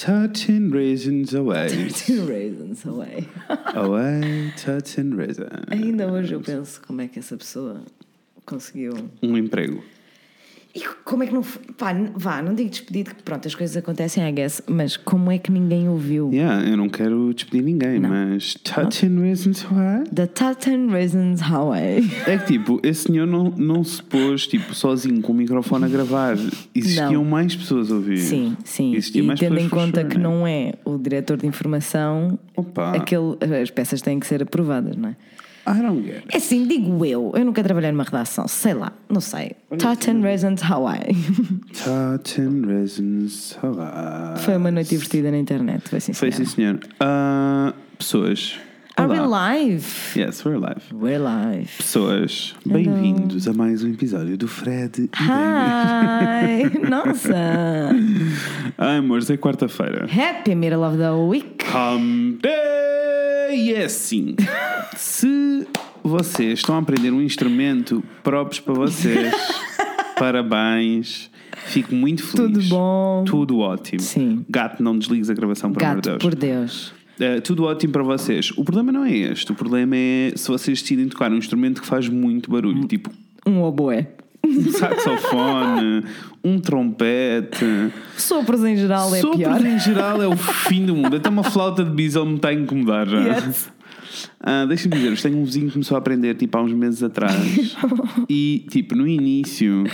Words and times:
Touching 0.00 0.70
raisins 0.70 1.34
away. 1.34 1.90
Two 1.90 2.24
raisins 2.24 2.86
away. 2.86 3.28
away, 3.74 4.50
touching 4.56 5.14
raisins. 5.14 5.50
Ainda 5.68 6.10
hoje 6.10 6.32
eu 6.32 6.40
penso 6.40 6.80
como 6.80 7.02
é 7.02 7.06
que 7.06 7.18
essa 7.18 7.36
pessoa 7.36 7.82
conseguiu. 8.46 8.94
Um 9.22 9.36
emprego. 9.36 9.84
E 10.74 10.80
como 11.04 11.24
é 11.24 11.26
que 11.26 11.34
não. 11.34 11.42
Pá, 11.76 11.92
vá, 12.14 12.40
não 12.40 12.54
digo 12.54 12.70
despedido, 12.70 13.14
que 13.14 13.22
pronto, 13.22 13.46
as 13.48 13.54
coisas 13.54 13.76
acontecem, 13.76 14.26
I 14.28 14.32
guess, 14.32 14.62
mas 14.68 14.96
como 14.96 15.30
é 15.30 15.38
que 15.38 15.50
ninguém 15.50 15.88
ouviu? 15.88 16.30
Yeah, 16.32 16.68
eu 16.68 16.76
não 16.76 16.88
quero 16.88 17.34
despedir 17.34 17.64
ninguém, 17.64 17.98
mas 17.98 18.54
touching 18.54 19.18
raisins 19.20 19.64
away. 19.64 20.04
The 20.14 20.26
Tartan 20.26 20.86
Raisins 20.90 21.40
Highway. 21.40 22.08
É 22.26 22.38
que 22.38 22.52
tipo, 22.52 22.80
esse 22.84 23.04
senhor 23.04 23.26
não, 23.26 23.44
não 23.50 23.82
se 23.82 24.00
pôs 24.02 24.46
tipo, 24.46 24.72
sozinho 24.74 25.20
com 25.20 25.32
o 25.32 25.34
microfone 25.34 25.86
a 25.86 25.88
gravar. 25.88 26.36
Existiam 26.74 27.12
Não. 27.12 27.24
mais 27.24 27.56
pessoas 27.56 27.90
a 27.90 27.94
ouvir. 27.96 28.18
Sim, 28.18 28.56
sim. 28.64 28.94
Existiam 28.94 29.24
E 29.24 29.26
mais 29.26 29.40
tendo 29.40 29.58
em 29.58 29.68
conta 29.68 30.04
que 30.04 30.18
não 30.18 30.46
é 30.46 30.74
o 30.84 30.96
diretor 30.96 31.36
de 31.36 31.46
informação, 31.46 32.38
Opa, 32.56 32.92
aquele, 32.96 33.36
as 33.60 33.70
peças 33.70 34.00
têm 34.00 34.20
que 34.20 34.26
ser 34.26 34.42
aprovadas, 34.42 34.96
não 34.96 35.08
é? 35.08 35.16
I 35.70 35.80
don't 35.82 36.02
get 36.04 36.16
it. 36.16 36.34
É 36.34 36.38
assim, 36.38 36.66
digo 36.66 37.04
eu, 37.04 37.32
eu 37.34 37.44
nunca 37.44 37.62
trabalhei 37.62 37.92
numa 37.92 38.02
redação, 38.02 38.48
sei 38.48 38.74
lá, 38.74 38.92
não 39.08 39.20
sei. 39.20 39.52
Tartan 39.78 40.20
Raisins 40.20 40.60
Hawaii. 40.68 41.14
Touching 41.84 42.66
raisins 42.66 43.56
away. 43.62 44.38
Foi 44.38 44.56
uma 44.56 44.70
noite 44.72 44.90
divertida 44.90 45.30
na 45.30 45.38
internet, 45.38 45.88
foi 45.88 45.98
assim. 45.98 46.12
Foi 46.12 46.32
sim, 46.32 46.44
senhor. 46.44 46.80
Ah, 46.98 47.72
pessoas. 47.96 48.58
Are 48.96 49.08
we 49.08 49.20
live? 49.20 49.86
Yes, 50.16 50.44
we're 50.44 50.58
live. 50.58 50.82
We're 50.92 51.22
live. 51.22 51.70
Pessoas, 51.78 52.54
bem-vindos 52.66 53.46
a 53.46 53.52
mais 53.52 53.84
um 53.84 53.92
episódio 53.92 54.36
do 54.36 54.48
Fred 54.48 55.04
e 55.04 55.10
Hi! 55.16 56.68
Nossa! 56.90 57.90
Ai, 58.76 58.96
amores, 58.98 59.30
é 59.30 59.36
quarta-feira. 59.36 60.06
Happy 60.06 60.54
Middle 60.54 60.82
of 60.82 60.98
the 60.98 61.12
Week! 61.12 61.64
Hump 61.72 62.42
Day! 62.42 63.29
E 63.52 63.74
é 63.74 63.84
assim, 63.84 64.36
se 64.96 65.66
vocês 66.02 66.60
estão 66.60 66.76
a 66.76 66.78
aprender 66.78 67.10
um 67.12 67.20
instrumento 67.20 68.02
próprios 68.22 68.60
para 68.60 68.74
vocês, 68.74 69.34
parabéns. 70.18 71.30
Fico 71.66 71.94
muito 71.94 72.22
feliz. 72.24 72.68
Tudo 72.68 72.68
bom? 72.68 73.24
Tudo 73.26 73.58
ótimo. 73.58 74.00
Sim. 74.00 74.44
Gato, 74.48 74.82
não 74.82 74.98
desligues 74.98 75.28
a 75.30 75.34
gravação, 75.34 75.70
de 75.70 75.78
Gato, 75.78 76.00
Deus. 76.00 76.22
por 76.22 76.34
Deus. 76.34 76.92
Uh, 77.18 77.40
tudo 77.42 77.64
ótimo 77.64 77.92
para 77.92 78.02
vocês. 78.02 78.50
O 78.56 78.64
problema 78.64 78.90
não 78.90 79.04
é 79.04 79.14
este. 79.14 79.52
O 79.52 79.54
problema 79.54 79.94
é 79.96 80.32
se 80.36 80.48
vocês 80.48 80.80
decidem 80.80 81.06
tocar 81.08 81.30
um 81.30 81.36
instrumento 81.36 81.80
que 81.82 81.86
faz 81.86 82.08
muito 82.08 82.50
barulho, 82.50 82.86
tipo 82.86 83.10
Um 83.46 83.62
oboé. 83.62 84.08
Um 84.44 84.70
saxofone, 84.72 86.04
um 86.42 86.58
trompete. 86.58 87.92
Sopros 88.16 88.64
em 88.64 88.76
geral 88.76 89.14
é 89.14 89.20
Sopros 89.20 89.38
pior. 89.38 89.64
em 89.64 89.78
geral 89.78 90.22
é 90.22 90.26
o 90.26 90.36
fim 90.36 90.84
do 90.84 90.94
mundo. 90.96 91.16
Até 91.16 91.28
uma 91.28 91.44
flauta 91.44 91.84
de 91.84 91.90
bisel 91.90 92.24
me 92.26 92.36
está 92.36 92.48
a 92.48 92.54
incomodar 92.54 93.08
já. 93.08 93.18
Yes. 93.20 93.70
Ah, 94.40 94.64
Deixa-me 94.66 94.96
dizer, 94.96 95.20
tenho 95.20 95.38
um 95.38 95.44
vizinho 95.44 95.66
que 95.66 95.72
começou 95.72 95.94
a 95.94 95.98
aprender 95.98 96.34
tipo 96.34 96.56
há 96.58 96.62
uns 96.62 96.72
meses 96.72 97.02
atrás. 97.02 97.34
e 98.28 98.66
tipo, 98.70 98.94
no 98.94 99.06
início 99.06 99.84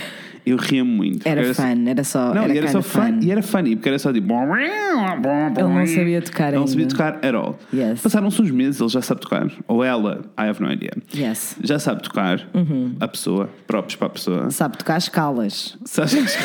eu 0.49 0.57
ria 0.57 0.83
muito. 0.83 1.27
Era 1.27 1.53
só- 1.53 1.63
fun, 1.63 1.87
era 1.87 2.03
só. 2.03 2.33
Não, 2.33 2.43
era 2.43 2.53
e 2.53 2.57
era 2.57 2.67
só 2.67 2.81
kinda 2.81 3.11
fun. 3.11 3.19
E 3.21 3.31
era 3.31 3.41
funny, 3.43 3.75
porque 3.75 3.89
era 3.89 3.99
só 3.99 4.13
tipo. 4.13 4.33
Ele 4.33 5.67
não 5.67 5.85
sabia 5.87 6.21
tocar 6.21 6.53
Não 6.53 6.67
sabia 6.67 6.87
tocar 6.87 7.19
at 7.23 7.33
all. 7.35 7.57
Yes. 7.73 8.01
Passaram-se 8.01 8.41
uns 8.41 8.51
meses, 8.51 8.79
ele 8.79 8.89
já 8.89 9.01
sabe 9.01 9.21
tocar. 9.21 9.47
Ou 9.67 9.83
ela, 9.83 10.21
I 10.37 10.43
have 10.47 10.61
no 10.61 10.71
idea. 10.71 10.91
Yes. 11.15 11.55
Já 11.63 11.79
sabe 11.79 12.01
tocar. 12.03 12.47
Uhum. 12.53 12.95
A 12.99 13.07
pessoa, 13.07 13.49
próprios 13.65 13.95
para 13.95 14.07
a 14.07 14.09
pessoa. 14.11 14.51
Sabe 14.51 14.77
tocar 14.77 14.97
escalas. 14.97 15.77
Sabes? 15.85 16.37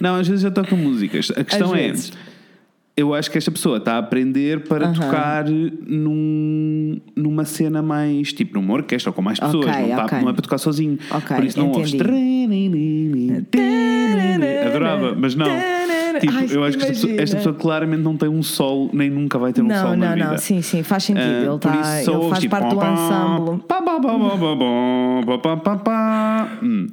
Não, 0.00 0.16
às 0.16 0.26
vezes 0.28 0.42
já 0.42 0.50
toca 0.50 0.76
músicas. 0.76 1.30
A 1.36 1.44
questão 1.44 1.72
Às 1.72 1.78
é. 1.78 1.88
vezes 1.88 2.12
eu 2.96 3.14
acho 3.14 3.30
que 3.30 3.38
esta 3.38 3.50
pessoa 3.50 3.78
está 3.78 3.94
a 3.94 3.98
aprender 3.98 4.64
para 4.64 4.88
uhum. 4.88 4.92
tocar 4.92 5.44
num, 5.46 7.00
numa 7.16 7.44
cena 7.44 7.80
mais 7.80 8.32
tipo 8.32 8.54
numa 8.54 8.74
orquestra 8.74 9.10
ou 9.10 9.14
com 9.14 9.22
mais 9.22 9.40
pessoas, 9.40 9.66
okay, 9.66 9.88
não, 9.88 10.06
tá, 10.06 10.20
não, 10.20 10.28
é 10.28 10.32
para 10.32 10.42
tocar 10.42 10.58
sozinho. 10.58 10.98
Okay, 11.10 11.36
Por 11.36 11.44
isso 11.44 11.58
não 11.58 11.68
ouves. 11.68 11.94
Adorava, 14.66 15.14
mas 15.18 15.34
não. 15.34 15.46
Tipo, 16.20 16.32
Ai, 16.34 16.46
eu 16.50 16.64
acho 16.64 16.76
que 16.76 16.84
esta 16.84 16.94
pessoa, 16.94 17.22
esta 17.22 17.36
pessoa, 17.36 17.54
claramente 17.54 18.02
não 18.02 18.16
tem 18.16 18.28
um 18.28 18.42
solo, 18.42 18.90
nem 18.92 19.10
nunca 19.10 19.38
vai 19.38 19.52
ter 19.52 19.62
um 19.62 19.66
não, 19.66 19.76
sol. 19.76 19.90
Não, 19.90 19.96
na 19.96 20.14
vida. 20.14 20.30
não, 20.30 20.38
sim, 20.38 20.62
sim, 20.62 20.82
faz 20.82 21.04
sentido. 21.04 21.26
Uh, 21.26 21.52
ele, 21.52 21.58
tá, 21.58 22.00
ele 22.00 22.28
faz 22.28 22.38
tipo, 22.38 22.50
parte 22.50 22.74
pá, 22.74 22.84
do 22.84 22.92
ensemble. 22.92 23.64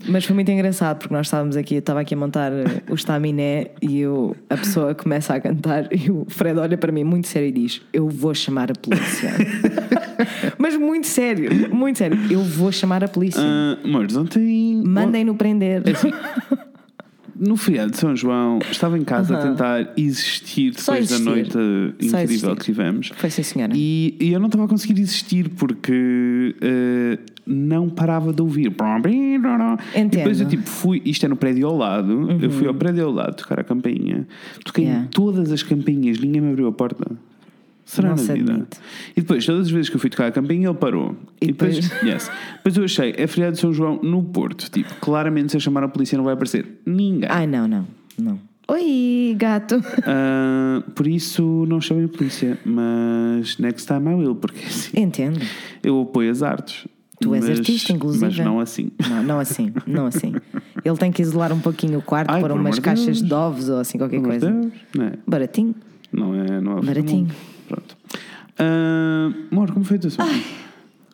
Mas 0.08 0.26
foi 0.26 0.34
muito 0.34 0.50
engraçado 0.50 1.00
porque 1.00 1.14
nós 1.14 1.28
estávamos 1.28 1.58
aqui, 1.58 1.76
eu 1.76 1.80
estava 1.80 2.00
aqui 2.02 2.14
a 2.14 2.18
montar 2.18 2.52
o 2.90 2.96
estaminé 2.96 3.68
e 3.82 4.00
eu, 4.00 4.36
a 4.50 4.58
pessoa 4.58 4.96
começa 4.96 5.34
a 5.34 5.40
cantar 5.40 5.89
e 6.06 6.12
o 6.12 6.26
Fred 6.28 6.60
olha 6.60 6.78
para 6.78 6.92
mim 6.92 7.04
muito 7.04 7.28
sério 7.28 7.50
e 7.50 7.52
diz: 7.52 7.82
Eu 7.92 8.08
vou 8.10 8.34
chamar 8.34 8.72
a 8.72 8.76
polícia. 8.76 9.32
Mas 10.58 10.76
muito 10.76 11.08
sério, 11.08 11.74
muito 11.74 11.98
sério. 11.98 12.18
Eu 12.30 12.44
vou 12.44 12.72
chamar 12.72 13.04
a 13.04 13.08
polícia. 13.08 13.42
Ah, 13.42 13.78
amores, 13.84 14.16
ontem. 14.16 14.82
Mandem-no 14.86 15.36
prender. 15.36 15.82
É 15.86 15.92
assim, 15.92 16.12
No 17.38 17.56
feriado 17.56 17.92
de 17.92 17.98
São 17.98 18.14
João, 18.14 18.60
estava 18.70 18.98
em 18.98 19.04
casa 19.06 19.38
a 19.38 19.42
tentar 19.42 19.94
existir 19.96 20.72
depois 20.72 21.08
da 21.08 21.16
existir. 21.16 21.24
noite 21.24 22.10
Só 22.10 22.22
incrível 22.22 22.56
que 22.58 22.66
tivemos. 22.66 23.12
Foi 23.16 23.30
sim, 23.30 23.44
senhora. 23.44 23.72
E, 23.74 24.18
e 24.20 24.34
eu 24.34 24.40
não 24.42 24.48
estava 24.48 24.66
a 24.66 24.68
conseguir 24.68 25.00
existir 25.00 25.48
porque 25.52 26.54
eh, 26.62 27.18
não 27.50 27.90
parava 27.90 28.32
de 28.32 28.42
ouvir. 28.42 28.72
E 28.72 30.04
depois 30.06 30.40
eu 30.40 30.48
tipo 30.48 30.64
fui, 30.70 31.02
isto 31.04 31.26
é 31.26 31.30
no 31.30 31.36
prédio 31.36 31.68
ao 31.68 31.76
lado, 31.76 32.32
eu 32.42 32.50
fui 32.52 32.68
ao 32.68 32.74
prédio 32.74 33.06
ao 33.06 33.12
lado 33.12 33.36
tocar 33.36 33.60
a 33.60 33.64
campainha, 33.64 34.28
toquei 34.64 34.86
Uhum. 34.86 34.90
Yeah. 34.92 35.06
em 35.08 35.10
todas 35.10 35.52
as 35.52 35.64
campainhas, 35.64 36.20
ninguém 36.20 36.42
me 36.42 36.52
abriu 36.52 36.68
a 36.68 36.72
porta. 36.72 37.06
Será 37.86 38.10
Não 38.10 38.24
na 38.24 38.34
vida? 38.36 38.68
E 39.18 39.22
depois, 39.22 39.44
todas 39.44 39.62
as 39.66 39.72
vezes 39.72 39.90
que 39.90 39.96
eu 39.96 40.00
fui 40.00 40.12
tocar 40.12 40.28
a 40.28 40.32
campainha, 40.32 40.68
ele 40.70 40.78
parou. 40.78 41.16
E 41.42 41.48
depois, 41.48 41.80
depois- 41.80 42.02
yes. 42.08 42.32
depois 42.58 42.78
eu 42.78 42.84
achei, 42.84 43.16
é 43.18 43.26
feriado 43.26 43.56
de 43.56 43.60
São 43.62 43.74
João 43.74 44.00
no 44.04 44.22
Porto. 44.24 44.70
Tipo, 44.70 44.94
claramente 45.02 45.50
se 45.52 45.58
eu 45.58 45.62
chamar 45.62 45.84
a 45.84 45.88
polícia 45.88 46.16
não 46.16 46.24
vai 46.24 46.36
aparecer 46.36 46.68
ninguém. 46.86 47.28
Ai, 47.32 47.48
não, 47.48 47.68
não, 47.68 47.88
não. 48.16 48.40
Oi, 48.68 49.34
gato. 49.36 49.82
Ah, 50.06 50.84
por 50.94 51.08
isso 51.08 51.66
não 51.68 51.82
chamei 51.82 52.06
a 52.06 52.08
polícia, 52.08 52.60
mas 52.64 53.58
next 53.58 53.88
time 53.88 54.08
I 54.12 54.14
will, 54.14 54.36
porque 54.36 54.60
assim, 54.68 55.02
Entendo. 55.02 55.40
eu 55.84 56.00
apoio 56.00 56.30
as 56.30 56.44
artes. 56.44 56.86
Tu 57.22 57.36
és 57.36 57.46
mas- 57.50 57.60
artista, 57.60 57.92
inclusive. 57.94 58.26
Mas 58.26 58.38
não 58.40 58.60
assim. 58.60 58.92
Não, 59.10 59.24
não 59.24 59.40
assim, 59.40 59.74
não 59.86 60.06
assim. 60.06 60.34
Ele 60.84 60.98
tem 60.98 61.12
que 61.12 61.22
isolar 61.22 61.52
um 61.52 61.60
pouquinho 61.60 62.00
o 62.00 62.02
quarto 62.02 62.32
Ai, 62.32 62.42
para 62.42 62.54
umas 62.54 62.80
caixas 62.80 63.06
Deus. 63.18 63.22
de 63.24 63.34
ovos 63.34 63.70
ou 63.70 63.80
assim 63.80 63.98
qualquer 63.98 64.22
coisa. 64.22 64.50
Deus, 64.50 64.74
Não 64.96 65.06
é, 65.06 65.12
Baratinho. 65.28 65.76
não 66.14 66.34
é, 66.36 66.62
não 66.62 66.78
é 66.78 66.82
Baratinho. 66.82 67.28
Pronto. 67.68 67.98
Ah, 68.58 69.32
amor, 69.52 69.72
como 69.72 69.84
foi 69.86 69.98
a 69.98 70.00
tua 70.00 70.10
semana? 70.10 70.42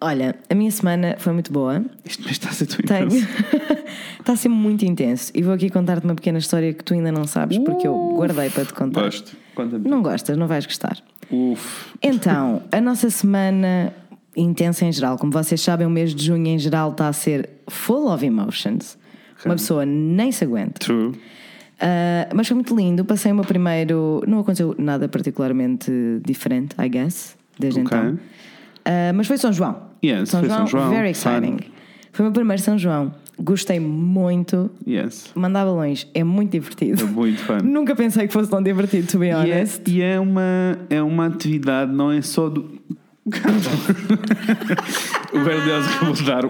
Olha, 0.01 0.35
a 0.49 0.53
minha 0.55 0.69
semana 0.71 1.15
foi 1.17 1.33
muito 1.33 1.51
boa. 1.51 1.83
Isto 2.03 2.23
me 2.25 2.31
está 2.31 2.49
a 2.49 2.51
ser 2.51 2.67
tão 2.67 2.79
intenso. 2.79 3.25
Está 4.19 4.33
a 4.33 4.35
ser 4.35 4.49
muito 4.49 4.83
intenso. 4.83 5.31
E 5.35 5.41
vou 5.43 5.53
aqui 5.53 5.69
contar-te 5.69 6.03
uma 6.03 6.15
pequena 6.15 6.39
história 6.39 6.73
que 6.73 6.83
tu 6.83 6.95
ainda 6.95 7.11
não 7.11 7.25
sabes, 7.25 7.59
porque 7.59 7.87
eu 7.87 7.93
guardei 8.15 8.49
para 8.49 8.65
te 8.65 8.73
contar. 8.73 9.03
Gosto. 9.03 9.37
Não 9.85 10.01
gostas, 10.01 10.35
não 10.35 10.47
vais 10.47 10.65
gostar. 10.65 10.97
Uf. 11.31 11.91
Então, 12.01 12.63
a 12.71 12.81
nossa 12.81 13.09
semana 13.11 13.93
intensa 14.35 14.85
em 14.85 14.91
geral, 14.91 15.17
como 15.17 15.31
vocês 15.31 15.59
sabem, 15.61 15.85
o 15.87 15.89
mês 15.89 16.13
de 16.13 16.25
junho 16.25 16.45
em 16.47 16.59
geral 16.59 16.91
está 16.91 17.07
a 17.07 17.13
ser 17.13 17.49
full 17.67 18.11
of 18.11 18.25
emotions. 18.25 18.97
Uma 19.45 19.55
pessoa 19.55 19.85
nem 19.85 20.31
se 20.31 20.43
aguenta. 20.43 20.79
True. 20.79 21.09
Uh, 21.09 21.15
mas 22.33 22.47
foi 22.47 22.55
muito 22.55 22.75
lindo. 22.75 23.03
Passei 23.05 23.31
o 23.31 23.35
meu 23.35 23.43
primeiro. 23.43 24.23
Não 24.27 24.39
aconteceu 24.39 24.73
nada 24.77 25.07
particularmente 25.09 25.91
diferente, 26.25 26.75
I 26.79 26.87
guess, 26.89 27.35
desde 27.59 27.81
Ok. 27.81 27.97
então. 27.97 28.13
Uh, 28.13 29.13
mas 29.13 29.27
foi 29.27 29.37
São 29.37 29.51
João. 29.51 29.77
Yes, 30.03 30.29
São 30.29 30.39
foi 30.39 30.49
João, 30.49 30.59
São 30.59 30.67
João, 30.67 30.89
very 30.89 31.13
fun. 31.13 31.29
exciting. 31.29 31.57
Foi 32.11 32.23
o 32.23 32.27
meu 32.27 32.33
primeiro 32.33 32.61
São 32.61 32.77
João. 32.77 33.11
Gostei 33.37 33.79
muito. 33.79 34.71
Yes. 34.87 35.31
Mandar 35.35 35.65
balões 35.65 36.07
é 36.13 36.23
muito 36.23 36.51
divertido. 36.53 37.03
É 37.03 37.05
muito 37.05 37.39
fun. 37.43 37.57
Nunca 37.65 37.93
pensei 37.95 38.25
que 38.27 38.31
fosse 38.33 38.49
tão 38.49 38.63
divertido, 38.63 39.07
to 39.07 39.19
be 39.19 39.25
E 39.25 39.29
é, 39.29 39.35
honest. 39.35 39.91
e 39.91 40.01
é 40.01 40.17
uma, 40.19 40.79
é 40.89 41.01
uma 41.01 41.25
atividade, 41.27 41.91
não 41.91 42.11
é 42.11 42.21
só 42.21 42.47
do. 42.49 42.74
O 45.33 45.43
Velho 45.43 45.65
Deus 45.65 45.87
acabou 45.87 46.13
de 46.13 46.23
dar 46.23 46.43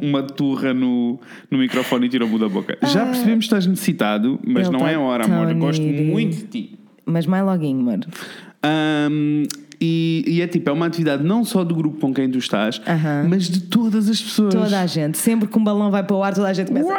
uma 0.00 0.22
turra 0.22 0.72
no, 0.72 1.18
no 1.50 1.58
microfone 1.58 2.06
e 2.06 2.08
tirou-me 2.08 2.38
da 2.38 2.48
boca. 2.48 2.78
Já 2.82 3.04
percebemos 3.04 3.46
que 3.46 3.46
estás 3.46 3.66
necessitado, 3.66 4.38
mas 4.46 4.68
Ele 4.68 4.76
não 4.76 4.84
tá 4.84 4.92
é 4.92 4.98
hora, 4.98 5.24
amor. 5.24 5.50
Eu 5.50 5.56
gosto 5.56 5.82
muito 5.82 6.36
de 6.36 6.42
ti. 6.44 6.78
Mas 7.04 7.26
mais 7.26 7.44
loguinho, 7.44 7.82
mano. 7.82 8.04
Ahm, 8.62 9.42
e, 9.80 10.22
e 10.26 10.40
é 10.42 10.46
tipo, 10.46 10.70
é 10.70 10.72
uma 10.72 10.86
atividade 10.86 11.24
não 11.24 11.44
só 11.44 11.64
do 11.64 11.74
grupo 11.74 11.98
com 11.98 12.14
quem 12.14 12.30
tu 12.30 12.38
estás, 12.38 12.80
Aham. 12.86 13.26
mas 13.28 13.48
de 13.48 13.62
todas 13.62 14.08
as 14.08 14.22
pessoas. 14.22 14.54
Toda 14.54 14.78
a 14.80 14.86
gente. 14.86 15.18
Sempre 15.18 15.48
que 15.48 15.58
um 15.58 15.64
balão 15.64 15.90
vai 15.90 16.04
para 16.04 16.14
o 16.14 16.22
ar, 16.22 16.34
toda 16.34 16.48
a 16.48 16.52
gente 16.52 16.68
começa. 16.68 16.92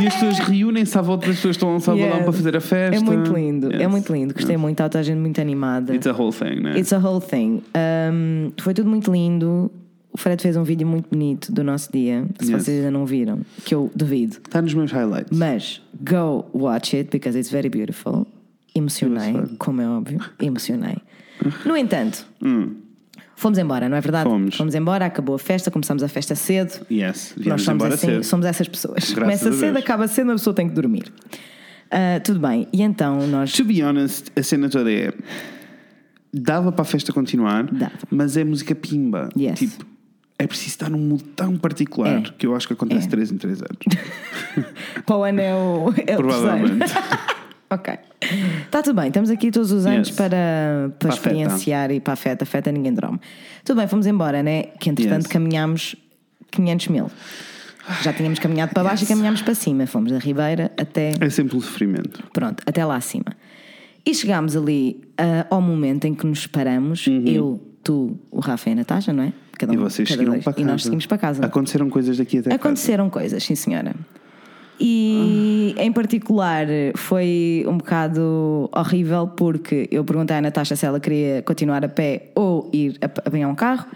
E 0.00 0.06
as 0.06 0.14
pessoas 0.14 0.38
reúnem-se 0.40 0.96
à 0.98 1.02
volta 1.02 1.26
das 1.26 1.36
pessoas 1.36 1.56
que 1.56 1.58
estão 1.58 1.68
a 1.70 1.72
lançar 1.72 1.94
o 1.94 1.98
balão 1.98 2.14
Yes. 2.16 2.24
para 2.24 2.32
fazer 2.32 2.56
a 2.56 2.60
festa. 2.60 2.96
É 2.96 3.00
muito 3.00 3.32
lindo, 3.32 3.72
é 3.72 3.78
Yes. 3.82 3.88
muito 3.90 4.12
lindo. 4.12 4.34
Gostei 4.34 4.56
muito, 4.56 4.72
está 4.74 4.88
toda 4.88 5.00
a 5.00 5.02
gente 5.02 5.18
muito 5.18 5.40
animada. 5.40 5.94
It's 5.94 6.06
a 6.06 6.12
whole 6.12 6.32
thing, 6.32 6.60
né? 6.62 6.78
It's 6.78 6.92
a 6.92 6.98
whole 6.98 7.20
thing. 7.24 7.62
Um, 8.12 8.52
foi 8.60 8.74
tudo 8.74 8.88
muito 8.88 9.10
lindo. 9.12 9.70
O 10.12 10.18
Fred 10.18 10.40
fez 10.42 10.56
um 10.56 10.62
vídeo 10.62 10.86
muito 10.86 11.10
bonito 11.10 11.52
do 11.52 11.62
nosso 11.62 11.92
dia, 11.92 12.24
se 12.40 12.50
Yes. 12.50 12.62
vocês 12.64 12.78
ainda 12.78 12.90
não 12.90 13.04
viram, 13.04 13.40
que 13.66 13.74
eu 13.74 13.90
duvido. 13.94 14.36
Está 14.44 14.62
nos 14.62 14.72
meus 14.72 14.90
highlights. 14.90 15.36
Mas 15.36 15.82
go 16.00 16.46
watch 16.54 16.96
it 16.96 17.10
because 17.10 17.38
it's 17.38 17.50
very 17.50 17.68
beautiful. 17.68 18.26
emocionei, 18.74 19.34
como 19.58 19.80
é 19.80 19.88
óbvio, 19.88 20.20
emocionei. 20.40 20.96
No 21.64 21.76
entanto, 21.76 22.26
hum. 22.42 22.74
Fomos 23.36 23.58
embora, 23.58 23.88
não 23.88 23.96
é 23.96 24.00
verdade? 24.00 24.28
Fomos. 24.28 24.56
Fomos 24.56 24.74
embora, 24.74 25.06
acabou 25.06 25.36
a 25.36 25.38
festa, 25.38 25.70
começamos 25.70 26.02
a 26.02 26.08
festa 26.08 26.34
cedo. 26.34 26.84
Yes, 26.90 27.34
Nós 27.44 27.62
somos 27.62 27.84
assim, 27.84 28.06
cedo. 28.06 28.24
somos 28.24 28.44
essas 28.46 28.66
pessoas. 28.66 29.12
Graças 29.12 29.14
Começa 29.14 29.48
a 29.50 29.52
cedo, 29.52 29.72
Deus. 29.74 29.84
acaba 29.84 30.08
cedo, 30.08 30.26
uma 30.28 30.34
pessoa 30.34 30.54
tem 30.54 30.68
que 30.68 30.74
dormir. 30.74 31.04
Ah, 31.90 32.18
tudo 32.24 32.40
bem, 32.40 32.66
e 32.72 32.82
então 32.82 33.26
nós. 33.28 33.52
To 33.52 33.64
be 33.64 33.80
honest, 33.84 34.32
a 34.36 34.42
cena 34.42 34.68
toda 34.68 34.90
é. 34.92 35.12
Dava 36.34 36.72
para 36.72 36.82
a 36.82 36.84
festa 36.84 37.12
continuar, 37.12 37.64
Dava. 37.72 37.92
mas 38.10 38.36
é 38.36 38.42
música 38.44 38.74
pimba. 38.74 39.28
Yes. 39.38 39.58
Tipo, 39.60 39.86
é 40.38 40.46
preciso 40.46 40.68
estar 40.70 40.90
num 40.90 40.98
mood 40.98 41.22
tão 41.34 41.56
particular 41.56 42.18
É. 42.18 42.22
que 42.36 42.46
eu 42.46 42.54
acho 42.54 42.66
que 42.66 42.72
acontece 42.74 43.06
É. 43.06 43.10
3 43.10 43.32
em 43.32 43.38
3 43.38 43.60
anos. 43.62 43.78
Para 45.06 45.16
o 45.16 45.22
ano 45.22 45.40
é 45.40 45.54
o, 45.54 45.94
é 46.06 46.14
o 46.14 46.16
Provavelmente. 46.18 46.92
ok. 47.70 47.94
Está 48.64 48.82
tudo 48.82 48.96
bem, 49.00 49.08
estamos 49.08 49.30
aqui 49.30 49.50
todos 49.50 49.70
os 49.72 49.86
anos 49.86 50.08
Yes. 50.08 50.16
para, 50.16 50.90
para 50.98 51.08
Para 51.08 51.08
experienciar 51.10 51.90
e 51.90 52.00
para 52.00 52.14
a 52.14 52.16
festa. 52.16 52.44
A 52.44 52.46
festa 52.46 52.72
ninguém 52.72 52.92
dorme. 52.92 53.20
Tudo 53.64 53.78
bem, 53.78 53.86
fomos 53.88 54.06
embora, 54.06 54.42
né? 54.42 54.64
Que 54.80 54.90
entretanto 54.90 55.22
Yes. 55.24 55.32
caminhámos 55.32 55.96
500 56.50 56.88
mil. 56.88 57.10
Já 58.02 58.12
tínhamos 58.12 58.38
caminhado 58.40 58.72
para 58.72 58.82
baixo 58.82 59.04
e 59.04 59.06
caminhámos 59.06 59.42
para 59.42 59.54
cima. 59.54 59.86
Fomos 59.86 60.10
da 60.10 60.18
Ribeira 60.18 60.72
até. 60.76 61.12
É 61.20 61.30
sempre 61.30 61.56
um 61.56 61.60
sofrimento. 61.60 62.22
Pronto, 62.32 62.62
até 62.66 62.84
lá 62.84 62.96
acima. 62.96 63.26
E 64.04 64.12
chegámos 64.14 64.56
ali 64.56 65.00
ah, 65.18 65.46
ao 65.50 65.60
momento 65.60 66.04
em 66.04 66.14
que 66.14 66.26
nos 66.26 66.46
paramos, 66.46 67.06
eu, 67.24 67.60
tu, 67.84 68.18
o 68.30 68.40
Rafa 68.40 68.70
e 68.70 68.72
a 68.72 68.76
Natasha, 68.76 69.12
não 69.12 69.24
é? 69.24 69.32
Cada 69.58 69.72
Uhum. 69.72 69.78
E 69.78 69.82
vocês 69.82 70.08
seguiram 70.08 70.32
para 70.40 70.52
casa. 70.52 70.60
E 70.60 70.64
nós 70.64 70.82
seguimos 70.82 71.06
para 71.06 71.18
casa. 71.18 71.44
Aconteceram 71.46 71.88
coisas 71.88 72.18
daqui 72.18 72.38
até 72.38 72.50
casa. 72.50 72.56
Aconteceram 72.60 73.08
coisas, 73.08 73.42
sim 73.42 73.54
senhora. 73.54 73.94
E 74.78 75.74
em 75.78 75.90
particular 75.92 76.66
foi 76.94 77.64
um 77.66 77.78
bocado 77.78 78.68
horrível 78.74 79.26
porque 79.26 79.88
eu 79.90 80.04
perguntei 80.04 80.36
à 80.36 80.40
Natasha 80.40 80.76
se 80.76 80.84
ela 80.84 81.00
queria 81.00 81.42
continuar 81.42 81.84
a 81.84 81.88
pé 81.88 82.30
ou 82.34 82.68
ir 82.72 82.96
a 83.00 83.06
apanhar 83.06 83.48
um 83.48 83.54
carro. 83.54 83.86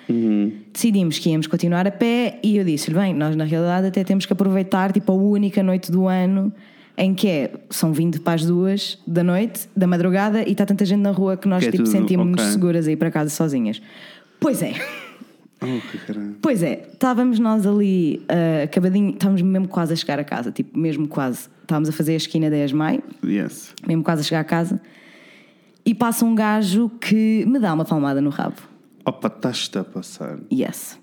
Decidimos 0.72 1.18
que 1.18 1.30
íamos 1.30 1.46
continuar 1.46 1.86
a 1.86 1.90
pé 1.90 2.38
e 2.42 2.56
eu 2.56 2.64
disse-lhe: 2.64 2.96
bem, 2.96 3.14
nós 3.14 3.36
na 3.36 3.44
realidade 3.44 3.88
até 3.88 4.04
temos 4.04 4.24
que 4.26 4.32
aproveitar 4.32 4.92
tipo 4.92 5.12
a 5.12 5.14
única 5.14 5.62
noite 5.62 5.92
do 5.92 6.08
ano 6.08 6.52
em 6.96 7.14
que 7.14 7.28
é, 7.28 7.50
são 7.70 7.92
20 7.92 8.20
para 8.20 8.34
as 8.34 8.44
duas 8.44 8.98
da 9.06 9.24
noite, 9.24 9.68
da 9.74 9.86
madrugada, 9.86 10.42
e 10.46 10.52
está 10.52 10.66
tanta 10.66 10.84
gente 10.84 11.00
na 11.00 11.10
rua 11.10 11.34
que 11.34 11.48
nós 11.48 11.62
Que 11.62 11.68
é 11.68 11.72
tipo, 11.72 11.86
sentimos-nos 11.86 12.40
ok. 12.42 12.52
seguras 12.52 12.86
a 12.86 12.92
ir 12.92 12.96
para 12.96 13.10
casa 13.10 13.30
sozinhas. 13.30 13.80
Pois 14.38 14.62
é. 14.62 14.74
Oh. 15.62 16.36
Pois 16.40 16.62
é, 16.62 16.88
estávamos 16.92 17.38
nós 17.38 17.66
ali, 17.66 18.22
ah, 18.28 18.64
acabadinho, 18.64 19.10
estávamos 19.10 19.42
mesmo 19.42 19.68
quase 19.68 19.92
a 19.92 19.96
chegar 19.96 20.18
a 20.18 20.24
casa, 20.24 20.50
tipo, 20.50 20.78
mesmo 20.78 21.06
quase. 21.06 21.48
Estávamos 21.62 21.88
a 21.88 21.92
fazer 21.92 22.12
a 22.12 22.16
esquina 22.16 22.48
10 22.48 22.70
de 22.70 22.76
maio, 22.76 23.02
Yes. 23.24 23.74
mesmo 23.86 24.02
quase 24.02 24.22
a 24.22 24.24
chegar 24.24 24.40
a 24.40 24.44
casa, 24.44 24.80
e 25.84 25.94
passa 25.94 26.24
um 26.24 26.34
gajo 26.34 26.88
que 27.00 27.44
me 27.46 27.58
dá 27.58 27.74
uma 27.74 27.84
palmada 27.84 28.20
no 28.20 28.30
rabo. 28.30 28.56
Opa, 29.04 29.28
estás-te 29.28 29.78
a 29.78 29.84
passar. 29.84 30.38
Yes. 30.52 30.98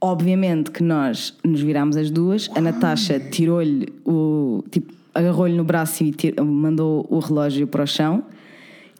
Obviamente 0.00 0.70
que 0.70 0.82
nós 0.82 1.36
nos 1.44 1.60
virámos 1.60 1.96
as 1.96 2.10
duas, 2.10 2.50
a 2.54 2.60
Natasha 2.60 3.20
tirou-lhe 3.20 3.88
o. 4.04 4.64
tipo, 4.70 4.92
agarrou-lhe 5.14 5.54
no 5.56 5.62
braço 5.64 6.02
e 6.02 6.10
tir- 6.10 6.34
mandou 6.42 7.06
o 7.08 7.18
relógio 7.20 7.66
para 7.66 7.84
o 7.84 7.86
chão. 7.86 8.24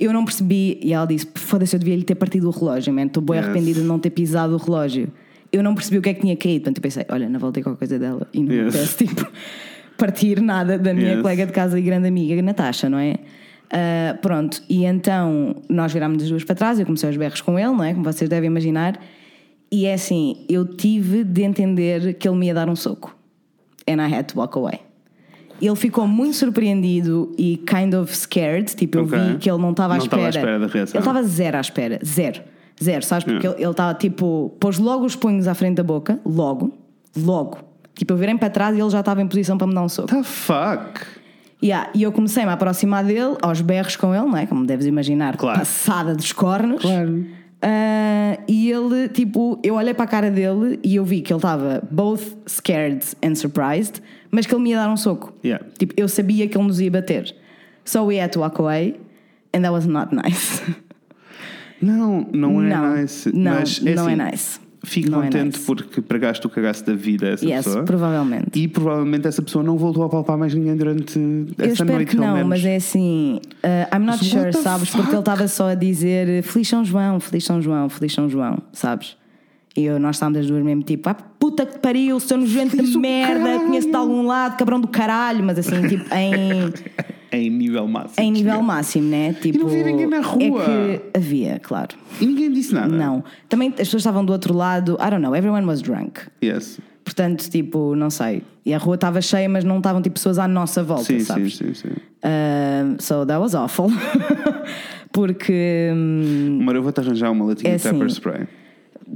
Eu 0.03 0.13
não 0.13 0.25
percebi, 0.25 0.79
e 0.83 0.93
ela 0.93 1.07
disse: 1.07 1.27
foda-se, 1.35 1.75
eu 1.77 1.79
devia 1.81 1.97
lhe 1.97 2.03
ter 2.03 2.15
partido 2.15 2.49
o 2.49 2.51
relógio, 2.51 2.93
man. 2.93 3.05
Estou 3.07 3.23
bem 3.23 3.37
Yes. 3.37 3.45
arrependida 3.47 3.81
de 3.81 3.87
não 3.87 3.99
ter 3.99 4.11
pisado 4.11 4.55
o 4.55 4.57
relógio. 4.57 5.09
Eu 5.53 5.63
não 5.63 5.75
percebi 5.75 5.99
o 5.99 6.03
que 6.03 6.09
é 6.09 6.15
que 6.15 6.21
tinha 6.23 6.37
caído. 6.37 6.61
Portanto, 6.65 6.79
eu 6.79 6.83
pensei: 6.83 7.05
olha, 7.09 7.29
não 7.29 7.39
voltei 7.39 7.63
qualquer 7.63 7.79
coisa 7.79 7.99
dela. 7.99 8.27
E 8.33 8.43
não 8.43 8.53
Yes. 8.55 8.97
tipo, 8.97 9.27
partir 9.99 10.41
nada 10.41 10.79
da 10.79 10.93
minha 10.95 11.13
Yes. 11.13 11.23
colega 11.23 11.47
de 11.47 11.53
casa 11.53 11.79
e 11.79 11.83
grande 11.83 12.09
amiga, 12.09 12.41
Natasha, 12.43 12.89
não 12.91 12.99
é? 12.99 13.17
Ah, 13.71 14.19
pronto, 14.21 14.63
e 14.69 14.85
então 14.85 15.57
nós 15.69 15.93
virámos 15.93 16.23
as 16.23 16.29
duas 16.29 16.45
para 16.45 16.55
trás, 16.55 16.79
eu 16.79 16.85
comecei 16.85 17.09
aos 17.09 17.17
berros 17.17 17.41
com 17.41 17.59
ele, 17.59 17.71
não 17.71 17.83
é? 17.85 17.93
Como 17.95 18.05
vocês 18.05 18.29
devem 18.29 18.49
imaginar. 18.49 19.01
E 19.71 19.87
é 19.87 19.95
assim, 19.95 20.45
eu 20.49 20.67
tive 20.67 21.25
de 21.25 21.43
entender 21.43 22.15
que 22.15 22.29
ele 22.29 22.37
me 22.37 22.47
ia 22.49 22.55
dar 22.55 22.69
um 22.69 22.77
soco. 22.77 23.17
And 23.89 23.95
I 24.07 24.13
had 24.15 24.25
to 24.27 24.39
walk 24.39 24.59
away. 24.59 24.81
Ele 25.65 25.77
ficou 25.77 26.07
muito 26.09 26.35
surpreendido 26.37 27.33
e 27.39 27.57
kind 27.59 27.95
of 27.95 28.15
scared. 28.17 28.75
Tipo, 28.75 28.99
eu 28.99 29.05
Ok. 29.05 29.19
vi 29.19 29.37
que 29.39 29.51
ele 29.51 29.61
não 29.63 29.71
estava 29.71 29.95
à 29.95 29.97
Não 29.99 30.05
estava 30.05 30.27
à 30.27 30.29
espera. 30.29 30.45
espera 30.51 30.67
da 30.67 30.73
reação. 30.73 30.99
Ele 31.01 31.09
estava 31.09 31.23
zero 31.23 31.57
à 31.57 31.61
espera. 31.61 31.99
Zero. 32.05 32.41
Zero, 32.83 33.05
sabes? 33.05 33.25
Porque 33.25 33.47
Yeah. 33.47 33.63
ele 33.63 33.71
estava 33.71 33.95
tipo. 33.95 34.55
Pôs 34.59 34.79
logo 34.79 35.05
os 35.05 35.15
punhos 35.15 35.47
à 35.47 35.55
frente 35.55 35.77
da 35.77 35.83
boca. 35.85 36.19
Logo. 36.27 36.73
Logo. 37.17 37.59
Tipo, 37.95 38.15
eu 38.15 38.17
virei 38.17 38.37
para 38.37 38.51
trás 38.51 38.77
e 38.77 38.81
ele 38.81 38.91
já 38.91 39.01
estava 39.01 39.23
em 39.23 39.29
posição 39.29 39.57
para 39.57 39.67
me 39.67 39.75
dar 39.75 39.83
um 39.83 39.89
soco. 39.89 40.09
The 40.09 40.23
fuck? 40.23 41.01
Yeah, 41.63 41.91
e 41.95 42.03
eu 42.03 42.11
comecei-me 42.11 42.51
a 42.51 42.55
aproximar 42.55 43.05
dele, 43.05 43.37
aos 43.41 43.61
berros 43.61 43.95
com 43.95 44.13
ele, 44.13 44.25
não 44.27 44.37
é? 44.37 44.47
Como 44.47 44.67
deves 44.67 44.85
imaginar, 44.87 45.37
Claro. 45.37 45.61
passada 45.61 46.13
dos 46.13 46.33
cornos. 46.33 46.83
Claro. 46.83 47.25
Ah, 47.65 48.39
e 48.49 48.69
ele, 48.69 49.09
tipo, 49.09 49.61
eu 49.63 49.75
olhei 49.77 49.95
para 49.95 50.05
a 50.05 50.09
cara 50.09 50.31
dele 50.31 50.81
e 50.83 50.97
eu 50.97 51.05
vi 51.05 51.21
que 51.21 51.33
ele 51.33 51.39
estava 51.39 51.81
both 51.89 52.37
scared 52.49 53.05
and 53.25 53.37
surprised, 53.37 54.03
mas 54.33 54.47
que 54.47 54.55
ele 54.55 54.63
me 54.63 54.71
ia 54.71 54.77
dar 54.79 54.91
um 54.91 54.97
soco. 54.97 55.33
Yeah. 55.45 55.65
Tipo, 55.79 55.95
eu 55.97 56.09
sabia 56.09 56.49
que 56.49 56.57
ele 56.59 56.67
nos 56.67 56.81
ia 56.81 56.91
bater. 56.91 57.33
So 57.85 58.05
we 58.07 58.19
had 58.21 58.31
to 58.33 58.41
walk 58.41 58.61
away, 58.61 58.97
and 59.55 59.61
that 59.63 59.71
was 59.73 59.87
not 59.87 60.13
nice. 60.17 60.61
Não, 61.81 62.27
não 62.33 62.63
é 62.63 62.69
não, 62.69 62.97
nice. 62.97 63.31
não, 63.37 63.53
mas 63.55 63.81
é 63.85 63.95
não 63.95 64.09
é 64.09 64.13
assim, 64.15 64.31
nice. 64.31 64.61
Fico 64.85 65.11
Não 65.11 65.21
é 65.21 65.27
contente 65.27 65.45
nice. 65.57 65.61
porque 65.65 66.01
pregaste 66.01 66.45
o 66.45 66.51
cagaço 66.51 66.85
da 66.85 66.93
vida 66.93 67.27
a 67.27 67.31
essa 67.31 67.47
Yes, 67.47 67.65
pessoa. 67.67 67.85
provavelmente. 67.85 68.59
E 68.59 68.67
provavelmente 68.67 69.29
essa 69.29 69.41
pessoa 69.41 69.63
não 69.63 69.77
voltou 69.79 70.03
a 70.03 70.09
palpar 70.09 70.37
mais 70.37 70.53
ninguém 70.55 70.77
durante 70.77 71.17
Eu 71.21 71.47
essa 71.59 71.73
espero 71.75 71.93
noite, 71.93 72.09
que 72.11 72.17
pelo 72.17 72.27
não, 72.27 72.35
menos. 72.35 72.49
mas 72.49 72.65
é 72.65 72.75
assim. 72.77 73.41
uh, 73.63 73.95
I'm 73.97 74.01
not 74.05 74.19
Mas 74.21 74.27
sure, 74.27 74.53
sabes? 74.53 74.89
Porque 74.91 75.03
fuck? 75.03 75.13
ele 75.15 75.21
estava 75.21 75.47
só 75.47 75.69
a 75.69 75.75
dizer 75.77 76.43
Feliz 76.43 76.67
São 76.67 76.85
João, 76.85 77.21
Feliz 77.21 77.45
São 77.45 77.63
João, 77.63 77.89
Feliz 77.89 78.13
São 78.13 78.29
João, 78.29 78.59
sabes? 78.73 79.17
E 79.77 79.85
eu, 79.85 79.99
nós 79.99 80.17
estávamos 80.17 80.41
as 80.41 80.47
duas 80.47 80.63
mesmo 80.63 80.83
tipo, 80.83 81.09
ah, 81.09 81.15
puta 81.15 81.65
que 81.65 81.79
pariu, 81.79 82.21
seu 82.21 82.37
nojento 82.37 82.77
de 82.77 82.99
merda, 82.99 83.41
caralho." 83.41 83.61
conheço 83.67 83.89
de 83.89 83.97
algum 83.97 84.27
lado, 84.27 84.57
cabrão 84.59 84.81
do 84.81 84.89
caralho, 84.89 85.43
mas 85.43 85.59
assim, 85.59 85.89
tipo, 85.89 86.05
em, 86.15 86.73
Em 87.35 87.49
nível 87.49 87.89
máximo. 87.89 88.15
em 88.23 88.31
nível 88.31 88.61
máximo, 88.63 89.09
né? 89.09 89.33
Tipo, 89.41 89.61
não 89.61 89.67
havia 89.67 89.85
ninguém 89.85 90.07
na 90.07 90.21
rua. 90.21 90.65
É 90.65 90.99
que 90.99 91.19
havia, 91.19 91.59
claro. 91.61 91.97
E 92.21 92.27
ninguém 92.27 92.53
disse 92.53 92.75
nada. 92.75 92.95
Não. 92.95 93.25
Também 93.49 93.69
as 93.71 93.75
pessoas 93.77 94.03
estavam 94.03 94.23
do 94.23 94.35
outro 94.35 94.53
lado, 94.55 94.99
I 95.01 95.09
don't 95.09 95.23
know, 95.23 95.35
everyone 95.35 95.67
was 95.67 95.81
drunk. 95.81 96.21
Yes. 96.45 96.79
Portanto, 97.03 97.49
tipo, 97.49 97.95
não 97.97 98.11
sei. 98.11 98.43
E 98.67 98.75
a 98.75 98.79
rua 98.79 98.97
estava 98.97 99.21
cheia, 99.23 99.49
mas 99.49 99.65
não 99.65 99.79
estavam 99.79 100.03
tipo 100.03 100.15
pessoas 100.15 100.39
à 100.39 100.47
nossa 100.47 100.83
volta, 100.85 101.05
Sim, 101.05 101.21
sim, 101.21 101.25
sabes? 101.25 101.57
sim, 101.57 101.73
sim. 101.73 101.89
Um, 102.23 102.97
so 103.01 103.25
that 103.25 103.41
was 103.41 103.55
awful. 103.55 103.89
Porque, 105.13 105.91
hum, 105.95 106.61
Mas 106.63 106.75
eu 106.75 106.83
vou-te 106.83 107.01
arranjar 107.01 107.31
uma 107.31 107.47
latinha 107.47 107.73
É 107.73 107.77
de 107.77 107.83
pepper 107.83 108.03
assim, 108.03 108.15
spray. 108.15 108.47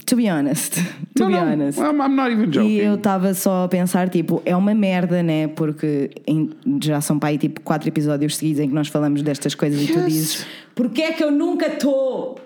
To 0.04 0.16
be 0.16 0.28
honest, 0.30 0.74
to 1.14 1.20
não, 1.20 1.26
be 1.28 1.32
não, 1.34 1.52
honest. 1.52 1.78
I'm, 1.80 2.00
I'm 2.02 2.14
not 2.14 2.30
even 2.32 2.50
joking. 2.50 2.68
E 2.70 2.78
eu 2.80 2.94
estava 2.96 3.32
só 3.34 3.64
a 3.64 3.68
pensar, 3.68 4.08
tipo, 4.08 4.42
é 4.44 4.54
uma 4.54 4.74
merda, 4.74 5.22
né? 5.22 5.48
Porque 5.48 6.10
em- 6.26 6.50
já 6.82 7.00
são 7.00 7.18
para 7.18 7.30
aí 7.30 7.38
tipo 7.38 7.60
quatro 7.62 7.88
episódios 7.88 8.36
seguidos 8.36 8.60
em 8.60 8.68
que 8.68 8.74
nós 8.74 8.88
falamos 8.88 9.22
destas 9.22 9.54
coisas 9.54 9.80
e 9.80 9.86
tu 9.86 9.98
Yes. 10.00 10.06
dizes 10.12 10.46
Porquê 10.74 11.02
é 11.02 11.12
que 11.12 11.24
eu 11.24 11.30
nunca 11.30 11.66
estou? 11.66 12.38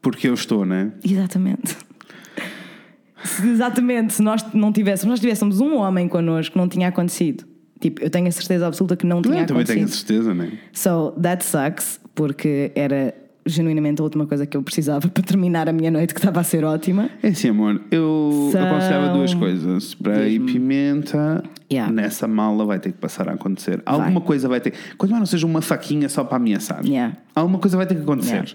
Porque 0.00 0.28
eu 0.28 0.34
estou, 0.34 0.64
né? 0.64 0.92
Exatamente. 1.04 1.76
Se, 3.24 3.48
exatamente, 3.48 4.12
se 4.14 4.22
nós 4.22 4.44
não 4.52 4.70
tivéssemos, 4.72 5.10
nós 5.12 5.20
tivéssemos 5.20 5.58
um 5.60 5.76
homem 5.76 6.06
connosco, 6.08 6.58
não 6.58 6.68
tinha 6.68 6.88
acontecido. 6.88 7.44
Tipo, 7.80 8.02
eu 8.02 8.10
tenho 8.10 8.28
a 8.28 8.30
certeza 8.30 8.66
absoluta 8.66 8.96
que 8.96 9.06
não 9.06 9.22
tinha 9.22 9.40
Eu 9.42 9.46
também 9.46 9.62
acontecido. 9.62 9.74
tenho 9.74 9.86
a 9.86 9.90
certeza, 9.90 10.34
né? 10.34 10.52
So 10.72 11.12
that 11.22 11.44
sucks, 11.44 11.98
porque 12.14 12.70
era 12.74 13.14
genuinamente 13.46 14.00
a 14.00 14.04
última 14.04 14.26
coisa 14.26 14.46
que 14.46 14.56
eu 14.56 14.62
precisava 14.62 15.06
para 15.08 15.22
terminar 15.22 15.68
a 15.68 15.72
minha 15.72 15.90
noite, 15.90 16.14
que 16.14 16.20
estava 16.20 16.40
a 16.40 16.44
ser 16.44 16.64
ótima. 16.64 17.08
É 17.22 17.28
assim, 17.28 17.48
amor, 17.48 17.80
eu 17.90 18.48
São- 18.52 18.64
aconselhava 18.66 19.08
duas 19.14 19.34
coisas: 19.34 19.84
spray 19.84 20.36
e 20.36 20.40
pimenta. 20.40 21.42
Yeah. 21.72 21.92
Nessa 21.92 22.28
mala 22.28 22.64
vai 22.64 22.78
ter 22.78 22.92
que 22.92 22.98
passar 22.98 23.28
a 23.28 23.32
acontecer. 23.32 23.82
Alguma 23.84 24.20
coisa 24.20 24.48
vai 24.48 24.60
ter. 24.60 24.72
Quando 24.96 25.10
mais 25.12 25.20
não 25.20 25.26
seja 25.26 25.46
uma 25.46 25.60
faquinha 25.62 26.08
só 26.08 26.22
para 26.22 26.36
ameaçar. 26.36 26.84
Yeah. 26.84 27.16
Alguma 27.34 27.58
coisa 27.58 27.76
vai 27.76 27.86
ter 27.86 27.94
que 27.96 28.02
acontecer. 28.02 28.32
Yeah. 28.34 28.50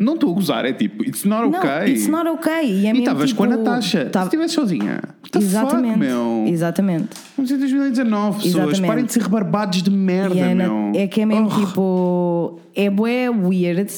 Não 0.00 0.14
estou 0.14 0.30
a 0.30 0.34
gozar, 0.34 0.64
é 0.64 0.72
tipo, 0.72 1.02
it's 1.02 1.24
not 1.24 1.50
Não, 1.50 1.58
okay. 1.58 1.92
it's 1.92 2.06
not 2.06 2.28
okay. 2.28 2.70
E, 2.70 2.86
é 2.86 2.92
estavas 2.96 3.32
com 3.32 3.42
a 3.42 3.48
tipo, 3.48 3.58
Natasha. 3.64 4.06
tava- 4.06 4.26
Se 4.26 4.36
estivesse 4.36 4.54
sozinha. 4.54 5.00
Exatamente. 5.36 5.94
fuck, 5.94 5.98
meu? 5.98 6.44
Exatamente. 6.46 7.08
Estamos 7.30 7.50
em 7.50 7.58
2019, 7.58 8.36
pessoas. 8.44 8.54
Exatamente. 8.54 8.86
Parem 8.86 9.04
de 9.06 9.12
ser 9.12 9.22
rebarbados 9.22 9.82
de 9.82 9.90
merda, 9.90 10.38
é, 10.38 10.54
meu. 10.54 10.92
é 10.94 11.06
que 11.08 11.20
é 11.20 11.26
mesmo 11.26 11.48
Oh. 11.52 11.60
tipo. 11.66 12.60
É 12.76 12.88
bué 12.88 13.28
weird, 13.28 13.92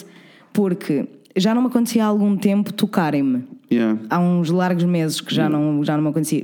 porque 0.53 1.07
já 1.37 1.55
não 1.55 1.63
me 1.63 1.69
acontecia 1.69 2.05
há 2.05 2.09
algum 2.09 2.37
tempo 2.37 2.73
tocarem-me. 2.73 3.45
Yeah. 3.73 4.01
Há 4.11 4.19
uns 4.19 4.51
largos 4.51 4.85
meses 4.85 5.21
que 5.21 5.33
já, 5.35 5.49
não, 5.49 5.85
já 5.85 5.97
não 5.97 6.03
me 6.03 6.11
acontecia 6.11 6.43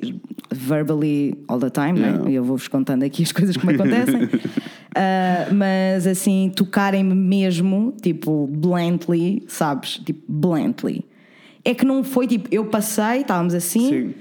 verbally 0.52 1.34
all 1.48 1.58
the 1.58 1.70
time, 1.70 1.98
né? 1.98 2.08
Yeah. 2.08 2.30
E 2.30 2.34
eu 2.36 2.44
vou-vos 2.44 2.68
contando 2.68 3.02
aqui 3.02 3.22
as 3.22 3.32
coisas 3.32 3.56
como 3.56 3.72
acontecem. 3.72 4.28
Ah, 4.98 5.52
mas 5.52 6.06
assim, 6.06 6.50
tocarem-me 6.56 7.14
mesmo, 7.14 7.92
tipo, 8.00 8.46
bluntly, 8.46 9.42
sabes? 9.46 9.98
Tipo, 9.98 10.22
bluntly. 10.26 11.04
É 11.62 11.74
que 11.74 11.84
não 11.84 12.02
foi 12.02 12.26
tipo, 12.26 12.48
eu 12.50 12.64
passei, 12.64 13.20
estávamos 13.20 13.52
assim. 13.52 13.90
Sim. 13.90 14.14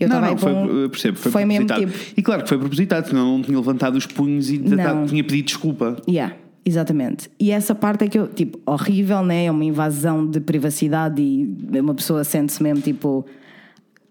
Eu 0.00 0.08
não, 0.08 0.22
não, 0.22 0.38
foi, 0.38 0.52
eu 0.52 0.88
percebo, 0.88 1.18
foi, 1.18 1.30
foi 1.30 1.44
mesmo 1.44 1.66
propositado. 1.66 1.98
tipo. 1.98 2.14
E 2.18 2.22
claro 2.22 2.42
que 2.44 2.48
foi 2.48 2.56
propositado, 2.58 3.08
senão 3.08 3.36
não 3.36 3.42
tinha 3.42 3.58
levantado 3.58 3.94
os 3.96 4.06
punhos 4.06 4.50
e 4.50 4.58
Não. 4.58 5.04
tinha 5.06 5.22
pedido 5.22 5.44
desculpa. 5.44 5.98
Yeah. 6.08 6.34
Exatamente. 6.64 7.30
E 7.38 7.50
essa 7.50 7.74
parte 7.74 8.04
é 8.04 8.08
que 8.08 8.18
eu, 8.18 8.28
tipo, 8.28 8.58
horrível, 8.64 9.22
né? 9.24 9.46
É 9.46 9.50
uma 9.50 9.64
invasão 9.64 10.26
de 10.26 10.40
privacidade 10.40 11.20
e 11.20 11.78
uma 11.78 11.94
pessoa 11.94 12.24
sente-se 12.24 12.62
mesmo 12.62 12.80
tipo. 12.80 13.26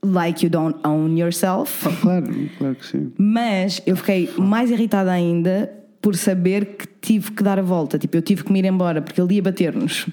Like 0.04 0.44
you 0.44 0.50
don't 0.50 0.80
own 0.84 1.16
yourself. 1.16 1.88
Ah, 1.88 1.92
claro, 2.02 2.50
claro 2.58 2.76
que 2.76 2.86
sim. 2.88 3.12
Mas 3.20 3.84
eu 3.86 3.96
fiquei 3.96 4.32
mais 4.36 4.72
irritada 4.72 5.12
ainda 5.12 5.72
por 6.02 6.16
saber 6.16 6.66
que 6.76 6.88
tive 7.00 7.32
que 7.32 7.44
dar 7.44 7.60
a 7.60 7.62
volta. 7.62 8.00
Tipo, 8.00 8.18
eu 8.18 8.22
tive 8.24 8.44
que 8.44 8.52
me 8.52 8.58
ir 8.58 8.66
embora 8.66 9.00
porque 9.00 9.22
ele 9.22 9.36
ia 9.36 9.44
bater-nos. 9.44 10.08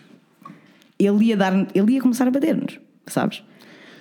Ele 0.98 1.24
ia, 1.24 1.36
dar, 1.38 1.66
ele 1.74 1.92
ia 1.92 2.02
começar 2.02 2.28
a 2.28 2.30
bater-nos, 2.30 2.78
sabes? 3.06 3.42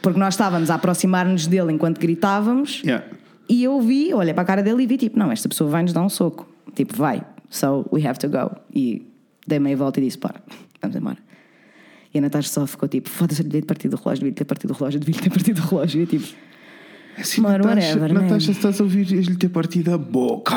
Porque 0.01 0.19
nós 0.19 0.33
estávamos 0.33 0.69
a 0.69 0.75
aproximar-nos 0.75 1.47
dele 1.47 1.71
enquanto 1.71 1.99
gritávamos. 1.99 2.81
Yeah. 2.83 3.05
E 3.47 3.63
eu 3.63 3.79
vi, 3.79 4.13
olhei 4.13 4.33
para 4.33 4.43
a 4.43 4.45
cara 4.45 4.61
dele 4.61 4.83
e 4.83 4.87
vi 4.87 4.97
tipo, 4.97 5.17
não, 5.17 5.31
esta 5.31 5.47
pessoa 5.47 5.69
vai 5.69 5.83
nos 5.83 5.93
dar 5.93 6.01
um 6.01 6.09
soco. 6.09 6.49
Tipo, 6.75 6.97
vai. 6.97 7.23
So 7.49 7.87
we 7.91 8.05
have 8.05 8.19
to 8.19 8.27
go. 8.27 8.55
E 8.73 9.05
dei 9.45 9.59
meia 9.59 9.77
volta 9.77 9.99
e 9.99 10.03
disse, 10.03 10.17
para, 10.17 10.41
vamos 10.81 10.95
embora. 10.95 11.17
E 12.13 12.17
a 12.17 12.21
Natasha 12.21 12.49
só 12.49 12.67
ficou 12.67 12.87
tipo, 12.87 13.09
foda-se, 13.09 13.43
devia 13.43 13.61
ter 13.61 13.67
partido 13.67 13.93
o 13.93 13.97
relógio, 13.97 14.19
devia 14.21 14.33
ter 14.33 14.45
partido 14.45 14.71
o 14.71 14.73
relógio, 14.73 14.99
devia 14.99 15.21
ter 15.21 15.29
partido 15.29 15.59
o 15.59 15.65
relógio. 15.65 15.99
E 15.99 16.03
eu, 16.03 16.07
tipo, 16.07 16.27
Assim, 17.19 17.41
Mano, 17.41 17.65
Natasha, 17.65 17.99
whatever? 17.99 18.13
Natasha, 18.13 18.45
se 18.45 18.51
estás 18.51 18.79
a 18.79 18.83
ouvir, 18.83 19.11
ias-lhe 19.11 19.35
ter 19.35 19.49
partido 19.49 19.91
a 19.91 19.97
boca. 19.97 20.53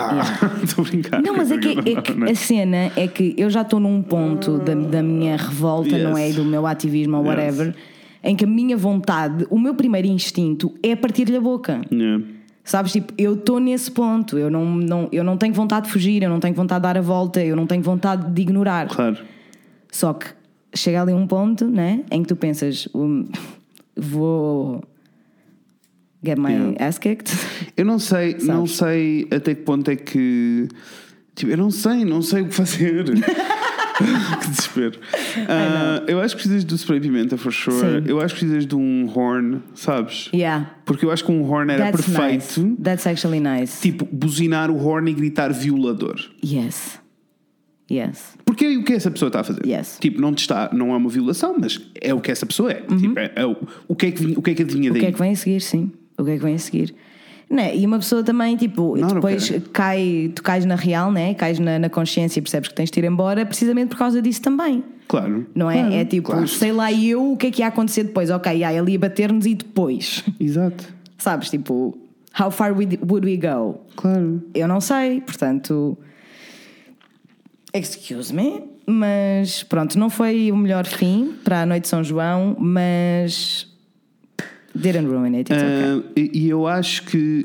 Estou 0.62 0.84
a 0.84 0.88
brincar. 0.88 1.22
Não, 1.22 1.34
mas 1.34 1.50
é 1.50 1.56
que, 1.56 1.68
é 1.70 2.02
que 2.02 2.30
a 2.30 2.34
cena 2.34 2.92
é 2.96 3.08
que 3.08 3.34
eu 3.38 3.48
já 3.48 3.62
estou 3.62 3.80
num 3.80 4.02
ponto 4.02 4.58
da, 4.58 4.74
da 4.74 5.02
minha 5.02 5.36
revolta, 5.38 5.96
não 5.96 6.18
é? 6.18 6.26
Yes. 6.26 6.36
Do 6.36 6.44
meu 6.44 6.66
ativismo 6.66 7.16
ou 7.16 7.24
whatever, 7.24 7.74
em 8.22 8.36
que 8.36 8.44
a 8.44 8.46
minha 8.46 8.76
vontade, 8.76 9.46
o 9.48 9.58
meu 9.58 9.74
primeiro 9.74 10.06
instinto 10.08 10.74
é 10.82 10.94
partir-lhe 10.94 11.36
a 11.36 11.40
boca. 11.40 11.80
Yeah. 11.90 12.22
Sabes, 12.70 12.92
tipo, 12.92 13.12
eu 13.18 13.34
estou 13.34 13.58
nesse 13.58 13.90
ponto, 13.90 14.38
eu 14.38 14.48
não, 14.48 14.64
não, 14.64 15.08
eu 15.10 15.24
não 15.24 15.36
tenho 15.36 15.52
vontade 15.52 15.86
de 15.86 15.92
fugir, 15.92 16.22
eu 16.22 16.30
não 16.30 16.38
tenho 16.38 16.54
vontade 16.54 16.78
de 16.78 16.82
dar 16.84 16.96
a 16.96 17.00
volta, 17.00 17.44
eu 17.44 17.56
não 17.56 17.66
tenho 17.66 17.82
vontade 17.82 18.30
de 18.30 18.42
ignorar. 18.42 18.86
Claro. 18.86 19.18
Só 19.90 20.12
que 20.12 20.26
chega 20.72 21.02
ali 21.02 21.12
um 21.12 21.26
ponto, 21.26 21.66
né, 21.66 22.04
em 22.12 22.22
que 22.22 22.28
tu 22.28 22.36
pensas, 22.36 22.88
hum, 22.94 23.26
vou 23.96 24.84
get 26.24 26.38
my 26.38 26.52
Yeah. 26.52 26.86
ass 26.86 26.96
kicked. 26.96 27.36
Eu 27.76 27.84
não 27.84 27.98
sei, 27.98 28.36
não 28.42 28.68
sei 28.68 29.26
até 29.32 29.52
que 29.52 29.62
ponto 29.62 29.90
é 29.90 29.96
que. 29.96 30.68
Tipo, 31.34 31.50
eu 31.50 31.56
não 31.56 31.72
sei, 31.72 32.04
não 32.04 32.22
sei 32.22 32.42
o 32.42 32.46
que 32.46 32.54
fazer. 32.54 33.04
que 34.40 34.48
desespero. 34.50 34.98
Ah, 35.48 36.02
eu 36.06 36.20
acho 36.20 36.36
que 36.36 36.42
precisas 36.42 36.64
do 36.64 36.76
spray 36.76 37.00
pimenta, 37.00 37.36
for 37.36 37.52
sure. 37.52 37.76
Sim. 37.76 38.04
Eu 38.06 38.20
acho 38.20 38.34
que 38.34 38.40
precisas 38.40 38.66
de 38.66 38.74
um 38.74 39.10
horn, 39.14 39.60
sabes? 39.74 40.28
Yeah, 40.34 40.70
Porque 40.84 41.04
eu 41.04 41.10
acho 41.10 41.24
que 41.24 41.32
um 41.32 41.42
horn 41.48 41.72
era 41.72 41.90
that's 41.90 42.06
perfeito. 42.06 42.60
nice. 42.60 42.76
That's 42.82 43.06
actually 43.06 43.40
nice. 43.40 43.80
Tipo, 43.80 44.06
buzinar 44.10 44.70
o 44.70 44.76
horn 44.76 45.10
e 45.10 45.14
gritar 45.14 45.52
violador. 45.52 46.18
Yes. 46.44 46.98
Yes. 47.90 48.36
Porque 48.44 48.64
é 48.64 48.76
o 48.78 48.84
que 48.84 48.92
essa 48.92 49.10
pessoa 49.10 49.28
está 49.28 49.40
a 49.40 49.44
fazer. 49.44 49.66
Yes. 49.66 49.94
Uhum. 49.94 50.00
Tipo, 50.00 50.20
não 50.20 50.30
está, 50.32 50.70
não 50.72 50.92
é 50.92 50.96
uma 50.96 51.10
violação, 51.10 51.56
mas 51.58 51.80
é 52.00 52.14
o 52.14 52.20
que 52.20 52.30
essa 52.30 52.46
pessoa 52.46 52.70
é. 52.70 52.82
Tipo, 52.82 53.18
é, 53.18 53.32
é 53.34 53.44
o, 53.44 53.56
o, 53.88 53.96
que 53.96 54.06
é 54.06 54.10
que, 54.12 54.26
o 54.36 54.42
que 54.42 54.50
é 54.50 54.54
que 54.54 54.62
adivinha 54.62 54.90
O 54.90 54.92
daí? 54.92 55.00
que 55.02 55.06
é 55.08 55.12
que 55.12 55.18
vem 55.18 55.32
a 55.32 55.36
seguir, 55.36 55.60
sim. 55.60 55.90
O 56.16 56.24
que 56.24 56.30
é 56.30 56.36
que 56.36 56.42
vem 56.44 56.54
a 56.54 56.58
seguir? 56.58 56.94
Né? 57.50 57.76
E 57.76 57.84
uma 57.84 57.98
pessoa 57.98 58.22
também, 58.22 58.56
tipo, 58.56 58.94
depois 58.96 59.52
cai, 59.72 60.30
tu 60.32 60.40
cais 60.40 60.64
na 60.64 60.76
real, 60.76 61.10
né? 61.10 61.34
cais 61.34 61.58
na, 61.58 61.80
na 61.80 61.88
consciência 61.88 62.38
e 62.38 62.42
percebes 62.42 62.68
que 62.68 62.74
tens 62.74 62.90
de 62.92 63.00
ir 63.00 63.04
embora 63.04 63.44
precisamente 63.44 63.88
por 63.88 63.98
causa 63.98 64.22
disso 64.22 64.40
também. 64.40 64.84
Claro. 65.08 65.44
Não 65.52 65.68
é? 65.68 65.80
Claro, 65.80 65.94
é 65.94 66.04
tipo, 66.04 66.30
claro. 66.30 66.46
sei 66.46 66.70
lá 66.70 66.92
eu 66.92 67.32
o 67.32 67.36
que 67.36 67.48
é 67.48 67.50
que 67.50 67.62
ia 67.62 67.66
acontecer 67.66 68.04
depois. 68.04 68.30
Ok, 68.30 68.62
ai, 68.62 68.78
ele 68.78 68.92
ia 68.92 68.98
bater-nos 68.98 69.44
e 69.46 69.56
depois. 69.56 70.22
Exato. 70.38 70.94
Sabes? 71.18 71.50
Tipo, 71.50 71.98
how 72.38 72.52
far 72.52 72.72
would 72.72 73.26
we 73.26 73.36
go? 73.36 73.80
Claro. 73.96 74.40
Eu 74.54 74.68
não 74.68 74.80
sei, 74.80 75.20
portanto. 75.20 75.98
Excuse 77.74 78.32
me. 78.32 78.62
Mas 78.86 79.64
pronto, 79.64 79.98
não 79.98 80.08
foi 80.08 80.52
o 80.52 80.56
melhor 80.56 80.86
fim 80.86 81.34
para 81.44 81.62
a 81.62 81.66
noite 81.66 81.82
de 81.82 81.88
São 81.88 82.04
João, 82.04 82.56
mas. 82.58 83.69
Didn't 84.74 85.06
ruin 85.08 85.34
it, 85.34 85.52
it's 85.52 85.62
okay. 85.62 85.84
Ah, 85.84 86.02
e, 86.16 86.30
e 86.44 86.48
eu 86.48 86.66
acho 86.66 87.04
que 87.06 87.44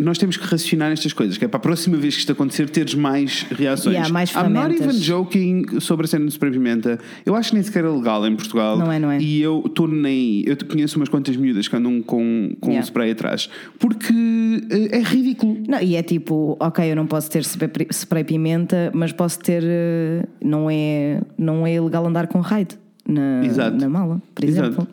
nós 0.00 0.18
temos 0.18 0.36
que 0.36 0.44
racionar 0.46 0.92
estas 0.92 1.12
coisas, 1.12 1.38
que 1.38 1.44
é 1.44 1.48
para 1.48 1.56
a 1.56 1.60
próxima 1.60 1.96
vez 1.96 2.14
que 2.14 2.20
isto 2.20 2.32
acontecer 2.32 2.68
teres 2.68 2.94
mais 2.94 3.42
reações. 3.50 3.94
Yeah, 3.94 4.12
mais 4.12 4.30
I'm 4.34 4.50
not 4.50 4.74
even 4.74 4.90
joking 4.98 5.80
sobre 5.80 6.04
a 6.04 6.08
cena 6.08 6.26
de 6.26 6.32
spray 6.32 6.52
pimenta. 6.52 6.98
Eu 7.24 7.34
acho 7.34 7.48
que 7.50 7.54
nem 7.54 7.62
sequer 7.62 7.84
é 7.84 7.88
legal 7.88 8.26
em 8.26 8.36
Portugal. 8.36 8.76
Não 8.78 8.92
é, 8.92 8.98
não 8.98 9.10
é. 9.10 9.18
E 9.18 9.40
eu 9.40 9.62
estou 9.66 9.88
nem. 9.88 10.44
Eu 10.46 10.56
conheço 10.68 10.96
umas 10.96 11.08
quantas 11.08 11.34
miúdas 11.36 11.66
que 11.66 11.74
andam 11.76 12.02
com, 12.02 12.54
com 12.60 12.70
Yeah. 12.70 12.84
um 12.84 12.86
spray 12.86 13.10
atrás. 13.12 13.48
Porque 13.78 14.12
eh, 14.70 14.98
é 14.98 15.02
ridículo. 15.02 15.56
Não, 15.66 15.80
e 15.80 15.96
é 15.96 16.02
tipo, 16.02 16.56
ok, 16.60 16.90
eu 16.92 16.96
não 16.96 17.06
posso 17.06 17.30
ter 17.30 17.42
spray, 17.90 18.24
pimenta, 18.24 18.90
mas 18.94 19.12
posso 19.12 19.38
ter. 19.38 19.62
eh, 19.64 20.24
Não 20.44 20.68
é, 20.70 21.20
não 21.38 21.66
é 21.66 21.74
ilegal 21.74 22.06
andar 22.06 22.26
com 22.26 22.40
raid 22.40 22.76
na, 23.08 23.70
na 23.70 23.88
mala, 23.88 24.20
por 24.34 24.44
Exato. 24.44 24.86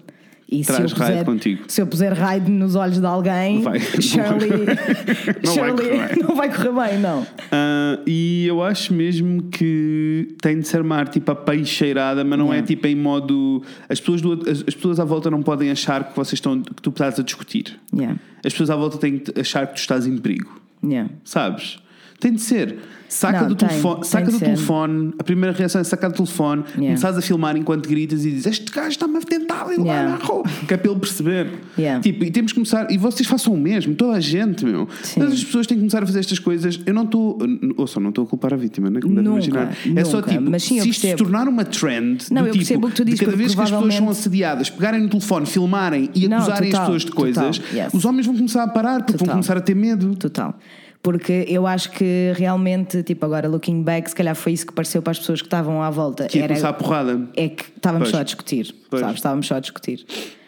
E 0.56 0.64
Traz 0.64 0.92
se 0.92 0.96
eu, 0.96 0.98
puser, 1.06 1.26
contigo. 1.26 1.64
se 1.68 1.82
eu 1.82 1.88
puser 1.88 2.14
raid 2.14 2.52
nos 2.52 2.76
olhos 2.76 3.00
de 3.00 3.06
alguém, 3.06 3.62
Vai. 3.62 3.80
Shirley, 4.00 4.50
Não 5.44 5.56
vai 5.56 5.70
Shirley 5.74 5.76
correr 5.90 6.08
bem. 6.16 6.24
não 6.28 6.36
vai 6.36 6.50
correr 6.56 6.90
bem, 6.92 7.00
não. 7.00 7.28
Ah, 7.52 8.00
e 8.06 8.46
eu 8.48 8.62
acho 8.62 8.94
mesmo 8.94 9.44
que 9.44 10.36
tem 10.42 10.60
de 10.60 10.68
ser 10.68 10.78
armar 10.78 11.08
tipo 11.08 11.32
a 11.32 11.36
peixeirada, 11.36 12.24
mas 12.24 12.38
não 12.38 12.48
é 12.48 12.58
Yeah. 12.58 12.68
tipo 12.68 12.86
em 12.88 12.96
modo. 12.96 13.64
As 13.90 14.00
pessoas, 14.00 14.22
do, 14.22 14.34
as, 14.50 14.60
as 14.68 14.76
pessoas 14.76 15.00
à 15.00 15.04
volta 15.06 15.32
não 15.32 15.42
podem 15.42 15.72
achar 15.72 16.04
que 16.10 16.16
vocês 16.16 16.34
estão 16.34 16.62
que 16.62 16.82
tu 16.82 16.92
estás 16.92 17.20
a 17.20 17.24
discutir. 17.24 17.80
Yeah, 17.94 18.20
As 18.46 18.52
pessoas 18.54 18.70
à 18.70 18.76
volta 18.76 18.98
têm 19.00 19.18
que 19.20 19.40
achar 19.40 19.66
que 19.68 19.74
tu 19.74 19.78
estás 19.80 20.06
em 20.06 20.18
perigo. 20.18 20.62
yeah. 20.84 21.10
Sabes? 21.24 21.80
Tem 22.20 22.32
de 22.32 22.42
ser. 22.42 22.78
Saca 23.14 23.42
Não, 23.42 23.48
do 23.50 23.56
tem, 23.56 23.68
telefone, 23.70 23.96
tem 24.02 24.04
saca 24.10 24.26
do 24.32 24.38
ser. 24.40 24.46
telefone, 24.46 25.14
a 25.20 25.24
primeira 25.24 25.56
reação 25.56 25.80
é 25.80 25.84
sacar 25.84 26.10
do 26.10 26.16
telefone, 26.16 26.64
Yeah. 26.64 26.86
começares 26.88 27.18
a 27.18 27.22
filmar 27.22 27.56
enquanto 27.56 27.88
gritas 27.88 28.26
e 28.26 28.32
dizes 28.32 28.48
este 28.48 28.72
gajo 28.72 28.90
está-me 28.90 29.18
a 29.18 29.22
tentar 29.22 29.66
levar 29.68 29.84
Yeah. 29.84 30.10
na 30.10 30.16
rua, 30.18 30.44
que 30.68 30.74
é 30.74 30.78
para 30.78 30.90
ele 30.92 31.00
perceber. 31.00 31.48
Yeah. 31.78 32.02
Tipo, 32.02 32.24
e 32.26 32.32
temos 32.32 32.52
que 32.52 32.56
começar, 32.56 32.90
e 32.92 32.98
vocês 32.98 33.28
façam 33.30 33.54
o 33.54 33.58
mesmo, 33.58 33.94
toda 33.94 34.14
a 34.14 34.20
gente, 34.20 34.66
meu. 34.66 34.88
Sim. 35.04 35.20
Todas 35.20 35.36
as 35.36 35.44
pessoas 35.44 35.68
têm 35.68 35.78
que 35.78 35.82
começar 35.82 36.02
a 36.02 36.06
fazer 36.08 36.20
estas 36.22 36.40
coisas. 36.40 36.80
Eu 36.86 36.94
não 36.94 37.04
estou, 37.04 37.38
ouça, 37.78 38.00
não 38.00 38.10
estou 38.10 38.24
a 38.24 38.28
culpar 38.28 38.54
a 38.54 38.58
vítima, 38.58 38.90
né? 38.90 39.00
Como 39.00 39.14
deve 39.14 39.28
Nunca, 39.30 39.48
imaginar. 39.48 39.78
É 39.96 40.04
só 40.04 40.18
nunca. 40.18 40.32
tipo, 40.32 40.50
Mas 40.50 40.64
sim, 40.64 40.82
se 40.82 40.90
isto 40.90 41.02
se 41.08 41.16
tornar 41.16 41.48
uma 41.48 41.64
trend, 41.66 42.26
Não, 42.32 42.42
do 42.42 42.48
eu 42.48 42.54
tipo, 42.54 42.88
o 42.88 42.90
que 42.90 42.96
tu 42.96 43.06
dizes, 43.06 43.20
de 43.20 43.26
cada 43.26 43.38
vez 43.38 43.54
que 43.54 43.62
as 43.62 43.70
pessoas 43.70 43.82
são 43.82 43.90
provavelmente- 43.90 44.20
assediadas, 44.20 44.70
pegarem 44.72 45.02
no 45.02 45.10
telefone, 45.10 45.46
filmarem 45.46 46.10
e 46.16 46.28
Não, 46.28 46.38
acusarem 46.38 46.72
total, 46.72 46.82
as 46.82 46.88
pessoas 46.88 47.06
de 47.06 47.12
coisas, 47.12 47.62
yes. 47.74 47.94
os 47.94 48.06
homens 48.06 48.26
vão 48.26 48.36
começar 48.36 48.64
a 48.64 48.68
parar 48.68 48.98
porque 49.04 49.12
vão 49.14 49.20
Total. 49.20 49.34
começar 49.36 49.58
a 49.58 49.62
ter 49.62 49.76
medo. 49.76 50.16
Total. 50.16 50.58
Porque 51.04 51.46
eu 51.50 51.68
acho 51.68 51.92
que 51.92 52.32
realmente, 52.38 53.04
tipo, 53.04 53.26
agora 53.26 53.46
looking 53.50 53.84
back, 53.84 54.10
se 54.10 54.16
calhar 54.16 54.34
foi 54.36 54.54
isso 54.54 54.66
que 54.66 54.72
pareceu 54.72 55.02
para 55.02 55.12
as 55.12 55.20
pessoas 55.20 55.42
que 55.42 55.48
estavam 55.48 55.84
à 55.84 55.90
volta. 55.90 56.28
Que 56.28 56.38
ia 56.38 56.46
Era, 56.46 56.54
começar 56.54 56.70
a 56.70 56.74
porrada. 56.74 57.28
é 57.36 57.50
que 57.50 57.66
estávamos 57.76 58.06
Pois. 58.08 58.12
só 58.16 58.22
a 58.22 58.24
discutir, 58.24 58.74
Pois. 58.90 59.02
sabes? 59.02 59.16
Estávamos 59.18 59.46
só 59.46 59.56
a 59.56 59.60
discutir. 59.60 60.06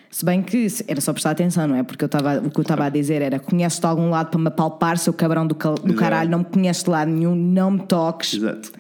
Se 0.10 0.24
bem 0.24 0.42
que 0.42 0.66
era 0.88 1.02
só 1.02 1.12
prestar 1.12 1.32
atenção, 1.32 1.68
não 1.68 1.76
é? 1.76 1.84
Porque 1.84 2.02
eu 2.02 2.08
estava, 2.08 2.38
o 2.38 2.50
que 2.50 2.58
eu 2.58 2.62
estava 2.62 2.86
a 2.86 2.90
dizer 2.90 3.22
era: 3.22 3.38
conheces 3.38 3.80
de 3.82 3.86
algum 3.86 4.10
lado 4.10 4.30
para 4.30 4.40
me 4.40 4.48
apalpar, 4.48 4.98
seu 4.98 5.12
cabrão 5.12 5.46
do, 5.46 5.54
cal- 5.56 5.76
do 5.76 5.94
caralho, 5.94 6.30
não 6.30 6.40
me 6.40 6.46
conheces 6.46 6.84
de 6.86 6.90
lado 6.90 7.12
nenhum, 7.12 7.36
não 7.36 7.72
me 7.72 7.80
toques. 7.82 8.34
Exato. 8.36 8.72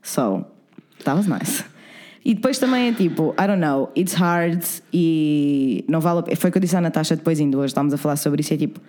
So, 0.00 0.44
that 1.02 1.16
was 1.16 1.26
nice. 1.26 1.64
E 2.24 2.34
depois 2.34 2.58
também 2.60 2.88
é 2.90 2.92
tipo, 2.92 3.34
I 3.36 3.48
don't 3.48 3.60
know, 3.60 3.90
it's 3.96 4.12
hard 4.14 4.62
e 4.92 5.84
não 5.88 6.00
vale 6.00 6.20
a 6.20 6.22
pena. 6.22 6.36
Foi 6.36 6.50
o 6.50 6.52
que 6.52 6.58
eu 6.58 6.62
disse 6.62 6.76
à 6.76 6.80
Natasha 6.80 7.16
depois, 7.16 7.40
ainda 7.40 7.58
hoje 7.58 7.66
estávamos 7.68 7.92
a 7.92 7.96
falar 7.96 8.14
sobre 8.14 8.40
isso. 8.42 8.54
É 8.54 8.56
tipo, 8.56 8.80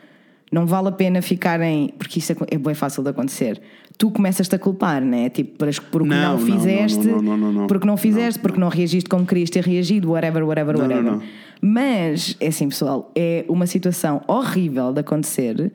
não 0.52 0.66
vale 0.66 0.88
a 0.90 0.92
pena 0.92 1.22
ficarem. 1.22 1.94
Porque 1.98 2.20
isso 2.20 2.32
é, 2.34 2.36
é 2.52 2.58
bem 2.58 2.74
fácil 2.74 3.04
de 3.04 3.10
acontecer. 3.10 3.62
Tu 3.98 4.12
começas-te 4.12 4.54
a 4.56 4.60
culpar, 4.60 5.02
né? 5.02 5.30
Tipo, 5.30 5.58
por, 5.58 5.68
as- 5.68 5.80
por 5.80 6.02
o 6.02 6.06
que 6.06 6.12
Não, 6.12 6.38
não, 6.38 6.46
fizeste, 6.46 7.08
não, 7.08 7.22
não, 7.38 7.68
porque 7.68 7.88
não 7.88 7.98
fizeste, 7.98 8.40
porque 8.40 8.60
não 8.60 8.70
reagiste 8.70 9.10
como 9.10 9.26
querias 9.26 9.50
ter 9.50 9.64
reagido, 9.64 10.12
whatever, 10.12 10.44
whatever, 10.46 10.78
whatever. 10.80 11.20
Mas, 11.60 12.36
é 12.40 12.48
assim, 12.48 12.70
pessoal, 12.70 13.12
é 13.16 13.44
uma 13.50 13.66
situação 13.66 14.22
horrível 14.28 14.94
de 14.94 15.00
acontecer. 15.00 15.72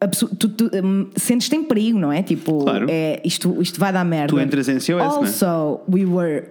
Absu- 0.00 0.28
Tu, 0.36 0.48
tu, 0.50 0.70
hum, 0.84 1.08
sentes-te 1.16 1.56
em 1.56 1.64
perigo, 1.64 1.98
não 1.98 2.12
é? 2.12 2.22
Tipo, 2.22 2.62
Claro. 2.62 2.86
é, 2.88 3.20
isto, 3.24 3.60
isto 3.60 3.80
vai 3.80 3.92
dar 3.92 4.04
merda. 4.04 4.28
Tu 4.28 4.38
entras 4.40 4.68
em 4.68 4.78
SOS, 4.78 4.96
né? 4.96 5.02
Also, 5.02 5.80
we 5.92 6.04
were 6.04 6.44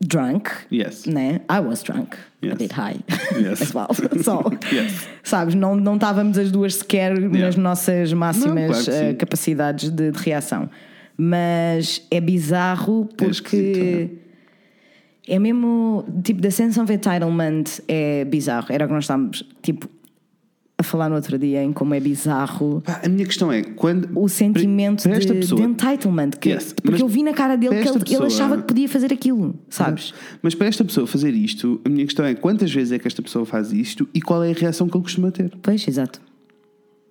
drunk. 0.00 0.50
Yes. 0.72 1.04
Né? 1.06 1.40
I 1.48 1.60
was 1.60 1.82
drunk. 1.82 2.16
Yes. 2.42 2.52
A 2.54 2.56
bit 2.56 2.72
high. 2.72 3.00
Yes. 3.38 3.60
As 3.62 3.74
well. 3.74 3.88
So, 4.24 4.50
Yes. 4.72 5.06
Sabes, 5.22 5.54
não, 5.54 5.76
não 5.76 5.94
estávamos 5.96 6.38
as 6.38 6.50
duas 6.50 6.76
sequer 6.76 7.18
nas 7.20 7.56
nossas 7.56 8.12
máximas 8.12 8.78
Não, 8.78 8.84
claro 8.84 9.08
sim. 9.08 9.14
capacidades 9.16 9.90
de, 9.90 10.10
de 10.10 10.18
reação. 10.18 10.70
Mas 11.16 12.02
é 12.10 12.20
bizarro 12.20 13.08
É 13.12 13.24
porque. 13.24 14.10
É 15.28 15.38
mesmo. 15.38 16.04
Tipo, 16.24 16.40
da 16.40 16.50
sense 16.50 16.80
of 16.80 16.90
entitlement 16.92 17.64
é 17.86 18.24
bizarro. 18.24 18.66
Era 18.70 18.86
o 18.86 18.88
que 18.88 18.94
nós 18.94 19.04
estávamos, 19.04 19.44
tipo, 19.62 19.86
a 20.80 20.82
falar 20.82 21.08
no 21.08 21.14
outro 21.14 21.38
dia 21.38 21.62
em 21.62 21.72
como 21.72 21.94
é 21.94 22.00
bizarro 22.00 22.80
Pá, 22.84 23.00
a 23.04 23.08
minha 23.08 23.26
questão 23.26 23.52
é 23.52 23.62
quando 23.62 24.08
o 24.18 24.28
sentimento 24.28 25.02
para 25.02 25.16
esta 25.16 25.32
de, 25.34 25.40
pessoa- 25.40 25.60
de 25.60 25.66
entitlement. 25.66 26.30
Que, 26.40 26.50
Yes, 26.50 26.72
porque 26.72 27.02
eu 27.02 27.08
vi 27.08 27.22
na 27.22 27.32
cara 27.32 27.56
dele 27.56 27.68
para 27.74 27.82
que 27.82 27.88
ele, 27.88 27.96
esta 27.98 27.98
ele 27.98 28.04
pessoa- 28.20 28.26
achava 28.26 28.56
que 28.56 28.64
podia 28.68 28.88
fazer 28.88 29.12
aquilo, 29.12 29.54
sabes? 29.68 30.12
Mas 30.42 30.54
para 30.54 30.66
esta 30.66 30.84
pessoa 30.84 31.06
fazer 31.06 31.34
isto, 31.34 31.80
a 31.84 31.88
minha 31.88 32.04
questão 32.04 32.24
é 32.24 32.34
quantas 32.34 32.72
vezes 32.72 32.92
é 32.92 32.98
que 32.98 33.06
esta 33.06 33.20
pessoa 33.22 33.44
faz 33.44 33.72
isto 33.72 34.08
e 34.14 34.20
qual 34.20 34.42
é 34.42 34.50
a 34.50 34.54
reação 34.54 34.88
que 34.88 34.96
ele 34.96 35.02
costuma 35.04 35.30
ter? 35.30 35.52
Pois, 35.62 35.86
exato. 35.86 36.20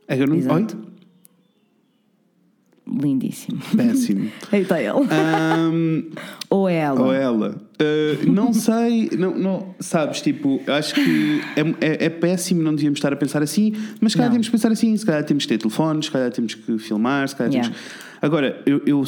É 0.08 0.16
que 0.18 0.24
eu 0.24 0.28
não. 0.28 0.36
Exato. 0.36 0.76
Oi? 0.78 0.99
Lindíssimo. 2.92 3.60
Péssimo. 3.76 4.32
Eita 4.52 4.82
ele. 4.82 4.92
Um, 4.92 6.10
ou 6.50 6.68
ela. 6.68 7.02
Ou 7.02 7.14
ela. 7.14 7.62
Uh, 7.80 8.32
não 8.32 8.54
sei, 8.54 9.10
não, 9.18 9.38
não, 9.38 9.76
sabes, 9.80 10.22
tipo, 10.22 10.62
acho 10.68 10.96
que 10.96 11.42
é, 11.56 11.62
é, 11.86 12.06
é, 12.06 12.10
péssimo, 12.10 12.62
não 12.62 12.76
devíamos 12.76 12.98
estar 12.98 13.14
a 13.14 13.16
pensar 13.16 13.42
assim, 13.42 13.74
mas 14.02 14.12
se 14.12 14.18
calhar 14.18 14.32
temos 14.32 14.48
que 14.48 14.52
pensar 14.52 14.72
assim, 14.72 14.96
se 14.98 15.06
calhar 15.06 15.24
temos 15.24 15.46
que 15.46 15.50
ter 15.50 15.58
telefones, 15.58 16.06
se 16.06 16.12
calhar 16.12 16.32
temos 16.32 16.56
que 16.56 16.78
filmar, 16.78 17.28
se 17.28 17.36
calhar 17.36 17.54
yeah. 17.54 17.70
temos 17.70 18.10
Agora, 18.22 18.62
eu, 18.66 18.82
eu, 18.86 19.04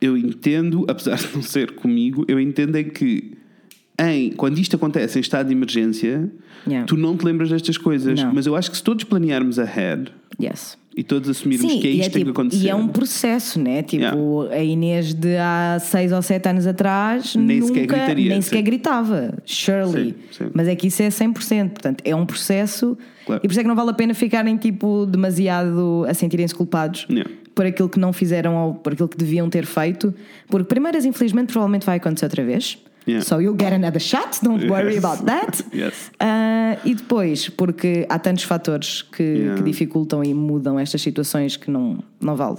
eu 0.00 0.16
entendo, 0.16 0.84
apesar 0.88 1.16
de 1.16 1.34
não 1.34 1.42
ser 1.42 1.72
comigo, 1.72 2.24
eu 2.28 2.40
entendo 2.40 2.76
é 2.76 2.84
que 2.84 3.32
em, 3.98 4.32
quando 4.32 4.58
isto 4.58 4.76
acontece 4.76 5.18
em 5.18 5.20
estado 5.20 5.46
de 5.46 5.52
emergência, 5.52 6.30
yeah. 6.66 6.86
tu 6.86 6.96
não 6.96 7.16
te 7.16 7.24
lembras 7.24 7.48
destas 7.50 7.78
coisas. 7.78 8.22
Não. 8.22 8.34
Mas 8.34 8.46
eu 8.46 8.54
acho 8.54 8.70
que 8.70 8.76
se 8.76 8.82
todos 8.82 9.04
planearmos 9.04 9.58
ahead 9.58 10.12
yes. 10.40 10.78
E 10.96 11.02
todos 11.04 11.28
assumirmos 11.28 11.70
Sim, 11.70 11.78
que 11.78 11.88
é 11.88 11.90
isto 11.90 12.06
é, 12.06 12.08
tipo, 12.08 12.24
que 12.24 12.30
acontecer. 12.30 12.64
E 12.64 12.70
é 12.70 12.74
um 12.74 12.88
processo, 12.88 13.60
né? 13.60 13.82
Tipo, 13.82 14.44
yeah. 14.44 14.54
a 14.56 14.64
Inês 14.64 15.12
de 15.12 15.36
há 15.36 15.76
6 15.78 16.12
ou 16.12 16.22
7 16.22 16.48
anos 16.48 16.66
atrás 16.66 17.36
nem 17.36 17.60
nunca, 17.60 17.74
sequer 17.74 17.86
gritaria, 17.86 18.28
nem 18.30 18.40
sequer 18.40 18.62
gritava. 18.62 19.34
Surely. 19.44 20.14
Sim, 20.32 20.44
sim. 20.44 20.50
Mas 20.54 20.66
é 20.68 20.74
que 20.74 20.86
isso 20.86 21.02
é 21.02 21.08
100%. 21.08 21.68
Portanto, 21.68 22.02
é 22.02 22.16
um 22.16 22.24
processo. 22.24 22.96
Claro. 23.26 23.42
E 23.44 23.46
por 23.46 23.50
isso 23.50 23.60
é 23.60 23.62
que 23.62 23.68
não 23.68 23.76
vale 23.76 23.90
a 23.90 23.94
pena 23.94 24.14
ficarem 24.14 24.56
tipo 24.56 25.04
demasiado 25.04 26.06
a 26.08 26.14
sentirem-se 26.14 26.54
culpados. 26.54 27.06
Yeah 27.10 27.30
por 27.56 27.64
aquilo 27.64 27.88
que 27.88 27.98
não 27.98 28.12
fizeram 28.12 28.54
ou 28.54 28.74
por 28.74 28.92
aquilo 28.92 29.08
que 29.08 29.16
deviam 29.16 29.48
ter 29.48 29.64
feito, 29.64 30.14
porque 30.46 30.66
primeiras, 30.66 31.06
infelizmente, 31.06 31.52
provavelmente 31.52 31.86
vai 31.86 31.96
acontecer 31.96 32.26
outra 32.26 32.44
vez. 32.44 32.76
Yeah. 33.06 33.24
So 33.24 33.38
you'll 33.38 33.56
get 33.56 33.72
another 33.72 34.00
shot, 34.00 34.40
don't 34.42 34.62
yes. 34.62 34.70
worry 34.70 34.96
about 34.96 35.24
that. 35.26 35.62
yes. 35.72 36.10
Uh, 36.20 36.76
e 36.84 36.94
depois, 36.94 37.48
porque 37.48 38.04
há 38.08 38.18
tantos 38.18 38.44
fatores 38.44 39.02
que, 39.02 39.22
yeah. 39.22 39.56
que, 39.56 39.62
dificultam 39.62 40.24
e 40.24 40.34
mudam 40.34 40.78
estas 40.78 41.00
situações 41.02 41.56
que 41.56 41.70
não, 41.70 42.02
não 42.20 42.34
vale. 42.34 42.58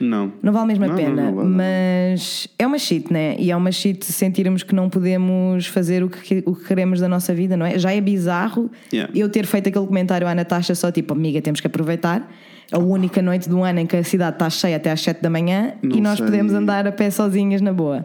Não. 0.00 0.32
Não 0.42 0.52
vale 0.52 0.68
mesmo 0.68 0.84
a 0.86 0.94
pena. 0.94 1.24
Não, 1.24 1.24
não 1.24 1.34
vale, 1.34 1.48
mas 1.48 2.48
é 2.58 2.66
uma 2.66 2.78
shit, 2.78 3.12
né? 3.12 3.36
E 3.38 3.50
é 3.50 3.56
uma 3.56 3.72
shit 3.72 4.04
sentirmos 4.06 4.62
que 4.62 4.74
não 4.74 4.88
podemos 4.88 5.66
fazer 5.66 6.02
o 6.02 6.08
que, 6.08 6.42
o 6.46 6.54
que 6.54 6.64
queremos 6.64 7.00
da 7.00 7.08
nossa 7.08 7.34
vida, 7.34 7.56
não 7.56 7.66
é? 7.66 7.78
Já 7.78 7.92
é 7.92 8.00
bizarro 8.00 8.70
yeah. 8.92 9.12
eu 9.14 9.28
ter 9.28 9.44
feito 9.44 9.68
aquele 9.68 9.86
comentário 9.86 10.26
à 10.26 10.34
Natasha 10.34 10.74
só 10.74 10.90
tipo, 10.90 11.12
amiga, 11.12 11.42
temos 11.42 11.60
que 11.60 11.66
aproveitar. 11.66 12.30
A 12.70 12.78
única 12.78 13.20
noite 13.22 13.48
do 13.48 13.62
ano 13.64 13.80
em 13.80 13.86
que 13.86 13.96
a 13.96 14.04
cidade 14.04 14.36
está 14.36 14.48
cheia 14.50 14.76
até 14.76 14.90
às 14.90 15.00
7 15.00 15.22
da 15.22 15.30
manhã 15.30 15.72
não 15.82 15.96
e 15.96 16.00
nós 16.02 16.18
sei. 16.18 16.26
podemos 16.26 16.52
andar 16.52 16.86
a 16.86 16.92
pé 16.92 17.10
sozinhas 17.10 17.60
na 17.60 17.72
boa. 17.72 18.04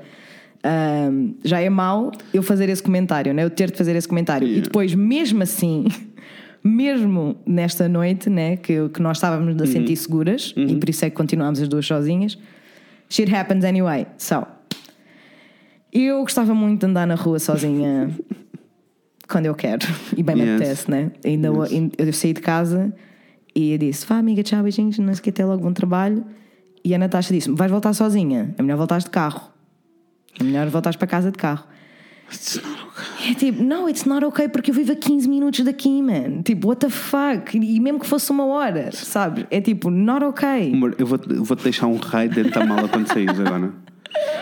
Um, 0.65 1.36
já 1.43 1.60
é 1.60 1.70
mau 1.70 2.10
eu 2.34 2.41
fazer 2.41 2.70
esse 2.70 2.82
comentário, 2.82 3.34
né? 3.34 3.43
eu 3.43 3.50
ter 3.50 3.70
de 3.70 3.77
fazer 3.77 3.96
esse 3.96 4.08
comentário. 4.08 4.48
Yeah. 4.48 4.62
E 4.62 4.63
depois, 4.63 4.96
mesmo 4.96 5.43
assim, 5.43 5.86
mesmo 6.63 7.36
nesta 7.46 7.89
noite, 7.89 8.29
né? 8.29 8.55
que, 8.55 8.88
que 8.89 9.01
nós 9.01 9.17
estávamos 9.17 9.62
a 9.62 9.65
sentir 9.65 9.91
uhum. 9.91 9.96
seguras, 9.98 10.53
uhum. 10.55 10.67
e 10.67 10.75
por 10.77 10.89
isso 10.89 11.03
é 11.03 11.10
que 11.10 11.15
continuámos 11.15 11.62
as 11.62 11.67
duas 11.67 11.86
sozinhas, 11.86 12.38
shit 13.10 13.34
happens 13.34 13.65
anyway. 13.65 14.08
So, 14.17 14.46
eu 15.91 16.22
gostava 16.22 16.55
muito 16.55 16.79
de 16.79 16.86
andar 16.86 17.05
na 17.05 17.15
rua 17.15 17.39
sozinha 17.39 18.10
quando 19.27 19.48
eu 19.48 19.55
quero, 19.55 19.86
e 20.15 20.24
bem 20.24 20.38
yes. 20.38 20.46
me 20.46 20.55
apetece, 20.55 20.91
né? 20.91 21.12
Ainda 21.25 21.50
yes. 21.50 21.72
eu, 21.72 22.08
eu 22.08 22.13
saí 22.13 22.34
de 22.34 22.41
casa 22.41 22.93
e 23.55 23.74
eu 23.74 23.77
disse: 23.77 24.05
Vá, 24.05 24.17
amiga, 24.17 24.41
tchau, 24.41 24.63
beijinhos, 24.63 24.98
não 24.98 25.13
sei 25.13 25.20
o 25.20 25.24
que, 25.24 25.29
até 25.29 25.46
logo, 25.46 25.62
bom 25.62 25.74
trabalho. 25.74 26.25
E 26.84 26.96
a 26.96 26.98
Natasha 26.98 27.34
disse: 27.34 27.51
Vais 27.51 27.70
voltar 27.70 27.93
sozinha, 27.93 28.53
é 28.58 28.62
melhor 28.62 28.77
voltares 28.77 29.03
de 29.03 29.12
carro. 29.12 29.52
Melhor 30.42 30.68
voltares 30.68 30.98
para 30.98 31.08
casa 31.08 31.32
de 31.32 31.38
carro. 31.38 31.66
It's 32.32 32.56
not 32.56 32.80
okay. 32.88 33.32
É 33.32 33.34
tipo, 33.36 33.63
não, 33.63 33.88
it's 33.88 34.06
not 34.06 34.25
okay 34.25 34.48
porque 34.48 34.72
eu 34.72 34.75
vivo 34.75 34.92
a 34.92 34.96
15 34.96 35.30
minutos 35.30 35.63
daqui, 35.63 36.02
man. 36.02 36.42
Tipo, 36.44 36.70
what 36.70 36.80
the 36.80 36.90
fuck? 36.90 37.56
E 37.56 37.80
mesmo 37.80 38.00
que 38.00 38.08
fosse 38.08 38.32
uma 38.32 38.46
hora, 38.46 38.92
sabes? 38.92 39.46
É 39.52 39.62
tipo, 39.62 39.90
not 39.90 40.24
okay. 40.25 40.74
Amor, 40.74 40.96
eu 40.98 41.06
vou-te 41.06 41.34
vou 41.34 41.58
deixar 41.58 41.88
um 41.88 41.98
raio 41.98 42.30
dentro 42.30 42.52
da 42.52 42.66
mala 42.66 42.88
quando 42.88 43.08
saís 43.08 43.40
agora. 43.40 43.72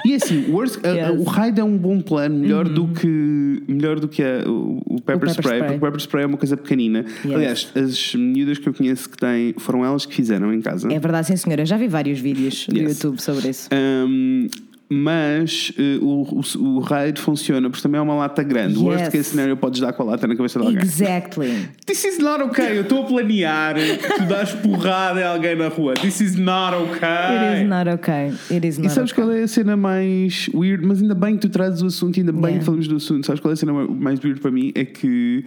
E 0.06 0.16
assim, 0.16 0.52
worst, 0.52 0.78
yes. 0.78 1.10
uh, 1.10 1.22
o 1.22 1.24
raid 1.24 1.60
é 1.60 1.64
um 1.64 1.78
bom 1.78 2.02
plano, 2.02 2.40
melhor 2.40 2.68
do 2.68 2.84
uhum. 2.84 2.94
que 2.94 3.64
melhor 3.68 4.00
do 4.00 4.08
que 4.08 4.22
a, 4.22 4.44
o, 4.50 4.82
o, 4.86 5.02
pepper, 5.02 5.16
o 5.16 5.20
pepper 5.20 5.30
spray, 5.30 5.30
spray, 5.30 5.60
porque 5.60 5.76
o 5.76 5.80
pepper 5.80 6.00
spray 6.02 6.24
é 6.24 6.28
uma 6.28 6.38
coisa 6.38 6.58
pequenina. 6.58 7.06
Yes. 7.24 7.34
Aliás, 7.34 7.72
as 7.76 8.16
miúdas 8.16 8.58
que 8.58 8.68
eu 8.68 8.74
conheço 8.74 9.10
que 9.10 9.18
têm 9.18 9.54
foram 9.58 9.86
elas 9.86 10.06
que 10.06 10.14
fizeram 10.14 10.54
em 10.54 10.62
casa. 10.62 10.92
É 10.92 11.00
verdade, 11.00 11.28
sim, 11.28 11.36
senhora. 11.38 11.66
Já 11.66 11.78
vi 11.78 11.88
vários 11.88 12.20
vídeos 12.20 12.68
no 12.68 12.80
YouTube 12.80 13.22
sobre 13.22 13.50
isso. 13.50 13.70
Um, 13.72 14.48
mas 14.94 15.72
uh, 15.80 16.06
o, 16.06 16.42
o, 16.42 16.76
o 16.76 16.80
raid 16.80 17.18
funciona 17.22 17.70
porque 17.70 17.82
também 17.82 17.98
é 17.98 18.02
uma 18.02 18.14
lata 18.14 18.44
grande. 18.44 18.74
Yes. 18.74 18.82
Worst 18.82 19.06
case 19.06 19.24
scenario 19.24 19.56
podes 19.56 19.80
dar 19.80 19.94
com 19.94 20.04
a 20.04 20.06
lata 20.08 20.28
na 20.28 20.36
cabeça 20.36 20.60
de 20.60 20.66
alguém. 20.66 20.82
Exactly. 20.82 21.70
This 21.86 22.04
is 22.04 22.20
not 22.20 22.44
okay. 22.44 22.78
Eu 22.78 22.82
estou 22.82 23.04
a 23.04 23.06
planear, 23.06 23.76
tu 24.18 24.26
dás 24.26 24.52
porrada 24.52 25.26
a 25.26 25.30
alguém 25.30 25.56
na 25.56 25.70
rua. 25.70 25.94
This 25.94 26.20
is 26.20 26.36
not 26.36 26.76
okay. 26.76 27.08
It 27.08 27.64
is 27.64 27.70
not 27.70 27.90
okay. 27.90 28.34
It 28.52 28.68
is 28.68 28.78
not 28.78 28.88
e 28.88 28.90
sabes 28.90 29.14
okay. 29.14 29.24
qual 29.24 29.34
é 29.34 29.44
a 29.44 29.48
cena 29.48 29.78
mais 29.78 30.50
weird? 30.54 30.86
Mas 30.86 31.02
ainda 31.02 31.16
bem 31.16 31.36
que 31.36 31.48
tu 31.48 31.50
trazes 31.50 31.82
o 31.82 31.86
assunto, 31.86 32.20
ainda 32.20 32.34
bem 32.34 32.42
yeah. 32.42 32.60
que 32.60 32.66
falamos 32.66 32.88
do 32.90 32.98
assunto. 32.98 33.26
Sabes 33.26 33.40
qual 33.40 33.52
é 33.52 33.54
a 33.54 33.56
cena 33.56 33.72
mais 33.72 34.22
weird 34.22 34.42
para 34.42 34.52
mim? 34.52 34.74
É 34.76 34.84
que 34.84 35.46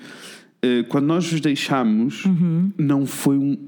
uh, 0.65 0.85
quando 0.89 1.05
nós 1.05 1.31
vos 1.31 1.43
deixámos, 1.43 2.25
uhum. 2.25 2.73
não 2.79 3.05
foi 3.05 3.37
um 3.37 3.59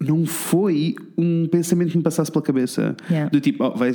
não 0.00 0.26
foi 0.26 0.94
um 1.16 1.46
pensamento 1.46 1.90
que 1.92 1.96
me 1.96 2.02
passasse 2.02 2.30
pela 2.30 2.44
cabeça. 2.44 2.96
Yeah. 3.10 3.30
Do 3.30 3.40
tipo, 3.40 3.64
oh, 3.64 3.70
vai, 3.70 3.92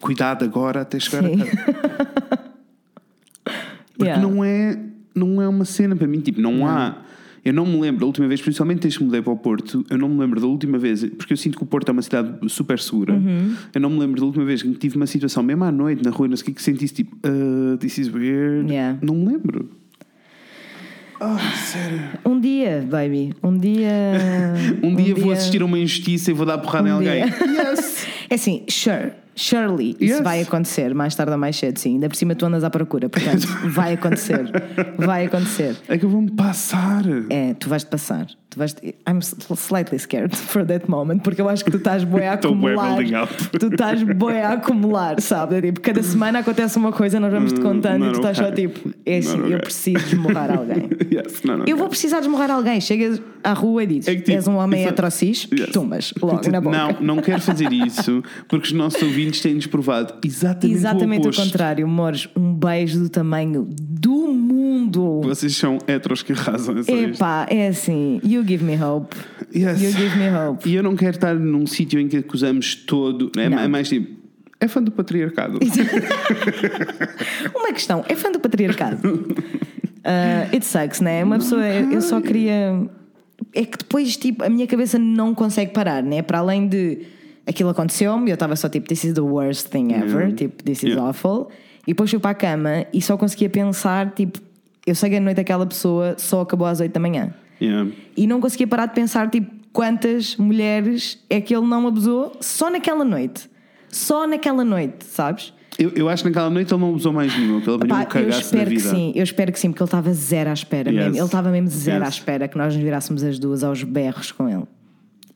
cuidado 0.00 0.44
agora 0.44 0.82
até 0.82 0.98
chegar 0.98 1.24
Sim. 1.24 1.40
a 1.40 1.44
casa. 1.44 2.46
Porque 3.96 4.10
yeah. 4.10 4.22
não, 4.22 4.44
é, 4.44 4.78
não 5.14 5.40
é 5.40 5.48
uma 5.48 5.64
cena 5.64 5.96
para 5.96 6.06
mim, 6.06 6.20
tipo, 6.20 6.40
não, 6.40 6.52
não. 6.52 6.68
há. 6.68 7.02
Eu 7.42 7.52
não 7.52 7.64
me 7.64 7.80
lembro 7.80 8.00
da 8.00 8.06
última 8.06 8.26
vez, 8.26 8.42
principalmente 8.42 8.80
desde 8.80 8.98
que 8.98 9.04
mudei 9.04 9.22
para 9.22 9.32
o 9.32 9.36
Porto, 9.36 9.86
eu 9.88 9.96
não 9.96 10.08
me 10.08 10.18
lembro 10.18 10.40
da 10.40 10.48
última 10.48 10.78
vez, 10.78 11.04
porque 11.04 11.32
eu 11.32 11.36
sinto 11.36 11.56
que 11.56 11.62
o 11.62 11.66
Porto 11.66 11.88
é 11.88 11.92
uma 11.92 12.02
cidade 12.02 12.28
super 12.48 12.76
segura. 12.76 13.14
Uhum. 13.14 13.54
Eu 13.72 13.80
não 13.80 13.88
me 13.88 14.00
lembro 14.00 14.20
da 14.20 14.26
última 14.26 14.44
vez 14.44 14.62
que 14.62 14.74
tive 14.74 14.96
uma 14.96 15.06
situação, 15.06 15.44
mesmo 15.44 15.62
à 15.62 15.70
noite, 15.70 16.02
na 16.02 16.10
rua, 16.10 16.26
não 16.26 16.36
sei 16.36 16.42
o 16.42 16.46
que, 16.46 16.52
que 16.54 16.62
sentisse 16.62 16.92
tipo, 16.92 17.16
uh, 17.24 17.76
this 17.78 17.98
is 17.98 18.12
weird. 18.12 18.68
Yeah. 18.68 18.98
Não 19.00 19.14
me 19.14 19.26
lembro. 19.26 19.70
Oh, 21.20 21.38
sério. 21.54 22.00
Um 22.24 22.40
dia, 22.40 22.84
baby. 22.90 23.32
Um 23.42 23.56
dia. 23.56 23.92
um, 24.82 24.88
um 24.90 24.96
dia, 24.96 25.14
dia, 25.14 25.24
vou 25.24 25.32
assistir 25.32 25.62
a 25.62 25.64
uma 25.64 25.78
injustiça 25.78 26.32
e 26.32 26.34
vou 26.34 26.44
dar 26.44 26.58
porrada 26.58 26.88
um 26.88 26.88
em 26.88 27.08
alguém. 27.08 27.24
yes. 27.24 28.06
É 28.28 28.34
assim, 28.34 28.64
sure. 28.68 29.12
Surely 29.36 29.96
isso 30.00 30.14
yes. 30.14 30.22
vai 30.22 30.40
acontecer 30.40 30.94
mais 30.94 31.14
tarde 31.14 31.32
ou 31.32 31.38
mais 31.38 31.56
cedo, 31.56 31.78
sim. 31.78 31.94
Ainda 31.94 32.08
por 32.08 32.16
cima 32.16 32.34
tu 32.34 32.46
andas 32.46 32.64
à 32.64 32.70
procura, 32.70 33.08
portanto, 33.08 33.46
vai 33.68 33.92
acontecer. 33.92 34.50
Vai 34.96 35.26
acontecer. 35.26 35.76
É 35.88 35.98
que 35.98 36.04
eu 36.04 36.08
vou-me 36.08 36.30
passar. 36.30 37.02
É, 37.28 37.52
tu 37.54 37.68
vais-te 37.68 37.88
passar. 37.88 38.26
Tu 38.56 38.58
vais 38.58 38.74
I'm 39.06 39.20
slightly 39.20 39.98
scared 39.98 40.34
for 40.34 40.64
that 40.64 40.88
moment, 40.88 41.22
porque 41.22 41.40
eu 41.40 41.48
acho 41.48 41.62
que 41.62 41.70
tu 41.70 41.76
estás 41.76 42.04
boi 42.04 42.26
a 42.26 42.32
acumular. 42.40 42.96
tu 43.60 43.66
estás 43.66 44.02
boi 44.02 44.40
a 44.40 44.52
acumular, 44.52 45.20
sabe? 45.20 45.56
É 45.56 45.60
tipo, 45.60 45.80
cada 45.82 46.02
semana 46.02 46.38
acontece 46.38 46.78
uma 46.78 46.90
coisa, 46.90 47.20
nós 47.20 47.30
vamos 47.30 47.52
te 47.52 47.60
hum, 47.60 47.64
contando 47.64 48.06
e 48.06 48.12
tu 48.12 48.16
estás 48.16 48.38
só 48.38 48.50
tipo, 48.50 48.94
é 49.04 49.18
assim, 49.18 49.52
eu 49.52 49.58
preciso 49.58 50.04
desmorrar 50.06 50.56
alguém. 50.56 50.88
yes, 51.12 51.42
não, 51.44 51.58
não, 51.58 51.64
eu 51.66 51.76
vou 51.76 51.88
precisar 51.88 52.20
desmorrar 52.20 52.50
alguém. 52.50 52.80
Chegas 52.80 53.20
à 53.44 53.52
rua 53.52 53.84
e 53.84 53.86
dizes, 53.88 54.08
é 54.08 54.14
tipo, 54.14 54.30
és 54.30 54.48
um 54.48 54.56
homem 54.56 54.86
heterocis, 54.86 55.46
yes. 55.52 55.70
tumbas 55.70 56.14
logo 56.20 56.50
na 56.50 56.60
boca. 56.60 56.78
Não, 56.78 57.16
não 57.16 57.22
quero 57.22 57.42
fazer 57.42 57.70
isso, 57.70 58.22
porque 58.48 58.68
os 58.68 58.72
nossos 58.72 59.02
ouvintes 59.02 59.40
têm-nos 59.42 59.66
provado 59.66 60.14
exatamente, 60.24 60.74
exatamente 60.74 61.26
o, 61.26 61.30
o 61.30 61.36
contrário. 61.36 61.86
Mores, 61.86 62.26
um 62.34 62.54
beijo 62.54 63.00
do 63.00 63.10
tamanho 63.10 63.68
do 63.70 64.28
mundo. 64.28 65.20
Vocês 65.22 65.54
são 65.54 65.78
heteros 65.86 66.22
que 66.22 66.32
arrasam. 66.32 66.76
Epá, 66.88 67.46
é 67.50 67.68
assim, 67.68 68.18
you 68.24 68.45
give 68.46 68.64
me 68.64 68.76
hope. 68.76 69.16
Yes. 69.54 69.80
You 69.80 69.90
give 69.90 70.16
me 70.16 70.28
hope. 70.30 70.68
E 70.68 70.74
eu 70.74 70.82
não 70.82 70.96
quero 70.96 71.16
estar 71.16 71.34
num 71.34 71.66
sítio 71.66 72.00
em 72.00 72.08
que 72.08 72.18
acusamos 72.18 72.74
todo. 72.74 73.30
É, 73.36 73.44
é 73.44 73.68
mais 73.68 73.88
tipo. 73.88 74.26
É 74.58 74.68
fã 74.68 74.82
do 74.82 74.90
patriarcado. 74.90 75.58
Uma 77.54 77.72
questão, 77.72 78.04
é 78.08 78.14
fã 78.14 78.30
do 78.30 78.40
patriarcado. 78.40 79.00
Uh, 80.06 80.46
it 80.54 80.64
sucks, 80.64 81.00
né? 81.00 81.24
Uma 81.24 81.36
pessoa, 81.36 81.66
eu 81.66 82.00
só 82.00 82.20
queria. 82.20 82.88
É 83.52 83.64
que 83.64 83.78
depois, 83.78 84.16
tipo, 84.16 84.44
a 84.44 84.48
minha 84.48 84.64
cabeça 84.64 85.00
não 85.00 85.34
consegue 85.34 85.72
parar, 85.72 86.00
né? 86.00 86.22
Para 86.22 86.38
além 86.38 86.68
de 86.68 87.00
aquilo 87.44 87.70
aconteceu-me, 87.70 88.30
eu 88.30 88.34
estava 88.34 88.54
só 88.54 88.68
tipo, 88.68 88.86
this 88.86 89.02
is 89.02 89.14
the 89.14 89.20
worst 89.20 89.68
thing 89.68 89.92
ever, 89.92 90.20
yeah. 90.20 90.36
tipo, 90.36 90.62
this 90.62 90.84
is 90.84 90.90
yeah. 90.90 91.02
awful. 91.02 91.48
E 91.82 91.92
depois 91.92 92.08
fui 92.08 92.20
para 92.20 92.30
a 92.30 92.34
cama 92.34 92.86
e 92.92 93.02
só 93.02 93.16
conseguia 93.16 93.50
pensar, 93.50 94.12
tipo, 94.12 94.40
eu 94.86 94.94
sei 94.94 95.10
que 95.10 95.16
a 95.16 95.20
noite 95.20 95.40
aquela 95.40 95.66
pessoa 95.66 96.14
só 96.16 96.42
acabou 96.42 96.66
às 96.66 96.78
8 96.78 96.92
da 96.92 97.00
manhã. 97.00 97.34
Yeah. 97.60 97.90
E 98.16 98.26
não 98.26 98.40
conseguia 98.40 98.66
parar 98.66 98.86
de 98.86 98.94
pensar, 98.94 99.30
tipo, 99.30 99.50
quantas 99.72 100.36
mulheres 100.36 101.22
é 101.28 101.40
que 101.40 101.54
ele 101.54 101.66
não 101.66 101.86
abusou 101.86 102.36
só 102.40 102.70
naquela 102.70 103.04
noite. 103.04 103.48
Só 103.88 104.26
naquela 104.26 104.64
noite, 104.64 105.04
sabes? 105.04 105.52
Eu, 105.78 105.90
eu 105.90 106.08
acho 106.08 106.22
que 106.22 106.30
naquela 106.30 106.48
noite 106.48 106.72
ele 106.72 106.80
não 106.80 106.90
abusou 106.90 107.12
mais 107.12 107.36
nenhum, 107.36 107.60
que 107.60 107.68
ele 107.68 107.78
veio 107.78 107.94
um 107.94 108.20
eu 108.20 108.28
espero 108.30 108.70
que 108.70 108.80
sim, 108.80 109.12
eu 109.14 109.22
espero 109.22 109.52
que 109.52 109.60
sim, 109.60 109.70
porque 109.70 109.82
ele 109.82 109.88
estava 109.88 110.12
zero 110.14 110.48
à 110.48 110.52
espera 110.54 110.90
yes. 110.90 110.98
mesmo. 110.98 111.16
Ele 111.16 111.24
estava 111.24 111.50
mesmo 111.50 111.68
zero 111.68 112.04
yes. 112.04 112.06
à 112.06 112.08
espera 112.08 112.48
que 112.48 112.56
nós 112.56 112.74
nos 112.74 112.82
virássemos 112.82 113.22
as 113.22 113.38
duas 113.38 113.62
aos 113.62 113.82
berros 113.82 114.32
com 114.32 114.48
ele. 114.48 114.64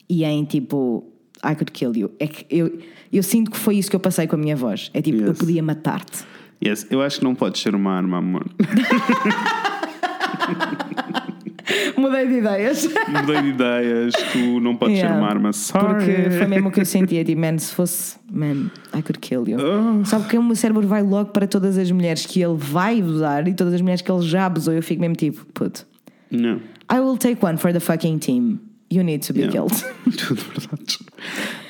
E 0.09 0.23
em 0.23 0.43
tipo, 0.43 1.05
I 1.43 1.55
could 1.55 1.71
kill 1.71 1.95
you. 1.95 2.11
É 2.19 2.27
que 2.27 2.45
eu, 2.49 2.79
eu 3.13 3.21
sinto 3.21 3.51
que 3.51 3.57
foi 3.57 3.77
isso 3.77 3.89
que 3.89 3.95
eu 3.95 3.99
passei 3.99 4.25
com 4.25 4.35
a 4.35 4.39
minha 4.39 4.55
voz. 4.55 4.89
É 4.93 5.01
tipo, 5.01 5.19
yes. 5.19 5.27
eu 5.27 5.33
podia 5.35 5.61
matar-te. 5.61 6.23
Yes, 6.63 6.87
eu 6.89 7.01
acho 7.01 7.19
que 7.19 7.23
não 7.23 7.35
podes 7.35 7.61
ser 7.61 7.75
uma 7.75 7.91
arma, 7.91 8.17
amor. 8.17 8.45
Mudei 12.01 12.27
de 12.27 12.33
ideias. 12.35 12.87
Mudei 13.07 13.41
de 13.41 13.47
ideias, 13.49 14.13
tu 14.31 14.59
não 14.59 14.75
podes 14.75 14.97
yeah. 14.97 15.13
ser 15.13 15.21
uma 15.21 15.29
arma. 15.29 15.53
Sorry. 15.53 15.87
Porque 15.87 16.29
foi 16.31 16.47
mesmo 16.47 16.69
o 16.69 16.71
que 16.71 16.81
eu 16.81 16.85
sentia, 16.85 17.23
tipo, 17.23 17.39
man, 17.39 17.57
se 17.57 17.73
fosse, 17.73 18.17
man, 18.31 18.71
I 18.97 19.01
could 19.01 19.19
kill 19.19 19.47
you. 19.47 19.57
Oh. 19.59 20.05
Só 20.05 20.19
porque 20.19 20.37
o 20.37 20.43
meu 20.43 20.55
cérebro 20.55 20.87
vai 20.87 21.03
logo 21.03 21.31
para 21.31 21.47
todas 21.47 21.77
as 21.77 21.91
mulheres 21.91 22.25
que 22.25 22.41
ele 22.41 22.57
vai 22.57 22.99
abusar 22.99 23.47
e 23.47 23.53
todas 23.53 23.73
as 23.73 23.81
mulheres 23.81 24.01
que 24.01 24.11
ele 24.11 24.21
já 24.21 24.45
abusou, 24.45 24.73
eu 24.73 24.83
fico 24.83 25.01
mesmo 25.01 25.15
tipo, 25.15 25.45
puto. 25.53 25.85
Não. 26.29 26.59
I 26.91 26.99
will 26.99 27.17
take 27.17 27.43
one 27.45 27.57
for 27.57 27.71
the 27.71 27.79
fucking 27.79 28.17
team. 28.17 28.59
You 28.91 29.03
need 29.03 29.25
to 29.25 29.33
be 29.33 29.39
yeah. 29.41 29.53
killed. 29.53 29.73
Tudo 30.17 30.41
verdade. 30.41 30.99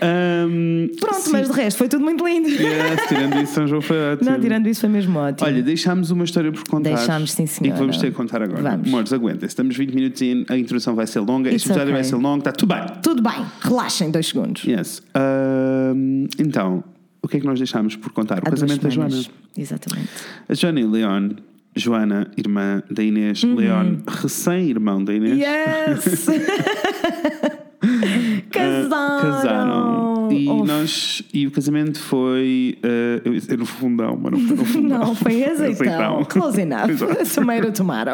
Um, 0.01 0.89
Pronto, 0.99 1.21
sim. 1.21 1.31
mas 1.31 1.47
de 1.47 1.53
resto 1.53 1.77
foi 1.77 1.87
tudo 1.87 2.03
muito 2.03 2.25
lindo. 2.25 2.49
Yes, 2.49 3.07
tirando 3.07 3.39
isso, 3.39 3.53
São 3.53 3.67
João 3.67 3.81
foi 3.81 4.13
ótimo. 4.13 4.31
Não, 4.31 4.39
tirando 4.39 4.67
isso 4.67 4.81
foi 4.81 4.89
mesmo 4.89 5.19
ótimo. 5.19 5.47
Olha, 5.47 5.61
deixámos 5.61 6.09
uma 6.09 6.23
história 6.23 6.51
por 6.51 6.63
contar. 6.67 6.95
Deixámos, 6.95 7.31
sim, 7.33 7.45
senhora. 7.45 7.69
E 7.69 7.73
que 7.73 7.79
vamos 7.79 7.97
ter 7.97 8.09
que 8.09 8.17
contar 8.17 8.41
agora. 8.41 8.63
Vamos. 8.63 8.87
Amores, 8.87 9.13
aguenta. 9.13 9.45
Estamos 9.45 9.77
20 9.77 9.93
minutos 9.93 10.21
e 10.21 10.45
a 10.49 10.57
introdução 10.57 10.95
vai 10.95 11.05
ser 11.05 11.19
longa. 11.19 11.49
It's 11.49 11.57
este 11.57 11.69
episódio 11.69 11.91
okay. 11.91 12.01
vai 12.01 12.03
ser 12.03 12.15
longo, 12.15 12.39
está 12.39 12.51
tudo 12.51 12.73
bem. 12.73 12.85
Tudo 13.03 13.21
bem, 13.21 13.45
relaxem 13.61 14.09
dois 14.09 14.25
segundos. 14.25 14.63
Yes. 14.63 15.03
Um, 15.15 16.25
então, 16.39 16.83
o 17.21 17.27
que 17.27 17.37
é 17.37 17.39
que 17.39 17.45
nós 17.45 17.59
deixámos 17.59 17.95
por 17.95 18.11
contar? 18.11 18.39
O 18.39 18.47
Há 18.47 18.49
casamento 18.49 18.81
da 18.81 18.89
Joana. 18.89 19.21
Exatamente. 19.55 20.09
A 20.49 20.53
Joana 20.55 20.79
e 20.79 20.85
Leon 20.85 21.29
Joana, 21.75 22.29
irmã 22.37 22.83
da 22.89 23.03
Inês, 23.03 23.43
uhum. 23.43 23.55
Leon, 23.55 23.97
recém-irmão 24.07 25.03
da 25.03 25.13
Inês. 25.13 25.39
Yes! 25.39 26.27
casaram! 28.51 28.87
Uh, 28.87 29.21
casaram. 29.21 30.31
E, 30.31 30.45
nós, 30.45 31.23
e 31.33 31.47
o 31.47 31.51
casamento 31.51 31.99
foi. 31.99 32.77
Uh, 32.83 33.21
eu 33.25 33.33
dizer 33.33 33.57
no 33.57 33.65
fundão, 33.65 34.17
mas 34.21 34.31
não 34.31 34.39
foi 34.39 34.57
no 34.57 34.65
fundão. 34.65 34.99
não, 34.99 35.15
foi 35.15 35.43
azeitão. 35.49 36.19
azeitão. 36.19 36.25
Close 36.25 36.61
enough. 36.61 36.89
Tomato, 37.35 37.71
tomato. 37.71 38.11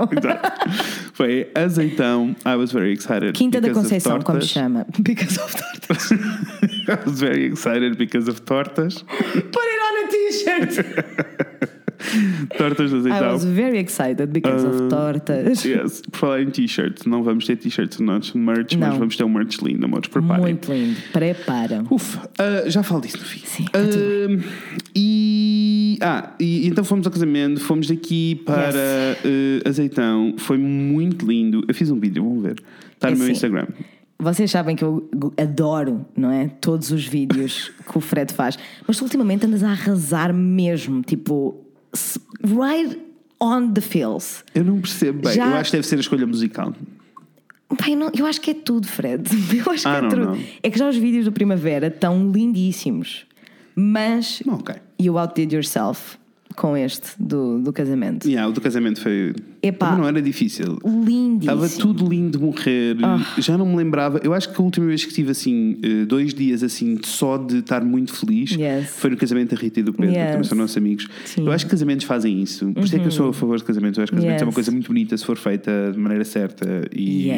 foi 1.13 1.51
azeitão. 1.53 2.35
I 2.45 2.55
was 2.55 2.71
very 2.71 2.93
excited. 2.93 3.33
Quinta 3.33 3.61
da 3.61 3.71
Conceição, 3.71 4.19
como 4.21 4.41
chama? 4.41 4.85
Because 4.99 5.39
of 5.39 5.55
tortas. 5.55 6.11
I 6.11 6.97
was 7.05 7.19
very 7.19 7.45
excited 7.45 7.97
because 7.97 8.29
of 8.29 8.41
tortas. 8.41 9.03
Put 9.03 9.65
it 9.65 9.81
on 9.83 10.05
a 10.05 10.07
t-shirt! 10.09 11.76
tortas 12.57 12.89
de 12.89 12.97
azeitão. 12.97 13.29
I 13.29 13.31
was 13.33 13.45
very 13.45 13.79
excited 13.79 14.27
because 14.27 14.65
uh, 14.65 14.69
of 14.69 14.83
ah, 14.83 14.87
tortas. 14.89 15.65
Yes. 15.65 16.01
Por 16.11 16.17
falar 16.17 16.41
em 16.41 16.49
t-shirts, 16.49 17.05
não 17.05 17.23
vamos 17.23 17.45
ter 17.45 17.55
t-shirts 17.55 17.99
no 17.99 18.05
nosso 18.07 18.37
merch, 18.37 18.75
não. 18.75 18.87
mas 18.87 18.97
vamos 18.97 19.15
ter 19.15 19.23
um 19.23 19.29
merch 19.29 19.57
lindo, 19.61 19.85
amores. 19.85 20.07
Preparem. 20.07 20.41
Muito 20.41 20.71
lindo. 20.71 20.97
Prepara. 21.11 21.83
Uf, 21.89 22.17
uh, 22.17 22.69
já 22.69 22.83
falo 22.83 23.01
disso 23.01 23.17
no 23.17 23.25
fim. 23.25 23.41
Sim. 23.45 23.65
Uh, 23.65 24.43
e. 24.95 25.97
Ah, 26.01 26.33
e 26.39 26.67
então 26.67 26.83
fomos 26.83 27.05
ao 27.05 27.11
casamento, 27.11 27.59
fomos 27.59 27.87
daqui 27.87 28.35
para 28.45 29.17
yes. 29.25 29.65
Azeitão. 29.65 30.35
Foi 30.37 30.57
muito 30.57 31.25
lindo. 31.25 31.63
Eu 31.67 31.73
fiz 31.73 31.89
um 31.89 31.99
vídeo, 31.99 32.23
vamos 32.23 32.43
ver. 32.43 32.55
Está 32.93 33.09
no 33.09 33.15
é 33.15 33.17
meu 33.17 33.23
assim. 33.25 33.31
Instagram. 33.33 33.67
Vocês 34.19 34.49
sabem 34.49 34.75
que 34.75 34.83
eu 34.83 35.07
adoro, 35.37 36.03
não 36.15 36.31
é? 36.31 36.47
Todos 36.59 36.91
os 36.91 37.05
vídeos 37.05 37.71
que 37.87 37.97
o 37.97 38.01
Fred 38.01 38.33
faz. 38.33 38.57
Mas 38.87 38.97
tu 38.97 39.03
ultimamente 39.03 39.45
andas 39.45 39.63
a 39.63 39.69
arrasar 39.69 40.33
mesmo. 40.33 41.03
Tipo, 41.03 41.66
right 42.43 42.99
on 43.39 43.73
the 43.73 43.81
feels. 43.81 44.43
Eu 44.53 44.63
não 44.63 44.79
percebo 44.81 45.21
bem. 45.21 45.33
Já... 45.33 45.47
Eu 45.47 45.55
acho 45.55 45.71
que 45.71 45.77
deve 45.77 45.87
ser 45.87 45.95
a 45.95 45.99
escolha 45.99 46.25
musical. 46.25 46.73
Pai, 47.77 47.95
não, 47.95 48.09
eu 48.17 48.25
acho 48.25 48.39
que 48.39 48.51
é 48.51 48.53
tudo, 48.53 48.87
Fred. 48.87 49.29
Eu 49.53 49.71
acho 49.71 49.87
ah, 49.87 49.91
que 49.91 49.97
é 49.97 50.01
não, 50.01 50.09
tudo. 50.09 50.25
Não. 50.25 50.39
É 50.63 50.69
que 50.69 50.79
já 50.79 50.87
os 50.87 50.95
vídeos 50.95 51.25
do 51.25 51.33
Primavera 51.33 51.87
estão 51.87 52.31
lindíssimos. 52.31 53.25
Mas 53.75 54.41
okay. 54.47 54.77
you 54.99 55.17
outdid 55.17 55.51
yourself 55.53 56.17
com 56.55 56.75
este 56.75 57.09
do, 57.19 57.59
do 57.59 57.73
casamento. 57.73 58.27
Yeah, 58.27 58.49
o 58.49 58.53
do 58.53 58.61
casamento 58.61 59.01
foi. 59.01 59.35
Epá, 59.61 59.95
não 59.95 60.07
era 60.07 60.21
difícil. 60.21 60.77
Lindíssimo. 60.85 61.39
Estava 61.39 61.69
tudo 61.69 62.07
lindo 62.07 62.37
de 62.37 62.43
morrer. 62.43 62.97
Oh. 62.97 63.41
Já 63.41 63.57
não 63.57 63.65
me 63.65 63.75
lembrava. 63.75 64.19
Eu 64.23 64.33
acho 64.33 64.51
que 64.51 64.59
a 64.59 64.63
última 64.63 64.85
vez 64.85 65.03
que 65.03 65.09
estive 65.09 65.31
assim, 65.31 65.77
eh, 65.81 66.05
dois 66.05 66.33
dias 66.33 66.63
assim, 66.63 66.99
só 67.03 67.37
de 67.37 67.59
estar 67.59 67.83
muito 67.83 68.13
feliz, 68.13 68.51
yes. 68.51 68.89
foi 68.89 69.09
no 69.09 69.17
casamento 69.17 69.55
da 69.55 69.61
Rita 69.61 69.79
e 69.79 69.83
do 69.83 69.93
Pedro, 69.93 70.11
yes. 70.11 70.25
que 70.25 70.31
também 70.31 70.43
são 70.43 70.57
nossos 70.57 70.77
amigos. 70.77 71.07
Sim. 71.25 71.45
Eu 71.45 71.51
acho 71.51 71.65
que 71.65 71.71
casamentos 71.71 72.05
fazem 72.05 72.41
isso. 72.41 72.71
Por 72.73 72.83
isso 72.83 72.93
uhum. 72.93 72.99
é 72.99 73.01
que 73.01 73.07
eu 73.07 73.11
sou 73.11 73.29
a 73.29 73.33
favor 73.33 73.57
de 73.57 73.63
casamentos. 73.63 73.97
Eu 73.97 74.03
acho 74.03 74.11
que 74.11 74.17
casamentos 74.17 74.41
yes. 74.41 74.41
é 74.43 74.45
uma 74.45 74.53
coisa 74.53 74.71
muito 74.71 74.87
bonita 74.87 75.17
se 75.17 75.25
for 75.25 75.37
feita 75.37 75.91
de 75.91 75.99
maneira 75.99 76.23
certa 76.23 76.87
e 76.95 77.31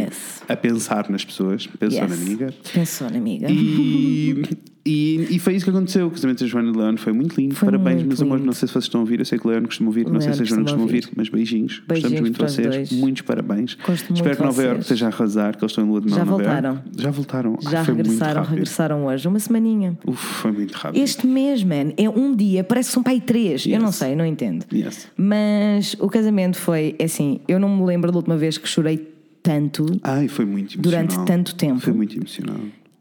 a 0.47 0.55
pensar 0.55 1.09
nas 1.09 1.23
pessoas. 1.23 1.67
Pensou 1.67 2.07
na 2.07 2.15
amiga. 2.15 2.53
Pensou 2.73 3.09
na 3.09 3.17
amiga. 3.17 3.47
E. 3.49 4.43
E, 4.85 5.35
e 5.35 5.39
foi 5.39 5.55
isso 5.55 5.65
que 5.65 5.69
aconteceu. 5.69 6.07
O 6.07 6.11
casamento 6.11 6.39
da 6.39 6.47
Joana 6.47 6.71
e 6.71 6.75
Leon 6.75 6.97
foi 6.97 7.13
muito 7.13 7.39
lindo. 7.39 7.53
Foi 7.53 7.67
Parabéns, 7.67 7.97
muito 7.97 8.07
meus 8.07 8.19
lindo. 8.19 8.29
amores. 8.31 8.45
Não 8.45 8.53
sei 8.53 8.67
se 8.67 8.73
vocês 8.73 8.85
estão 8.85 9.01
a 9.01 9.03
ouvir. 9.03 9.19
Eu 9.19 9.25
sei 9.25 9.37
que 9.37 9.45
o 9.45 9.49
Leon 9.49 9.63
costuma 9.63 9.89
ouvir. 9.89 10.07
Não 10.07 10.21
sei 10.21 10.33
se 10.33 10.41
a 10.41 10.45
Joana 10.45 10.63
costuma 10.63 10.83
ouvir, 10.83 11.07
mas 11.15 11.29
beijinhos. 11.29 11.83
beijinhos 11.87 12.08
Gostamos 12.09 12.21
muito 12.21 12.33
de 12.33 12.71
vocês. 12.71 12.91
Muitos 12.91 13.21
parabéns. 13.21 13.77
Gosto 13.85 14.13
Espero 14.13 14.35
que 14.35 14.43
Nova 14.43 14.63
Iorque 14.63 14.81
esteja 14.81 15.05
a 15.05 15.09
arrasar, 15.09 15.57
que 15.57 15.63
eles 15.63 15.71
estão 15.71 15.85
em 15.85 15.87
lua 15.87 16.01
de 16.01 16.07
mel. 16.07 16.17
Já 16.17 16.23
voltaram. 16.23 16.83
Já 16.97 17.11
voltaram. 17.11 17.57
Já 17.61 17.79
Ai, 17.79 17.85
regressaram, 17.85 18.43
regressaram 18.43 19.05
hoje. 19.05 19.27
Uma 19.27 19.39
semaninha. 19.39 19.97
Uf, 20.05 20.17
foi 20.17 20.51
muito 20.51 20.73
rápido. 20.73 21.01
Este 21.01 21.27
mês, 21.27 21.63
man, 21.63 21.93
é 21.97 22.09
um 22.09 22.35
dia. 22.35 22.63
Parece 22.63 22.89
que 22.89 22.93
são 22.93 23.03
pai 23.03 23.19
três. 23.19 23.65
Yes. 23.65 23.75
Eu 23.75 23.81
não 23.81 23.91
sei, 23.91 24.15
não 24.15 24.25
entendo. 24.25 24.65
Yes. 24.73 25.07
Mas 25.15 25.95
o 25.99 26.09
casamento 26.09 26.57
foi 26.57 26.95
é 26.97 27.05
assim. 27.05 27.39
Eu 27.47 27.59
não 27.59 27.69
me 27.69 27.85
lembro 27.85 28.11
da 28.11 28.17
última 28.17 28.37
vez 28.37 28.57
que 28.57 28.67
chorei 28.67 29.07
tanto. 29.41 29.85
Ai, 30.03 30.27
foi 30.27 30.45
muito 30.45 30.75
emocional. 30.75 31.05
Durante 31.07 31.25
tanto 31.25 31.55
tempo. 31.55 31.79
Foi 31.79 31.93
muito 31.93 32.17
emocional 32.17 32.57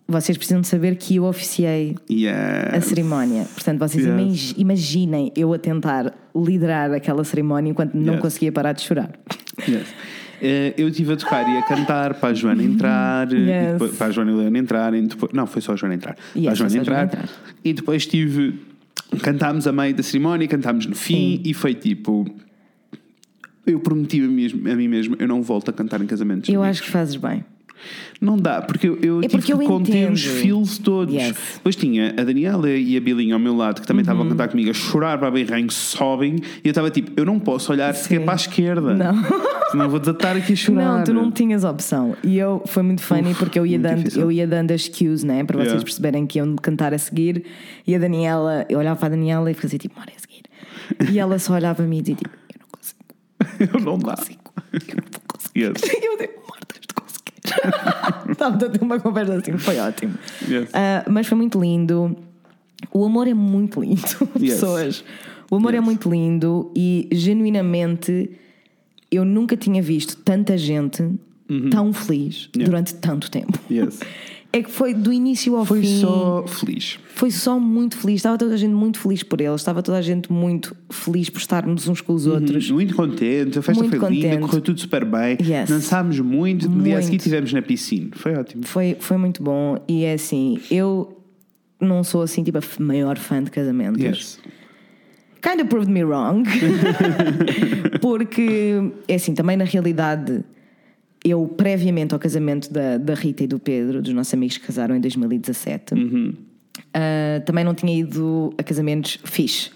vocês 0.08 0.38
precisam 0.38 0.62
de 0.62 0.66
saber 0.66 0.96
que 0.96 1.16
eu 1.16 1.24
oficiei 1.24 1.94
yes. 2.10 2.32
a 2.72 2.80
cerimónia. 2.80 3.44
Portanto, 3.44 3.78
vocês 3.78 4.06
yes. 4.06 4.54
imaginem 4.56 5.30
eu 5.36 5.52
a 5.52 5.58
tentar 5.58 6.14
liderar 6.34 6.92
aquela 6.92 7.22
cerimónia 7.24 7.70
enquanto 7.70 7.94
yes. 7.94 8.06
não 8.06 8.16
conseguia 8.16 8.50
parar 8.50 8.72
de 8.72 8.80
chorar. 8.80 9.10
Uh, 10.40 10.72
eu 10.78 10.88
estive 10.88 11.12
a 11.12 11.16
tocar 11.16 11.46
e 11.52 11.58
a 11.58 11.62
cantar 11.62 12.14
para 12.14 12.30
a 12.30 12.34
Joana 12.34 12.62
entrar, 12.62 13.26
depois, 13.26 13.96
para 13.96 14.06
a 14.06 14.10
Joana 14.10 14.30
e 14.30 14.34
Leona 14.34 14.58
entrarem, 14.58 15.06
depois, 15.06 15.32
não, 15.32 15.46
foi 15.46 15.60
só 15.60 15.72
a 15.72 15.76
Joana 15.76 15.96
entrar. 15.96 16.14
para 16.14 16.52
a 16.52 16.54
Joana 16.54 16.76
entrar, 16.76 17.04
entrar, 17.04 17.28
E 17.64 17.72
depois 17.72 18.06
tive. 18.06 18.54
Cantámos 19.22 19.66
a 19.66 19.72
meio 19.72 19.94
da 19.94 20.02
cerimónia, 20.02 20.46
cantámos 20.46 20.86
no 20.86 20.94
fim 20.94 21.36
Sim. 21.36 21.42
e 21.44 21.54
foi 21.54 21.74
tipo. 21.74 22.26
Eu 23.66 23.80
prometi 23.80 24.20
a 24.20 24.22
mim, 24.22 24.34
mesmo, 24.34 24.70
a 24.70 24.74
mim 24.74 24.88
mesmo, 24.88 25.16
eu 25.18 25.26
não 25.26 25.42
volto 25.42 25.70
a 25.70 25.72
cantar 25.72 26.00
em 26.00 26.06
casamentos. 26.06 26.48
Eu 26.48 26.62
acho 26.62 26.82
que 26.82 26.88
fazes 26.88 27.16
bem. 27.16 27.44
Não 28.20 28.36
dá, 28.36 28.60
porque 28.62 28.88
eu, 28.88 28.98
eu 29.00 29.20
é 29.22 29.28
tive 29.28 29.42
que 29.42 29.52
conter 29.66 30.10
os 30.10 30.24
feels 30.24 30.78
todos. 30.78 31.14
Yes. 31.14 31.36
Depois 31.54 31.76
tinha 31.76 32.14
a 32.18 32.24
Daniela 32.24 32.68
e 32.70 32.96
a 32.96 33.00
Bilinha 33.00 33.34
ao 33.34 33.40
meu 33.40 33.56
lado, 33.56 33.80
que 33.80 33.86
também 33.86 34.02
estavam 34.02 34.22
uhum. 34.22 34.28
a 34.28 34.30
cantar 34.30 34.48
comigo, 34.48 34.70
a 34.70 34.74
chorar 34.74 35.18
para 35.18 35.30
bem 35.30 35.44
ranho, 35.44 35.70
sobem, 35.70 36.36
e 36.36 36.68
eu 36.68 36.70
estava 36.70 36.90
tipo, 36.90 37.12
eu 37.16 37.24
não 37.24 37.38
posso 37.38 37.70
olhar 37.72 37.94
Sim. 37.94 38.02
sequer 38.02 38.24
para 38.24 38.32
a 38.32 38.36
esquerda. 38.36 38.94
Não. 38.94 39.14
Senão 39.70 39.88
vou 39.88 40.00
desatar 40.00 40.36
aqui 40.36 40.54
a 40.54 40.56
chorar. 40.56 40.98
Não, 40.98 41.04
tu 41.04 41.12
não 41.12 41.30
tinhas 41.30 41.62
opção. 41.62 42.16
E 42.24 42.38
eu 42.38 42.62
foi 42.66 42.82
muito 42.82 43.02
funny 43.02 43.30
Uf, 43.30 43.38
porque 43.38 43.58
eu 43.58 43.66
ia, 43.66 43.78
dando, 43.78 44.08
eu 44.18 44.32
ia 44.32 44.46
dando 44.46 44.72
as 44.72 44.88
cues, 44.88 45.22
né? 45.22 45.44
Para 45.44 45.58
vocês 45.58 45.68
yeah. 45.68 45.84
perceberem 45.84 46.26
que 46.26 46.38
iam 46.38 46.56
cantar 46.56 46.94
a 46.94 46.98
seguir. 46.98 47.44
E 47.86 47.94
a 47.94 47.98
Daniela, 47.98 48.64
eu 48.68 48.78
olhava 48.78 48.98
para 48.98 49.08
a 49.08 49.10
Daniela 49.10 49.50
e 49.50 49.54
fazia 49.54 49.78
tipo, 49.78 49.98
mora 49.98 50.10
a 50.16 50.20
seguir. 50.20 50.42
E 51.12 51.18
ela 51.18 51.38
só 51.38 51.54
olhava 51.54 51.76
para 51.76 51.86
mim 51.86 51.98
e 51.98 52.00
dizia 52.00 52.16
tipo, 52.16 52.30
eu 52.48 52.60
não 52.60 52.68
consigo. 52.70 52.98
eu 53.60 53.80
não, 53.80 53.92
não 53.92 53.98
dá. 53.98 54.16
consigo. 54.16 54.40
Eu 54.72 54.96
não 54.96 55.10
vou 55.12 55.22
conseguir. 55.28 55.60
Yes. 55.60 55.82
eu 56.02 56.18
digo, 56.18 56.32
Estava 58.30 58.56
a 58.56 58.68
ter 58.68 58.82
uma 58.82 59.00
conversa 59.00 59.34
assim, 59.34 59.56
foi 59.58 59.78
ótimo. 59.78 60.14
Yes. 60.48 60.70
Uh, 60.70 61.10
mas 61.10 61.26
foi 61.26 61.36
muito 61.36 61.60
lindo. 61.60 62.16
O 62.92 63.04
amor 63.04 63.26
é 63.26 63.34
muito 63.34 63.80
lindo, 63.80 64.02
yes. 64.40 64.54
pessoas. 64.54 65.04
O 65.50 65.56
amor 65.56 65.74
é 65.74 65.76
yes. 65.76 65.82
é 65.82 65.84
muito 65.84 66.10
lindo 66.10 66.72
e 66.76 67.08
genuinamente 67.12 68.30
eu 69.10 69.24
nunca 69.24 69.56
tinha 69.56 69.82
visto 69.82 70.16
tanta 70.16 70.56
gente 70.56 71.02
uhum. 71.48 71.70
tão 71.70 71.92
feliz 71.92 72.48
yeah. 72.54 72.70
durante 72.70 72.94
tanto 72.94 73.30
tempo. 73.30 73.58
Yes. 73.70 74.00
É 74.50 74.62
que 74.62 74.70
foi 74.70 74.94
do 74.94 75.12
início 75.12 75.54
ao 75.56 75.64
foi 75.64 75.82
fim. 75.82 76.00
Foi 76.00 76.00
só 76.00 76.46
feliz. 76.46 76.98
Foi 77.14 77.30
só 77.30 77.60
muito 77.60 77.98
feliz. 77.98 78.16
Estava 78.16 78.38
toda 78.38 78.54
a 78.54 78.56
gente 78.56 78.72
muito 78.72 78.98
feliz 78.98 79.22
por 79.22 79.40
eles. 79.40 79.60
Estava 79.60 79.82
toda 79.82 79.98
a 79.98 80.02
gente 80.02 80.32
muito 80.32 80.74
feliz 80.88 81.28
por 81.28 81.38
estarmos 81.38 81.86
uns 81.86 82.00
com 82.00 82.14
os 82.14 82.26
uhum. 82.26 82.34
outros. 82.34 82.70
Muito 82.70 82.94
contente. 82.94 83.58
A 83.58 83.62
festa 83.62 83.82
muito 83.82 83.90
foi 83.90 84.00
contente. 84.00 84.26
linda. 84.26 84.38
Correu 84.38 84.62
tudo 84.62 84.80
super 84.80 85.04
bem. 85.04 85.36
Yes. 85.40 85.68
Dançámos 85.68 86.18
muito. 86.20 86.68
No 86.68 86.82
dia 86.82 86.98
a 86.98 87.02
seguir 87.02 87.18
estivemos 87.18 87.52
na 87.52 87.60
piscina. 87.60 88.08
Foi 88.12 88.34
ótimo. 88.34 88.64
Foi, 88.64 88.96
foi 88.98 89.18
muito 89.18 89.42
bom. 89.42 89.84
E 89.86 90.04
é 90.04 90.14
assim, 90.14 90.58
eu 90.70 91.22
não 91.78 92.02
sou 92.02 92.22
assim 92.22 92.42
tipo 92.42 92.56
a 92.56 92.62
maior 92.80 93.18
fã 93.18 93.42
de 93.42 93.50
casamentos. 93.50 94.02
Yes. 94.02 94.40
Kind 95.42 95.60
of 95.60 95.66
proved 95.66 95.92
me 95.92 96.02
wrong. 96.02 96.44
Porque, 98.00 98.92
é 99.06 99.14
assim, 99.14 99.34
também 99.34 99.56
na 99.56 99.64
realidade 99.64 100.42
eu, 101.24 101.46
previamente 101.56 102.14
ao 102.14 102.20
casamento 102.20 102.72
da, 102.72 102.96
da 102.96 103.14
Rita 103.14 103.44
e 103.44 103.46
do 103.46 103.58
Pedro, 103.58 104.00
dos 104.00 104.12
nossos 104.12 104.32
amigos 104.34 104.58
que 104.58 104.66
casaram 104.66 104.94
em 104.96 105.00
2017, 105.00 105.94
uhum. 105.94 106.34
uh, 106.34 107.44
também 107.44 107.64
não 107.64 107.74
tinha 107.74 107.98
ido 107.98 108.54
a 108.56 108.62
casamentos 108.62 109.18
fixe. 109.24 109.70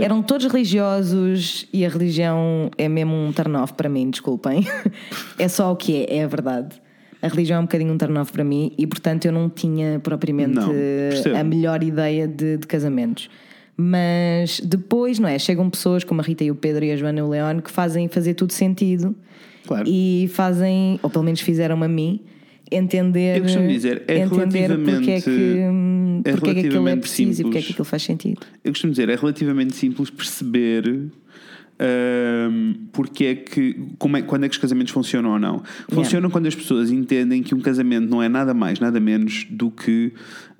Eram 0.00 0.22
todos 0.22 0.50
religiosos 0.50 1.66
e 1.72 1.84
a 1.84 1.88
religião 1.88 2.70
é 2.76 2.88
mesmo 2.88 3.14
um 3.14 3.32
turn-off 3.32 3.74
para 3.74 3.88
mim, 3.88 4.10
desculpem. 4.10 4.66
é 5.38 5.48
só 5.48 5.72
o 5.72 5.76
que 5.76 6.04
é, 6.04 6.18
é 6.18 6.24
a 6.24 6.26
verdade. 6.26 6.80
A 7.22 7.28
religião 7.28 7.58
é 7.58 7.60
um 7.60 7.64
bocadinho 7.64 7.92
um 7.92 7.98
turn-off 7.98 8.32
para 8.32 8.42
mim 8.42 8.72
e, 8.76 8.86
portanto, 8.86 9.26
eu 9.26 9.32
não 9.32 9.48
tinha 9.48 10.00
propriamente 10.00 10.54
não, 10.54 10.72
a 11.38 11.44
melhor 11.44 11.82
ideia 11.82 12.26
de, 12.26 12.56
de, 12.56 12.66
casamentos. 12.66 13.30
Mas 13.76 14.60
depois, 14.60 15.18
não 15.18 15.28
é? 15.28 15.38
Chegam 15.38 15.68
pessoas 15.70 16.02
como 16.02 16.20
a 16.20 16.24
Rita 16.24 16.42
e 16.44 16.50
o 16.50 16.54
Pedro 16.54 16.84
e 16.84 16.92
a 16.92 16.96
Joana 16.96 17.20
e 17.20 17.22
o 17.22 17.28
León 17.28 17.60
que 17.60 17.70
fazem 17.70 18.08
fazer 18.08 18.34
tudo 18.34 18.52
sentido 18.52 19.14
Claro. 19.66 19.84
E 19.88 20.28
fazem, 20.32 20.98
ou 21.02 21.10
pelo 21.10 21.24
menos 21.24 21.40
fizeram 21.40 21.82
a 21.82 21.88
mim, 21.88 22.20
entender, 22.70 23.38
Eu 23.38 23.42
costumo 23.42 23.68
dizer, 23.68 24.02
é 24.06 24.18
entender 24.18 24.78
porque 24.78 25.10
é 25.10 25.20
que, 25.20 25.58
é 26.24 26.32
porque 26.32 26.50
é 26.50 26.54
que 26.54 26.60
aquilo 26.60 26.60
é 26.60 26.60
relativamente 26.60 27.00
preciso 27.00 27.40
e 27.40 27.44
porque 27.44 27.58
é 27.58 27.60
simples. 27.60 27.66
que 27.66 27.72
aquilo 27.72 27.84
faz 27.84 28.02
sentido. 28.02 28.40
Eu 28.64 28.72
costumo 28.72 28.92
dizer, 28.92 29.08
é 29.08 29.16
relativamente 29.16 29.74
simples 29.74 30.10
perceber 30.10 31.10
ahm, 31.80 32.74
porque 32.92 33.24
é 33.24 33.34
que, 33.34 33.74
como 33.98 34.16
é, 34.16 34.22
quando 34.22 34.44
é 34.44 34.48
que 34.48 34.54
os 34.54 34.60
casamentos 34.60 34.92
funcionam 34.92 35.30
ou 35.32 35.38
não. 35.38 35.62
Funcionam 35.88 36.28
quando 36.30 36.46
as 36.46 36.54
pessoas 36.54 36.90
entendem 36.90 37.42
que 37.42 37.54
um 37.54 37.60
casamento 37.60 38.08
não 38.10 38.22
é 38.22 38.28
nada 38.28 38.52
mais, 38.52 38.78
nada 38.78 39.00
menos 39.00 39.46
do 39.50 39.70
que 39.70 40.12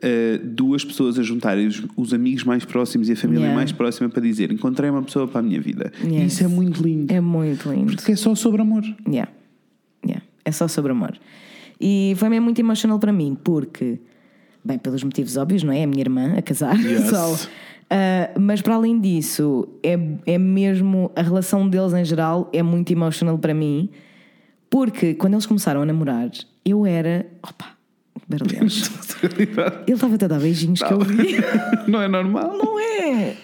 ah, 0.02 0.40
duas 0.42 0.85
pessoas 0.85 1.18
a 1.18 1.22
juntarem 1.22 1.66
os, 1.66 1.83
os 1.96 2.14
amigos 2.14 2.44
mais 2.44 2.64
próximos 2.64 3.09
e 3.09 3.12
a 3.12 3.16
família 3.16 3.40
Yeah. 3.40 3.54
mais 3.56 3.72
próxima 3.72 4.09
para 4.09 4.20
dizer 4.22 4.50
encontrei 4.52 4.88
uma 4.90 5.02
pessoa 5.02 5.26
para 5.28 5.40
a 5.40 5.42
minha 5.42 5.61
vida. 5.61 5.92
E 6.02 6.14
Yes. 6.14 6.33
isso 6.35 6.44
é 6.44 6.48
muito 6.48 6.83
lindo. 6.83 7.12
É 7.12 7.20
muito 7.20 7.70
lindo. 7.70 7.94
Porque 7.96 8.12
é 8.12 8.16
só 8.16 8.35
sobre 8.35 8.62
amor. 8.62 8.83
Yeah. 9.06 9.30
Yeah. 10.04 10.24
É 10.44 10.52
só 10.52 10.66
sobre 10.68 10.92
amor. 10.92 11.18
E 11.80 12.14
foi 12.16 12.28
mesmo 12.28 12.44
muito 12.44 12.59
emotional 12.61 12.98
para 12.98 13.12
mim, 13.12 13.37
porque, 13.42 13.98
bem, 14.64 14.78
pelos 14.78 15.02
motivos 15.02 15.37
óbvios, 15.37 15.62
não 15.62 15.72
é? 15.72 15.80
É 15.80 15.85
a 15.85 15.87
minha 15.87 16.00
irmã 16.02 16.35
a 16.37 16.42
casar. 16.42 16.76
Yes. 16.80 17.09
So, 17.09 17.48
ah, 17.90 18.31
mas 18.38 18.62
para 18.62 18.76
além 18.76 19.00
disso, 19.00 19.68
é, 19.83 19.98
é 20.26 20.38
mesmo 20.38 21.11
a 21.16 21.22
relação 21.22 21.68
deles 21.68 21.92
em 21.92 22.05
geral 22.05 22.48
é 22.53 22.62
muito 22.62 22.92
emotional 22.92 23.37
para 23.37 23.53
mim, 23.53 23.90
porque 24.70 25.14
quando 25.14 25.35
eles 25.35 25.46
começaram 25.46 25.83
a 25.83 25.85
namorar, 25.85 26.31
eu 26.64 26.87
era. 26.87 27.26
Opa. 27.42 27.81
Ele 28.31 29.92
estava 29.92 30.14
a 30.14 30.18
dar 30.18 30.38
beijinhos 30.38 30.81
que 30.81 30.92
eu 30.92 31.00
vi. 31.00 31.37
não 31.88 32.00
é 32.00 32.07
normal? 32.07 32.57
Não 32.57 32.79
é? 32.79 33.35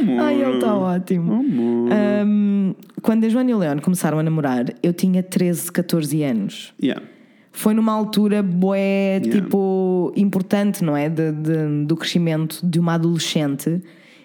Amor. 0.00 0.20
Ai, 0.20 0.42
ele 0.42 0.54
está 0.54 0.76
ótimo. 0.76 1.34
Um, 1.34 2.74
quando 3.00 3.24
a 3.24 3.28
Joana 3.28 3.50
e 3.50 3.54
o 3.54 3.58
Leon 3.58 3.78
começaram 3.78 4.18
a 4.18 4.22
namorar, 4.22 4.66
eu 4.82 4.92
tinha 4.92 5.22
13, 5.22 5.70
14 5.70 6.22
anos. 6.24 6.74
Yeah. 6.82 7.02
Foi 7.54 7.74
numa 7.74 7.92
altura 7.92 8.42
bué, 8.42 9.20
tipo, 9.20 10.12
importante, 10.16 10.82
não 10.82 10.96
é? 10.96 11.08
De, 11.08 11.30
de- 11.32 11.84
do 11.86 11.94
crescimento 11.96 12.58
de 12.66 12.80
uma 12.80 12.94
adolescente. 12.94 13.80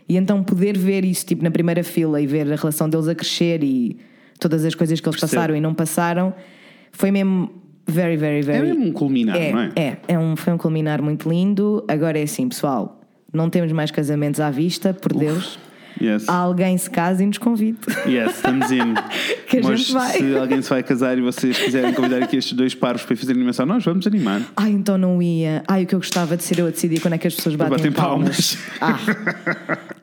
E 0.08 0.16
então 0.16 0.42
poder 0.44 0.78
ver 0.78 1.04
isso, 1.04 1.26
tipo, 1.26 1.44
na 1.44 1.52
primeira 1.52 1.84
fila 1.84 2.22
e 2.22 2.26
ver 2.26 2.52
a 2.52 2.56
relação 2.56 2.90
deles 2.90 3.08
a 3.10 3.14
crescer 3.14 3.62
e 3.64 3.98
todas 4.40 4.64
as 4.64 4.74
coisas 4.74 5.02
que 5.02 5.08
eles 5.10 5.20
Percebo. 5.20 5.40
passaram 5.40 5.56
e 5.58 5.60
não 5.60 5.74
passaram, 5.74 6.34
foi 6.94 7.12
mesmo 7.12 7.50
very, 7.86 8.16
very, 8.16 8.40
É 8.40 8.42
very... 8.44 8.68
mesmo 8.70 8.86
um 8.86 8.92
culminar, 8.94 9.36
É, 9.36 9.52
não 9.52 9.60
é? 9.60 9.72
é, 9.76 9.98
é 10.08 10.18
um, 10.18 10.36
foi 10.38 10.54
um 10.54 10.58
culminar 10.58 11.02
muito 11.02 11.30
lindo. 11.30 11.84
Agora 11.88 12.18
é 12.18 12.24
assim, 12.24 12.48
pessoal, 12.48 13.02
não 13.34 13.50
temos 13.50 13.72
mais 13.74 13.92
casamentos 13.92 14.40
à 14.40 14.50
vista, 14.50 14.94
por 14.94 15.14
Deus. 15.14 15.60
Yes. 16.02 16.28
Alguém 16.30 16.78
se 16.78 16.90
casa 16.90 17.24
e 17.24 17.26
nos 17.26 17.38
convide. 17.38 17.78
Yes, 18.08 18.36
estamos 18.36 18.72
in. 18.72 18.94
Que 19.48 19.60
a 19.60 19.62
Mas 19.64 19.80
gente 19.80 19.94
vai. 19.94 20.12
se 20.18 20.36
alguém 20.38 20.62
se 20.62 20.70
vai 20.70 20.84
casar 20.84 21.18
e 21.18 21.22
vocês 21.22 21.58
quiserem 21.58 21.94
convidar 21.94 22.22
aqui 22.22 22.36
estes 22.36 22.52
dois 22.52 22.76
paros 22.76 23.04
para 23.04 23.16
fazer 23.16 23.32
animação, 23.32 23.66
nós 23.66 23.84
vamos 23.86 24.06
animar. 24.06 24.42
Ai, 24.58 24.72
então 24.72 24.98
não 24.98 25.22
ia. 25.22 25.64
Ai, 25.66 25.84
o 25.84 25.88
que 25.88 25.96
eu 25.96 26.00
gostava 26.00 26.36
de 26.36 26.44
ser 26.44 26.60
eu 26.60 26.68
a 26.68 26.70
decidir 26.70 27.00
quando 27.00 27.14
é 27.14 27.18
que 27.18 27.28
as 27.28 27.34
pessoas 27.36 27.56
batem, 27.56 27.78
Batem 27.78 27.92
palmas. 27.94 28.58
Ah, 28.82 29.00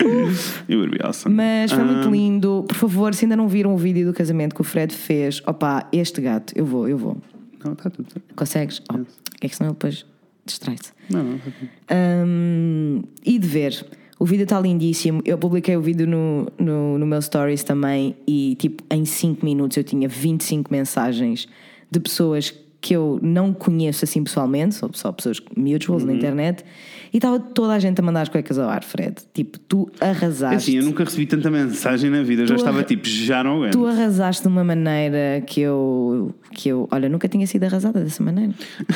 It 0.01 0.75
would 0.77 0.91
be 0.91 0.99
awesome. 1.05 1.35
mas 1.35 1.73
foi 1.73 1.83
Ah, 1.83 1.85
muito 1.87 2.11
lindo. 2.11 2.65
Por 2.67 2.77
favor, 2.77 3.15
se 3.15 3.25
ainda 3.27 3.37
não 3.37 3.49
viram 3.49 3.75
o 3.75 3.77
vídeo 3.77 4.07
do 4.07 4.15
casamento 4.15 4.55
que 4.55 4.61
o 4.61 4.65
Fred 4.65 4.95
fez, 4.95 5.43
opá, 5.47 5.87
este 5.93 6.21
gato, 6.23 6.53
eu 6.57 6.65
vou, 6.65 6.89
eu 6.89 6.97
vou. 6.97 7.19
Não, 7.65 7.73
está 7.73 7.91
tudo 7.91 8.11
certo. 8.13 8.35
Consegues? 8.35 8.83
Oh, 8.93 9.01
é 9.43 9.49
que 9.49 9.55
senão 9.57 9.71
ele 9.71 9.75
depois 9.75 10.07
distrai-se. 10.47 10.93
Não, 11.11 11.23
não, 11.23 11.37
está 11.37 11.51
tudo. 11.51 11.71
Hum, 11.93 13.03
e 13.25 13.39
de 13.39 13.47
ver. 13.47 13.87
O 14.25 14.27
vídeo 14.27 14.45
está 14.45 14.59
lindíssimo. 14.59 15.21
Eu 15.23 15.37
publiquei 15.37 15.77
o 15.77 15.83
vídeo 15.83 16.07
no, 16.07 16.51
no, 16.59 16.99
no 16.99 17.05
meu 17.05 17.21
stories 17.21 17.63
também 17.63 18.17
e, 18.27 18.57
tipo, 18.59 18.83
em 18.91 19.05
5 19.05 19.45
minutos 19.45 19.77
eu 19.77 19.85
tinha 19.85 20.09
25 20.09 20.73
mensagens 20.73 21.47
de 21.91 22.01
pessoas 22.01 22.51
que 22.81 22.97
eu 22.97 23.21
não 23.21 23.53
conheço 23.53 24.03
assim 24.07 24.25
pessoalmente, 24.25 24.77
só, 24.77 24.89
só 24.95 25.13
pessoas 25.13 25.43
mutuals 25.55 26.05
na 26.05 26.15
internet, 26.15 26.65
e 27.13 27.19
estava 27.19 27.39
toda 27.39 27.75
a 27.75 27.79
gente 27.79 28.01
a 28.01 28.03
mandar 28.03 28.23
as 28.23 28.31
cuecas 28.31 28.59
ao 28.59 28.71
ar, 28.71 28.83
Fred. 28.83 29.17
Tipo, 29.35 29.59
tu 29.59 29.91
arrasaste. 30.01 30.71
assim, 30.71 30.79
eu 30.79 30.85
nunca 30.85 31.05
recebi 31.05 31.27
tanta 31.27 31.51
mensagem 31.51 32.09
na 32.09 32.23
vida, 32.23 32.47
já 32.47 32.55
estava 32.55 32.83
tipo, 32.83 33.07
já 33.07 33.45
não 33.45 33.57
aguento. 33.57 33.73
Tu 33.73 33.87
arrasaste 33.87 34.41
de 34.41 34.49
uma 34.49 34.65
maneira 34.65 35.43
que 35.47 35.61
eu, 35.61 36.35
que 36.51 36.71
eu, 36.71 36.89
olha, 36.91 37.11
nunca 37.11 37.29
tinha 37.29 37.47
sido 37.47 37.65
arrasada 37.65 38.03
dessa 38.03 38.23
maneira. 38.23 38.55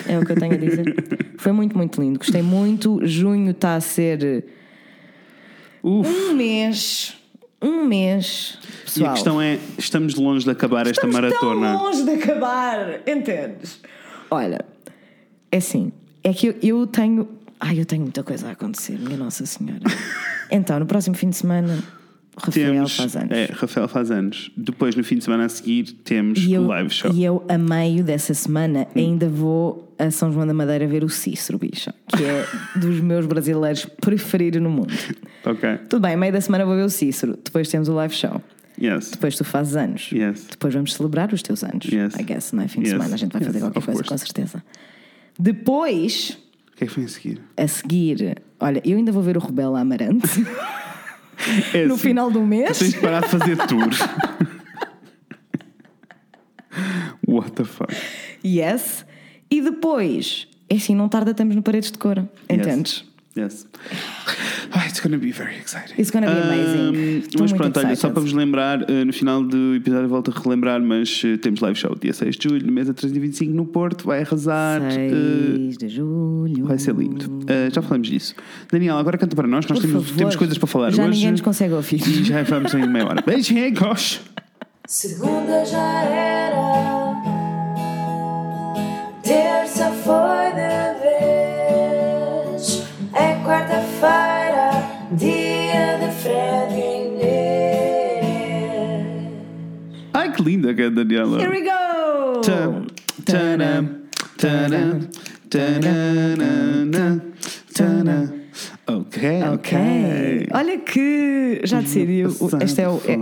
É 0.08 0.18
o 0.18 0.24
que 0.24 0.32
eu 0.32 0.36
tenho 0.36 0.54
a 0.54 0.56
dizer. 0.56 1.04
Foi 1.36 1.52
muito, 1.52 1.76
muito 1.76 2.00
lindo. 2.00 2.18
Gostei 2.18 2.40
muito. 2.40 3.06
Junho 3.06 3.50
está 3.50 3.74
a 3.74 3.80
ser 3.80 4.46
Uf, 5.82 6.08
um 6.08 6.34
mês. 6.34 7.14
Um 7.60 7.84
mês. 7.86 8.58
e 8.62 8.66
a 8.66 8.84
Pessoal, 8.84 9.12
questão 9.14 9.40
é, 9.42 9.58
estamos 9.76 10.14
longe 10.14 10.44
de 10.44 10.50
acabar 10.50 10.82
esta 10.86 10.92
estamos 11.06 11.14
maratona. 11.14 11.72
tão 11.74 11.82
longe 11.84 12.04
de 12.04 12.10
acabar. 12.10 13.00
Entendes? 13.08 13.80
Olha, 14.30 14.64
é 15.50 15.56
assim. 15.56 15.92
É 16.22 16.32
que 16.32 16.48
eu, 16.48 16.54
eu 16.62 16.86
tenho. 16.86 17.28
Ai, 17.60 17.80
eu 17.80 17.84
tenho 17.86 18.02
muita 18.02 18.22
coisa 18.22 18.48
a 18.48 18.52
acontecer, 18.52 18.98
minha 18.98 19.16
Nossa 19.16 19.44
Senhora. 19.44 19.80
então, 20.50 20.78
no 20.78 20.86
próximo 20.86 21.16
fim 21.16 21.30
de 21.30 21.36
semana, 21.36 21.82
Rafael 22.36 22.72
Temos, 22.72 22.96
faz 22.96 23.16
anos. 23.16 23.30
é, 23.32 23.46
Rafael 23.52 23.88
faz 23.88 24.10
anos. 24.12 24.50
Depois, 24.56 24.94
no 24.94 25.02
fim 25.02 25.16
de 25.18 25.24
semana 25.24 25.46
a 25.46 25.48
seguir, 25.48 25.84
temos 26.04 26.38
E 26.38 26.52
eu, 26.52 26.62
o 26.62 26.66
live 26.68 26.90
show. 26.90 27.10
e 27.12 27.24
eu, 27.24 27.44
a 27.48 27.58
meio 27.58 28.04
dessa 28.04 28.32
semana, 28.34 28.86
Hum. 28.94 28.98
ainda 29.00 29.28
vou 29.28 29.87
a 29.98 30.10
São 30.10 30.32
João 30.32 30.46
da 30.46 30.54
Madeira 30.54 30.86
ver 30.86 31.02
o 31.04 31.08
Cícero, 31.08 31.58
bicha, 31.58 31.94
que 32.16 32.24
é 32.24 32.46
dos 32.78 33.00
meus 33.00 33.26
brasileiros 33.26 33.84
preferidos 34.00 34.60
no 34.62 34.70
mundo. 34.70 34.92
Ok. 35.44 35.78
Tudo 35.88 36.02
bem, 36.02 36.16
meio 36.16 36.32
da 36.32 36.40
semana 36.40 36.64
vou 36.64 36.76
ver 36.76 36.84
o 36.84 36.90
Cícero, 36.90 37.36
depois 37.42 37.68
temos 37.68 37.88
o 37.88 37.94
live 37.94 38.14
show, 38.14 38.40
Yes. 38.80 39.10
depois 39.10 39.36
tu 39.36 39.44
fazes 39.44 39.74
anos, 39.76 40.10
Yes. 40.12 40.46
depois 40.50 40.72
vamos 40.72 40.94
celebrar 40.94 41.32
os 41.32 41.42
teus 41.42 41.64
anos. 41.64 41.86
Yes. 41.86 42.14
I 42.14 42.22
guess, 42.22 42.52
não 42.52 42.62
é? 42.62 42.68
Fim 42.68 42.80
de 42.82 42.88
Yes. 42.88 42.96
semana, 42.96 43.14
a 43.14 43.18
gente 43.18 43.32
vai 43.32 43.40
Yes, 43.42 43.46
fazer 43.48 43.60
qualquer 43.60 43.78
of 43.78 43.86
coisa, 43.86 44.02
course. 44.04 44.14
com 44.14 44.18
certeza. 44.18 44.62
Depois, 45.38 46.38
O 46.72 46.76
que 46.76 46.84
é 46.84 46.86
que 46.86 46.92
foi 46.92 47.04
a 47.04 47.08
seguir? 47.08 47.40
a 47.56 47.66
seguir, 47.68 48.36
olha, 48.60 48.80
eu 48.84 48.96
ainda 48.96 49.10
vou 49.10 49.22
ver 49.22 49.36
o 49.36 49.40
Rebelo 49.40 49.74
Amarante 49.76 50.28
É 51.74 51.86
no 51.86 51.94
assim, 51.94 52.02
final 52.02 52.30
do 52.30 52.40
mês. 52.42 52.78
Tens 52.78 52.92
de 52.94 53.00
parar 53.00 53.22
de 53.22 53.28
fazer 53.28 53.56
tour. 53.66 53.88
What 57.26 57.52
the 57.52 57.64
fuck? 57.64 57.94
Yes. 58.44 59.04
E 59.50 59.60
depois, 59.62 60.46
é 60.68 60.74
assim, 60.76 60.94
não 60.94 61.08
tarda, 61.08 61.30
estamos 61.30 61.54
no 61.56 61.62
Paredes 61.62 61.90
de 61.90 61.98
Cora. 61.98 62.28
Entendes? 62.48 63.04
Yes. 63.36 63.66
Ah, 64.72 64.84
it's 64.86 64.98
gonna 64.98 65.16
be 65.16 65.30
very 65.30 65.56
exciting. 65.58 65.94
It's 65.96 66.10
gonna 66.10 66.26
be 66.26 66.40
amazing. 66.40 66.88
Um, 66.88 67.22
mas 67.40 67.52
muito 67.52 67.56
pronto, 67.56 67.76
olha, 67.78 67.86
só 67.86 67.92
excited. 67.92 68.12
para 68.12 68.20
vos 68.22 68.32
lembrar, 68.32 68.82
uh, 68.82 69.04
no 69.06 69.12
final 69.12 69.44
do 69.44 69.76
episódio 69.76 70.08
volto 70.08 70.32
a 70.36 70.40
relembrar, 70.42 70.82
mas 70.82 71.22
uh, 71.22 71.38
temos 71.38 71.60
live 71.60 71.78
show 71.78 71.94
dia 71.94 72.12
6 72.12 72.36
de 72.36 72.48
julho, 72.48 72.66
no 72.66 72.72
mesa 72.72 72.92
325 72.92 73.52
no 73.54 73.64
Porto, 73.64 74.04
vai 74.06 74.22
arrasar. 74.22 74.82
uh, 74.82 74.90
6 74.90 75.78
de 75.78 75.88
julho. 75.88 76.66
vai 76.66 76.78
ser 76.78 76.94
lindo. 76.96 77.26
Uh, 77.44 77.72
já 77.72 77.80
falamos 77.80 78.08
disso. 78.08 78.34
Daniel, 78.72 78.98
agora 78.98 79.16
canta 79.16 79.36
para 79.36 79.46
nós, 79.46 79.64
nós 79.66 79.78
temos, 79.78 80.10
temos 80.10 80.34
coisas 80.34 80.58
para 80.58 80.66
falar 80.66 80.90
Já 80.90 81.04
hoje. 81.04 81.12
ninguém 81.12 81.30
nos 81.30 81.40
consegue 81.40 81.74
ouvir. 81.74 82.00
E 82.06 82.24
já 82.24 82.42
vamos 82.42 82.74
em 82.74 82.88
meia 82.88 83.06
hora. 83.06 83.22
Beijinhos! 83.24 84.20
Segunda 84.86 85.64
já 85.64 86.02
era, 86.02 86.97
Ai, 100.68 100.74
que 100.74 100.82
é 100.82 100.86
a 100.86 100.90
Daniela. 100.90 101.40
Here 101.40 101.50
we 101.50 101.62
go! 101.62 102.40
Tana. 107.74 108.32
Ok, 108.86 109.42
Ok. 109.42 109.52
ok. 109.54 110.48
Olha 110.52 110.78
que 110.78 111.60
já 111.64 111.80
decidiu. 111.80 112.28
passado 112.28 112.62
Este 112.62 112.80
é 112.82 112.88
o, 112.88 112.96
é- 113.06 113.14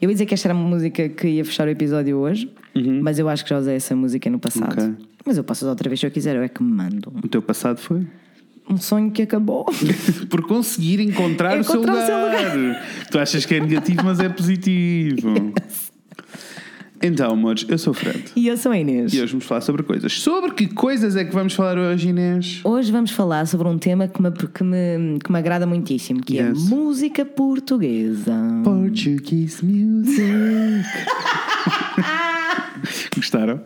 eu 0.00 0.08
ia 0.08 0.14
dizer 0.14 0.26
que 0.26 0.34
esta 0.34 0.48
era 0.48 0.54
a 0.54 0.60
música 0.60 1.08
que 1.08 1.28
ia 1.28 1.44
fechar 1.44 1.66
o 1.66 1.70
episódio 1.70 2.16
hoje, 2.18 2.50
mas 3.02 3.18
eu 3.18 3.28
acho 3.28 3.44
que 3.44 3.50
já 3.50 3.58
usei 3.58 3.76
essa 3.76 3.94
música 3.94 4.30
no 4.30 4.38
passado. 4.38 4.80
Uhum. 4.80 4.90
Ok. 4.92 5.06
Mas 5.26 5.36
eu 5.36 5.44
posso 5.44 5.64
usar 5.64 5.70
outra 5.70 5.88
vez 5.88 6.00
se 6.00 6.06
eu 6.06 6.10
quiser, 6.10 6.36
eu 6.36 6.42
é 6.42 6.48
que 6.48 6.62
me 6.62 6.70
mando. 6.72 7.12
O 7.22 7.28
teu 7.28 7.40
passado 7.42 7.78
foi? 7.78 8.06
Um 8.68 8.76
sonho 8.78 9.10
que 9.10 9.22
acabou. 9.22 9.66
Por 10.30 10.46
conseguir 10.46 11.00
encontrar, 11.00 11.58
o, 11.60 11.64
seu 11.64 11.74
Encontrar 11.82 11.94
lugar. 11.94 12.48
o 12.48 12.52
seu 12.52 13.08
Tu 13.10 13.18
achas 13.18 13.44
que 13.46 13.54
é 13.56 13.60
negativo, 13.60 14.00
mas 14.04 14.20
é 14.20 14.28
positivo. 14.28 15.52
Então, 17.06 17.32
amores, 17.32 17.66
eu 17.68 17.76
sou 17.76 17.90
o 17.90 17.94
Fred. 17.94 18.24
e 18.34 18.48
eu 18.48 18.56
sou 18.56 18.72
a 18.72 18.78
Inês. 18.78 19.12
E 19.12 19.20
hoje 19.20 19.32
vamos 19.32 19.44
falar 19.44 19.60
sobre 19.60 19.82
coisas. 19.82 20.10
Sobre 20.20 20.52
que 20.52 20.66
coisas 20.66 21.16
é 21.16 21.24
que 21.24 21.34
vamos 21.34 21.52
falar 21.52 21.76
hoje, 21.76 22.08
Inês? 22.08 22.60
Hoje 22.64 22.90
vamos 22.90 23.10
falar 23.10 23.46
sobre 23.46 23.68
um 23.68 23.76
tema 23.76 24.08
que 24.08 24.22
me, 24.22 24.30
que 24.32 24.64
me, 24.64 25.18
que 25.22 25.30
me 25.30 25.38
agrada 25.38 25.66
muitíssimo, 25.66 26.22
que 26.22 26.38
é 26.38 26.48
Yes. 26.48 26.66
música 26.66 27.22
portuguesa. 27.26 28.32
Portuguese 28.64 29.62
music. 29.62 30.22
Gostaram? 33.14 33.60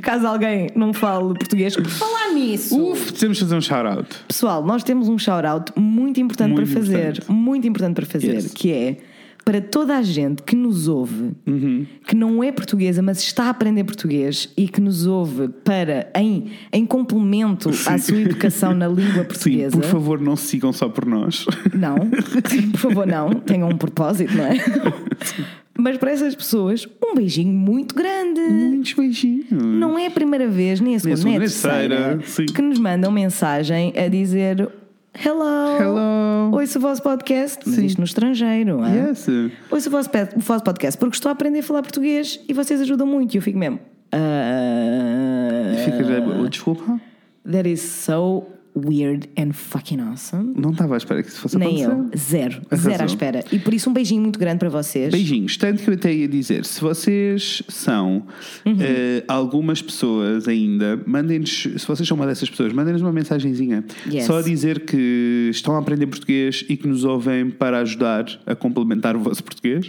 Caso 0.00 0.26
alguém 0.26 0.68
não 0.74 0.92
fale 0.94 1.34
português, 1.34 1.74
falar 1.74 2.32
nisso. 2.34 2.92
Uf, 2.92 3.12
temos 3.12 3.36
de 3.36 3.44
fazer 3.44 3.56
um 3.56 3.60
shout-out. 3.60 4.08
Pessoal, 4.26 4.64
nós 4.64 4.82
temos 4.82 5.08
um 5.08 5.18
shout-out 5.18 5.72
muito 5.76 6.18
importante 6.20 6.52
Muito 6.54 6.70
para 6.70 6.80
fazer, 6.80 6.98
importante. 7.10 7.30
muito 7.30 7.68
importante 7.68 7.94
para 7.96 8.06
fazer, 8.06 8.32
Yes. 8.34 8.52
que 8.54 8.72
é 8.72 8.96
para 9.44 9.60
toda 9.60 9.96
a 9.96 10.02
gente 10.02 10.42
que 10.42 10.54
nos 10.54 10.86
ouve, 10.88 11.32
Uhum. 11.46 11.84
que 12.06 12.14
não 12.14 12.42
é 12.44 12.52
portuguesa, 12.52 13.02
mas 13.02 13.18
está 13.20 13.44
a 13.44 13.50
aprender 13.50 13.82
português 13.84 14.48
e 14.56 14.68
que 14.68 14.80
nos 14.80 15.06
ouve 15.06 15.48
para 15.64 16.10
em, 16.16 16.52
em 16.72 16.86
complemento 16.86 17.70
à 17.86 17.98
sua 17.98 18.20
educação 18.20 18.74
na 18.74 18.86
língua 18.88 19.22
Sim, 19.22 19.24
portuguesa. 19.24 19.76
por 19.78 19.84
favor, 19.84 20.20
não 20.20 20.36
se 20.36 20.46
sigam 20.46 20.72
só 20.72 20.88
por 20.88 21.04
nós. 21.06 21.44
Não, 21.74 21.96
Sim, 22.48 22.70
por 22.70 22.78
favor, 22.80 23.06
não. 23.06 23.30
Tenham 23.30 23.68
um 23.68 23.76
propósito, 23.76 24.32
não 24.36 24.44
é? 24.46 24.52
Mas 25.76 25.96
para 25.96 26.10
essas 26.12 26.34
pessoas, 26.34 26.86
um 27.02 27.14
beijinho 27.14 27.52
muito 27.52 27.94
grande. 27.94 28.40
Muitos 28.40 28.92
beijinhos. 28.92 29.46
Não 29.50 29.98
é 29.98 30.06
a 30.06 30.10
primeira 30.10 30.46
vez, 30.46 30.80
nem 30.80 30.94
a 30.94 31.00
segunda, 31.00 31.24
nem 31.24 31.36
a 31.36 31.40
terceira, 31.40 31.96
terceira, 32.18 32.20
sim. 32.26 32.46
que 32.46 32.60
nos 32.62 32.78
mandam 32.78 33.10
mensagem 33.10 33.92
a 33.96 34.06
dizer 34.06 34.68
Hello, 35.14 35.76
Hello. 35.78 36.50
ouço 36.56 36.78
o 36.78 36.80
vosso 36.80 37.02
podcast, 37.02 37.60
mas 37.66 37.76
Sim. 37.76 37.84
isto 37.86 37.98
no 37.98 38.04
estrangeiro, 38.04 38.82
é? 38.82 39.08
Yes. 39.10 39.26
Ouço 39.70 39.88
o 39.88 39.92
vosso, 39.92 40.10
o 40.36 40.40
vosso 40.40 40.64
podcast 40.64 40.98
porque 40.98 41.14
estou 41.16 41.28
a 41.28 41.32
aprender 41.32 41.58
a 41.58 41.62
falar 41.62 41.82
português 41.82 42.40
e 42.48 42.54
vocês 42.54 42.80
ajudam 42.80 43.06
muito. 43.06 43.34
E 43.34 43.38
eu 43.38 43.42
fico 43.42 43.58
mesmo. 43.58 43.78
"Ah, 44.10 45.74
Fica 45.84 46.02
já. 46.04 46.18
oh, 46.20 46.48
Desculpa. 46.48 47.00
that 47.50 47.68
is 47.70 47.80
so 47.82 48.44
weird 48.74 49.28
and 49.38 49.52
fucking 49.52 50.00
awesome. 50.00 50.54
Não 50.56 50.70
estava 50.70 50.94
à 50.94 50.96
espera 50.96 51.22
que 51.22 51.28
isso 51.28 51.40
fosse 51.40 51.58
Nem 51.58 51.84
acontecer. 51.84 52.12
eu, 52.14 52.18
zero, 52.18 52.62
A 52.70 52.76
zero 52.76 53.02
à 53.02 53.06
espera. 53.06 53.44
E 53.52 53.58
por 53.58 53.74
isso 53.74 53.90
um 53.90 53.92
beijinho 53.92 54.22
muito 54.22 54.38
grande 54.38 54.58
para 54.60 54.68
vocês. 54.70 55.12
Beijinhos, 55.12 55.56
tanto 55.56 55.82
que 55.82 55.90
eu 55.90 55.94
até 55.94 56.12
ia 56.12 56.26
dizer, 56.28 56.64
se 56.64 56.80
vocês 56.80 57.62
são 57.68 58.22
Uhum. 58.64 58.76
eh, 58.80 59.24
algumas 59.28 59.82
pessoas 59.82 60.48
ainda, 60.48 60.98
mandem-nos, 61.06 61.50
se 61.76 61.86
vocês 61.86 62.06
são 62.08 62.16
uma 62.16 62.26
dessas 62.26 62.48
pessoas, 62.48 62.72
mandem-nos 62.72 63.02
uma 63.02 63.12
mensagenzinha. 63.12 63.84
Yes. 64.10 64.24
Só 64.24 64.38
a 64.38 64.42
dizer 64.42 64.86
que 64.86 65.48
estão 65.50 65.74
a 65.76 65.78
aprender 65.78 66.06
português 66.06 66.64
e 66.68 66.76
que 66.76 66.88
nos 66.88 67.04
ouvem 67.04 67.50
para 67.50 67.78
ajudar 67.80 68.24
a 68.46 68.54
complementar 68.54 69.16
o 69.16 69.20
vosso 69.20 69.44
português. 69.44 69.88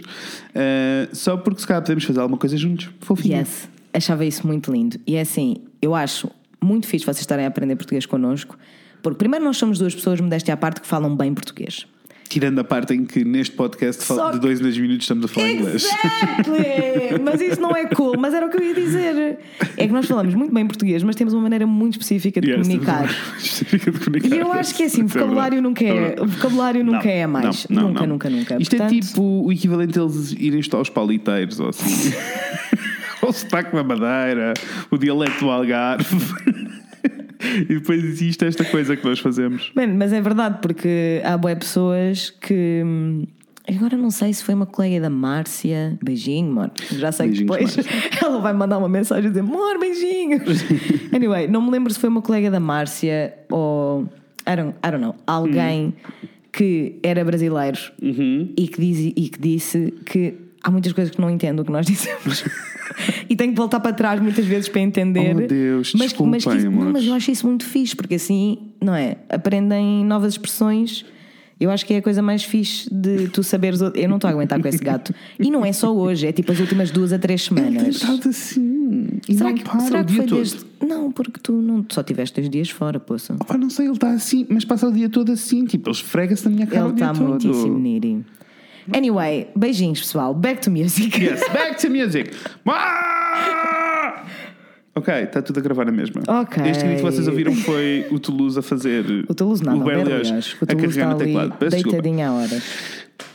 Eh, 0.54 1.08
só 1.12 1.36
porque 1.36 1.60
se 1.60 1.66
calhar 1.66 1.82
podemos 1.82 2.04
fazer 2.04 2.20
alguma 2.20 2.38
coisa 2.38 2.56
juntos. 2.56 2.90
Fofinho. 3.00 3.38
Yes, 3.38 3.68
achava 3.92 4.24
isso 4.24 4.46
muito 4.46 4.70
lindo. 4.72 4.98
E 5.06 5.14
é 5.14 5.22
assim, 5.22 5.56
eu 5.80 5.94
acho 5.94 6.28
muito 6.64 6.86
fixe 6.86 7.04
vocês 7.04 7.20
estarem 7.20 7.44
a 7.44 7.48
aprender 7.48 7.76
português 7.76 8.06
connosco, 8.06 8.56
porque 9.02 9.18
primeiro 9.18 9.44
nós 9.44 9.56
somos 9.56 9.78
duas 9.78 9.94
pessoas, 9.94 10.20
modéstia 10.20 10.54
à 10.54 10.56
parte, 10.56 10.80
que 10.80 10.86
falam 10.86 11.14
bem 11.14 11.32
português. 11.34 11.86
Tirando 12.26 12.58
a 12.58 12.64
parte 12.64 12.94
em 12.94 13.04
que 13.04 13.22
neste 13.22 13.54
podcast 13.54 14.02
Só 14.02 14.30
de 14.32 14.40
dois 14.40 14.58
em 14.58 14.62
dois 14.62 14.76
minutos 14.78 15.04
estamos 15.04 15.26
a 15.26 15.28
falar 15.28 15.50
inglês. 15.52 15.84
Exactly! 15.84 17.20
mas 17.22 17.40
isso 17.40 17.60
não 17.60 17.76
é 17.76 17.84
cool, 17.86 18.16
mas 18.18 18.32
era 18.32 18.46
o 18.46 18.50
que 18.50 18.56
eu 18.56 18.62
ia 18.66 18.74
dizer. 18.74 19.38
É 19.76 19.86
que 19.86 19.92
nós 19.92 20.06
falamos 20.06 20.34
muito 20.34 20.52
bem 20.52 20.66
português, 20.66 21.02
mas 21.02 21.14
temos 21.16 21.34
uma 21.34 21.42
maneira 21.42 21.66
muito 21.66 21.92
específica 21.92 22.40
de 22.40 22.50
Yes, 22.50 22.66
comunicar. 22.66 23.04
específica 23.38 23.90
de 23.92 24.00
comunicar. 24.00 24.34
E 24.36 24.38
eu 24.40 24.52
acho 24.52 24.74
que 24.74 24.82
é 24.82 24.86
assim, 24.86 25.04
Isso 25.04 25.12
vocabulário 25.14 25.62
verdade. 25.62 25.84
nunca 25.84 25.84
é, 25.84 26.16
o 26.20 26.26
vocabulário 26.26 26.82
nunca 26.84 27.04
Não, 27.04 27.10
é 27.10 27.26
mais. 27.26 27.66
não, 27.68 27.82
não, 27.82 27.88
nunca, 27.90 28.06
nunca, 28.06 28.30
nunca. 28.30 28.56
Isto 28.58 28.74
é 28.74 28.78
Portanto, 28.78 29.00
tipo 29.06 29.22
o 29.44 29.52
equivalente 29.52 29.98
a 29.98 30.02
eles 30.02 30.32
irem 30.32 30.60
estudar 30.60 30.78
aos 30.78 30.88
pauliteiros 30.90 31.60
ou 31.60 31.68
assim. 31.68 32.10
o 33.28 33.32
sotaque 33.32 33.74
da 33.74 33.82
Madeira, 33.82 34.54
o 34.90 34.98
dialeto 34.98 35.40
do 35.40 35.50
Algarve. 35.50 36.16
e 37.68 37.74
depois 37.74 38.02
existe 38.02 38.44
esta 38.44 38.64
coisa 38.64 38.96
que 38.96 39.04
nós 39.04 39.18
fazemos. 39.18 39.72
Bem, 39.74 39.88
mas 39.88 40.12
é 40.12 40.20
verdade, 40.20 40.58
porque 40.60 41.20
há 41.24 41.36
boas 41.36 41.58
pessoas 41.58 42.30
que. 42.30 42.82
hum, 42.84 43.26
Agora 43.66 43.96
não 43.96 44.10
sei 44.10 44.30
se 44.30 44.44
foi 44.44 44.54
uma 44.54 44.66
colega 44.66 45.00
da 45.00 45.08
Márcia. 45.08 45.98
Beijinho, 46.02 46.50
amor. 46.50 46.70
Já 46.92 47.10
sei 47.10 47.28
Beijinhos, 47.28 47.74
que 47.74 47.80
depois 47.82 47.86
ela 48.22 48.38
vai 48.38 48.52
mandar 48.52 48.76
uma 48.76 48.90
mensagem 48.90 49.30
dizer: 49.30 49.40
amor, 49.40 49.78
beijinhos. 49.78 50.64
anyway, 51.14 51.48
não 51.48 51.62
me 51.62 51.70
lembro 51.70 51.92
se 51.92 51.98
foi 51.98 52.10
uma 52.10 52.20
colega 52.20 52.50
da 52.50 52.60
Márcia 52.60 53.34
ou. 53.50 54.06
I 54.46 54.56
don't, 54.56 54.74
I 54.86 54.90
don't 54.90 54.98
know. 54.98 55.16
Alguém 55.26 55.94
que 56.52 56.98
era 57.02 57.24
brasileiro 57.24 57.78
e, 58.56 58.68
que 58.68 58.80
diz, 58.80 59.12
e 59.16 59.28
que 59.28 59.38
disse 59.40 59.92
que 60.04 60.34
há 60.64 60.70
muitas 60.70 60.92
coisas 60.92 61.14
que 61.14 61.20
não 61.20 61.30
entendo 61.30 61.60
o 61.60 61.64
que 61.64 61.70
nós 61.70 61.86
dizemos. 61.86 62.44
e 63.28 63.36
tenho 63.36 63.52
que 63.52 63.56
voltar 63.56 63.78
para 63.80 63.92
trás 63.92 64.20
muitas 64.20 64.44
vezes 64.46 64.68
para 64.68 64.80
entender. 64.80 65.36
Oh, 65.36 65.46
Deus, 65.46 65.92
mas, 65.92 66.12
mas, 66.18 66.44
que 66.44 66.50
desculpem, 66.50 66.70
não, 66.70 66.92
mas 66.92 67.04
eu 67.04 67.14
acho 67.14 67.30
isso 67.30 67.46
muito 67.46 67.64
fixe, 67.64 67.94
porque 67.94 68.14
assim, 68.16 68.58
não 68.82 68.94
é? 68.94 69.16
Aprendem 69.28 70.04
novas 70.04 70.32
expressões. 70.32 71.04
Eu 71.60 71.70
acho 71.70 71.86
que 71.86 71.94
é 71.94 71.98
a 71.98 72.02
coisa 72.02 72.20
mais 72.20 72.42
fixe 72.42 72.92
de 72.92 73.28
tu 73.28 73.44
saberes. 73.44 73.80
Eu 73.80 74.08
não 74.08 74.16
estou 74.16 74.26
a 74.28 74.32
aguentar 74.32 74.60
com 74.60 74.66
esse 74.66 74.82
gato. 74.82 75.14
E 75.38 75.50
não 75.52 75.64
é 75.64 75.72
só 75.72 75.94
hoje, 75.94 76.26
é 76.26 76.32
tipo 76.32 76.50
as 76.50 76.58
últimas 76.58 76.90
duas 76.90 77.12
a 77.12 77.18
três 77.18 77.48
Ele 77.48 77.60
tem 77.60 77.70
semanas. 77.72 77.96
estado 77.96 78.28
assim. 78.28 79.06
E 79.28 79.34
Será 79.36 79.50
não 79.50 79.56
que, 79.56 79.62
para 79.64 79.80
será 79.80 80.00
o 80.00 80.04
que 80.04 80.10
dia 80.12 80.16
foi 80.22 80.26
todo. 80.26 80.38
desde. 80.38 80.58
Não, 80.84 81.12
porque 81.12 81.38
tu 81.40 81.52
não 81.52 81.86
só 81.88 82.02
tiveste 82.02 82.34
dois 82.40 82.50
dias 82.50 82.70
fora, 82.70 82.98
poça. 82.98 83.34
Opa, 83.40 83.56
não 83.56 83.70
sei, 83.70 83.86
ele 83.86 83.94
está 83.94 84.10
assim, 84.10 84.44
mas 84.50 84.64
passa 84.64 84.88
o 84.88 84.92
dia 84.92 85.08
todo 85.08 85.30
assim. 85.30 85.64
Tipo, 85.64 85.90
ele 85.90 85.96
esfrega-se 85.96 86.44
na 86.44 86.50
minha 86.50 86.66
cara 86.66 86.86
Ele 86.86 86.94
está 86.94 87.14
muitíssimo 87.14 87.78
needy. 87.78 88.24
Anyway, 88.92 89.48
beijinhos, 89.56 90.00
pessoal. 90.00 90.34
Back 90.34 90.60
to 90.62 90.70
music. 90.70 91.18
Yes, 91.24 91.40
back 91.52 91.80
to 91.80 91.90
music. 91.90 92.30
Ok, 94.96 95.12
está 95.12 95.42
tudo 95.42 95.58
a 95.58 95.62
gravar 95.62 95.88
a 95.88 95.92
mesma. 95.92 96.22
Ok. 96.28 96.62
Este 96.70 96.84
vídeo 96.84 96.96
que 96.98 97.02
vocês 97.02 97.26
ouviram 97.26 97.52
foi 97.54 98.06
o 98.10 98.18
Toulouse 98.18 98.58
a 98.58 98.62
fazer. 98.62 99.04
O 99.28 99.34
Toulouse 99.34 99.64
nada, 99.64 99.78
o 99.78 99.84
Berlioz. 99.84 100.30
O 100.60 100.64
a 100.64 100.66
Toulouse 100.66 100.66
carregar 100.66 100.88
está 100.88 101.06
no 101.06 101.14
ali 101.14 101.24
teclado. 101.24 101.58
Peço 101.58 101.82
deitadinho 101.82 102.26
a 102.26 102.32
horas. 102.32 102.62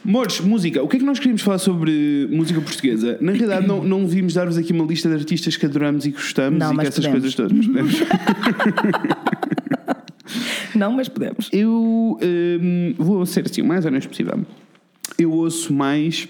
Mores, 0.06 0.40
música. 0.40 0.82
O 0.82 0.88
que 0.88 0.96
é 0.98 1.00
que 1.00 1.06
nós 1.06 1.20
queríamos 1.20 1.42
falar 1.42 1.58
sobre 1.58 2.28
música 2.32 2.62
portuguesa? 2.62 3.18
Na 3.20 3.32
realidade, 3.32 3.68
não, 3.68 3.84
não 3.84 4.08
vimos 4.08 4.34
dar-vos 4.34 4.58
aqui 4.58 4.72
uma 4.72 4.86
lista 4.86 5.10
de 5.10 5.16
artistas 5.16 5.58
que 5.58 5.66
adoramos 5.66 6.06
e 6.06 6.12
gostamos 6.12 6.60
Não, 6.60 6.74
e 6.74 6.78
que 6.78 6.88
essas 6.88 7.06
podemos. 7.06 7.36
coisas 7.36 7.36
todas. 7.36 7.52
Mas 7.52 7.68
podemos. 7.68 8.00
Não, 10.76 10.92
mas 10.92 11.10
podemos. 11.10 11.50
Eu 11.52 12.18
hum, 12.22 12.94
vou 12.98 13.26
ser 13.26 13.44
assim 13.46 13.62
o 13.62 13.66
mais 13.66 13.86
honesto 13.86 14.08
possível. 14.08 14.40
Eu 15.20 15.32
ouço 15.32 15.74
mais 15.74 16.28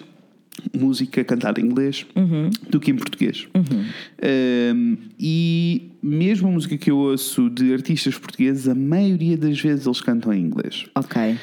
música 0.77 1.23
cantada 1.23 1.61
em 1.61 1.65
inglês 1.65 2.05
Uhum. 2.15 2.49
do 2.69 2.79
que 2.81 2.91
em 2.91 2.95
português. 2.95 3.47
Hum, 3.55 4.97
e 5.17 5.83
mesmo 6.03 6.49
a 6.49 6.51
música 6.51 6.77
que 6.77 6.91
eu 6.91 6.97
ouço 6.97 7.49
de 7.49 7.71
artistas 7.73 8.17
portugueses, 8.17 8.67
a 8.67 8.75
maioria 8.75 9.37
das 9.37 9.59
vezes 9.61 9.85
eles 9.85 10.01
cantam 10.01 10.33
em 10.33 10.41
inglês. 10.41 10.85
Ok. 10.95 11.37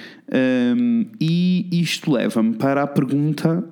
Um, 0.76 1.06
e 1.20 1.66
isto 1.72 2.12
leva-me 2.12 2.56
para 2.56 2.82
a 2.82 2.86
pergunta. 2.86 3.64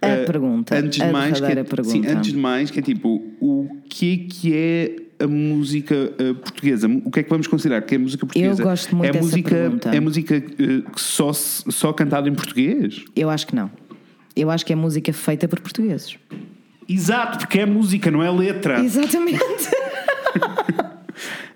A 0.00 0.24
pergunta, 0.24 0.76
Antes 0.78 1.00
a 1.00 1.06
de 1.06 1.12
mais, 1.12 1.40
que 1.40 1.46
é, 1.46 1.82
sim, 1.84 2.06
antes 2.06 2.32
de 2.32 2.38
mais, 2.38 2.70
que 2.70 2.78
é 2.78 2.82
tipo, 2.82 3.22
o 3.40 3.68
que 3.88 4.12
é 4.12 4.16
que 4.32 4.54
é 4.54 4.96
a 5.18 5.26
música 5.26 5.94
uh, 5.94 6.34
portuguesa? 6.34 6.86
O 7.04 7.10
que 7.10 7.20
é 7.20 7.22
que 7.22 7.30
vamos 7.30 7.46
considerar 7.46 7.82
que 7.82 7.94
é 7.94 7.98
música 7.98 8.26
portuguesa? 8.26 8.62
gosto 8.62 8.94
muito 8.96 9.16
é 9.16 9.20
música, 9.20 9.50
pergunta. 9.50 9.88
É 9.96 10.00
música 10.00 10.36
uh, 10.38 10.98
só, 10.98 11.32
só 11.32 11.92
cantada 11.92 12.28
em 12.28 12.34
português? 12.34 13.04
Eu 13.14 13.30
acho 13.30 13.46
que 13.46 13.54
não. 13.56 13.70
Eu 14.34 14.50
acho 14.50 14.66
que 14.66 14.72
é 14.72 14.76
música 14.76 15.12
feita 15.12 15.48
por 15.48 15.60
portugueses. 15.60 16.16
Exato, 16.88 17.38
porque 17.38 17.58
é 17.60 17.66
música, 17.66 18.10
não 18.10 18.22
é 18.22 18.30
letra. 18.30 18.78
Exatamente. 18.84 19.40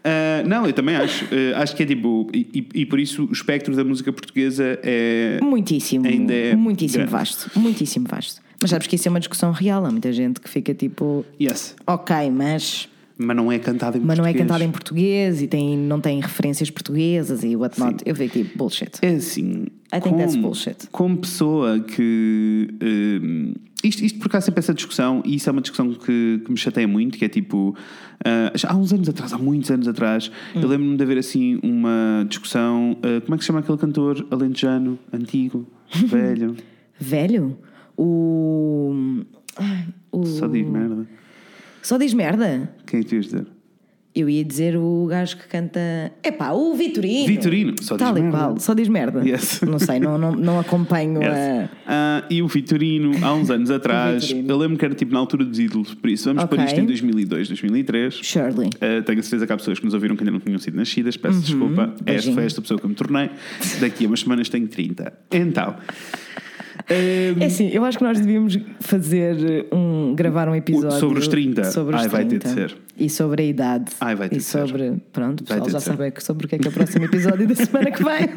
Uh, 0.00 0.42
não, 0.48 0.66
eu 0.66 0.72
também 0.72 0.96
acho. 0.96 1.24
Uh, 1.26 1.56
acho 1.56 1.76
que 1.76 1.82
é 1.82 1.86
tipo. 1.86 2.28
E, 2.32 2.48
e- 2.74 2.80
e 2.82 2.86
por 2.86 2.98
isso 2.98 3.24
o 3.26 3.32
espectro 3.32 3.74
da 3.76 3.84
música 3.84 4.12
portuguesa 4.12 4.78
é. 4.82 5.38
Muitíssimo. 5.42 6.06
Ainda 6.06 6.32
é 6.34 6.56
muitíssimo 6.56 6.98
grande. 7.04 7.12
vasto. 7.12 7.50
Muitíssimo 7.58 8.06
vasto. 8.08 8.40
Mas 8.60 8.70
sabes 8.70 8.86
que 8.86 8.96
isso 8.96 9.08
é 9.08 9.10
uma 9.10 9.20
discussão 9.20 9.52
real. 9.52 9.84
Há 9.86 9.90
muita 9.90 10.12
gente 10.12 10.40
que 10.40 10.48
fica 10.48 10.74
tipo, 10.74 11.24
Yes. 11.40 11.74
ok, 11.86 12.30
mas, 12.30 12.88
Mas 13.22 13.36
não 13.36 13.52
é 13.52 13.58
cantada 13.58 13.98
em 13.98 14.00
mas 14.00 14.16
não 14.18 14.24
é 14.24 14.28
português. 14.28 14.48
cantada 14.48 14.64
em 14.64 14.70
português 14.70 15.42
e 15.42 15.46
tem, 15.46 15.76
não 15.76 16.00
tem 16.00 16.20
referências 16.20 16.70
portuguesas 16.70 17.44
e 17.44 17.54
whatnot. 17.54 18.02
Eu 18.06 18.16
fico 18.16 18.32
tipo, 18.38 18.56
bullshit. 18.56 18.92
É 19.02 19.10
assim. 19.10 19.66
I 19.92 20.00
think 20.00 20.16
that's 20.16 20.36
bullshit. 20.36 20.88
Como 20.90 21.16
pessoa 21.18 21.80
que. 21.80 22.68
hum, 22.82 23.52
isto, 23.84 24.04
isto 24.04 24.18
por 24.18 24.28
cá 24.28 24.40
sempre 24.40 24.60
essa 24.60 24.72
discussão, 24.74 25.22
e 25.24 25.34
isso 25.36 25.48
é 25.48 25.52
uma 25.52 25.60
discussão 25.62 25.92
que, 25.94 26.40
que 26.44 26.50
me 26.50 26.56
chateia 26.56 26.86
muito, 26.88 27.16
que 27.18 27.24
é 27.24 27.28
tipo. 27.28 27.74
já 28.54 28.70
há 28.70 28.76
uns 28.76 28.92
anos 28.92 29.08
atrás, 29.08 29.32
há 29.32 29.38
muitos 29.38 29.70
anos 29.70 29.88
atrás, 29.88 30.30
eu 30.54 30.62
Hum. 30.62 30.66
lembro-me 30.66 30.96
de 30.96 31.02
haver 31.02 31.18
assim 31.18 31.58
uma 31.62 32.24
discussão. 32.28 32.96
ah, 33.02 33.20
como 33.22 33.34
é 33.34 33.38
que 33.38 33.44
se 33.44 33.46
chama 33.48 33.58
aquele 33.60 33.78
cantor 33.78 34.26
alentejano, 34.30 34.98
antigo, 35.12 35.66
velho? 36.06 36.54
Velho? 37.02 37.56
O. 37.96 38.94
ai, 39.56 39.86
o... 40.12 40.24
Só 40.26 40.46
diz 40.46 40.66
merda. 40.68 41.06
Só 41.82 41.96
diz 41.98 42.12
merda? 42.14 42.70
Quem 42.86 43.00
é 43.00 43.02
que 43.02 43.08
tu 43.08 43.14
ias 43.16 43.24
dizer? 43.26 43.46
Eu 44.12 44.28
ia 44.28 44.44
dizer 44.44 44.76
o 44.76 45.06
gajo 45.08 45.36
que 45.36 45.46
canta. 45.46 45.78
Epá, 46.24 46.50
o 46.50 46.74
Vitorino. 46.74 47.28
Vitorino, 47.28 47.74
só 47.80 47.96
diz 47.96 48.04
Tal 48.04 48.18
e 48.18 48.22
merda. 48.22 48.36
qual, 48.38 48.58
só 48.58 48.74
diz 48.74 48.88
merda. 48.88 49.22
Yes. 49.24 49.60
Não 49.62 49.78
sei, 49.78 50.00
não, 50.00 50.18
não, 50.18 50.32
não 50.32 50.58
acompanho 50.58 51.22
Yes. 51.22 51.32
a. 51.32 51.68
Ah, 51.86 52.24
e 52.28 52.42
o 52.42 52.48
Vitorino, 52.48 53.12
há 53.24 53.32
uns 53.32 53.50
anos 53.50 53.70
atrás, 53.70 54.24
Vitorino. 54.24 54.50
eu 54.52 54.58
lembro 54.58 54.76
que 54.76 54.84
era 54.84 54.94
tipo 54.96 55.12
na 55.12 55.20
altura 55.20 55.44
dos 55.44 55.60
ídolos, 55.60 55.94
por 55.94 56.10
isso 56.10 56.24
vamos 56.24 56.42
Ok. 56.42 56.58
pôr 56.58 56.64
isto 56.66 56.80
em 56.80 56.86
2002, 56.86 57.46
2003. 57.48 58.14
Shirley. 58.14 58.70
Tenho 59.06 59.20
a 59.20 59.22
certeza 59.22 59.46
que 59.46 59.52
há 59.52 59.56
pessoas 59.56 59.78
que 59.78 59.84
nos 59.84 59.94
ouviram 59.94 60.16
que 60.16 60.22
ainda 60.24 60.32
não 60.32 60.40
tinham 60.40 60.58
sido 60.58 60.74
nascidas. 60.76 61.16
Peço 61.16 61.40
desculpa. 61.40 61.82
Esta 61.82 61.92
Uhum. 62.00 62.04
beijinho. 62.04 62.34
foi 62.34 62.44
esta 62.46 62.60
pessoa 62.60 62.80
que 62.80 62.86
eu 62.86 62.90
me 62.90 62.96
tornei. 62.96 63.30
Daqui 63.80 64.06
a 64.06 64.08
umas 64.08 64.20
semanas 64.20 64.48
tenho 64.48 64.66
30. 64.66 65.12
Então. 65.30 65.76
É 66.88 67.44
assim, 67.44 67.68
eu 67.72 67.84
acho 67.84 67.98
que 67.98 68.04
nós 68.04 68.18
devíamos 68.18 68.58
fazer 68.80 69.66
um. 69.72 70.14
gravar 70.14 70.48
um 70.48 70.54
episódio. 70.54 70.98
Sobre 70.98 71.18
os 71.18 71.28
30. 71.28 71.64
Sobre 71.64 71.96
os 71.96 72.02
Ai, 72.02 72.08
30. 72.08 72.16
vai 72.16 72.24
ter 72.26 72.38
de 72.38 72.48
ser. 72.48 72.76
E 72.98 73.08
sobre 73.08 73.42
a 73.42 73.46
idade. 73.46 73.92
Ai, 74.00 74.14
vai 74.14 74.28
ter 74.28 74.36
e 74.36 74.38
de 74.38 74.44
ser. 74.44 74.66
sobre. 74.66 74.92
Pronto, 75.12 75.40
o 75.40 75.44
pessoal 75.44 75.70
já 75.70 75.80
ser. 75.80 75.96
sabe 75.96 76.12
sobre 76.20 76.46
o 76.46 76.48
que 76.48 76.54
é 76.56 76.58
que 76.58 76.66
é 76.66 76.70
o 76.70 76.72
próximo 76.72 77.04
episódio 77.04 77.46
da 77.46 77.54
semana 77.54 77.90
que 77.90 78.02
vem. 78.04 78.28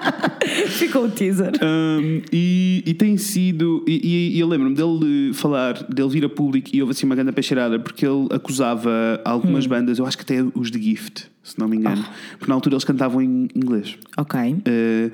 Ficou 0.68 1.04
o 1.04 1.10
teaser. 1.10 1.52
Um, 1.62 2.22
e, 2.32 2.82
e 2.86 2.94
tem 2.94 3.16
sido. 3.16 3.84
E, 3.86 4.34
e 4.36 4.40
eu 4.40 4.46
lembro-me 4.46 4.74
dele 4.74 5.32
falar, 5.34 5.82
dele 5.84 6.08
vir 6.08 6.24
a 6.24 6.28
público 6.28 6.70
e 6.72 6.80
houve 6.80 6.92
assim 6.92 7.06
uma 7.06 7.14
grande 7.14 7.32
peixeirada 7.32 7.78
porque 7.78 8.06
ele 8.06 8.28
acusava 8.30 9.20
algumas 9.24 9.66
Hum. 9.66 9.68
bandas, 9.70 9.98
eu 9.98 10.06
acho 10.06 10.16
que 10.18 10.22
até 10.22 10.44
os 10.54 10.70
de 10.70 10.80
Gift, 10.82 11.26
se 11.46 11.58
não 11.58 11.68
me 11.68 11.76
engano, 11.76 12.04
Ah. 12.06 12.12
porque 12.38 12.48
na 12.50 12.54
altura 12.54 12.74
eles 12.74 12.84
cantavam 12.84 13.22
em 13.22 13.48
inglês. 13.54 13.96
Ok. 14.16 14.38
Uh, 14.40 15.10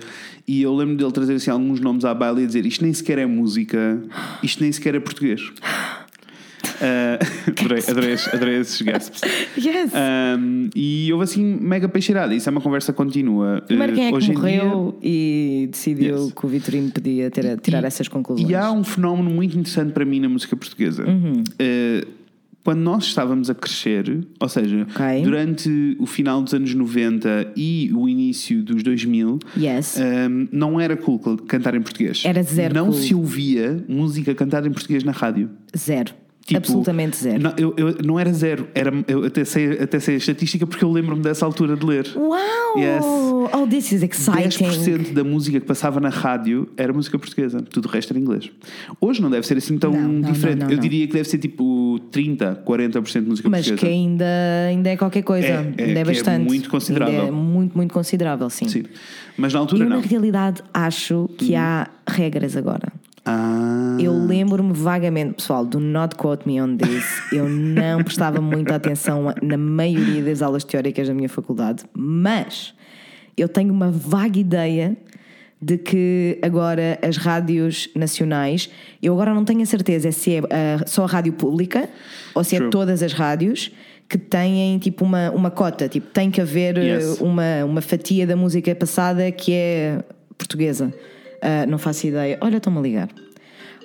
e 0.49 0.63
eu 0.63 0.75
lembro 0.75 0.97
dele 0.97 1.13
trazer 1.13 1.35
assim, 1.35 1.51
alguns 1.51 1.79
nomes 1.81 2.05
à 2.05 2.15
baila 2.15 2.41
e 2.41 2.47
dizer 2.47 2.65
isto 2.67 2.83
nem 2.83 2.93
sequer 2.93 3.19
é 3.19 3.27
música, 3.27 4.03
isto 4.43 4.63
nem 4.63 4.73
sequer 4.73 4.95
é 4.95 5.01
português. 5.01 5.41
Uh, 5.43 7.19
adorei, 7.61 7.83
adorei, 7.89 8.17
adorei 8.33 8.61
esses 8.61 8.81
gasps. 8.83 9.21
Yes. 9.57 9.93
Um, 9.95 10.71
e 10.75 11.13
houve 11.13 11.25
assim 11.25 11.45
mega 11.61 11.89
peixeirada. 11.89 12.35
Isso 12.35 12.49
é 12.49 12.51
uma 12.53 12.61
conversa 12.61 12.93
contínua. 12.93 13.63
Primeiro, 13.67 13.93
Uh, 13.93 13.97
quem 13.97 14.07
é 14.07 14.09
que 14.09 14.15
hoje 14.17 14.27
dia- 14.29 14.35
morreu 14.39 14.99
e 15.03 15.69
decidiu 15.71 16.17
Yes. 16.25 16.33
que 16.33 16.47
o 16.47 16.49
Vitorino 16.49 16.91
podia 16.91 17.31
ter, 17.31 17.59
tirar 17.61 17.83
E- 17.83 17.87
essas 17.87 18.09
conclusões? 18.09 18.49
E 18.49 18.55
há 18.55 18.73
um 18.73 18.83
fenómeno 18.83 19.31
muito 19.31 19.53
interessante 19.57 19.93
para 19.93 20.05
mim 20.05 20.19
na 20.21 20.29
música 20.29 20.57
portuguesa. 20.57 21.05
Uhum. 21.07 21.45
Eh, 21.59 22.05
quando 22.65 22.81
nós 22.81 23.05
estávamos 23.05 23.51
a 23.51 23.55
crescer, 23.55 24.27
ou 24.39 24.49
seja, 24.49 24.87
Ok. 24.95 25.23
durante 25.23 25.97
o 25.99 26.07
final 26.07 26.43
dos 26.43 26.55
anos 26.55 26.73
90 26.75 27.53
e 27.57 27.91
o 27.95 28.09
início 28.09 28.63
dos 28.63 28.83
2000, 28.83 29.39
Yes. 29.57 29.99
ehm, 29.99 30.49
não 30.53 30.81
era 30.81 30.97
cool 30.97 31.19
cantar 31.47 31.75
em 31.75 31.83
português. 31.83 32.23
Era 32.25 32.43
zero 32.43 32.75
Não 32.75 32.85
cool. 32.87 32.95
se 32.95 33.15
ouvia 33.15 33.85
música 33.89 34.35
cantada 34.35 34.69
em 34.69 34.73
português 34.73 35.03
na 35.05 35.13
rádio. 35.13 35.51
Zero. 35.77 36.13
Tipo, 36.45 36.59
Absolutamente 36.59 37.17
zero. 37.17 37.41
Não, 37.41 37.55
eu, 37.57 37.73
eu- 37.77 37.97
não 38.05 38.19
era 38.19 38.33
zero, 38.33 38.67
era, 38.75 38.93
eu 39.07 39.25
até 39.25 39.45
sei, 39.45 39.79
até 39.81 40.01
sei 40.01 40.15
a 40.17 40.19
estatística 40.19 40.67
porque 40.67 40.85
eu 40.85 40.91
lembro-me 40.91 41.23
dessa 41.23 41.47
altura 41.47 41.77
de 41.77 41.87
ler. 41.87 42.07
Uau! 42.17 42.79
Yes. 42.79 43.05
Oh, 43.55 43.67
this 43.69 43.93
is 43.93 44.03
exciting. 44.03 44.49
10% 44.67 45.13
da 45.13 45.23
música 45.23 45.61
que 45.61 45.67
passava 45.67 46.01
na 46.01 46.09
rádio 46.09 46.69
era 46.77 46.93
música 46.93 47.17
portuguesa, 47.17 47.61
tudo 47.63 47.87
o 47.87 47.89
resto 47.89 48.11
era 48.13 48.19
inglês. 48.19 48.51
Hoje 49.01 49.23
não 49.23 49.31
deve 49.31 49.47
ser 49.47 49.57
assim 49.57 49.79
tão 49.79 49.93
Não, 49.93 50.09
não, 50.09 50.33
diferente. 50.33 50.65
Eu 50.73 50.79
diria 50.79 51.07
que 51.07 51.13
deve 51.13 51.29
ser 51.29 51.39
tipo 51.39 52.01
30, 52.11 52.63
40% 52.67 53.23
de 53.23 53.29
música 53.29 53.49
Mas 53.49 53.67
portuguesa. 53.69 53.87
que 53.87 53.93
ainda, 53.93 54.25
ainda 54.69 54.91
é 54.91 54.97
qualquer 54.97 55.23
coisa. 55.23 55.47
É, 55.47 55.51
é, 55.51 55.57
ainda 55.59 55.75
que 55.77 55.83
é 55.93 56.01
é 56.01 56.05
bastante. 56.05 56.45
muito 56.45 56.69
considerável. 56.69 57.15
Ainda 57.21 57.29
é 57.29 57.31
muito, 57.31 57.77
muito 57.77 57.95
considerável, 57.95 58.51
sim. 58.51 58.69
Sim. 58.69 58.83
Mas 59.37 59.53
na 59.55 59.61
altura 59.61 59.85
Eu, 59.85 59.89
não. 59.91 60.01
na 60.01 60.03
realidade, 60.07 60.61
acho 60.75 61.31
que 61.39 61.55
há 61.55 61.89
regras 62.09 62.57
agora. 62.57 62.93
Ah, 63.25 63.97
Eu 64.01 64.13
lembro-me 64.13 64.73
vagamente, 64.73 65.35
pessoal, 65.35 65.65
do 65.65 65.79
not 65.79 66.17
quote 66.17 66.47
me 66.47 66.61
on 66.61 66.77
this. 66.77 67.05
Eu 67.33 67.49
não 67.49 68.03
prestava 68.03 68.41
muita 68.41 68.75
atenção 68.75 69.33
na 69.41 69.57
maioria 69.57 70.23
das 70.23 70.43
aulas 70.43 70.65
teóricas 70.65 71.07
da 71.09 71.15
minha 71.15 71.29
faculdade, 71.29 71.85
mas 71.95 72.75
eu 73.37 73.49
tenho 73.49 73.73
uma 73.73 73.91
vaga 73.91 74.39
ideia 74.39 74.97
de 75.61 75.79
que 75.79 76.39
agora 76.43 76.99
as 77.01 77.17
rádios 77.17 77.89
nacionais, 77.95 78.69
eu 79.01 79.13
agora 79.15 79.33
não 79.33 79.45
tenho 79.45 79.63
a 79.63 79.67
certeza 79.67 80.11
se 80.11 80.35
é 80.37 80.41
ah, 80.51 80.83
só 80.87 81.05
a 81.05 81.07
rádio 81.07 81.33
pública 81.35 81.89
ou 82.35 82.43
se 82.43 82.57
é 82.57 82.59
True. 82.59 82.71
todas 82.71 83.01
as 83.05 83.13
rádios 83.13 83.71
que 84.09 84.19
têm 84.19 84.79
tipo 84.79 85.05
uma, 85.05 85.31
uma 85.31 85.51
cota, 85.53 85.89
tipo 85.89 86.09
tem 86.09 86.29
que 86.31 86.41
haver 86.41 86.77
Yes. 86.77 87.21
uma, 87.21 87.65
uma 87.65 87.81
fatia 87.81 88.27
da 88.27 88.35
música 88.35 88.75
passada 88.75 89.31
que 89.31 89.53
é 89.53 90.03
portuguesa. 90.37 90.93
Ah, 91.43 91.67
não 91.67 91.77
faço 91.79 92.07
ideia. 92.07 92.39
Olha, 92.41 92.57
estão-me 92.57 92.79
a 92.79 92.83
ligar. 92.83 93.09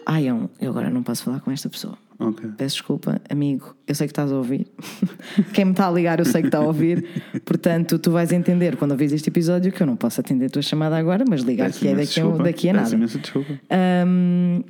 Ai, 0.05 0.25
eu, 0.29 0.49
eu 0.61 0.69
agora 0.69 0.89
não 0.89 1.03
posso 1.03 1.23
falar 1.23 1.39
com 1.41 1.51
esta 1.51 1.67
pessoa. 1.69 1.97
ok. 2.19 2.49
Peço 2.57 2.75
desculpa, 2.75 3.19
amigo, 3.29 3.75
eu 3.85 3.93
sei 3.93 4.07
que 4.07 4.11
estás 4.11 4.31
a 4.31 4.35
ouvir. 4.37 4.65
Quem 5.53 5.65
me 5.65 5.71
está 5.71 5.87
a 5.87 5.91
ligar, 5.91 6.19
eu 6.19 6.25
sei 6.25 6.41
que 6.41 6.47
está 6.47 6.59
a 6.59 6.61
ouvir. 6.61 7.03
Portanto, 7.43 7.99
tu 7.99 8.11
vais 8.11 8.31
entender 8.31 8.77
quando 8.77 8.91
ouvires 8.91 9.11
este 9.11 9.29
episódio 9.29 9.71
que 9.71 9.81
eu 9.83 9.87
não 9.87 9.97
posso 9.97 10.21
atender 10.21 10.45
a 10.45 10.49
tua 10.49 10.61
chamada 10.61 10.95
agora, 10.97 11.25
mas 11.27 11.41
ligar-te 11.41 11.79
Peço 11.79 11.87
é 11.87 11.95
daqui, 11.95 12.21
a- 12.21 12.43
daqui 12.43 12.69
a 12.69 12.73
nada. 12.73 12.95
imensa 12.95 13.19
desculpa. 13.19 13.59
Um, 14.07 14.61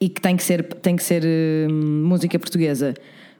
e 0.00 0.08
que 0.08 0.20
tem 0.20 0.36
que 0.36 0.42
ser, 0.44 0.62
tem 0.62 0.96
que 0.96 1.02
ser 1.02 1.22
hum, 1.70 2.04
música 2.06 2.38
portuguesa. 2.38 2.94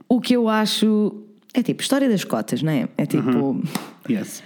O 0.08 0.20
que 0.20 0.34
eu 0.34 0.48
acho 0.48 1.14
é 1.54 1.62
tipo 1.62 1.80
história 1.82 2.08
das 2.08 2.24
cotas, 2.24 2.62
não 2.62 2.72
é? 2.72 2.88
É 2.98 3.06
tipo. 3.06 3.30
Uhum. 3.30 3.62
Yes. 4.10 4.42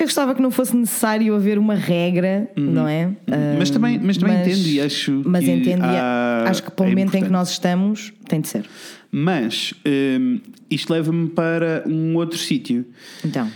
Eu 0.00 0.06
gostava 0.06 0.34
que 0.34 0.40
não 0.40 0.50
fosse 0.50 0.74
necessário 0.74 1.34
haver 1.34 1.58
uma 1.58 1.74
regra, 1.74 2.50
não 2.56 2.88
é? 2.88 3.06
Uhum. 3.06 3.14
Mas 3.58 3.68
também- 3.70 4.00
mas 4.02 4.16
também 4.16 4.40
entendo 4.40 4.66
e 4.66 4.80
acho 4.80 5.22
Mas 5.26 5.44
que 5.44 5.50
entendo 5.50 5.82
e 5.84 5.96
há- 5.96 6.44
acho 6.48 6.62
que 6.62 6.70
para 6.70 6.84
o 6.84 6.86
é 6.86 6.90
momento 6.90 7.08
em 7.08 7.10
que 7.10 7.16
importante. 7.18 7.32
nós 7.32 7.50
estamos, 7.50 8.12
tem 8.28 8.40
de 8.40 8.48
ser. 8.48 8.64
Mas 9.12 9.74
hum, 9.86 10.38
isto 10.70 10.90
leva-me 10.92 11.28
para 11.28 11.84
um 11.86 12.14
outro 12.16 12.38
sítio. 12.38 12.84
Então, 13.24 13.46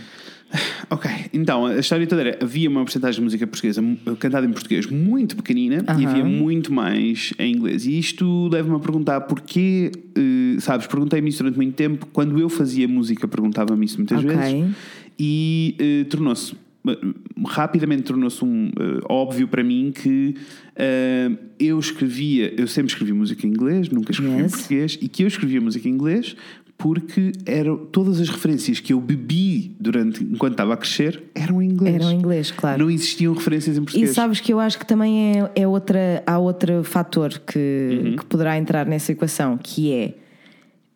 Ok, 0.89 1.09
então 1.33 1.65
a 1.65 1.77
história 1.79 2.05
toda 2.05 2.21
era: 2.21 2.37
havia 2.41 2.69
uma 2.69 2.81
porcentagem 2.81 3.15
de 3.19 3.23
música 3.23 3.47
portuguesa 3.47 3.81
cantada 4.19 4.45
em 4.45 4.51
português 4.51 4.85
muito 4.85 5.35
pequenina 5.35 5.77
e 5.77 5.91
Aham. 6.05 6.07
havia 6.09 6.23
muito 6.23 6.71
mais 6.71 7.33
em 7.39 7.55
inglês. 7.55 7.85
E 7.87 7.97
isto 7.97 8.47
leva-me 8.49 8.75
a 8.75 8.79
perguntar 8.79 9.21
porquê, 9.21 9.91
eh, 10.15 10.59
sabes? 10.59 10.85
Perguntei-me 10.87 11.27
isso 11.29 11.39
durante 11.39 11.55
muito 11.57 11.73
tempo. 11.73 12.05
Quando 12.13 12.39
eu 12.39 12.47
fazia 12.49 12.87
música, 12.87 13.27
perguntava-me 13.27 13.83
isso 13.85 13.97
muitas 13.97 14.19
Ok. 14.23 14.35
vezes 14.35 14.75
e 15.19 15.75
eh, 15.79 16.03
tornou-se. 16.09 16.53
eh, 16.87 16.97
Rapidamente 17.47 18.03
tornou-se 18.03 18.43
um, 18.43 18.67
eh, 18.67 18.99
óbvio 19.09 19.47
para 19.47 19.63
mim 19.63 19.91
que 19.93 20.35
eu 21.59 21.79
escrevia, 21.79 22.53
eu 22.59 22.67
sempre 22.67 22.91
escrevi 22.91 23.13
música 23.13 23.45
em 23.47 23.49
inglês, 23.49 23.89
nunca 23.89 24.11
escrevi 24.11 24.33
em 24.33 24.41
Yes. 24.43 24.51
português, 24.51 24.99
e 25.01 25.07
que 25.07 25.23
eu 25.23 25.27
escrevia 25.27 25.61
música 25.61 25.87
em 25.87 25.91
inglês 25.91 26.35
porque 26.77 27.31
eram 27.45 27.77
todas 27.77 28.19
as 28.19 28.27
referências 28.29 28.81
que 28.81 28.91
eu 28.91 28.99
bebi 28.99 29.73
durante 29.79 30.21
enquanto 30.21 30.51
estava 30.55 30.73
a 30.73 30.77
crescer 30.77 31.23
eram 31.33 31.61
em 31.61 31.69
inglês. 31.69 31.95
eram 31.95 32.11
em 32.11 32.15
inglês, 32.15 32.51
claro. 32.51 32.83
Não 32.83 32.91
existiam 32.91 33.33
referências 33.33 33.77
em 33.77 33.81
E 33.81 33.83
português. 33.85 34.09
sabes 34.11 34.41
que 34.41 34.51
eu 34.51 34.59
acho 34.59 34.77
que 34.77 34.85
também 34.85 35.39
é, 35.39 35.51
é 35.55 35.65
outra, 35.67 36.21
há 36.27 36.37
outro 36.37 36.83
fator 36.83 37.39
que, 37.39 37.99
Uhum. 38.03 38.15
que 38.17 38.25
poderá 38.25 38.57
entrar 38.57 38.85
nessa 38.85 39.13
equação, 39.13 39.57
que 39.57 39.93
é 39.93 40.13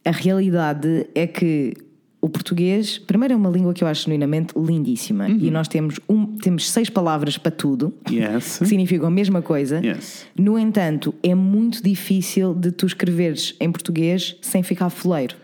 a 0.04 0.12
realidade 0.12 1.08
é 1.16 1.26
que 1.26 1.74
o 2.22 2.28
português, 2.28 2.98
primeiro, 2.98 3.34
é 3.34 3.38
uma 3.38 3.50
língua 3.50 3.74
que 3.74 3.84
eu 3.84 3.88
acho 3.88 4.04
genuinamente 4.04 4.54
lindíssima 4.58 5.28
Uhum. 5.28 5.38
e 5.40 5.50
nós 5.50 5.68
temos, 5.70 6.00
um, 6.10 6.26
temos 6.38 6.70
seis 6.70 6.90
palavras 6.90 7.38
para 7.38 7.52
tudo 7.52 7.94
Yes. 8.12 8.58
que 8.58 8.66
significam 8.66 9.08
a 9.08 9.12
mesma 9.12 9.42
coisa. 9.42 9.80
Yes. 9.84 10.26
No 10.38 10.60
entanto, 10.60 11.14
é 11.24 11.34
muito 11.34 11.82
difícil 11.82 12.54
de 12.54 12.72
tu 12.72 12.86
escreveres 12.86 13.56
em 13.60 13.72
português 13.72 14.36
sem 14.42 14.62
ficar 14.64 14.90
foleiro. 14.90 15.36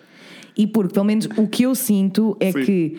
E 0.58 0.68
porque, 0.68 0.94
pelo 0.94 1.06
menos, 1.06 1.28
o 1.38 1.48
que 1.48 1.64
eu 1.64 1.74
sinto 1.76 2.36
é 2.40 2.52
Sim. 2.52 2.64
que 2.66 2.98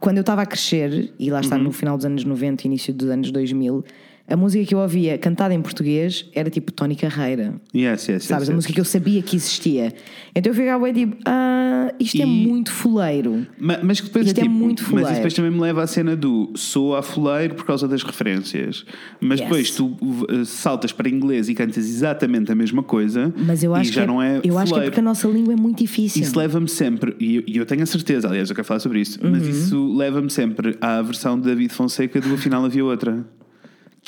quando 0.00 0.18
eu 0.18 0.20
estava 0.22 0.42
a 0.42 0.46
crescer, 0.46 1.12
e 1.18 1.30
lá 1.30 1.40
está 1.40 1.56
Uhum. 1.56 1.64
no 1.64 1.72
final 1.72 1.96
dos 1.96 2.06
anos 2.06 2.22
90 2.24 2.62
e 2.62 2.66
início 2.66 2.94
dos 2.94 3.08
anos 3.08 3.30
2000, 3.32 3.84
a 4.28 4.36
música 4.36 4.64
que 4.64 4.74
eu 4.74 4.78
ouvia 4.78 5.16
cantada 5.16 5.54
em 5.54 5.62
português 5.62 6.26
era 6.34 6.50
tipo 6.50 6.70
Tony 6.70 6.94
Carreira. 6.94 7.54
Yes, 7.74 8.06
yes, 8.08 8.24
Sabes? 8.24 8.42
yes, 8.42 8.50
A 8.50 8.54
música 8.54 8.74
que 8.74 8.80
eu 8.80 8.84
sabia 8.84 9.22
que 9.22 9.36
existia. 9.36 9.92
Então 10.34 10.50
eu 10.52 10.54
ficava 10.56 10.92
tipo, 10.92 11.16
ah, 11.24 11.92
isto 11.98 12.20
é 12.20 12.24
E- 12.24 12.26
muito 12.26 12.70
foleiro. 12.70 13.46
Ma- 13.58 13.78
Mas 13.82 14.00
que 14.00 14.06
depois 14.08 14.26
Isto 14.26 14.38
é, 14.38 14.40
é 14.40 14.44
tipo, 14.44 14.54
muito 14.54 14.80
Mas 14.82 14.88
fuleiro. 14.90 15.10
isso 15.10 15.16
depois 15.18 15.34
também 15.34 15.50
me 15.50 15.60
leva 15.60 15.82
à 15.82 15.86
cena 15.86 16.14
do 16.14 16.50
sou 16.54 16.94
a 16.94 17.02
fuleiro 17.02 17.54
por 17.54 17.64
causa 17.64 17.88
das 17.88 18.02
referências. 18.02 18.84
Mas 19.20 19.40
Yes. 19.40 19.48
depois 19.48 19.70
tu 19.70 19.96
uh, 20.02 20.44
saltas 20.44 20.92
para 20.92 21.08
inglês 21.08 21.48
e 21.48 21.54
cantas 21.54 21.88
exatamente 21.88 22.52
a 22.52 22.54
mesma 22.54 22.82
coisa 22.82 23.32
Mas 23.36 23.62
eu 23.64 23.74
acho, 23.74 23.90
e 23.90 23.94
já 23.94 24.02
que, 24.02 24.06
não 24.06 24.20
é 24.22 24.40
eu 24.44 24.58
acho 24.58 24.66
que 24.66 24.72
é 24.72 24.74
fuleiro. 24.74 24.90
porque 24.90 25.00
a 25.00 25.02
nossa 25.02 25.26
língua 25.28 25.54
é 25.54 25.56
muito 25.56 25.78
difícil. 25.78 26.22
Isso 26.22 26.38
leva-me 26.38 26.68
sempre, 26.68 27.16
e 27.18 27.36
eu, 27.36 27.42
e 27.46 27.56
eu 27.56 27.64
tenho 27.64 27.82
a 27.82 27.86
certeza, 27.86 28.28
aliás, 28.28 28.50
eu 28.50 28.54
quero 28.54 28.66
falar 28.66 28.80
sobre 28.80 29.00
isso, 29.00 29.18
mas 29.22 29.42
Uhum. 29.42 29.48
isso 29.50 29.96
leva-me 29.96 30.28
sempre 30.30 30.76
à 30.80 31.00
versão 31.00 31.38
de 31.38 31.46
David 31.46 31.72
Fonseca 31.72 32.20
do 32.20 32.34
Afinal 32.34 32.64
Havia 32.64 32.84
Outra. 32.84 33.24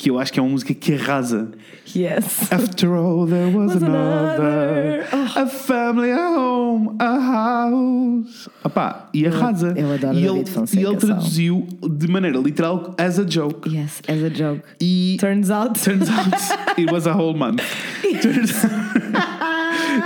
Que 0.01 0.09
eu 0.09 0.17
acho 0.17 0.33
que 0.33 0.39
é 0.39 0.41
uma 0.41 0.49
música 0.49 0.73
que 0.73 0.95
arrasa. 0.95 1.51
Yes. 1.95 2.51
After 2.51 2.89
all, 2.91 3.27
there 3.27 3.55
was, 3.55 3.75
Was 3.75 3.83
another. 3.83 5.05
another. 5.11 5.37
A 5.37 5.45
family, 5.45 6.09
a 6.11 6.29
home, 6.39 6.95
a 6.97 7.19
house. 7.19 8.49
Opá, 8.63 9.09
e 9.13 9.27
arrasa. 9.27 9.75
eu 9.77 9.91
adoro 9.93 10.17
e 10.17 10.21
David 10.23 10.39
ele, 10.39 10.45
Fonseca, 10.49 10.81
E 10.81 10.85
ele 10.87 10.97
traduziu 10.97 11.67
de 11.87 12.07
maneira 12.07 12.39
literal 12.39 12.95
as 12.97 13.19
a 13.19 13.23
joke. 13.29 13.69
Yes, 13.69 14.01
as 14.07 14.23
a 14.23 14.29
joke. 14.29 14.63
E 14.81 15.17
Turns 15.19 15.51
out. 15.51 15.79
turns 15.79 16.09
out 16.09 16.33
it 16.79 16.91
was 16.91 17.05
a 17.05 17.13
whole 17.13 17.35
month. 17.37 17.61
Turns, 18.23 18.53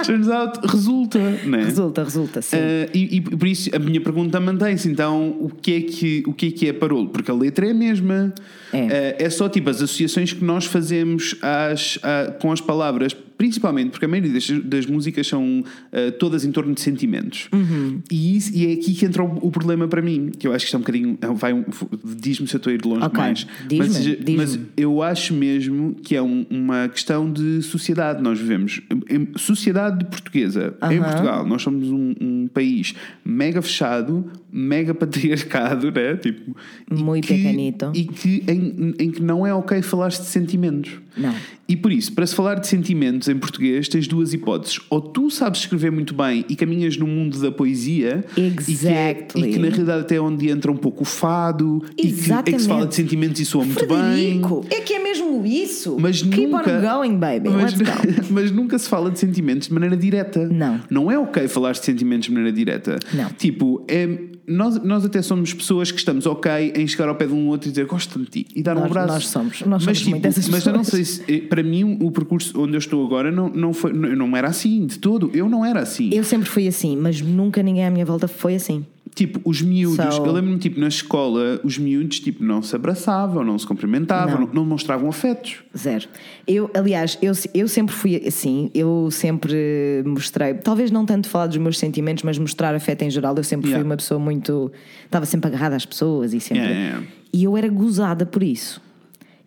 turns 0.05 0.27
out 0.29 0.59
resulta, 0.67 1.19
né? 1.19 1.63
Resulta, 1.63 2.03
resulta, 2.03 2.41
sim. 2.41 2.55
Uh, 2.57 2.89
e, 2.93 3.17
e 3.17 3.21
por 3.21 3.47
isso 3.47 3.69
a 3.75 3.79
minha 3.79 4.01
pergunta 4.01 4.39
mantém-se. 4.39 4.89
Então, 4.89 5.29
o 5.39 5.49
que, 5.49 5.73
é 5.75 5.81
que, 5.81 6.23
o 6.27 6.33
que 6.33 6.47
é 6.47 6.51
que 6.51 6.67
é 6.69 6.73
parolo? 6.73 7.09
Porque 7.09 7.29
a 7.29 7.33
letra 7.33 7.67
é 7.67 7.71
a 7.71 7.73
mesma. 7.73 8.33
É. 8.73 8.83
Uh, 8.83 8.89
é 9.25 9.29
só 9.29 9.47
tipo 9.49 9.69
as 9.69 9.77
associações 9.77 10.33
que 10.33 10.43
nós 10.43 10.65
fazemos 10.65 11.35
às, 11.41 11.99
a- 12.03 12.31
com 12.41 12.51
as 12.51 12.61
palavras. 12.61 13.15
Principalmente 13.37 13.91
porque 13.91 14.05
a 14.05 14.07
maioria 14.07 14.31
das, 14.31 14.49
das 14.63 14.85
músicas 14.85 15.27
são 15.27 15.59
uh, 15.61 16.11
todas 16.19 16.45
em 16.45 16.51
torno 16.51 16.73
de 16.73 16.81
sentimentos. 16.81 17.49
Uhum. 17.53 18.01
E, 18.11 18.37
isso, 18.37 18.51
e 18.55 18.67
é 18.67 18.73
aqui 18.73 18.93
que 18.93 19.05
entra 19.05 19.23
o, 19.23 19.47
o, 19.47 19.51
problema 19.51 19.87
para 19.87 20.01
mim, 20.01 20.31
que 20.37 20.47
eu 20.47 20.53
acho 20.53 20.65
que 20.65 20.67
isto 20.67 20.75
é 20.75 20.77
um 20.77 20.81
bocadinho. 20.81 21.17
Vai 21.35 21.53
um, 21.53 21.65
Diz-me 22.03 22.47
se 22.47 22.55
eu 22.55 22.57
estou 22.57 22.71
a 22.71 22.73
ir 22.73 22.85
longe 22.85 23.05
okay. 23.05 23.09
demais. 23.09 23.47
Mas, 23.77 24.03
diz 24.03 24.35
mas 24.35 24.59
eu 24.77 25.01
acho 25.01 25.33
mesmo 25.33 25.95
que 25.95 26.15
é 26.15 26.21
um, 26.21 26.45
uma 26.49 26.87
questão 26.87 27.31
de 27.31 27.61
sociedade. 27.61 28.21
Nós 28.21 28.39
vivemos 28.39 28.81
em 29.09 29.27
sociedade 29.37 30.05
portuguesa, 30.05 30.75
uhum. 30.81 30.91
em 30.91 31.01
Portugal. 31.01 31.45
Nós 31.45 31.61
somos 31.61 31.89
um, 31.89 32.13
um, 32.21 32.47
país 32.47 32.93
mega 33.23 33.61
fechado, 33.61 34.25
mega 34.51 34.93
patriarcado, 34.95 35.91
né? 35.91 36.15
Tipo, 36.15 36.55
Muito 36.89 37.27
que, 37.27 37.33
pequenito. 37.33 37.91
E 37.93 38.05
que 38.05 38.43
em, 38.47 38.93
em 38.99 39.11
que 39.11 39.21
não 39.21 39.45
é 39.45 39.53
ok 39.53 39.81
falar 39.81 40.09
de 40.09 40.25
sentimentos. 40.25 40.99
Não. 41.17 41.33
E 41.67 41.75
por 41.75 41.91
isso, 41.91 42.13
para 42.13 42.25
se 42.27 42.35
falar 42.35 42.55
de 42.59 42.67
sentimentos 42.67 43.24
em 43.27 43.37
português, 43.37 43.87
tens 43.87 44.07
duas 44.07 44.33
hipóteses. 44.33 44.79
Ou 44.89 45.01
tu 45.01 45.29
sabes 45.29 45.61
escrever 45.61 45.91
muito 45.91 46.13
bem 46.13 46.45
e 46.49 46.55
caminhas 46.55 46.97
no 46.97 47.07
mundo 47.07 47.39
da 47.39 47.51
poesia, 47.51 48.25
exactly. 48.37 48.67
e, 48.67 48.75
que 48.75 48.87
é, 48.87 49.49
e 49.49 49.53
que 49.53 49.59
na 49.59 49.69
realidade 49.69 50.01
até 50.01 50.15
é 50.15 50.21
onde 50.21 50.49
entra 50.49 50.71
um 50.71 50.77
pouco 50.77 51.03
o 51.03 51.05
fado, 51.05 51.83
e 51.97 52.11
que, 52.11 52.31
é 52.31 52.43
que 52.43 52.59
se 52.59 52.67
fala 52.67 52.85
de 52.85 52.95
sentimentos 52.95 53.39
e 53.39 53.45
soa 53.45 53.65
muito 53.65 53.85
Frederico, 53.85 54.61
bem. 54.61 54.77
É 54.77 54.81
que 54.81 54.93
é 54.93 54.99
mesmo 54.99 55.45
isso. 55.45 55.97
Mas 55.99 56.21
Keep 56.21 56.47
nunca, 56.47 56.77
on 56.77 56.99
going, 56.99 57.17
baby. 57.17 57.49
Mas, 57.49 57.73
Let's 57.73 57.89
go. 57.89 58.23
mas 58.33 58.51
nunca 58.51 58.77
se 58.77 58.89
fala 58.89 59.11
de 59.11 59.19
sentimentos 59.19 59.67
de 59.67 59.73
maneira 59.73 59.95
direta. 59.95 60.47
Não. 60.47 60.81
Não 60.89 61.11
é 61.11 61.17
ok 61.17 61.47
falar 61.47 61.73
de 61.73 61.83
sentimentos 61.83 62.27
de 62.27 62.33
maneira 62.33 62.55
direta. 62.55 62.97
Não. 63.13 63.29
Tipo, 63.29 63.83
é, 63.87 64.07
nós, 64.47 64.81
nós 64.83 65.03
até 65.05 65.21
somos 65.21 65.53
pessoas 65.53 65.91
que 65.91 65.97
estamos 65.97 66.25
ok 66.25 66.73
em 66.75 66.87
chegar 66.87 67.09
ao 67.09 67.15
pé 67.15 67.25
de 67.25 67.33
um 67.33 67.47
outro 67.47 67.67
e 67.67 67.71
dizer 67.71 67.85
gosto 67.85 68.19
de 68.19 68.25
ti 68.25 68.47
e 68.55 68.61
dar 68.61 68.75
nós, 68.75 68.83
um 68.83 68.87
abraço. 68.87 69.13
Nós 69.13 69.27
somos, 69.27 69.61
nós 69.61 69.69
mas, 69.69 69.83
somos 69.83 69.99
tipo, 69.99 70.09
muito 70.11 70.25
essas 70.25 70.47
mas 70.47 70.63
pessoas. 70.63 70.67
eu 70.67 70.77
não 70.77 70.83
sei 70.83 71.05
se, 71.05 71.41
para 71.41 71.63
mim, 71.63 71.97
o 72.01 72.11
percurso 72.11 72.61
onde 72.61 72.73
eu 72.73 72.79
estou 72.79 73.05
agora 73.05 73.14
não, 73.31 73.49
não, 73.49 73.73
foi, 73.73 73.91
não, 73.93 74.35
era 74.37 74.47
assim 74.47 74.85
de 74.85 74.99
todo. 74.99 75.29
Eu 75.33 75.47
não 75.49 75.65
era 75.65 75.79
assim. 75.81 76.09
Eu 76.13 76.23
sempre 76.23 76.49
fui 76.49 76.67
assim, 76.67 76.95
mas 76.97 77.21
nunca 77.21 77.61
ninguém 77.63 77.85
à 77.85 77.91
minha 77.91 78.05
volta 78.05 78.27
foi 78.27 78.55
assim. 78.55 78.85
Tipo, 79.13 79.39
os 79.45 79.61
miúdos, 79.61 80.13
So- 80.15 80.25
eu 80.25 80.31
lembro-me, 80.33 80.57
tipo, 80.57 80.77
na 80.77 80.89
escola, 80.89 81.61
os 81.63 81.77
miúdos, 81.77 82.19
tipo, 82.19 82.43
não 82.43 82.61
se 82.61 82.75
abraçavam, 82.75 83.45
não 83.45 83.57
se 83.57 83.65
cumprimentavam, 83.65 84.41
Não. 84.41 84.53
não, 84.53 84.65
mostravam 84.65 85.07
afetos. 85.07 85.63
Zero. 85.77 86.05
Eu, 86.45 86.69
aliás, 86.73 87.17
eu, 87.21 87.31
eu 87.53 87.65
sempre 87.69 87.95
fui 87.95 88.21
assim, 88.27 88.69
eu 88.73 89.07
sempre 89.11 90.03
mostrei, 90.05 90.55
talvez 90.55 90.91
não 90.91 91.05
tanto 91.05 91.29
falar 91.29 91.47
dos 91.47 91.55
meus 91.55 91.77
sentimentos, 91.79 92.23
mas 92.23 92.37
mostrar 92.37 92.75
afeto 92.75 93.03
em 93.03 93.09
geral. 93.09 93.33
Eu 93.37 93.43
sempre 93.43 93.67
Yeah. 93.69 93.81
fui 93.81 93.89
uma 93.89 93.95
pessoa 93.95 94.19
muito. 94.19 94.69
Estava 95.05 95.25
sempre 95.25 95.47
agarrada 95.47 95.77
às 95.77 95.85
pessoas 95.85 96.33
e 96.33 96.41
sempre. 96.41 96.63
Yeah, 96.63 96.85
yeah. 96.85 97.07
E 97.31 97.43
eu 97.45 97.55
era 97.55 97.69
gozada 97.69 98.25
por 98.25 98.43
isso. 98.43 98.81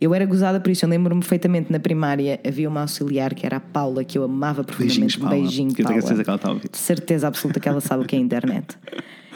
Eu 0.01 0.15
era 0.15 0.25
gozada 0.27 0.61
por 0.61 0.71
isso. 0.71 0.85
Eu 0.85 0.89
lembro-me 0.89 1.21
perfeitamente 1.21 1.73
na 1.73 1.81
primária 1.81 2.39
havia 2.47 2.69
uma 2.69 2.83
auxiliar 2.83 3.35
que 3.35 3.45
era 3.45 3.57
a 3.57 3.61
Paula, 3.61 4.05
que 4.05 4.17
eu 4.17 4.23
amava 4.25 4.63
Beijinhos, 4.63 5.17
profundamente. 5.17 5.19
Paula. 5.21 5.37
Beijinho, 5.43 5.75
Que 5.75 5.83
eu 5.83 5.87
tenho 5.87 6.01
Paula. 6.01 6.03
certeza 6.03 6.25
que 6.25 6.31
ela 6.31 6.37
está 6.37 6.49
a 6.49 6.53
ouvir. 6.53 6.69
De 6.71 6.79
certeza 6.79 7.27
absoluta 7.29 7.61
que 7.61 7.69
ela 7.69 7.81
sabe 7.81 8.05
o 8.05 8.07
que 8.07 8.15
é 8.15 8.19
a 8.19 8.23
internet. 8.23 8.77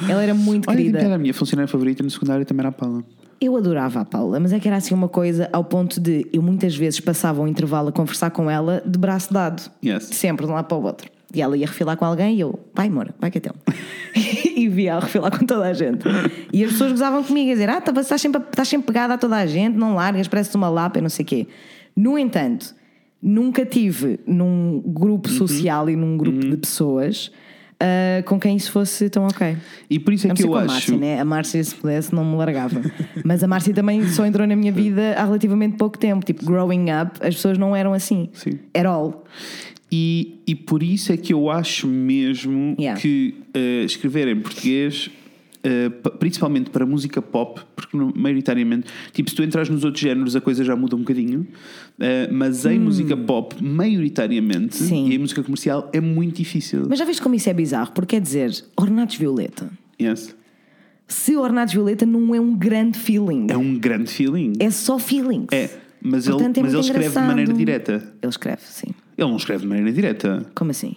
Ela 0.09 0.23
era 0.23 0.35
muito 0.35 0.69
Olha, 0.71 0.77
querida. 0.79 0.99
que 1.01 1.05
era 1.05 1.15
a 1.15 1.19
minha 1.19 1.35
funcionária 1.35 1.69
favorita 1.69 2.03
no 2.03 2.11
secundário 2.11 2.45
também 2.47 2.61
era 2.63 2.69
a 2.69 2.73
Paula. 2.73 3.03
Eu 3.41 3.57
adorava 3.57 4.01
a 4.01 4.05
Paula, 4.05 4.39
mas 4.39 4.53
é 4.53 4.61
que 4.61 4.69
era 4.69 4.77
assim 4.77 4.95
uma 4.95 5.09
coisa 5.09 5.49
ao 5.53 5.65
ponto 5.65 6.01
de 6.01 6.27
eu 6.33 6.41
muitas 6.41 6.77
vezes 6.77 7.01
passava 7.01 7.43
um 7.43 7.49
intervalo 7.49 7.89
a 7.89 7.93
conversar 7.93 8.31
com 8.31 8.49
ela 8.49 8.81
de 8.87 8.97
braço 8.97 9.35
dado. 9.35 9.69
Yes. 9.85 10.05
Sempre 10.05 10.47
de 10.47 10.53
um 10.53 10.55
lado 10.55 10.67
para 10.67 10.77
o 10.79 10.83
outro. 10.85 11.11
E 11.35 11.41
ela 11.41 11.57
ia 11.57 11.67
refilar 11.67 11.97
com 11.97 12.05
alguém 12.05 12.37
e 12.37 12.41
eu, 12.41 12.59
vai, 12.75 12.89
amor, 12.89 13.15
vai 13.19 13.31
que 13.31 13.39
é 13.39 13.41
teu. 13.41 13.55
e 14.57 14.69
via 14.69 14.97
a 14.97 15.01
refilar 15.01 15.37
com 15.39 15.47
toda 15.47 15.65
a 15.67 15.73
gente. 15.73 16.05
E 16.53 16.63
as 16.65 16.73
pessoas 16.73 16.93
gozavam 16.93 17.25
comigo 17.25 17.51
a 17.51 17.53
dizer: 17.55 17.69
Ah, 17.71 17.81
tá- 17.81 17.99
estás 18.01 18.21
sempre, 18.21 18.41
estás 18.43 18.69
sempre 18.69 18.87
pegada 18.87 19.15
a 19.15 19.19
toda 19.19 19.37
a 19.37 19.47
gente, 19.47 19.77
não 19.77 19.95
largas, 19.95 20.29
pareces 20.29 20.55
uma 20.55 20.69
lapa 20.69 20.99
e 20.99 21.03
não 21.03 21.09
sei 21.09 21.25
o 21.25 21.27
quê. 21.29 21.47
No 21.97 22.19
entanto, 22.19 22.75
nunca 23.23 23.65
tive 23.65 24.21
num 24.27 24.83
grupo 24.85 25.29
Uhum. 25.31 25.37
social 25.37 25.89
e 25.89 25.97
num 25.97 26.17
grupo 26.17 26.39
de 26.41 26.57
pessoas 26.57 27.31
ah, 27.81 28.23
com 28.27 28.39
quem 28.39 28.55
isso 28.57 28.71
fosse 28.71 29.09
tão 29.11 29.27
ok. 29.27 29.57
E 29.91 29.99
por 29.99 30.13
isso 30.13 30.27
é 30.29 30.35
que 30.35 30.43
eu 30.45 30.49
com 30.49 30.55
a 30.57 30.61
acho. 30.61 30.69
Márcia, 30.73 30.97
né? 30.99 31.19
A 31.21 31.25
Márcia, 31.25 31.65
se 31.65 31.75
pudesse, 31.75 32.15
não 32.15 32.25
me 32.25 32.37
largava. 32.37 32.81
Mas 33.25 33.43
a 33.43 33.49
Márcia 33.49 33.75
também 33.75 34.07
só 34.09 34.25
entrou 34.25 34.47
na 34.47 34.55
minha 34.55 34.71
vida 34.71 35.15
há 35.19 35.25
relativamente 35.25 35.77
pouco 35.77 35.99
tempo. 35.99 36.25
Tipo, 36.25 36.45
growing 36.45 36.87
up, 36.93 37.19
as 37.27 37.35
pessoas 37.35 37.59
não 37.59 37.75
eram 37.75 37.93
assim. 37.93 38.29
Sim. 38.35 38.59
At 38.73 38.87
all. 38.87 39.25
E, 39.95 40.41
e 40.47 40.55
por 40.55 40.83
isso 40.83 41.13
é 41.13 41.17
que 41.19 41.33
eu 41.35 41.51
acho 41.51 41.87
mesmo 41.87 42.75
Yeah. 42.79 42.99
que 42.99 43.35
eh, 43.53 43.83
escrever 43.85 44.27
em 44.29 44.41
português, 44.41 45.11
pa- 46.03 46.11
principalmente 46.11 46.71
para 46.71 46.85
música 46.87 47.21
pop, 47.21 47.61
porque 47.77 47.95
no- 47.97 48.13
maioritariamente, 48.17 48.87
tipo, 49.13 49.29
se 49.31 49.37
tu 49.37 49.43
entras 49.43 49.69
nos 49.69 49.85
outros 49.85 50.03
géneros 50.03 50.35
a 50.35 50.41
coisa 50.41 50.65
já 50.65 50.75
muda 50.75 50.97
um 50.97 51.01
bocadinho, 51.01 51.47
eh, 52.01 52.27
mas 52.33 52.65
em 52.65 52.79
música 52.79 53.15
pop, 53.17 53.55
maioritariamente, 53.63 54.83
Hum. 54.83 54.87
Sim. 54.87 55.09
e 55.11 55.15
em 55.15 55.19
música 55.19 55.43
comercial, 55.43 55.91
é 55.93 56.01
muito 56.01 56.37
difícil. 56.37 56.87
Mas 56.89 56.99
já 56.99 57.05
viste 57.05 57.21
como 57.23 57.35
isso 57.35 57.49
é 57.51 57.55
bizarro? 57.55 57.93
Porque 57.93 58.17
quer 58.17 58.23
dizer, 58.23 58.65
Ornatos 58.77 59.17
Violeta. 59.17 59.71
Yes. 60.01 60.35
Se 61.07 61.37
Ornatos 61.37 61.75
Violeta 61.75 62.07
não 62.07 62.35
é 62.35 62.41
um 62.41 62.57
grande 62.57 62.99
feeling, 62.99 63.47
É 63.51 63.57
um 63.57 63.79
grande 63.79 64.11
feeling. 64.11 64.55
é 64.59 64.71
só 64.71 64.99
feelings. 64.99 65.49
É, 65.53 65.69
mas 66.01 66.27
Portanto, 66.27 66.57
ele, 66.57 66.61
é 66.61 66.63
mas 66.63 66.73
ele 66.73 66.81
escreve 66.83 67.09
de 67.11 67.15
maneira 67.27 67.53
direta. 67.53 68.15
Ele 68.23 68.31
escreve, 68.31 68.63
sim. 68.65 68.92
Ele 69.17 69.29
não 69.29 69.37
escreve 69.37 69.63
de 69.63 69.69
maneira 69.69 69.93
direta. 69.93 70.47
Como 70.55 70.71
assim? 70.71 70.95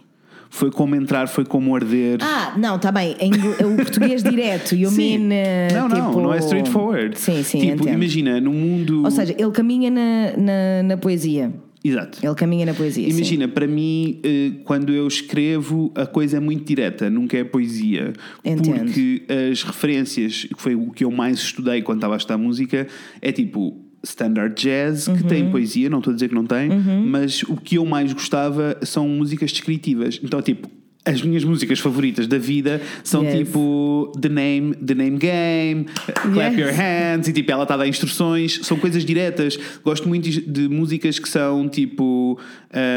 Foi 0.49 0.72
como 0.72 0.95
entrar, 0.95 1.28
foi 1.28 1.43
como 1.43 1.76
arder. 1.76 2.20
Ah, 2.22 2.53
não, 2.57 2.78
está 2.78 2.91
bem. 2.91 3.16
Em 3.20 3.28
ingl- 3.30 3.55
o 3.66 3.76
português 3.76 4.24
direto. 4.24 4.74
You 4.76 4.89
Sim. 4.91 5.18
mean. 5.18 5.34
eh, 5.34 5.68
não, 5.74 5.89
não, 5.89 5.95
tipo- 6.07 6.22
não 6.22 6.34
é 6.34 6.38
straightforward. 6.38 7.20
Sim, 7.20 7.43
sim, 7.43 7.59
Tipo, 7.59 7.74
entendo. 7.84 7.89
imagina, 7.95 8.39
no 8.39 8.53
mundo. 8.53 9.03
Ou 9.03 9.11
seja, 9.11 9.36
ele 9.38 9.51
caminha 9.51 9.89
na, 9.91 10.38
na, 10.38 10.84
na 10.84 10.97
poesia. 10.97 11.51
Exato. 11.84 12.20
Ele 12.24 12.34
caminha 12.36 12.66
na 12.66 12.74
poesia. 12.74 13.03
sim. 13.09 13.16
Imagina, 13.18 13.47
para 13.47 13.68
mim, 13.68 14.20
eh, 14.24 14.51
quando 14.63 14.91
eu 14.93 15.05
escrevo, 15.07 15.91
a 15.93 16.05
coisa 16.05 16.38
é 16.38 16.39
muito 16.39 16.63
direta, 16.66 17.09
nunca 17.09 17.38
é 17.38 17.43
poesia. 17.43 18.13
Entendo. 18.43 18.86
Porque 18.86 19.24
as 19.51 19.61
referências, 19.61 20.45
que 20.45 20.59
foi 20.61 20.74
o 20.74 20.89
que 20.91 21.03
eu 21.03 21.11
mais 21.11 21.38
estudei 21.38 21.82
quando 21.82 21.97
estava 21.99 22.13
a 22.16 22.18
estudar 22.18 22.38
música, 22.38 22.88
é 23.22 23.32
tipo 23.32 23.78
standard 24.06 24.56
jazz, 24.62 25.06
que 25.06 25.12
Uhum. 25.24 25.28
tem 25.28 25.51
poesia, 25.51 25.89
não 25.89 25.97
estou 25.99 26.12
a 26.12 26.14
dizer 26.14 26.30
que 26.30 26.36
não 26.36 26.45
tem, 26.45 26.70
mas 27.06 27.43
o 27.43 27.56
que 27.58 27.76
eu 27.76 27.86
mais 27.86 28.14
gostava 28.14 28.78
são 28.84 29.08
músicas 29.10 29.51
descritivas. 29.51 30.20
Então, 30.24 30.41
tipo. 30.41 30.70
As 31.08 31.22
minhas 31.22 31.43
músicas 31.43 31.78
favoritas 31.80 32.26
da 32.26 32.39
vida 32.39 32.82
são 33.03 33.24
Yes. 33.24 33.38
tipo 33.38 34.12
The 34.20 34.28
Name, 34.28 34.74
The 34.74 34.95
Name 34.95 35.18
Game, 35.20 35.86
Clap 36.34 36.56
Yes. 36.56 36.58
Your 36.60 36.74
Hands, 36.74 37.28
e 37.28 37.32
tipo 37.32 37.51
ela 37.51 37.62
está 37.62 37.76
a 37.76 37.78
dar 37.78 37.88
instruções, 37.88 38.60
são 38.64 38.76
coisas 38.76 39.06
diretas. 39.06 39.56
Gosto 39.84 40.10
muito 40.10 40.28
de 40.28 40.68
músicas 40.68 41.20
que 41.20 41.30
são 41.30 41.70
tipo 41.70 42.39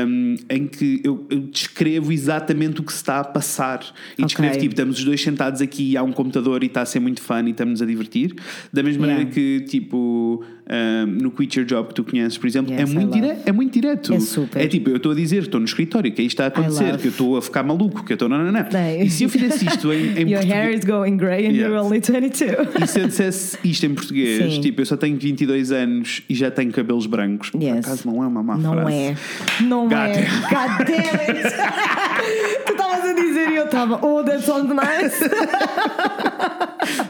um, 0.07 0.37
em 0.49 0.67
que 0.67 1.03
eu, 1.05 1.27
eu 1.29 1.41
descrevo 1.41 2.11
exatamente 2.11 2.81
o 2.81 2.83
que 2.83 2.93
se 2.93 2.97
está 2.97 3.21
a 3.21 3.25
passar 3.25 3.81
e 4.17 4.25
descrevo 4.25 4.53
Ok. 4.53 4.63
tipo, 4.63 4.73
estamos 4.73 4.99
os 4.99 5.05
dois 5.05 5.21
sentados 5.21 5.61
aqui 5.61 5.91
e 5.91 5.97
há 5.99 6.03
um 6.03 6.11
computador 6.13 6.63
e 6.63 6.67
está 6.67 6.81
a 6.81 6.87
ser 6.87 7.01
muito 7.01 7.21
fun 7.21 7.43
e 7.47 7.51
estamos 7.51 7.83
a 7.83 7.85
divertir. 7.85 8.35
Da 8.73 8.83
mesma 8.83 9.05
Yeah. 9.05 9.23
maneira 9.23 9.31
que 9.31 9.67
tipo 9.69 10.43
um, 10.71 11.07
no 11.07 11.31
Quit 11.31 11.59
Your 11.59 11.67
Job 11.67 11.89
que 11.89 11.95
tu 11.95 12.05
conheces, 12.05 12.37
por 12.37 12.47
exemplo, 12.47 12.73
Yes, 12.73 12.81
é, 12.91 12.95
muito 12.95 13.11
dire- 13.13 13.37
é 13.47 13.53
muito 13.53 13.73
direto. 13.73 14.13
É 14.15 14.21
super. 14.21 14.61
É 14.63 14.67
tipo, 14.67 14.91
eu 14.91 14.97
estou 14.97 15.13
a 15.13 15.15
dizer, 15.15 15.43
estou 15.43 15.59
no 15.61 15.67
escritório, 15.67 16.13
que 16.13 16.21
aí 16.21 16.27
está 16.27 16.45
a 16.45 16.49
acontecer, 16.49 16.97
que 16.99 17.07
eu 17.07 17.11
estou 17.11 17.37
a 17.39 17.43
ficar 17.43 17.63
maluco, 17.63 18.05
que 18.05 18.13
eu 18.13 18.15
estou. 18.17 18.29
Não, 18.29 18.39
não, 18.39 18.53
não. 18.53 18.63
Bem. 18.65 19.03
E 19.03 19.11
se 19.11 19.25
eu 19.25 19.29
fizesse 19.31 19.67
isto 19.67 19.93
em, 19.93 20.13
em 20.19 20.29
Your 20.33 20.41
hair 20.43 20.71
português. 20.73 20.79
is 20.81 20.85
going 20.85 21.17
grey 21.17 21.47
and 21.47 21.53
you're 21.53 21.75
Yes. 21.75 21.83
only 21.85 22.01
22. 22.01 22.83
E 22.83 22.87
se 22.87 23.01
eu 23.01 23.07
dissesse 23.07 23.59
isto 23.65 23.87
em 23.87 23.95
português, 23.95 24.55
Sim. 24.55 24.61
tipo, 24.61 24.81
eu 24.83 24.87
só 24.87 24.97
tenho 24.97 25.17
22 25.19 25.73
anos 25.73 26.23
e 26.29 26.35
já 26.35 26.51
tenho 26.51 26.71
cabelos 26.73 27.07
brancos, 27.07 27.51
por 27.51 27.63
Yes. 27.63 27.87
acaso 27.87 28.07
não 28.07 28.23
é 28.23 28.27
uma 28.27 28.43
má 28.43 28.57
Não 28.59 28.73
frase. 28.75 28.93
é. 28.95 29.17
Não 29.63 29.85
God 29.85 29.93
é. 29.93 30.27
God 30.51 30.87
damn 30.87 31.21
it. 31.21 31.49
tu 32.67 32.73
estavas 32.73 33.05
a 33.11 33.13
dizer 33.15 33.49
e 33.51 33.57
eu 33.57 33.65
estava. 33.65 33.99
Oh, 34.05 34.23
that 34.23 34.43
sounds 34.45 34.69
nice. 34.69 35.19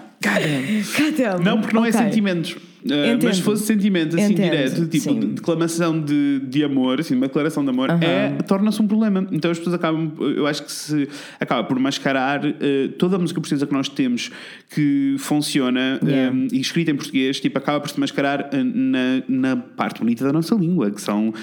Não, 1.44 1.60
porque 1.60 1.74
não 1.74 1.84
é 1.84 1.88
Ok. 1.88 2.00
sentimentos. 2.00 2.56
Uh, 2.84 3.18
mas 3.22 3.36
se 3.36 3.42
fosse 3.42 3.66
sentimento 3.66 4.16
assim 4.16 4.32
Entendo, 4.32 4.50
direto, 4.52 4.86
tipo 4.86 5.02
sim. 5.10 5.18
de- 5.18 5.26
declamação 5.26 6.00
de, 6.00 6.40
de 6.44 6.62
amor, 6.62 7.00
assim, 7.00 7.14
uma 7.16 7.26
declaração 7.26 7.64
de 7.64 7.70
amor, 7.70 7.90
é, 7.90 8.30
torna-se 8.46 8.80
um 8.80 8.86
problema. 8.86 9.26
Então 9.32 9.50
as 9.50 9.58
pessoas 9.58 9.74
acabam, 9.74 10.12
eu 10.20 10.46
acho 10.46 10.62
que 10.62 10.70
se 10.70 11.08
acaba 11.40 11.64
por 11.64 11.76
mascarar 11.80 12.40
uh, 12.46 12.88
toda 12.96 13.16
a 13.16 13.18
música 13.18 13.40
portuguesa 13.40 13.66
que 13.66 13.72
nós 13.72 13.88
temos 13.88 14.30
que 14.70 15.16
funciona 15.18 15.98
Yeah. 16.04 16.32
um, 16.34 16.46
e 16.52 16.60
escrita 16.60 16.92
em 16.92 16.94
português, 16.96 17.40
tipo, 17.40 17.58
acaba 17.58 17.80
por 17.80 17.90
se 17.90 17.98
mascarar 17.98 18.48
uh, 18.52 18.56
na, 18.64 19.22
na 19.28 19.56
parte 19.56 19.98
bonita 19.98 20.24
da 20.24 20.32
nossa 20.32 20.54
língua, 20.54 20.90
que 20.90 21.00
são. 21.00 21.34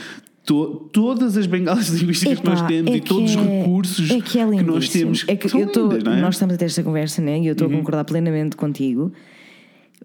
To- 0.46 0.90
todas 0.94 1.36
as 1.38 1.46
bengalas 1.48 1.90
linguísticas 2.00 2.40
que 2.40 2.46
nós 2.46 2.60
Epá, 2.60 2.68
temos 2.68 2.92
é 2.92 2.96
e 2.98 3.02
todos 3.02 3.30
os 3.32 3.36
que 3.36 3.42
é- 3.48 3.60
recursos 3.62 4.10
é 4.12 4.22
que, 4.22 4.40
é 4.40 4.46
nós 4.46 4.56
lindíssimo. 4.56 4.92
temos 5.00 5.26
É 5.28 5.36
que 5.36 5.50
são 5.50 5.60
eu 5.60 5.68
tô, 5.68 5.82
lindas, 5.84 6.04
não 6.04 6.12
é? 6.12 6.16
Uhum. 6.16 6.22
Nós 6.22 6.36
estamos 6.36 6.56
a 6.56 6.58
ter 6.58 6.66
esta 6.66 6.84
conversa, 6.84 7.22
né? 7.22 7.40
E 7.40 7.48
eu 7.48 7.54
estou 7.54 7.68
a 7.68 7.72
concordar 7.72 8.04
plenamente 8.06 8.56
contigo. 8.56 9.12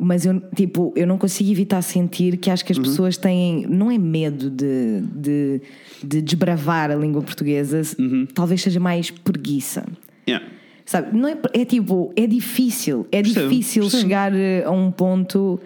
Mas 0.03 0.25
eu, 0.25 0.41
tipo, 0.57 0.95
eu 0.97 1.07
não 1.07 1.19
consigo 1.19 1.51
evitar 1.51 1.83
sentir 1.83 2.39
que 2.39 2.49
acho 2.51 2.65
que 2.65 2.73
as 2.73 2.79
Uhum. 2.79 2.85
pessoas 2.85 3.17
têm, 3.19 3.67
não 3.69 3.91
é 3.91 3.99
medo 3.99 4.49
de, 4.49 5.01
de, 5.15 5.61
de 6.03 6.23
desbravar 6.23 6.91
a 6.91 6.95
língua 6.95 7.21
portuguesa, 7.21 7.83
Uhum. 7.99 8.27
talvez 8.33 8.63
seja 8.63 8.81
mais 8.81 9.11
preguiça. 9.11 9.85
Yeah. 10.27 10.47
Sabe? 10.87 11.15
Não 11.17 11.29
é, 11.29 11.37
é 11.53 11.65
tipo, 11.67 12.13
é 12.17 12.27
difícil, 12.27 13.07
é 13.13 13.21
Percebo, 13.23 13.49
difícil 13.51 13.83
percebo. 13.83 14.03
chegar 14.03 14.35
eh, 14.35 14.65
a 14.65 14.71
um 14.71 14.91
ponto 14.91 15.61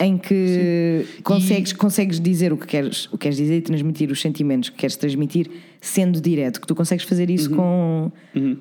em 0.00 0.16
que 0.16 1.04
consegues, 1.24 1.72
consegues 1.72 2.20
dizer 2.20 2.52
o 2.52 2.56
que, 2.56 2.66
queres, 2.66 3.06
o 3.06 3.12
que 3.12 3.18
queres 3.18 3.36
dizer 3.36 3.56
e 3.56 3.60
transmitir 3.60 4.10
os 4.10 4.20
sentimentos 4.20 4.68
que 4.68 4.76
queres 4.76 4.96
transmitir 4.96 5.50
sendo 5.80 6.20
direto, 6.20 6.60
que 6.60 6.66
tu 6.66 6.74
consegues 6.74 7.04
fazer 7.04 7.28
isso 7.30 7.50
com, 7.50 8.12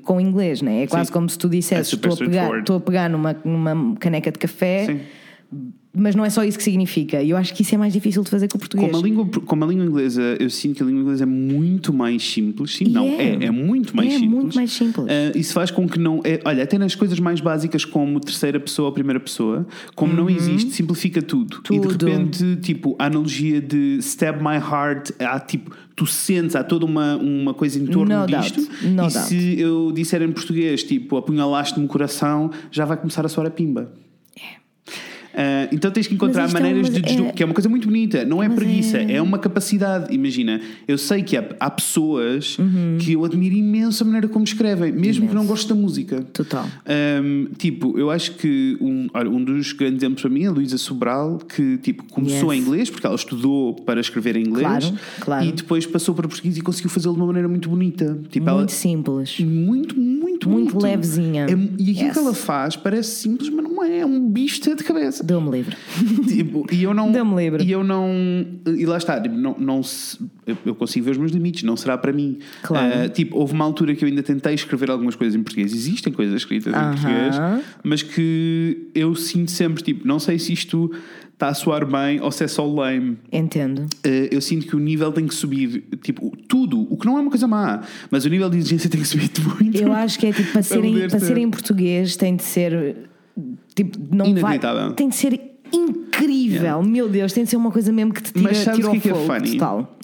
com 0.03 0.17
o 0.17 0.21
inglês, 0.21 0.61
não 0.61 0.71
é? 0.71 0.87
Quase 0.87 1.07
Sim. 1.07 1.13
como 1.13 1.29
se 1.29 1.37
tu 1.37 1.47
dissesses: 1.47 1.87
É 1.87 1.95
super 1.95 2.09
estou 2.09 2.25
a 2.25 2.29
pegar, 2.29 2.59
estou 2.59 2.75
a 2.77 2.79
pegar 2.79 3.09
numa, 3.09 3.33
numa 3.45 3.95
caneca 3.97 4.31
de 4.31 4.39
café, 4.39 4.85
Sim. 4.85 4.99
Mas 5.97 6.15
não 6.15 6.23
é 6.23 6.29
só 6.29 6.43
isso 6.43 6.57
que 6.57 6.63
significa. 6.63 7.21
E 7.21 7.29
eu 7.31 7.37
acho 7.37 7.53
que 7.53 7.61
isso 7.63 7.73
é 7.73 7.77
mais 7.77 7.91
difícil 7.93 8.23
de 8.23 8.29
fazer 8.29 8.47
com 8.47 8.57
o 8.57 8.59
português. 8.59 8.91
Como 8.91 9.03
a, 9.03 9.07
língua, 9.07 9.25
como 9.45 9.63
a 9.63 9.67
língua 9.67 9.85
inglesa, 9.85 10.21
eu 10.39 10.49
sinto 10.49 10.75
que 10.77 10.83
a 10.83 10.85
língua 10.85 11.01
inglesa 11.01 11.23
é 11.23 11.25
muito 11.25 11.91
mais 11.93 12.23
simples. 12.23 12.75
Sim, 12.75 12.85
não, 12.89 13.05
é. 13.05 13.23
é, 13.35 13.45
é 13.45 13.51
muito 13.51 13.95
mais 13.95 14.09
É 14.13 14.19
simples. 14.19 14.31
muito 14.31 14.55
mais 14.55 14.71
simples. 14.71 15.05
Ah, 15.09 15.37
isso 15.37 15.53
faz 15.53 15.71
com 15.71 15.87
que 15.87 15.99
não. 15.99 16.21
é- 16.23 16.39
olha, 16.45 16.63
até 16.63 16.77
nas 16.77 16.95
coisas 16.95 17.19
mais 17.19 17.41
básicas, 17.41 17.83
como 17.85 18.19
terceira 18.19 18.59
pessoa 18.59 18.87
ou 18.87 18.93
primeira 18.93 19.19
pessoa, 19.19 19.65
como 19.95 20.13
não 20.13 20.29
existe, 20.29 20.71
simplifica 20.71 21.21
tudo. 21.21 21.61
E 21.65 21.79
de 21.79 21.87
Uhum. 21.87 21.87
Tudo. 21.87 22.05
repente, 22.05 22.55
tipo, 22.57 22.95
a 22.99 23.05
analogia 23.05 23.59
de 23.61 23.97
stab 23.99 24.41
my 24.41 24.55
heart, 24.57 25.11
há 25.19 25.39
tipo. 25.39 25.71
Tu 25.95 26.05
sentes, 26.05 26.55
há 26.55 26.63
toda 26.63 26.85
uma, 26.85 27.15
uma 27.17 27.55
coisa 27.55 27.79
em 27.79 27.85
torno 27.87 28.19
No 28.19 28.27
disto. 28.27 28.57
doubt. 28.61 28.83
No 28.85 28.91
e 28.91 28.95
doubt. 28.95 29.11
se 29.13 29.59
eu 29.59 29.91
disser 29.91 30.21
em 30.21 30.31
português, 30.31 30.83
tipo, 30.83 31.17
apunhalaste-me 31.17 31.83
o 31.85 31.87
coração, 31.87 32.51
já 32.69 32.85
vai 32.85 32.97
começar 32.97 33.25
a 33.25 33.29
soar 33.29 33.47
a 33.47 33.49
pimba. 33.49 33.91
Ah, 35.39 35.67
então 35.71 35.91
tens 35.91 36.07
que 36.07 36.15
encontrar 36.15 36.49
é 36.49 36.51
maneiras 36.51 36.87
uma- 36.89 36.95
de 36.95 37.01
desdo- 37.01 37.25
é- 37.27 37.31
que 37.31 37.43
é 37.43 37.45
uma 37.45 37.53
coisa 37.53 37.69
muito 37.69 37.87
bonita, 37.87 38.25
não 38.25 38.41
é 38.41 38.47
Mas 38.47 38.57
preguiça, 38.57 38.97
é- 38.97 39.13
é... 39.17 39.21
uma 39.21 39.37
capacidade. 39.37 40.13
Imagina, 40.13 40.59
eu 40.87 40.97
sei 40.97 41.21
que 41.21 41.37
há, 41.37 41.47
há 41.59 41.69
pessoas 41.69 42.57
que 42.99 43.13
eu 43.13 43.23
admiro 43.23 43.53
imenso 43.55 44.01
a 44.03 44.05
maneira 44.05 44.27
como 44.27 44.43
escrevem, 44.43 44.91
mesmo 44.91 45.27
que 45.27 45.35
não 45.35 45.45
gosto 45.45 45.69
da 45.69 45.75
música. 45.79 46.21
Total. 46.33 46.65
Um, 47.23 47.47
tipo, 47.57 47.97
eu 47.99 48.09
acho 48.09 48.31
que 48.33 48.77
um, 48.81 49.07
olha, 49.13 49.29
um 49.29 49.43
dos 49.43 49.73
grandes 49.73 49.99
exemplos 50.01 50.21
para 50.23 50.31
mim 50.31 50.43
é 50.43 50.47
a 50.47 50.51
Luísa 50.51 50.77
Sobral, 50.77 51.37
que 51.37 51.77
tipo, 51.77 52.03
começou 52.05 52.51
Yes. 52.51 52.59
em 52.59 52.65
inglês, 52.65 52.89
porque 52.89 53.05
ela 53.05 53.15
estudou 53.15 53.75
para 53.75 53.99
escrever 54.01 54.35
em 54.37 54.41
inglês, 54.41 54.65
Claro, 54.67 54.93
claro. 55.21 55.45
e 55.45 55.51
depois 55.51 55.85
passou 55.85 56.15
para 56.15 56.27
português 56.27 56.57
e 56.57 56.61
conseguiu 56.61 56.89
fazê-lo 56.89 57.13
de 57.13 57.19
uma 57.19 57.27
maneira 57.27 57.47
muito 57.47 57.69
bonita. 57.69 58.17
Tipo, 58.31 58.49
ela, 58.49 58.57
Muito 58.59 58.71
simples. 58.71 59.37
Muito, 60.45 60.73
muito, 60.73 60.83
levezinha. 60.83 61.45
É- 61.45 61.51
e 61.51 61.91
aquilo 61.91 62.05
Yes. 62.07 62.13
que 62.13 62.19
ela 62.19 62.33
faz 62.33 62.75
parece 62.75 63.11
simples, 63.15 63.49
mas 63.49 63.63
não 63.63 63.83
é, 63.83 63.99
é 63.99 64.05
um 64.05 64.29
bicho 64.29 64.61
de 64.61 64.83
cabeça. 64.83 65.23
Deu-me 65.23 65.49
livre. 65.49 65.75
Tipo, 66.27 66.65
e 66.71 66.83
eu 66.83 66.93
não. 66.93 67.11
Dê-me 67.11 67.35
livre. 67.35 67.63
E 67.63 67.71
eu 67.71 67.83
não. 67.83 68.05
E 68.67 68.85
lá 68.85 68.97
está, 68.97 69.19
tipo, 69.19 69.35
não, 69.35 69.55
não 69.57 69.81
se- 69.81 70.17
eu, 70.45 70.57
eu 70.65 70.75
consigo 70.75 71.05
ver 71.05 71.11
os 71.11 71.17
meus 71.17 71.31
limites, 71.31 71.63
não 71.63 71.75
será 71.77 71.97
para 71.97 72.11
mim. 72.11 72.39
Claro. 72.61 72.93
Ah, 73.05 73.09
tipo, 73.09 73.37
houve 73.37 73.53
uma 73.53 73.65
altura 73.65 73.95
que 73.95 74.03
eu 74.03 74.09
ainda 74.09 74.21
tentei 74.23 74.53
escrever 74.53 74.91
algumas 74.91 75.15
coisas 75.15 75.35
em 75.39 75.41
português. 75.43 75.73
Existem 75.73 76.11
coisas 76.13 76.35
escritas 76.35 76.73
em 76.73 76.75
Aham. 76.77 76.91
português, 76.91 77.35
mas 77.83 78.01
que 78.03 78.89
eu 78.93 79.15
sinto 79.15 79.51
sempre, 79.51 79.81
tipo, 79.83 80.07
não 80.07 80.19
sei 80.19 80.37
se 80.37 80.51
isto 80.53 80.91
está 81.37 81.49
a 81.49 81.53
soar 81.53 81.85
bem 81.85 82.19
ou 82.19 82.31
se 82.31 82.43
é 82.43 82.47
só 82.47 82.65
lame. 82.65 83.15
Entendo. 83.31 83.81
Uh, 84.03 84.27
eu 84.31 84.41
sinto 84.41 84.65
que 84.65 84.75
o 84.75 84.79
nível 84.79 85.11
tem 85.11 85.27
que 85.27 85.35
subir, 85.35 85.83
tipo, 86.01 86.35
tudo, 86.47 86.91
o 86.91 86.97
que 86.97 87.05
não 87.05 87.15
é 87.17 87.21
uma 87.21 87.29
coisa 87.29 87.47
má, 87.47 87.81
mas 88.09 88.25
o 88.25 88.29
nível 88.29 88.49
de 88.49 88.57
exigência 88.57 88.89
tem 88.91 88.99
que 88.99 89.07
subir 89.07 89.29
muito. 89.59 89.77
Eu 89.77 89.93
acho 89.93 90.17
que 90.17 90.25
é 90.25 90.33
tipo, 90.33 90.51
para 90.51 90.63
ser, 90.63 90.83
em, 90.83 91.07
para 91.07 91.19
ser. 91.19 91.37
em 91.37 91.49
português 91.51 92.15
tem 92.15 92.35
de 92.35 92.41
ser 92.43 92.95
tipo, 93.75 93.99
não 94.15 94.33
vai, 94.35 94.59
tem 94.95 95.09
de 95.09 95.15
ser 95.15 95.39
incrível, 95.71 96.81
meu 96.81 97.07
Deus, 97.07 97.31
tem 97.33 97.43
de 97.43 97.49
ser 97.51 97.57
uma 97.57 97.69
coisa 97.71 97.91
mesmo 97.91 98.13
que 98.13 98.23
te 98.23 98.33
tira, 98.33 98.43
Mas 98.43 98.57
sabes 98.57 98.79
tira 98.79 98.89
o 98.89 98.91
que 98.93 98.97
é 98.97 99.01
que 99.01 99.09
é 99.09 99.13
fogo 99.13 99.25
funny? 99.33 99.51
total. 99.53 99.97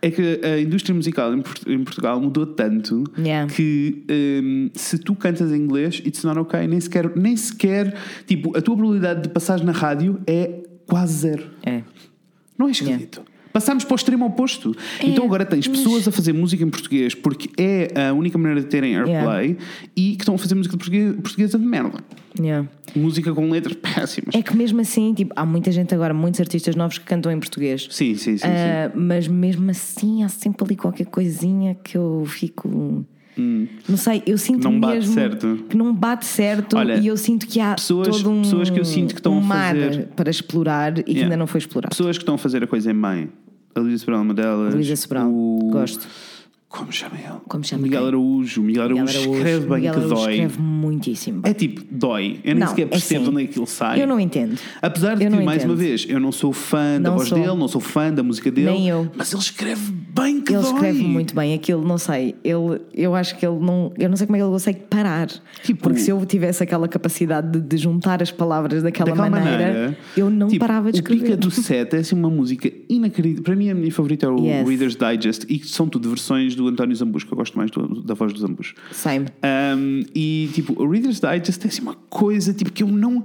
É 0.00 0.10
que 0.12 0.40
a 0.44 0.60
indústria 0.60 0.94
musical 0.94 1.34
em, 1.34 1.42
Port- 1.42 1.66
em 1.66 1.82
Portugal 1.82 2.20
mudou 2.20 2.46
tanto 2.46 3.02
Yeah. 3.18 3.52
que 3.52 4.04
um, 4.08 4.70
se 4.72 4.96
tu 4.96 5.14
cantas 5.16 5.50
em 5.50 5.56
inglês, 5.56 6.00
it's 6.06 6.22
not 6.22 6.38
okay. 6.38 6.68
Nem 6.68 6.80
sequer, 6.80 7.10
nem 7.16 7.36
sequer, 7.36 7.96
tipo, 8.24 8.56
a 8.56 8.62
tua 8.62 8.76
probabilidade 8.76 9.22
de 9.22 9.28
passares 9.28 9.64
na 9.64 9.72
rádio 9.72 10.20
é 10.24 10.60
quase 10.88 11.12
zero. 11.18 11.46
É. 11.64 11.82
Não 12.58 12.66
é 12.66 12.70
esquisito. 12.72 13.22
Passámos 13.52 13.84
para 13.84 13.94
o 13.94 13.96
extremo 13.96 14.26
oposto. 14.26 14.76
Então 15.02 15.24
agora 15.24 15.44
tens 15.44 15.66
pessoas 15.66 16.06
a 16.06 16.12
fazer 16.12 16.32
música 16.32 16.62
em 16.62 16.70
português 16.70 17.14
porque 17.14 17.50
é 17.56 18.08
a 18.08 18.12
única 18.12 18.36
maneira 18.38 18.60
de 18.60 18.66
terem 18.66 18.96
airplay 18.96 19.56
e 19.96 20.16
que 20.16 20.22
estão 20.22 20.34
a 20.34 20.38
fazer 20.38 20.54
música 20.54 20.76
portuguesa 20.76 21.58
de 21.58 21.64
merda. 21.64 21.98
Yeah. 22.38 22.68
Música 22.94 23.32
com 23.32 23.50
letras 23.50 23.74
péssimas. 23.76 24.34
É 24.34 24.42
que 24.42 24.56
mesmo 24.56 24.80
assim, 24.80 25.12
tipo, 25.14 25.32
há 25.34 25.44
muita 25.44 25.72
gente 25.72 25.94
agora, 25.94 26.14
muitos 26.14 26.40
artistas 26.40 26.76
novos 26.76 26.98
que 26.98 27.04
cantam 27.04 27.32
em 27.32 27.40
português. 27.40 27.88
Sim, 27.90 28.14
sim, 28.14 28.36
sim. 28.36 28.38
sim. 28.38 28.46
Ah, 28.46 28.92
mas 28.94 29.26
mesmo 29.26 29.70
assim 29.70 30.22
há 30.22 30.28
sempre 30.28 30.64
ali 30.64 30.76
qualquer 30.76 31.06
coisinha 31.06 31.74
que 31.74 31.96
eu 31.96 32.24
fico. 32.26 33.04
Não 33.88 33.96
sei, 33.96 34.22
eu 34.26 34.36
sinto 34.38 34.68
Hum. 34.68 34.78
Não 34.78 34.90
mesmo 34.90 35.14
que 35.68 35.76
não 35.76 35.94
bate 35.94 36.24
certo 36.26 36.76
Olha, 36.76 36.96
e 36.98 37.06
eu 37.06 37.16
sinto 37.16 37.46
que 37.46 37.60
há 37.60 37.74
pessoas- 37.74 38.08
todo 38.08 38.30
um, 38.30 38.42
pessoas 38.42 38.68
que 38.70 38.78
eu 38.80 38.84
sinto 38.84 39.14
que 39.14 39.20
estão 39.20 39.34
um 39.34 39.38
a 39.38 39.42
mar 39.42 39.74
fazer- 39.76 40.06
para 40.16 40.30
explorar 40.30 40.98
e 40.98 41.02
que 41.02 41.10
Yeah. 41.12 41.26
ainda 41.26 41.36
não 41.36 41.46
foi 41.46 41.58
explorado. 41.58 41.90
Pessoas 41.90 42.16
que 42.18 42.22
estão 42.22 42.34
a 42.34 42.38
fazer 42.38 42.62
a 42.62 42.66
coisa 42.66 42.90
em 42.90 42.94
mãe. 42.94 43.28
A 43.74 43.80
Luísa 43.80 43.98
Sobral 43.98 44.20
é 44.20 44.22
uma 44.22 44.34
delas. 44.34 44.74
Luísa 44.74 44.96
Sobral, 44.96 45.28
O- 45.30 45.70
gosto. 45.70 46.06
Como 46.68 46.92
chama 46.92 47.14
ele? 47.16 47.28
Como 47.48 47.64
chama 47.64 47.82
Miguel 47.82 48.00
quem? 48.00 48.08
Araújo. 48.08 48.62
Miguel 48.62 48.82
Araújo 48.84 49.02
Miguel 49.04 49.20
Araújo. 49.22 49.36
escreve 49.38 49.66
bem 49.66 49.76
Miguel 49.76 49.92
que 49.94 49.98
Araújo 50.00 50.14
dói. 50.14 50.32
escreve 50.34 50.60
muitíssimo 50.60 51.40
bem. 51.40 51.50
É 51.50 51.54
tipo, 51.54 51.82
dói. 51.90 52.40
Eu 52.44 52.54
nem 52.54 52.60
Não, 52.60 52.66
sequer 52.68 52.82
é 52.82 52.86
percebo 52.86 53.20
assim. 53.22 53.30
de 53.30 53.36
onde 53.36 53.44
é 53.44 53.46
que 53.52 53.58
ele 53.58 53.66
sai. 53.66 54.02
Eu 54.02 54.06
não 54.06 54.20
entendo. 54.20 54.58
Apesar 54.82 55.14
de 55.16 55.24
Eu 55.24 55.30
que, 55.30 55.36
não 55.36 55.44
mais 55.44 55.64
uma 55.64 55.72
entendo. 55.72 55.78
vez, 55.86 56.06
eu 56.06 56.20
não 56.20 56.30
sou 56.30 56.52
fã 56.52 57.00
da 57.00 57.08
Não 57.08 57.16
voz 57.16 57.28
sou. 57.30 57.38
dele, 57.38 57.54
não 57.56 57.68
sou 57.68 57.80
fã 57.80 58.12
da 58.12 58.22
música 58.22 58.50
dele. 58.50 58.68
Nem 58.70 58.88
eu. 58.88 59.10
Mas 59.16 59.32
ele 59.32 59.40
escreve 59.40 59.90
bem 59.90 60.42
que 60.42 60.52
Ele 60.52 60.60
dói. 60.62 60.72
escreve 60.74 61.02
muito 61.04 61.34
bem 61.34 61.54
aquilo, 61.54 61.82
não 61.86 61.96
sei. 61.96 62.34
Ele, 62.44 62.80
eu 62.92 63.14
acho 63.14 63.38
que 63.38 63.46
ele 63.46 63.58
não. 63.58 63.90
Eu 63.98 64.10
não 64.10 64.16
sei 64.18 64.26
como 64.26 64.36
é 64.36 64.40
que 64.40 64.44
ele 64.44 64.52
consegue 64.52 64.80
parar. 64.90 65.28
Tipo- 65.62 65.82
Porque 65.84 66.00
se 66.00 66.10
eu 66.10 66.26
tivesse 66.26 66.62
aquela 66.62 66.86
capacidade 66.86 67.50
de, 67.50 67.60
de 67.62 67.76
juntar 67.78 68.22
as 68.22 68.30
palavras 68.30 68.82
daquela, 68.82 69.08
Daquela 69.10 69.30
maneira, 69.30 69.58
maneira, 69.72 69.98
eu 70.14 70.28
não 70.28 70.48
tipo, 70.48 70.60
parava 70.66 70.92
de 70.92 71.00
O 71.00 71.02
Pica 71.02 71.14
escrever. 71.14 71.36
do 71.38 71.50
Set 71.50 71.94
é 71.94 71.98
assim 72.00 72.14
uma 72.14 72.28
música 72.28 72.70
inacreditável. 72.90 73.42
Para 73.42 73.56
mim, 73.56 73.70
a 73.70 73.74
minha 73.74 73.90
favorita 73.90 74.26
é 74.26 74.28
o 74.28 74.38
Yes. 74.44 74.68
Reader's 74.68 74.96
Digest 74.96 75.44
e 75.48 75.58
que 75.58 75.66
são 75.66 75.88
tudo 75.88 76.10
versões 76.10 76.57
do 76.58 76.68
António 76.68 76.94
Zambujo, 76.94 77.26
que 77.26 77.32
eu 77.32 77.36
gosto 77.36 77.56
mais 77.56 77.70
do- 77.70 78.02
da 78.02 78.14
voz 78.14 78.32
do 78.32 78.38
Zambujo. 78.38 78.74
Same. 78.92 79.26
Um, 79.76 80.02
e 80.14 80.50
tipo, 80.52 80.80
o 80.82 80.88
Reader's 80.90 81.20
Digest 81.20 81.64
é 81.64 81.68
assim 81.68 81.82
uma 81.82 81.94
coisa 82.10 82.52
tipo, 82.52 82.70
que 82.72 82.82
eu 82.82 82.88
não. 82.88 83.24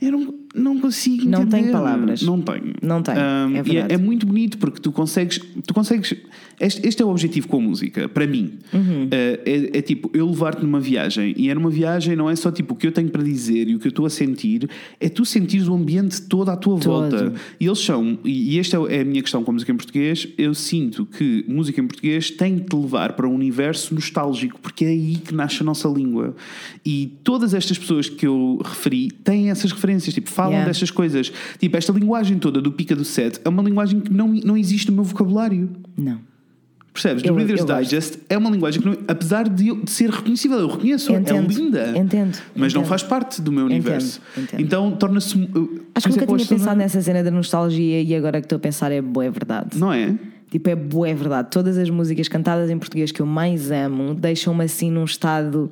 Eu 0.00 0.12
não, 0.12 0.34
não 0.54 0.80
consigo 0.80 1.28
Não 1.28 1.42
entender. 1.42 1.62
tem 1.62 1.72
palavras. 1.72 2.22
Não 2.22 2.40
tenho. 2.40 2.74
Não 2.82 3.02
tem, 3.02 3.14
Um, 3.14 3.56
é 3.56 3.58
e 3.58 3.62
verdade. 3.62 3.94
é, 3.94 3.98
muito 3.98 4.26
bonito 4.26 4.58
porque 4.58 4.80
tu 4.80 4.90
consegues. 4.90 5.38
Tu 5.66 5.74
consegues 5.74 6.14
este, 6.60 6.86
este 6.88 7.02
é 7.02 7.04
o 7.04 7.08
objetivo 7.10 7.46
com 7.46 7.58
a 7.58 7.60
música, 7.60 8.08
para 8.08 8.26
mim. 8.26 8.54
Uhum. 8.72 9.04
Uh, 9.04 9.08
é, 9.12 9.78
é 9.78 9.82
tipo, 9.82 10.10
eu 10.12 10.26
levar-te 10.28 10.62
numa 10.62 10.80
viagem. 10.80 11.32
E 11.36 11.48
é 11.48 11.54
numa 11.54 11.70
viagem, 11.70 12.16
não 12.16 12.28
é 12.28 12.34
só 12.34 12.50
tipo 12.50 12.74
o 12.74 12.76
que 12.76 12.86
eu 12.86 12.92
tenho 12.92 13.08
para 13.10 13.22
dizer 13.22 13.68
e 13.68 13.74
o 13.76 13.78
que 13.78 13.86
eu 13.86 13.90
estou 13.90 14.06
a 14.06 14.10
sentir, 14.10 14.68
é 14.98 15.08
tu 15.08 15.24
sentires 15.24 15.68
o 15.68 15.74
ambiente 15.74 16.20
todo 16.22 16.50
à 16.50 16.56
tua 16.56 16.78
Todo. 16.78 16.84
volta. 17.10 17.32
E 17.60 17.66
eles 17.66 17.78
são, 17.78 18.18
e 18.24 18.48
e 18.48 18.58
esta 18.58 18.76
é 18.88 19.02
a 19.02 19.04
minha 19.04 19.20
questão 19.22 19.44
com 19.44 19.50
a 19.50 19.54
música 19.54 19.70
em 19.70 19.76
português, 19.76 20.26
eu 20.38 20.54
sinto 20.54 21.04
que 21.06 21.44
música 21.46 21.80
em 21.80 21.86
português 21.86 22.30
tem 22.30 22.56
de 22.56 22.62
te 22.62 22.74
levar 22.74 23.12
para 23.12 23.28
um 23.28 23.34
universo 23.34 23.94
nostálgico, 23.94 24.58
porque 24.60 24.84
é 24.84 24.88
aí 24.88 25.16
que 25.16 25.34
nasce 25.34 25.62
a 25.62 25.64
nossa 25.64 25.86
língua. 25.88 26.34
E 26.84 27.12
todas 27.22 27.52
estas 27.54 27.76
pessoas 27.78 28.08
que 28.08 28.26
eu 28.26 28.60
referi 28.64 29.10
têm 29.10 29.50
essas 29.50 29.70
referências, 29.70 30.14
tipo, 30.14 30.30
falam 30.38 30.52
Yeah. 30.52 30.68
destas 30.70 30.90
coisas. 30.90 31.32
Tipo, 31.58 31.76
esta 31.76 31.92
linguagem 31.92 32.38
toda 32.38 32.60
do 32.60 32.70
pica 32.72 32.94
do 32.94 33.04
set 33.04 33.40
é 33.44 33.48
uma 33.48 33.62
linguagem 33.62 34.00
que 34.00 34.12
não, 34.12 34.28
não 34.28 34.56
existe 34.56 34.88
no 34.90 34.94
meu 34.94 35.04
vocabulário. 35.04 35.68
Não. 35.96 36.20
Percebes? 36.92 37.22
Eu- 37.22 37.32
Do 37.32 37.38
Reader's 37.38 37.60
eu 37.60 37.66
gosto. 37.66 37.82
Digest 37.82 38.18
é 38.28 38.36
uma 38.38 38.50
linguagem 38.50 38.80
que, 38.80 38.88
não- 38.88 38.96
apesar 39.06 39.48
de, 39.48 39.68
eu- 39.68 39.82
de 39.84 39.90
ser 39.90 40.10
reconhecível, 40.10 40.58
eu 40.58 40.68
reconheço, 40.68 41.12
Entendo. 41.12 41.50
é 41.52 41.54
linda. 41.54 41.98
Entendo. 41.98 42.38
Mas 42.56 42.72
não 42.74 42.80
Entendo. 42.82 42.88
faz 42.88 43.02
parte 43.02 43.40
do 43.42 43.52
meu 43.52 43.66
universo. 43.66 44.20
entendo. 44.36 44.60
Então 44.60 44.90
torna-se. 44.92 45.36
uh, 45.36 45.80
Acho 45.94 46.08
que 46.08 46.18
é 46.18 46.20
nunca 46.22 46.26
tinha 46.26 46.38
pensado 46.48 46.58
também. 46.70 46.76
nessa 46.78 47.00
cena 47.02 47.22
da 47.22 47.30
nostalgia 47.30 48.00
e 48.02 48.14
agora 48.14 48.40
que 48.40 48.46
estou 48.46 48.56
a 48.56 48.60
pensar 48.60 48.90
é 48.92 49.00
boa, 49.02 49.24
é 49.26 49.30
verdade. 49.30 49.76
Não 49.78 49.92
é? 49.92 50.14
Tipo, 50.50 50.70
é 50.70 50.74
boa, 50.76 51.08
é 51.08 51.14
verdade. 51.14 51.48
Todas 51.50 51.76
as 51.78 51.90
músicas 51.90 52.26
cantadas 52.26 52.70
em 52.70 52.78
português 52.78 53.12
que 53.12 53.20
eu 53.20 53.26
mais 53.26 53.70
amo 53.70 54.14
deixam-me 54.14 54.64
assim 54.64 54.90
num 54.90 55.04
estado 55.04 55.70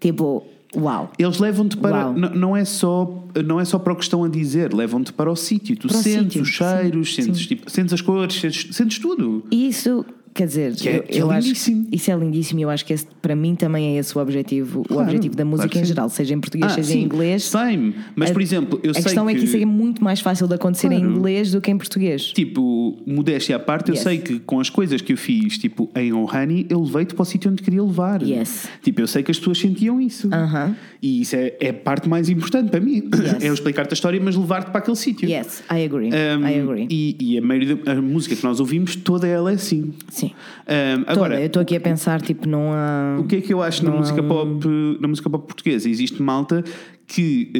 tipo, 0.00 0.44
uau. 0.74 1.10
Eles 1.18 1.38
levam-te 1.38 1.76
para. 1.76 2.10
Não 2.10 2.56
é, 2.56 2.64
só, 2.64 3.24
não 3.44 3.60
é 3.60 3.64
só 3.64 3.78
para 3.78 3.92
o 3.92 3.96
que 3.96 4.02
estão 4.02 4.24
a 4.24 4.28
dizer, 4.28 4.72
levam-te 4.72 5.12
para 5.12 5.30
o 5.30 5.36
sítio. 5.36 5.76
Tu 5.76 5.88
Para 5.88 5.98
sentes 5.98 6.24
sítio, 6.24 6.42
os 6.42 6.48
cheiros, 6.48 7.14
sim, 7.14 7.22
sentes, 7.22 7.40
sim. 7.42 7.48
tipo, 7.48 7.70
sentes 7.70 7.92
as 7.92 8.00
cores, 8.00 8.34
sentes, 8.34 8.74
sentes 8.74 8.98
tudo. 8.98 9.44
E 9.50 9.68
isso, 9.68 10.04
quer 10.40 10.46
dizer, 10.46 10.74
Que 10.74 10.88
é- 10.88 10.96
eu, 10.96 11.02
que 11.02 11.18
é 11.18 11.22
eu 11.22 11.30
acho 11.30 11.46
lindíssimo. 11.48 11.86
isso 11.92 12.10
é 12.10 12.16
lindíssimo 12.16 12.60
e 12.60 12.62
eu 12.62 12.70
acho 12.70 12.86
que 12.86 12.92
esse, 12.94 13.06
para 13.20 13.36
mim 13.36 13.54
também 13.54 13.94
é 13.96 13.98
esse 14.00 14.16
o 14.16 14.20
objetivo, 14.22 14.80
o 14.80 14.84
Claro, 14.84 15.02
objetivo 15.02 15.36
da 15.36 15.44
música 15.44 15.68
claro 15.68 15.84
em 15.84 15.88
geral, 15.88 16.08
seja 16.08 16.34
em 16.34 16.40
português, 16.40 16.72
Ah, 16.72 16.74
seja 16.76 16.92
sim, 16.92 17.00
em 17.00 17.04
inglês. 17.04 17.42
Same. 17.44 17.94
Mas, 18.16 18.30
A- 18.30 18.32
por 18.32 18.40
exemplo, 18.40 18.80
eu 18.82 18.92
a 18.92 18.94
sei 18.94 19.02
questão 19.02 19.26
que. 19.26 19.32
é 19.32 19.34
que 19.34 19.44
isso 19.44 19.56
é 19.56 19.64
muito 19.66 20.02
mais 20.02 20.20
fácil 20.20 20.46
de 20.48 20.54
acontecer 20.54 20.86
em 20.92 21.00
Claro. 21.00 21.14
inglês 21.16 21.52
do 21.52 21.60
que 21.60 21.70
em 21.70 21.76
português. 21.76 22.32
Tipo, 22.32 22.96
modéstia 23.06 23.56
à 23.56 23.58
parte, 23.58 23.90
eu 23.90 23.94
Yes. 23.94 24.02
sei 24.02 24.18
que 24.18 24.38
com 24.40 24.58
as 24.60 24.70
coisas 24.70 25.02
que 25.02 25.12
eu 25.12 25.16
fiz, 25.18 25.58
tipo, 25.58 25.90
em 25.94 26.12
Ohani, 26.12 26.66
eu 26.70 26.80
levei-te 26.82 27.14
para 27.14 27.22
o 27.22 27.24
sítio 27.26 27.50
onde 27.50 27.62
queria 27.62 27.82
levar. 27.82 28.22
Yes. 28.22 28.66
Tipo, 28.82 29.02
eu 29.02 29.06
sei 29.06 29.22
que 29.22 29.30
as 29.30 29.38
pessoas 29.38 29.58
sentiam 29.58 30.00
isso. 30.00 30.28
Aham. 30.32 30.74
E 31.02 31.20
isso 31.22 31.36
é, 31.36 31.54
é 31.60 31.68
a 31.70 31.74
parte 31.74 32.08
mais 32.08 32.28
importante 32.30 32.70
para 32.70 32.80
mim. 32.80 33.02
Yes. 33.14 33.42
É 33.44 33.48
eu 33.48 33.54
explicar-te 33.54 33.92
a 33.92 33.94
história, 33.94 34.20
mas 34.22 34.36
levar-te 34.36 34.70
para 34.70 34.78
aquele 34.78 34.96
sítio. 34.96 35.28
Yes, 35.28 35.62
I 35.70 35.84
agree. 35.84 36.08
Um, 36.08 36.46
I 36.46 36.60
agree. 36.60 36.86
E, 36.90 37.16
e 37.20 37.38
a 37.38 37.42
maioria 37.42 37.76
da 37.76 37.92
a 37.92 38.00
música 38.02 38.34
que 38.36 38.44
nós 38.44 38.60
ouvimos, 38.60 38.96
toda 38.96 39.26
ela 39.26 39.50
é 39.50 39.54
assim. 39.54 39.92
Sim. 40.08 40.29
Um, 40.32 40.98
Toda. 41.00 41.12
agora, 41.12 41.40
eu 41.40 41.46
estou 41.46 41.62
aqui 41.62 41.76
a 41.76 41.80
pensar, 41.80 42.20
tipo, 42.20 42.48
não 42.48 42.72
há. 42.72 43.16
o 43.18 43.24
que 43.24 43.36
é 43.36 43.40
que 43.40 43.52
eu 43.52 43.62
acho 43.62 43.84
na 43.84 43.90
música 43.90 44.22
um- 44.22 44.28
pop 44.28 44.68
na 45.00 45.08
música 45.08 45.28
pop 45.28 45.46
portuguesa? 45.46 45.88
Existe 45.88 46.22
malta 46.22 46.62
que 47.06 47.50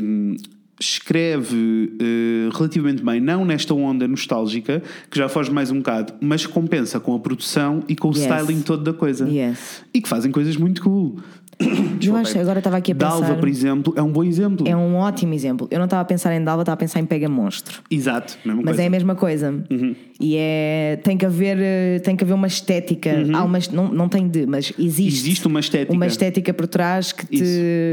hum, 0.00 0.36
escreve 0.80 1.56
uh, 1.56 2.56
relativamente 2.56 3.02
bem, 3.02 3.20
não 3.20 3.44
nesta 3.44 3.74
onda 3.74 4.06
nostálgica, 4.08 4.82
que 5.10 5.18
já 5.18 5.28
foge 5.28 5.50
mais 5.50 5.70
um 5.70 5.78
bocado, 5.78 6.14
mas 6.20 6.46
compensa 6.46 6.98
com 6.98 7.14
a 7.14 7.18
produção 7.18 7.82
e 7.88 7.94
com 7.94 8.08
o 8.08 8.12
yes. 8.12 8.22
styling 8.22 8.60
todo 8.62 8.82
da 8.82 8.92
coisa. 8.92 9.28
Yes. 9.28 9.84
E 9.92 10.00
que 10.00 10.08
fazem 10.08 10.30
coisas 10.32 10.56
muito 10.56 10.82
cool. 10.82 11.16
Eu 12.02 12.16
acho, 12.16 12.38
agora 12.38 12.58
estava 12.58 12.76
aqui 12.78 12.92
a 12.92 12.94
pensar. 12.94 13.20
Dalva, 13.20 13.34
por 13.36 13.48
exemplo, 13.48 13.94
é 13.96 14.02
um 14.02 14.10
bom 14.10 14.24
exemplo. 14.24 14.66
É 14.68 14.76
um 14.76 14.96
ótimo 14.96 15.34
exemplo. 15.34 15.68
Eu 15.70 15.78
não 15.78 15.84
estava 15.84 16.02
a 16.02 16.04
pensar 16.04 16.34
em 16.34 16.42
Dalva, 16.42 16.62
estava 16.62 16.74
a 16.74 16.76
pensar 16.76 16.98
em 17.00 17.06
Pega 17.06 17.28
Monstro. 17.28 17.80
Exato, 17.90 18.36
mesma 18.44 18.62
Mas 18.62 18.70
coisa. 18.72 18.82
é 18.82 18.86
a 18.86 18.90
mesma 18.90 19.14
coisa. 19.14 19.64
Uhum. 19.70 19.94
E 20.20 20.36
é. 20.36 20.98
Tem 21.02 21.16
que 21.16 21.26
haver, 21.26 21.58
eh, 21.60 21.98
tem 21.98 22.14
que 22.14 22.22
haver 22.22 22.34
uma 22.34 22.46
estética. 22.46 23.10
Uhum. 23.10 23.36
Há 23.36 23.44
uma, 23.44 23.58
não, 23.72 23.88
não 23.88 24.08
tem 24.08 24.28
de, 24.28 24.46
mas 24.46 24.72
existe. 24.78 25.20
Existe 25.20 25.46
uma 25.46 25.60
estética. 25.60 25.92
Uma 25.92 26.06
estética 26.06 26.54
por 26.54 26.66
trás 26.66 27.12
que, 27.12 27.26
te, 27.26 27.34
Isso. 27.34 27.44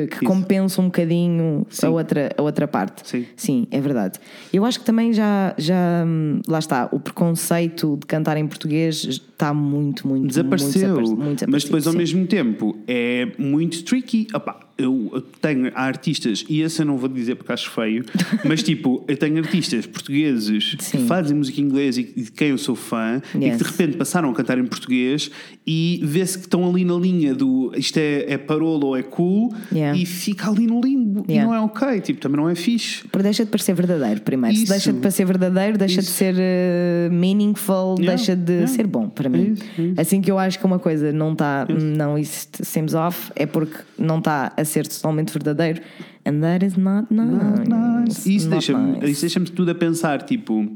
que 0.09 0.15
Isso. 0.15 0.25
compensa 0.25 0.81
um 0.81 0.85
bocadinho 0.85 1.65
a 1.81 1.89
outra, 1.89 2.31
a 2.37 2.41
outra 2.41 2.67
parte. 2.67 3.07
Sim. 3.07 3.25
Sim, 3.35 3.67
é 3.71 3.81
verdade. 3.81 4.19
Eu 4.53 4.65
acho 4.65 4.79
que 4.79 4.85
também 4.85 5.13
já, 5.13 5.55
já. 5.57 6.03
Hum, 6.05 6.41
lá 6.47 6.59
está, 6.59 6.87
o 6.91 6.99
preconceito 6.99 7.97
de 7.99 8.05
cantar 8.05 8.37
em 8.37 8.47
português 8.47 9.03
está 9.03 9.53
muito, 9.53 10.07
muito. 10.07 10.27
Desapareceu. 10.27 10.95
Muito, 10.95 11.17
muito 11.17 11.45
mas 11.49 11.63
depois, 11.63 11.87
ao 11.87 11.93
sim. 11.93 11.97
mesmo 11.97 12.27
tempo, 12.27 12.77
é 12.87 13.27
muito 13.37 13.83
tricky. 13.83 14.27
Opa, 14.33 14.59
eu 14.83 15.23
tenho 15.41 15.71
artistas, 15.75 16.45
e 16.49 16.61
esse 16.61 16.81
eu 16.81 16.85
não 16.85 16.97
vou 16.97 17.09
dizer 17.09 17.35
porque 17.35 17.51
acho 17.51 17.69
feio, 17.69 18.05
mas 18.45 18.63
tipo, 18.63 19.03
eu 19.07 19.17
tenho 19.17 19.37
artistas 19.37 19.85
portugueses 19.85 20.75
Sim. 20.79 20.99
que 20.99 21.03
fazem 21.05 21.37
música 21.37 21.59
em 21.61 21.63
inglês 21.63 21.97
e 21.97 22.03
de 22.03 22.31
quem 22.31 22.49
eu 22.49 22.57
sou 22.57 22.75
fã 22.75 23.21
yes. 23.35 23.35
e 23.35 23.49
que 23.51 23.57
de 23.57 23.63
repente 23.63 23.97
passaram 23.97 24.29
a 24.29 24.33
cantar 24.33 24.57
em 24.57 24.65
português 24.65 25.31
e 25.73 26.01
vê-se 26.03 26.37
que 26.37 26.45
estão 26.45 26.69
ali 26.69 26.83
na 26.83 26.95
linha 26.95 27.33
do 27.33 27.71
isto 27.77 27.97
é, 27.97 28.33
é 28.33 28.37
parolo 28.37 28.87
ou 28.87 28.97
é 28.97 29.03
cool 29.03 29.53
yeah. 29.71 29.97
e 29.97 30.05
fica 30.05 30.49
ali 30.49 30.67
no 30.67 30.81
limbo 30.81 31.23
yeah. 31.29 31.41
e 31.41 31.45
não 31.45 31.55
é 31.55 31.61
ok, 31.61 32.01
tipo, 32.01 32.19
também 32.19 32.41
não 32.41 32.49
é 32.49 32.55
fixe. 32.55 33.07
Porque 33.07 33.23
deixa 33.23 33.45
de 33.45 33.51
parecer 33.51 33.73
verdadeiro, 33.73 34.19
primeiro. 34.19 34.53
Isso. 34.53 34.65
Se 34.65 34.71
deixa 34.71 34.91
de 34.91 34.99
parecer 34.99 35.25
verdadeiro, 35.25 35.77
deixa 35.77 36.01
Isso. 36.01 36.09
de 36.09 36.15
ser 36.17 36.35
uh, 36.35 37.13
meaningful, 37.13 37.95
yeah. 37.99 38.15
deixa 38.15 38.35
de 38.35 38.67
ser 38.67 38.85
bom 38.85 39.07
para 39.07 39.29
mim. 39.29 39.53
Isso. 39.53 39.93
Assim 39.95 40.19
que 40.19 40.29
eu 40.29 40.37
acho 40.37 40.59
que 40.59 40.65
uma 40.65 40.77
coisa 40.77 41.13
não 41.13 41.31
está, 41.31 41.65
não, 41.69 42.17
isso 42.17 42.49
seems 42.61 42.93
off, 42.93 43.31
é 43.37 43.45
porque 43.45 43.77
não 43.97 44.17
está 44.17 44.51
a 44.57 44.65
ser 44.65 44.85
totalmente 44.85 45.31
verdadeiro. 45.31 45.81
And 46.25 46.41
that 46.41 46.65
is 46.65 46.77
not 46.77 47.11
nice. 47.11 47.31
Not 47.31 47.69
nice. 47.69 48.35
Isso 48.35 48.49
deixa-me 48.49 48.99
nice. 48.99 49.21
deixa 49.21 49.39
tudo 49.39 49.71
a 49.71 49.75
pensar, 49.75 50.21
tipo, 50.21 50.71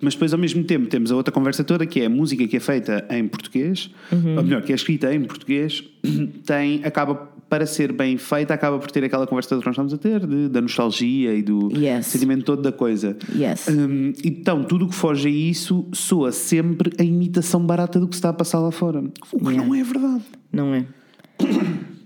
mas 0.00 0.14
depois 0.14 0.32
ao 0.32 0.38
mesmo 0.38 0.62
tempo 0.64 0.88
temos 0.88 1.10
a 1.10 1.16
outra 1.16 1.32
conversa 1.32 1.64
toda 1.64 1.86
que 1.86 2.00
é 2.00 2.06
a 2.06 2.10
música 2.10 2.46
que 2.46 2.56
é 2.56 2.60
feita 2.60 3.06
em 3.10 3.26
português, 3.26 3.90
uhum. 4.12 4.36
ou 4.36 4.42
melhor, 4.42 4.62
que 4.62 4.72
é 4.72 4.74
escrita 4.74 5.12
em 5.14 5.22
português, 5.24 5.82
tem, 6.44 6.82
acaba 6.84 7.30
para 7.48 7.66
ser 7.66 7.92
bem 7.92 8.16
feita, 8.16 8.54
acaba 8.54 8.78
por 8.78 8.90
ter 8.92 9.02
aquela 9.02 9.26
conversa 9.26 9.48
que 9.48 9.66
nós 9.66 9.72
estamos 9.72 9.92
a 9.92 9.98
ter, 9.98 10.24
de, 10.24 10.48
da 10.48 10.60
nostalgia 10.60 11.34
e 11.34 11.42
do 11.42 11.68
yes. 11.76 12.06
sentimento 12.06 12.44
todo 12.44 12.62
da 12.62 12.70
coisa. 12.70 13.16
Yes. 13.34 13.66
Um, 13.68 14.12
então, 14.24 14.62
tudo 14.62 14.84
o 14.84 14.88
que 14.88 14.94
foge 14.94 15.26
a 15.26 15.30
isso 15.30 15.84
soa 15.92 16.30
sempre 16.30 16.92
a 16.98 17.02
imitação 17.02 17.60
barata 17.60 17.98
do 17.98 18.06
que 18.06 18.14
se 18.14 18.18
está 18.18 18.28
a 18.28 18.32
passar 18.32 18.60
lá 18.60 18.70
fora. 18.70 19.02
O 19.32 19.38
que 19.38 19.50
yeah. 19.50 19.66
não 19.66 19.74
é 19.74 19.82
verdade. 19.82 20.24
Não 20.52 20.74
é. 20.74 20.84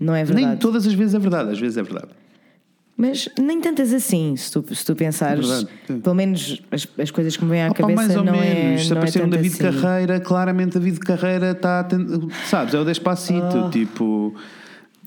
Não 0.01 0.15
é 0.15 0.25
verdade. 0.25 0.47
Nem 0.47 0.57
todas 0.57 0.87
as 0.87 0.95
vezes 0.95 1.15
é 1.15 1.19
verdade, 1.19 1.51
às 1.51 1.59
vezes 1.59 1.77
é 1.77 1.83
verdade. 1.83 2.09
Mas 2.97 3.29
nem 3.39 3.61
tantas 3.61 3.93
assim, 3.93 4.37
se 4.37 4.53
tu, 4.53 4.75
se 4.75 4.85
tu 4.85 4.95
pensares, 4.95 5.49
verdade, 5.49 6.01
pelo 6.01 6.15
menos 6.15 6.63
as, 6.71 6.87
as, 6.97 7.11
coisas 7.11 7.37
que 7.37 7.45
me 7.45 7.51
vêm 7.51 7.65
à 7.65 7.67
Opa, 7.67 7.81
cabeça 7.81 7.97
mais 7.97 8.17
ou 8.17 8.23
não 8.23 8.33
menos. 8.33 8.83
é. 8.83 8.85
Se 8.85 8.93
aparecer 8.93 9.23
é 9.23 9.25
um 9.25 9.29
David 9.29 9.53
assim. 9.53 9.81
Carreira, 9.81 10.21
claramente 10.21 10.79
David 10.79 11.01
Carreira 11.01 11.51
está, 11.51 11.87
sabes, 12.49 12.73
é 12.73 12.79
o 12.79 12.85
Despacito, 12.85 13.65
oh. 13.67 13.71
tipo. 13.71 14.35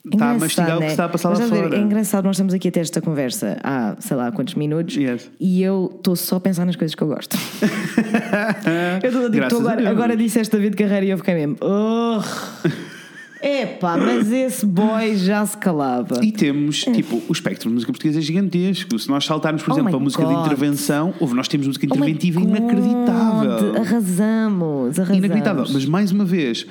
Está 0.05 0.31
a 0.31 0.33
mastigar 0.35 0.69
né? 0.69 0.75
o 0.75 0.77
que 0.79 0.85
né? 0.85 0.91
está 0.91 1.05
a 1.05 1.09
passar 1.09 1.29
Mas, 1.29 1.39
lá 1.39 1.47
fora. 1.47 1.75
É 1.75 1.79
engraçado, 1.79 2.25
nós 2.25 2.35
estamos 2.35 2.53
aqui 2.53 2.67
a 2.69 2.71
ter 2.71 2.79
esta 2.79 3.01
conversa 3.01 3.57
há 3.61 3.95
sei 3.99 4.15
lá 4.15 4.31
quantos 4.31 4.55
minutos 4.55 4.95
yes. 4.95 5.29
e 5.38 5.61
eu 5.61 5.91
estou 5.95 6.15
só 6.15 6.38
a 6.38 6.39
pensar 6.39 6.65
nas 6.65 6.77
coisas 6.77 6.95
que 6.95 7.03
eu 7.03 7.07
gosto. 7.07 7.35
eu 9.03 9.43
estou 9.43 9.59
agora, 9.59 9.89
agora 9.89 10.15
disseste 10.15 10.55
David 10.55 10.77
Carreira 10.77 11.05
e 11.05 11.09
eu 11.09 11.17
fiquei 11.17 11.35
mesmo. 11.35 11.57
Oh. 11.61 12.21
Epá, 13.41 13.97
mas 13.97 14.31
esse 14.31 14.65
boy 14.65 15.15
já 15.15 15.45
se 15.45 15.57
calava. 15.57 16.23
E 16.23 16.31
temos, 16.31 16.83
tipo, 16.83 17.21
o 17.27 17.31
espectro 17.31 17.69
de 17.69 17.73
música 17.75 17.91
portuguesa 17.91 18.19
é 18.19 18.21
gigantesco. 18.21 18.97
Se 18.97 19.09
nós 19.09 19.25
saltarmos, 19.25 19.63
por 19.63 19.71
oh 19.71 19.75
exemplo, 19.75 19.95
a 19.95 19.99
música 19.99 20.23
God. 20.23 20.33
de 20.33 20.41
intervenção, 20.41 21.13
houve, 21.19 21.35
nós 21.35 21.47
temos 21.47 21.67
música 21.67 21.85
oh 21.89 21.93
interventiva 21.93 22.39
inacreditável. 22.39 23.75
Arrasamos, 23.75 24.99
arrasamos. 24.99 25.17
Inacreditável. 25.17 25.65
Mas 25.71 25.85
mais 25.85 26.11
uma 26.11 26.25
vez, 26.25 26.65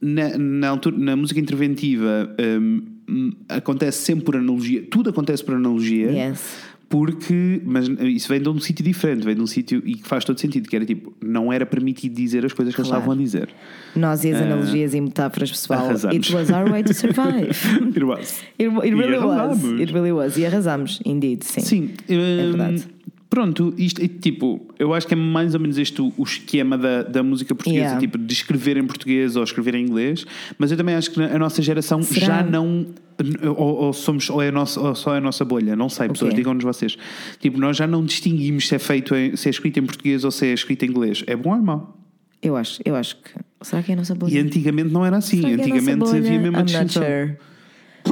na, 0.00 0.36
na, 0.38 0.68
altura, 0.68 0.96
na 0.98 1.16
música 1.16 1.40
interventiva 1.40 2.34
um, 2.58 3.32
acontece 3.48 4.04
sempre 4.04 4.24
por 4.24 4.36
analogia, 4.36 4.84
tudo 4.90 5.10
acontece 5.10 5.44
por 5.44 5.54
analogia. 5.54 6.10
Yes 6.10 6.69
porque, 6.90 7.62
mas 7.64 7.86
isso 7.86 8.28
vem 8.28 8.42
de 8.42 8.48
um 8.48 8.58
sítio 8.58 8.84
diferente, 8.84 9.24
vem 9.24 9.36
de 9.36 9.40
um 9.40 9.46
sítio 9.46 9.80
e 9.86 9.94
que 9.94 10.08
faz 10.08 10.24
todo 10.24 10.40
sentido, 10.40 10.68
que 10.68 10.74
era 10.74 10.84
tipo, 10.84 11.14
não 11.24 11.52
era 11.52 11.64
permitido 11.64 12.16
dizer 12.16 12.44
as 12.44 12.52
coisas 12.52 12.74
que 12.74 12.82
claro. 12.82 12.96
eles 12.96 12.98
estavam 12.98 13.12
a 13.12 13.16
dizer. 13.16 13.48
Nós 13.94 14.24
e 14.24 14.32
as 14.32 14.40
uh, 14.40 14.42
analogias 14.42 14.92
e 14.92 15.00
metáforas, 15.00 15.52
pessoal, 15.52 15.84
arrasamos. 15.86 16.16
it 16.16 16.34
was 16.34 16.50
our 16.50 16.68
way 16.68 16.82
to 16.82 16.92
survive. 16.92 17.56
it 17.96 18.02
was. 18.02 18.42
It, 18.58 18.66
it 18.66 18.94
really 18.96 19.18
was. 19.18 19.62
It 19.62 19.92
really 19.92 20.10
was. 20.10 20.36
E 20.36 20.44
arrasamos, 20.44 21.00
indeed, 21.04 21.44
sim. 21.44 21.60
Sim, 21.60 21.90
é 22.08 22.12
hum, 22.12 22.50
verdade. 22.50 22.88
Pronto, 23.30 23.72
isto 23.78 24.06
tipo, 24.08 24.60
eu 24.76 24.92
acho 24.92 25.06
que 25.06 25.14
é 25.14 25.16
mais 25.16 25.54
ou 25.54 25.60
menos 25.60 25.78
este 25.78 26.02
o, 26.02 26.12
o 26.16 26.24
esquema 26.24 26.76
da, 26.76 27.04
da 27.04 27.22
música 27.22 27.54
portuguesa, 27.54 27.84
yeah. 27.84 28.00
tipo, 28.00 28.18
de 28.18 28.32
escrever 28.32 28.76
em 28.76 28.84
português 28.84 29.36
ou 29.36 29.44
escrever 29.44 29.76
em 29.76 29.84
inglês, 29.84 30.26
mas 30.58 30.72
eu 30.72 30.76
também 30.76 30.96
acho 30.96 31.12
que 31.12 31.22
a 31.22 31.38
nossa 31.38 31.62
geração 31.62 32.02
Será? 32.02 32.26
já 32.26 32.42
não. 32.42 32.86
Ou, 33.56 33.84
ou, 33.84 33.92
somos, 33.92 34.28
ou, 34.30 34.42
é 34.42 34.50
nossa, 34.50 34.80
ou 34.80 34.94
só 34.96 35.14
é 35.14 35.18
a 35.18 35.20
nossa 35.20 35.44
bolha, 35.44 35.76
não 35.76 35.88
sei, 35.88 36.08
pessoas, 36.08 36.30
okay. 36.30 36.38
digam-nos 36.38 36.64
vocês. 36.64 36.96
Tipo, 37.38 37.60
nós 37.60 37.76
já 37.76 37.86
não 37.86 38.04
distinguimos 38.04 38.66
se 38.66 38.74
é 38.74 38.78
feito 38.80 39.14
em, 39.14 39.36
se 39.36 39.48
é 39.48 39.50
escrito 39.50 39.78
em 39.78 39.86
português 39.86 40.24
ou 40.24 40.32
se 40.32 40.46
é 40.46 40.52
escrito 40.52 40.84
em 40.84 40.88
inglês. 40.88 41.22
É 41.28 41.36
bom 41.36 41.50
ou 41.50 41.56
é 41.56 41.60
mau? 41.60 41.96
Eu 42.42 42.56
acho, 42.56 42.80
eu 42.84 42.96
acho 42.96 43.16
que. 43.16 43.30
Será 43.60 43.80
que 43.82 43.92
é 43.92 43.94
a 43.94 43.98
nossa 43.98 44.14
bolha? 44.14 44.34
E 44.34 44.38
antigamente 44.38 44.90
não 44.90 45.06
era 45.06 45.18
assim, 45.18 45.44
é 45.44 45.54
antigamente 45.54 46.16
havia 46.16 46.38
mesmo 46.40 46.56
a 46.56 46.62
distinção. 46.62 47.02
Sure. 47.04 47.36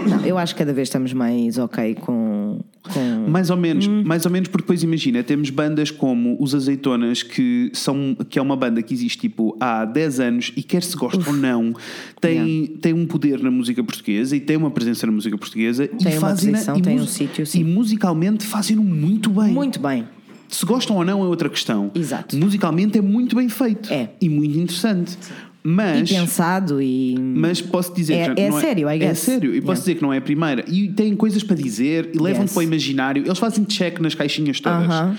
Não, 0.08 0.24
eu 0.24 0.38
acho 0.38 0.54
que 0.54 0.58
cada 0.58 0.72
vez 0.72 0.88
estamos 0.88 1.12
mais 1.12 1.58
ok 1.58 1.94
com. 1.96 2.60
com... 2.82 3.28
Mais 3.28 3.50
ou 3.50 3.56
menos, 3.56 3.86
hum. 3.86 4.02
mais 4.04 4.24
ou 4.24 4.30
menos, 4.30 4.48
porque 4.48 4.62
depois 4.62 4.82
imagina, 4.82 5.22
temos 5.22 5.50
bandas 5.50 5.90
como 5.90 6.36
os 6.40 6.54
Azeitonas, 6.54 7.22
que, 7.22 7.70
são, 7.74 8.16
que 8.28 8.38
é 8.38 8.42
uma 8.42 8.56
banda 8.56 8.82
que 8.82 8.94
existe 8.94 9.18
tipo 9.18 9.56
há 9.60 9.84
10 9.84 10.20
anos 10.20 10.52
e 10.56 10.62
quer 10.62 10.82
se 10.82 10.96
goste 10.96 11.26
ou 11.28 11.34
não, 11.34 11.74
tem, 12.20 12.38
yeah. 12.38 12.80
tem 12.80 12.92
um 12.92 13.06
poder 13.06 13.42
na 13.42 13.50
música 13.50 13.82
portuguesa 13.82 14.36
e 14.36 14.40
tem 14.40 14.56
uma 14.56 14.70
presença 14.70 15.06
na 15.06 15.12
música 15.12 15.36
portuguesa 15.36 15.86
tem 15.88 16.14
e 16.14 16.18
fazem 16.18 16.54
e 16.76 16.82
tem 16.82 17.00
um 17.00 17.06
sítio, 17.06 17.44
E 17.54 17.64
musicalmente 17.64 18.44
fazem-no 18.44 18.82
muito 18.82 19.30
bem. 19.30 19.52
Muito 19.52 19.78
bem. 19.80 20.06
Se 20.48 20.64
gostam 20.64 20.96
ou 20.96 21.04
não 21.04 21.22
é 21.22 21.26
outra 21.26 21.48
questão. 21.50 21.90
Exato. 21.94 22.36
Musicalmente 22.36 22.96
é 22.96 23.02
muito 23.02 23.36
bem 23.36 23.50
feito. 23.50 23.92
É. 23.92 24.08
E 24.18 24.30
muito 24.30 24.58
interessante. 24.58 25.10
Sim. 25.10 25.32
Mas, 25.70 26.10
e 26.10 26.14
pensado 26.14 26.80
e. 26.80 27.14
Mas 27.18 27.60
posso 27.60 27.92
dizer 27.94 28.14
é, 28.14 28.34
que 28.34 28.40
é, 28.40 28.46
é 28.46 28.52
sério, 28.52 28.90
I 28.90 28.98
guess. 28.98 29.10
É 29.10 29.32
sério, 29.32 29.54
e 29.54 29.60
posso 29.60 29.64
yeah. 29.64 29.80
dizer 29.80 29.94
que 29.96 30.02
não 30.02 30.12
é 30.14 30.16
a 30.16 30.20
primeira. 30.20 30.64
E 30.66 30.88
têm 30.88 31.14
coisas 31.14 31.42
para 31.42 31.56
dizer 31.56 32.10
e 32.14 32.18
levam-te 32.18 32.44
yes. 32.44 32.52
para 32.54 32.60
o 32.60 32.62
imaginário. 32.62 33.22
Eles 33.26 33.38
fazem 33.38 33.64
check 33.64 34.00
nas 34.00 34.14
caixinhas 34.14 34.60
todas. 34.60 34.86
Uh 34.86 34.90
-huh. 34.90 35.16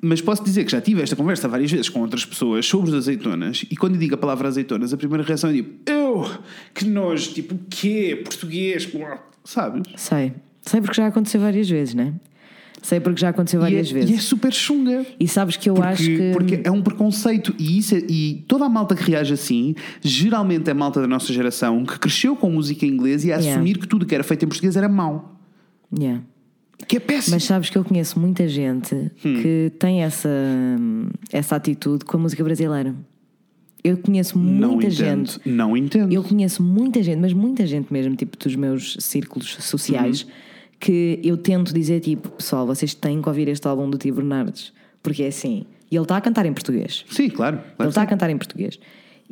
Mas 0.00 0.20
posso 0.20 0.44
dizer 0.44 0.64
que 0.64 0.70
já 0.70 0.80
tive 0.80 1.02
esta 1.02 1.16
conversa 1.16 1.48
várias 1.48 1.70
vezes 1.70 1.88
com 1.88 2.00
outras 2.00 2.24
pessoas 2.24 2.64
sobre 2.64 2.90
as 2.90 2.96
azeitonas, 2.96 3.64
e 3.68 3.76
quando 3.76 3.94
eu 3.94 4.00
digo 4.00 4.14
a 4.14 4.18
palavra 4.18 4.48
azeitonas, 4.48 4.94
a 4.94 4.96
primeira 4.96 5.24
reação 5.24 5.50
é 5.50 5.54
tipo, 5.54 5.90
eu, 5.90 6.30
que 6.72 6.84
nojo, 6.86 7.32
tipo, 7.32 7.56
o 7.56 7.60
quê? 7.68 8.18
Português, 8.24 8.88
sabes? 9.44 9.82
Sei. 9.96 10.32
Sei 10.62 10.80
porque 10.80 10.96
já 10.96 11.06
aconteceu 11.06 11.40
várias 11.40 11.68
vezes, 11.68 11.94
não 11.94 12.04
é? 12.04 12.12
Sei 12.82 12.98
porque 12.98 13.20
já 13.20 13.28
aconteceu 13.28 13.60
várias 13.60 13.88
e 13.88 13.90
é, 13.90 13.94
vezes. 13.94 14.10
E 14.10 14.14
é 14.14 14.18
super 14.18 14.52
chunga. 14.52 15.04
E 15.18 15.28
sabes 15.28 15.56
que 15.56 15.68
eu 15.68 15.74
porque, 15.74 15.88
acho 15.88 16.04
que. 16.04 16.30
Porque 16.32 16.60
é 16.64 16.70
um 16.70 16.82
preconceito. 16.82 17.54
E, 17.58 17.78
isso 17.78 17.94
é, 17.94 17.98
e 18.08 18.44
toda 18.48 18.64
a 18.64 18.68
malta 18.68 18.94
que 18.94 19.10
reage 19.10 19.34
assim, 19.34 19.74
geralmente 20.00 20.68
é 20.70 20.74
malta 20.74 21.00
da 21.00 21.06
nossa 21.06 21.32
geração 21.32 21.84
que 21.84 21.98
cresceu 21.98 22.34
com 22.34 22.50
música 22.50 22.86
em 22.86 22.88
inglês 22.88 23.24
e 23.24 23.32
a 23.32 23.36
yeah. 23.36 23.52
assumir 23.52 23.78
que 23.78 23.86
tudo 23.86 24.06
que 24.06 24.14
era 24.14 24.24
feito 24.24 24.44
em 24.44 24.48
português 24.48 24.76
era 24.76 24.88
mau. 24.88 25.38
Yeah. 25.96 26.22
Que 26.88 26.96
é 26.96 27.00
péssimo. 27.00 27.36
Mas 27.36 27.44
sabes 27.44 27.68
que 27.68 27.76
eu 27.76 27.84
conheço 27.84 28.18
muita 28.18 28.48
gente 28.48 28.94
hum. 28.94 29.42
que 29.42 29.70
tem 29.78 30.02
essa, 30.02 30.30
essa 31.30 31.56
atitude 31.56 32.04
com 32.06 32.16
a 32.16 32.20
música 32.20 32.42
brasileira. 32.42 32.94
Eu 33.84 33.98
conheço 33.98 34.38
muita 34.38 34.66
não 34.66 34.74
entendo, 34.76 34.90
gente. 34.90 35.40
Não 35.44 35.76
entendo. 35.76 36.12
Eu 36.12 36.22
conheço 36.22 36.62
muita 36.62 37.02
gente, 37.02 37.18
mas 37.18 37.32
muita 37.34 37.66
gente 37.66 37.92
mesmo, 37.92 38.14
tipo 38.16 38.38
dos 38.38 38.56
meus 38.56 38.96
círculos 39.00 39.56
sociais. 39.60 40.26
Hum 40.26 40.49
que 40.80 41.20
eu 41.22 41.36
tento 41.36 41.74
dizer 41.74 42.00
tipo, 42.00 42.30
pessoal, 42.30 42.66
vocês 42.66 42.94
têm 42.94 43.20
que 43.20 43.28
ouvir 43.28 43.46
este 43.48 43.68
álbum 43.68 43.88
do 43.88 43.98
Tio 43.98 44.14
Bernardes, 44.14 44.72
porque 45.02 45.22
é 45.22 45.28
assim, 45.28 45.66
e 45.90 45.96
ele 45.96 46.04
está 46.04 46.16
a 46.16 46.20
cantar 46.20 46.46
em 46.46 46.52
português. 46.52 47.04
Sim, 47.10 47.28
claro. 47.28 47.58
claro 47.58 47.74
ele 47.78 47.88
está 47.88 48.02
a 48.02 48.06
cantar 48.06 48.30
em 48.30 48.38
português. 48.38 48.78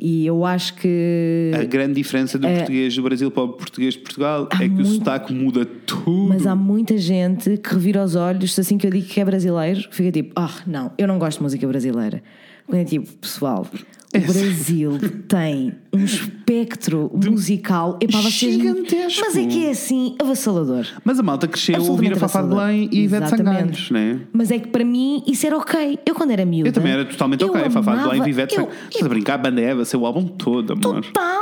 E 0.01 0.25
eu 0.25 0.45
acho 0.45 0.75
que. 0.75 1.51
A 1.53 1.63
grande 1.65 1.95
diferença 1.95 2.39
do 2.39 2.47
é, 2.47 2.59
português 2.59 2.95
do 2.95 3.01
Brasil 3.01 3.29
para 3.29 3.43
o 3.43 3.49
português 3.49 3.95
de 3.95 3.99
Portugal 3.99 4.47
é 4.53 4.59
que 4.59 4.69
muito, 4.69 4.87
o 4.87 4.93
sotaque 4.93 5.33
muda 5.33 5.65
tudo. 5.65 6.29
Mas 6.29 6.47
há 6.47 6.55
muita 6.55 6.97
gente 6.97 7.57
que 7.57 7.73
revira 7.73 8.01
os 8.01 8.15
olhos 8.15 8.57
assim 8.57 8.77
que 8.77 8.87
eu 8.87 8.91
digo 8.91 9.05
que 9.05 9.19
é 9.19 9.25
brasileiro, 9.25 9.89
fica 9.91 10.09
tipo, 10.09 10.31
ah, 10.37 10.49
oh, 10.49 10.69
não, 10.69 10.91
eu 10.97 11.05
não 11.05 11.19
gosto 11.19 11.39
de 11.39 11.43
música 11.43 11.67
brasileira. 11.67 12.23
Quando 12.65 12.79
é 12.81 12.85
tipo, 12.85 13.11
pessoal, 13.17 13.67
O 14.15 14.19
Brasil 14.19 14.97
tem 15.27 15.73
um 15.91 16.03
espectro 16.03 17.11
musical 17.13 17.97
epá, 18.01 18.19
vocês- 18.21 18.53
Gigantesco. 18.53 19.21
Mas 19.25 19.35
é 19.37 19.45
que 19.45 19.65
é 19.65 19.71
assim 19.71 20.15
avassalador. 20.19 20.85
Mas 21.03 21.19
a 21.19 21.23
malta 21.23 21.47
cresceu 21.47 21.75
a 21.75 21.79
ouvir 21.79 22.13
a 22.13 22.15
Fafá 22.15 22.41
de. 22.41 22.47
Belém 22.49 22.89
e 22.91 22.99
Ivete. 23.03 23.29
Sangalhos, 23.29 23.91
né? 23.91 24.19
Mas 24.31 24.51
é 24.51 24.59
que 24.59 24.67
para 24.67 24.83
mim 24.83 25.23
isso 25.27 25.45
era 25.45 25.57
ok. 25.57 25.99
Eu 26.05 26.15
quando 26.15 26.31
era 26.31 26.45
miúda. 26.45 26.69
Eu 26.69 26.73
também 26.73 26.91
era 26.91 27.05
totalmente 27.05 27.41
eu 27.41 27.49
ok. 27.49 27.61
A 27.61 27.69
Fafá 27.71 27.91
de 27.91 27.97
Belém 28.03 28.13
amava- 28.15 28.27
e 28.27 28.31
Ivete 28.31 28.55
eu- 28.55 28.61
Sangalhos. 28.65 28.83
Estás 28.89 29.05
a 29.05 29.09
brincar, 29.09 29.33
a 29.35 29.37
banda 29.37 29.61
Eva, 29.61 29.85
seu 29.85 30.05
álbum 30.05 30.25
todo, 30.27 30.73
amor. 30.73 31.01
Total, 31.05 31.39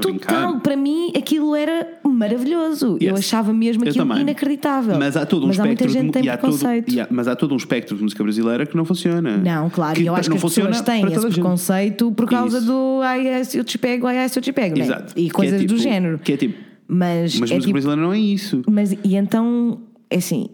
total. 0.00 0.60
Para 0.60 0.76
mim 0.76 1.12
aquilo 1.16 1.54
era 1.54 1.86
maravilhoso. 2.04 2.96
Eu 3.00 3.10
Yes. 3.16 3.20
achava 3.20 3.52
mesmo 3.52 3.84
Eu 3.84 3.90
aquilo 3.90 4.18
inacreditável. 4.18 4.98
Mas 4.98 5.16
há 5.16 5.24
todo 5.26 5.44
um 5.44 5.48
Mas 5.48 5.60
há 5.60 5.64
muita 5.64 5.84
espectro 5.84 5.92
gente 5.92 6.12
de, 6.12 6.18
que 6.18 6.22
tem 6.22 6.28
há 6.30 6.38
preconceito. 6.38 7.00
há- 7.00 7.06
mas 7.10 7.28
há 7.28 7.36
todo 7.36 7.52
um 7.52 7.56
espectro 7.56 7.96
de 7.96 8.02
música 8.02 8.22
brasileira 8.22 8.66
que 8.66 8.76
não 8.76 8.84
funciona. 8.84 9.36
Não, 9.38 9.68
claro, 9.70 10.00
e 10.00 10.06
eu 10.06 10.14
acho 10.14 10.28
que 10.30 10.36
as 10.36 10.42
pessoas 10.42 10.54
funciona 10.70 10.82
têm 10.82 11.04
esse 11.12 11.26
preconceito 11.28 12.12
por 12.12 12.28
causa 12.28 12.60
do 12.60 13.00
ai, 13.02 13.44
se 13.44 13.58
eu 13.58 13.64
te 13.64 13.78
pego, 13.82 14.06
ai, 14.06 14.18
ai, 14.18 14.28
se 14.28 14.38
eu 14.38 14.42
te 14.42 14.52
pego, 14.52 14.78
né? 14.78 14.86
E 15.16 15.26
é 15.26 15.30
coisas 15.30 15.60
do 15.60 15.66
tipo- 15.66 15.78
género. 15.80 16.18
Que 16.18 16.32
é 16.32 16.36
tipo, 16.38 16.54
Mas, 16.88 17.38
mas 17.38 17.50
é 17.50 17.54
música 17.54 17.60
tipo, 17.60 17.72
brasileira 17.72 18.02
não 18.02 18.12
é 18.12 18.18
isso. 18.18 18.62
mas 18.70 18.92
e 18.92 19.16
então, 19.16 19.80
é 20.08 20.16
assim, 20.16 20.48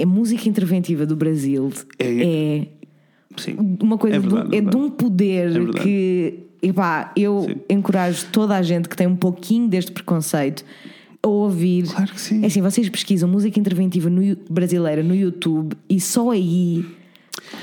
a 0.00 0.06
música 0.06 0.48
interventiva 0.48 1.04
do 1.06 1.16
Brasil 1.16 1.72
É- 1.98 2.04
é, 2.60 2.68
Sim. 3.36 3.76
uma 3.82 3.96
coisa 3.98 4.16
É 4.16 4.20
de, 4.20 4.26
verdade, 4.28 4.48
um- 4.50 4.54
é 4.54 4.58
é 4.58 4.60
de 4.60 4.76
um 4.76 4.90
poder 4.90 5.56
É 5.56 5.82
que 5.82 6.34
epá, 6.62 7.12
eu 7.16 7.46
Sim. 7.48 7.56
encorajo 7.70 8.26
toda 8.32 8.56
a 8.56 8.62
gente 8.62 8.88
que 8.88 8.96
tem 8.96 9.06
um 9.06 9.16
pouquinho 9.16 9.68
deste 9.68 9.90
preconceito 9.92 10.64
a 11.22 11.28
ouvir. 11.28 11.84
Claro 11.88 12.12
que 12.12 12.20
sim. 12.20 12.42
É 12.42 12.46
assim, 12.46 12.60
vocês 12.62 12.88
pesquisam 12.88 13.28
música 13.28 13.58
interventiva 13.58 14.08
no, 14.10 14.36
brasileira 14.50 15.02
no 15.02 15.14
YouTube 15.14 15.76
e 15.88 16.00
só 16.00 16.30
aí 16.30 16.84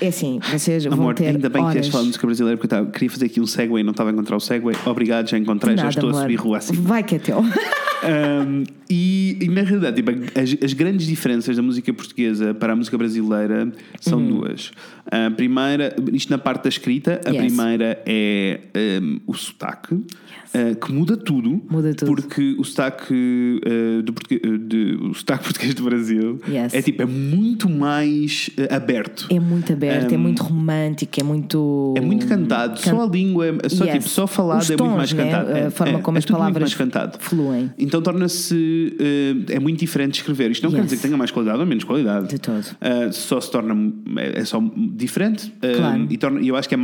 é 0.02 0.08
assim, 0.08 0.40
vocês 0.52 0.84
vão 0.86 0.94
Amor, 0.94 1.14
ter 1.16 1.28
ainda 1.28 1.50
bem 1.50 1.62
que 1.62 1.66
horas. 1.66 1.74
queres 1.74 1.88
falar 1.90 2.02
de 2.04 2.08
música 2.08 2.26
brasileira 2.28 2.58
porque 2.58 2.74
eu 2.74 2.78
tava- 2.80 2.92
queria 2.92 3.10
fazer 3.10 3.26
aqui 3.26 3.40
um 3.42 3.48
segue 3.48 3.80
e 3.80 3.84
não 3.84 3.92
estava 3.92 4.10
a 4.10 4.14
encontrar 4.14 4.36
o 4.38 4.40
segue. 4.40 4.66
Obrigado, 4.86 5.30
já 5.30 5.38
encontrei, 5.38 5.76
já 5.76 5.84
Nada, 5.84 5.90
estou 5.96 6.10
a 6.10 6.12
amor. 6.12 6.22
subir 6.22 6.36
rua 6.36 6.58
assim. 6.58 6.74
Vai 6.74 7.04
que 7.04 7.16
é 7.16 7.20
teu. 7.20 7.40
Um, 7.40 8.64
e, 8.90 9.38
e 9.42 9.48
na 9.48 9.62
realidade, 9.62 9.96
tipo, 10.02 10.12
as, 10.40 10.56
as 10.64 10.74
grandes 10.74 11.08
diferenças 11.08 11.56
da 11.56 11.62
música 11.62 11.92
portuguesa 11.94 12.54
para 12.54 12.74
a 12.74 12.76
música 12.76 12.98
brasileira 12.98 13.72
são 14.00 14.24
duas. 14.26 14.72
A 15.12 15.30
primeira, 15.32 15.96
isto 16.14 16.30
na 16.32 16.38
parte 16.38 16.64
da 16.64 16.70
escrita, 16.70 17.22
a 17.26 17.30
Uhum. 17.30 17.36
Yes. 17.36 17.46
primeira 17.54 18.02
é 18.06 18.60
um, 19.02 19.20
o 19.28 19.34
sotaque, 19.36 19.94
uh, 19.96 20.06
que 20.84 20.92
muda 20.92 21.16
tudo. 21.18 21.62
Muda 21.70 21.94
tudo. 21.94 22.08
Porque 22.14 22.56
o 22.58 22.64
sotaque, 22.64 23.14
uh, 23.14 24.02
do 24.02 24.14
português, 24.14 24.42
uh, 24.44 24.58
de- 24.58 24.98
o 25.02 25.14
sotaque 25.14 25.44
português 25.46 25.74
do 25.76 25.84
Brasil 25.84 26.40
Yes. 26.50 26.74
é 26.74 26.82
tipo, 26.82 27.02
é 27.02 27.06
muito 27.06 27.70
mais 27.70 28.50
uh, 28.58 28.74
aberto. 28.74 29.28
É 29.30 29.40
muito 29.40 29.72
aberto, 29.74 30.12
é 30.14 30.18
Um, 30.18 30.22
muito 30.22 30.42
romântico, 30.44 31.20
é 31.20 31.24
muito. 31.24 31.94
É 31.98 32.02
muito 32.02 32.26
cantado, 32.28 32.80
Can- 32.82 32.92
só 32.96 33.04
a 33.04 33.08
língua, 33.08 33.46
é 33.64 33.70
só, 33.70 33.84
Yes. 33.86 33.94
tipo, 33.94 34.10
só 34.10 34.26
falado 34.28 34.62
Os 34.62 34.70
é 34.70 34.74
muito 34.74 34.84
tons, 34.84 34.98
mais 34.98 35.14
né? 35.14 35.24
cantado. 35.26 35.52
É, 35.52 35.66
A 35.68 35.72
forma 35.72 36.00
é, 36.00 36.02
como 36.02 36.18
é 36.18 36.20
as 36.20 36.26
palavras 36.26 36.76
fluem. 37.20 37.72
Então 37.78 38.02
torna-se. 38.02 38.75
Eh, 39.00 39.54
é 39.56 39.60
muito 39.60 39.80
diferente 39.80 40.16
escrever. 40.16 40.52
Isto 40.52 40.64
não 40.64 40.72
quer 40.72 40.78
Yes. 40.78 40.86
dizer 40.86 40.96
que 40.98 41.02
tenha 41.04 41.18
mais 41.18 41.32
qualidade 41.32 41.60
ou 41.60 41.66
menos 41.66 41.84
qualidade. 41.84 42.28
De 42.28 42.40
todo. 42.40 42.64
Eh, 42.82 43.12
só 43.12 43.40
se 43.42 43.52
torna. 43.52 43.94
É, 44.18 44.40
é 44.42 44.46
só 44.46 44.62
diferente. 44.96 45.54
eh, 45.62 45.74
Claro. 45.76 46.08
E 46.10 46.18
torna, 46.18 46.42
eu 46.42 46.56
acho 46.56 46.68
que 46.70 46.76
é. 46.76 46.80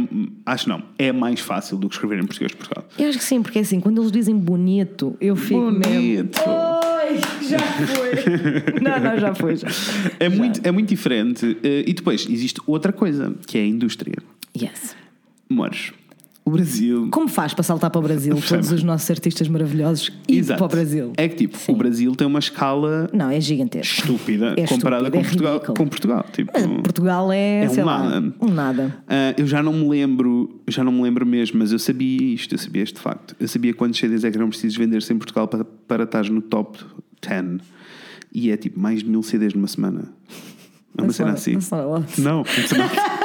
Acho 0.45 0.69
não. 0.69 0.83
É 0.97 1.11
mais 1.11 1.39
fácil 1.39 1.77
do 1.77 1.87
que 1.89 1.95
escrever 1.95 2.19
em 2.19 2.25
português 2.25 2.51
de 2.51 2.57
Portugal. 2.57 2.87
Eu 2.97 3.09
acho 3.09 3.17
que 3.17 3.23
sim, 3.23 3.41
porque 3.41 3.59
assim, 3.59 3.79
quando 3.79 4.01
eles 4.01 4.11
dizem 4.11 4.35
bonito, 4.37 5.15
eu 5.21 5.35
fico 5.35 5.59
mesmo. 5.71 5.81
Bonito. 5.83 6.39
Oi, 6.39 7.47
já 7.47 7.59
foi. 7.59 8.11
não, 8.81 8.99
não, 8.99 9.19
já 9.19 9.33
foi. 9.35 9.55
Já. 9.55 9.67
É 10.19 10.29
muito, 10.29 10.61
é 10.63 10.71
muito 10.71 10.89
diferente. 10.89 11.57
e 11.63 11.93
depois 11.93 12.27
existe 12.29 12.61
outra 12.67 12.91
coisa, 12.91 13.33
que 13.45 13.57
é 13.57 13.61
a 13.61 13.67
indústria. 13.67 14.15
Yes. 14.59 14.95
Amores, 15.49 15.91
o 16.43 16.49
Brasil. 16.49 17.07
Como 17.11 17.27
faz 17.27 17.53
para 17.53 17.63
saltar 17.63 17.89
para 17.91 17.99
o 17.99 18.01
Brasil 18.01 18.35
todos 18.47 18.71
os 18.71 18.81
nossos 18.83 19.09
artistas 19.11 19.47
maravilhosos 19.47 20.11
e 20.27 20.39
Exato. 20.39 20.57
para 20.57 20.65
o 20.65 20.69
Brasil? 20.69 21.13
É 21.15 21.27
que 21.29 21.35
tipo, 21.35 21.55
Sim. 21.57 21.71
o 21.71 21.75
Brasil 21.75 22.15
tem 22.15 22.25
uma 22.25 22.39
escala 22.39 23.07
Não, 23.13 23.29
é 23.29 23.39
gigantesco. 23.39 24.01
estúpida 24.01 24.55
É 24.57 24.65
comparada 24.65 25.03
estúpido, 25.07 25.13
é 25.13 25.19
com, 25.21 25.29
Portugal, 25.29 25.53
ridículo. 25.53 25.77
com 25.77 25.87
Portugal. 25.87 26.25
Tipo, 26.33 26.51
Mas 26.53 26.65
Portugal 26.65 27.31
é, 27.31 27.65
É 27.65 27.69
um 27.69 27.85
lá, 27.85 28.03
nada. 28.09 28.33
um 28.41 28.47
nada. 28.47 28.97
Ah, 29.07 29.33
eu 29.37 29.45
já 29.45 29.61
não 29.61 29.71
me 29.73 29.87
lembro, 29.87 30.59
já 30.67 30.83
não 30.83 30.91
me 30.91 31.03
lembro 31.03 31.25
mesmo, 31.27 31.59
mas 31.59 31.71
eu 31.71 31.77
sabia 31.79 32.21
isto, 32.33 32.55
eu 32.55 32.59
sabia 32.59 32.81
este 32.81 32.99
facto. 32.99 33.35
Eu 33.39 33.47
sabia 33.47 33.73
quantos 33.73 33.99
CDs 33.99 34.23
é 34.23 34.31
que 34.31 34.37
eram 34.37 34.49
precisos 34.49 34.75
vender-se 34.77 35.13
em 35.13 35.17
Portugal 35.17 35.47
para, 35.47 35.63
para 35.63 36.03
estar 36.05 36.23
no 36.29 36.41
top 36.41 36.79
10. 37.21 37.61
E 38.33 38.49
é 38.49 38.57
tipo 38.57 38.79
mais 38.79 39.03
de 39.03 39.09
mil 39.09 39.21
CDs 39.21 39.53
numa 39.53 39.67
semana. 39.67 40.05
É 40.97 41.01
uma 41.03 41.13
cena 41.13 41.31
assim. 41.31 41.57
Não, 42.17 42.37
not, 42.37 42.49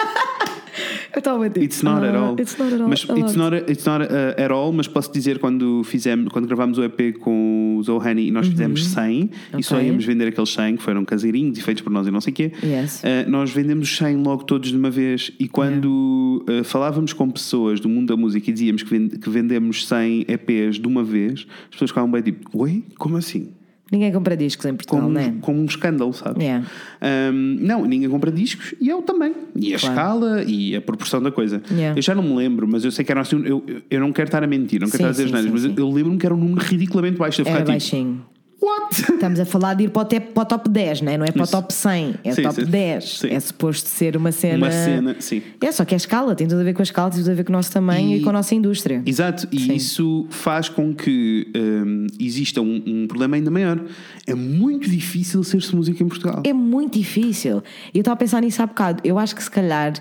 Eu 1.17 1.21
estava 1.21 1.47
a 1.47 1.49
dizer. 1.49 1.65
it's 1.65 1.83
not 1.83 2.05
at 2.05 2.15
ah, 2.15 2.21
all. 2.21 2.37
It's 2.39 2.59
not 2.59 2.75
at 2.75 2.81
all. 2.81 2.89
Mas 2.89 3.09
a 3.09 3.19
it's 3.19 3.35
not, 3.35 3.57
it's 3.57 3.85
not 3.87 4.05
uh, 4.05 4.39
at 4.39 4.51
all, 4.51 4.71
mas 4.71 4.87
posso 4.87 5.11
dizer 5.11 5.39
quando 5.39 5.83
fizemos, 5.83 6.29
quando 6.31 6.47
gravámos 6.47 6.77
o 6.77 6.85
EP 6.85 7.19
com 7.19 7.79
o 7.79 7.83
Zohani 7.83 8.29
e 8.29 8.31
nós 8.31 8.47
fizemos 8.47 8.87
100 8.87 9.31
e 9.59 9.63
só 9.63 9.77
Uhum. 9.77 9.87
Íamos 9.87 10.05
vender 10.05 10.29
aqueles 10.29 10.51
100 10.51 10.77
que 10.77 10.83
foram 10.83 11.05
caseirinhos 11.05 11.59
e 11.59 11.63
feitos 11.63 11.83
por 11.83 11.91
nós 11.91 12.07
e 12.07 12.11
não 12.11 12.21
sei 12.21 12.33
o 12.33 12.37
quê. 12.37 12.53
Yes. 12.63 13.03
Uh, 13.03 13.31
nós 13.31 13.51
vendemos 13.51 13.91
os 13.91 13.97
100 13.97 14.17
logo 14.17 14.45
todos 14.45 14.71
de 14.71 14.77
uma 14.77 14.91
vez 14.91 15.31
e 15.39 15.49
quando 15.49 16.45
uh, 16.49 16.65
falávamos 16.65 17.13
com 17.13 17.31
pessoas 17.31 17.81
do 17.81 17.89
mundo 17.89 18.09
da 18.09 18.17
música 18.17 18.51
e 18.51 18.53
dizíamos 18.53 18.83
que, 18.83 19.09
que 19.09 19.31
vendemos 19.31 19.87
100 19.87 20.27
EPs 20.29 20.79
de 20.79 20.87
uma 20.87 21.03
vez, 21.03 21.47
as 21.65 21.71
pessoas 21.71 21.91
ficavam 21.91 22.11
bem 22.11 22.23
tipo, 22.23 22.51
oi? 22.59 22.85
Como 22.99 23.17
assim? 23.17 23.53
Ninguém 23.91 24.13
compra 24.13 24.37
discos 24.37 24.67
em 24.67 24.75
Portugal, 24.75 25.03
Como, 25.03 25.15
não 25.15 25.21
é? 25.21 25.33
como 25.41 25.61
um 25.61 25.65
escândalo, 25.65 26.13
sabes? 26.13 26.43
Yeah. 26.43 26.67
Um, 27.01 27.57
não, 27.61 27.85
ninguém 27.85 28.09
compra 28.09 28.33
discos 28.33 28.75
e 28.81 28.89
eu 28.89 29.01
também. 29.03 29.33
E 29.55 29.75
a 29.75 29.79
Claro. 29.79 29.95
escala 29.95 30.43
e 30.43 30.75
a 30.75 30.81
proporção 30.81 31.23
da 31.23 31.31
coisa. 31.31 31.63
Yeah. 31.71 31.97
Eu 31.97 32.03
já 32.03 32.13
não 32.15 32.23
me 32.25 32.35
lembro, 32.35 32.67
mas 32.67 32.85
eu 32.85 32.91
sei 32.91 33.05
que 33.05 33.13
era 33.13 33.21
assim. 33.21 33.41
Eu, 33.45 33.63
eu- 33.89 34.01
não 34.01 34.13
quero 34.13 34.27
estar 34.29 34.43
a 34.43 34.47
mentir, 34.47 34.81
não 34.81 34.89
quero 34.89 35.05
Sim, 35.05 35.09
estar 35.11 35.23
a 35.23 35.25
dizer 35.25 35.33
nada, 35.33 35.49
mas 35.53 35.65
eu, 35.65 35.73
eu 35.77 35.91
lembro-me 35.93 36.19
que 36.19 36.27
era 36.27 36.35
um 36.35 36.39
número 36.39 36.61
ridiculamente 36.67 37.17
baixo. 37.17 37.43
Eu 37.43 37.47
Era 37.47 37.59
tipo, 37.59 37.69
baixinho. 37.71 38.27
What? 38.61 39.01
Estamos 39.15 39.39
a 39.41 39.45
falar 39.45 39.75
de 39.75 39.85
ir 39.85 39.91
para 39.91 40.03
o, 40.03 40.05
te- 40.05 40.21
para 40.21 40.43
o 40.43 40.47
top 40.47 40.69
10, 40.69 41.01
não 41.03 41.13
é? 41.13 41.19
Não 41.19 41.25
é 41.27 41.31
para 41.33 41.45
o 41.45 41.47
top 41.47 41.73
100, 41.73 42.15
é 42.25 42.33
Sim, 42.33 42.43
top 42.43 42.55
sim. 42.57 42.65
10. 42.71 43.19
Sim. 43.19 43.29
É 43.31 43.41
suposto 43.41 43.89
ser 43.89 44.17
uma 44.17 44.33
cena. 44.33 44.67
Uma 44.67 44.71
cena, 44.71 45.17
sim. 45.21 45.43
É, 45.61 45.71
só 45.73 45.85
que 45.85 45.95
a 45.95 45.97
escala 45.97 46.35
tem 46.35 46.47
tudo 46.47 46.61
a 46.61 46.65
ver 46.65 46.75
com 46.75 46.83
a 46.83 46.85
escala, 46.85 47.11
tem 47.11 47.21
tudo 47.21 47.31
a 47.31 47.35
ver 47.35 47.45
com 47.45 47.53
o 47.53 47.57
nosso 47.57 47.71
tamanho 47.73 48.17
e, 48.17 48.19
E- 48.19 48.23
com 48.23 48.31
a 48.31 48.33
nossa 48.33 48.55
indústria. 48.55 49.03
Exato, 49.07 49.47
e 49.53 49.59
Sim. 49.61 49.75
isso 49.75 50.27
faz 50.31 50.69
com 50.69 50.95
que 50.95 51.49
hum, 51.57 52.07
exista 52.21 52.61
um, 52.61 52.83
um 52.87 53.07
problema 53.07 53.37
ainda 53.37 53.51
maior. 53.51 53.81
É 54.27 54.35
muito 54.35 54.89
difícil 54.91 55.43
ser-se 55.45 55.75
música 55.75 56.03
em 56.03 56.09
Portugal. 56.09 56.43
É 56.45 56.53
muito 56.53 56.99
difícil. 56.99 57.63
E 57.93 57.99
eu 57.99 58.01
estava 58.01 58.15
a 58.15 58.19
pensar 58.19 58.41
nisso 58.41 58.63
há 58.63 58.67
bocado. 58.67 59.01
Eu 59.05 59.19
acho 59.19 59.35
que 59.35 59.43
se 59.43 59.51
calhar 59.51 59.93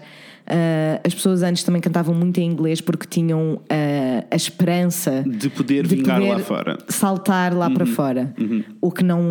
ah, 0.48 1.02
as 1.04 1.14
pessoas 1.14 1.42
antes 1.44 1.64
também 1.64 1.82
cantavam 1.82 2.14
muito 2.16 2.40
em 2.40 2.50
inglês 2.50 2.82
porque 2.82 3.06
tinham 3.08 3.62
ah, 3.70 4.26
a 4.30 4.36
esperança 4.36 5.24
De 5.28 5.50
poder 5.50 5.86
vingar 5.88 6.20
poder 6.20 6.32
lá 6.34 6.40
fora. 6.40 6.78
saltar 6.88 7.54
lá 7.54 7.70
para 7.70 7.86
fora. 7.86 8.34
O 8.82 8.92
que 8.92 9.04
não. 9.04 9.22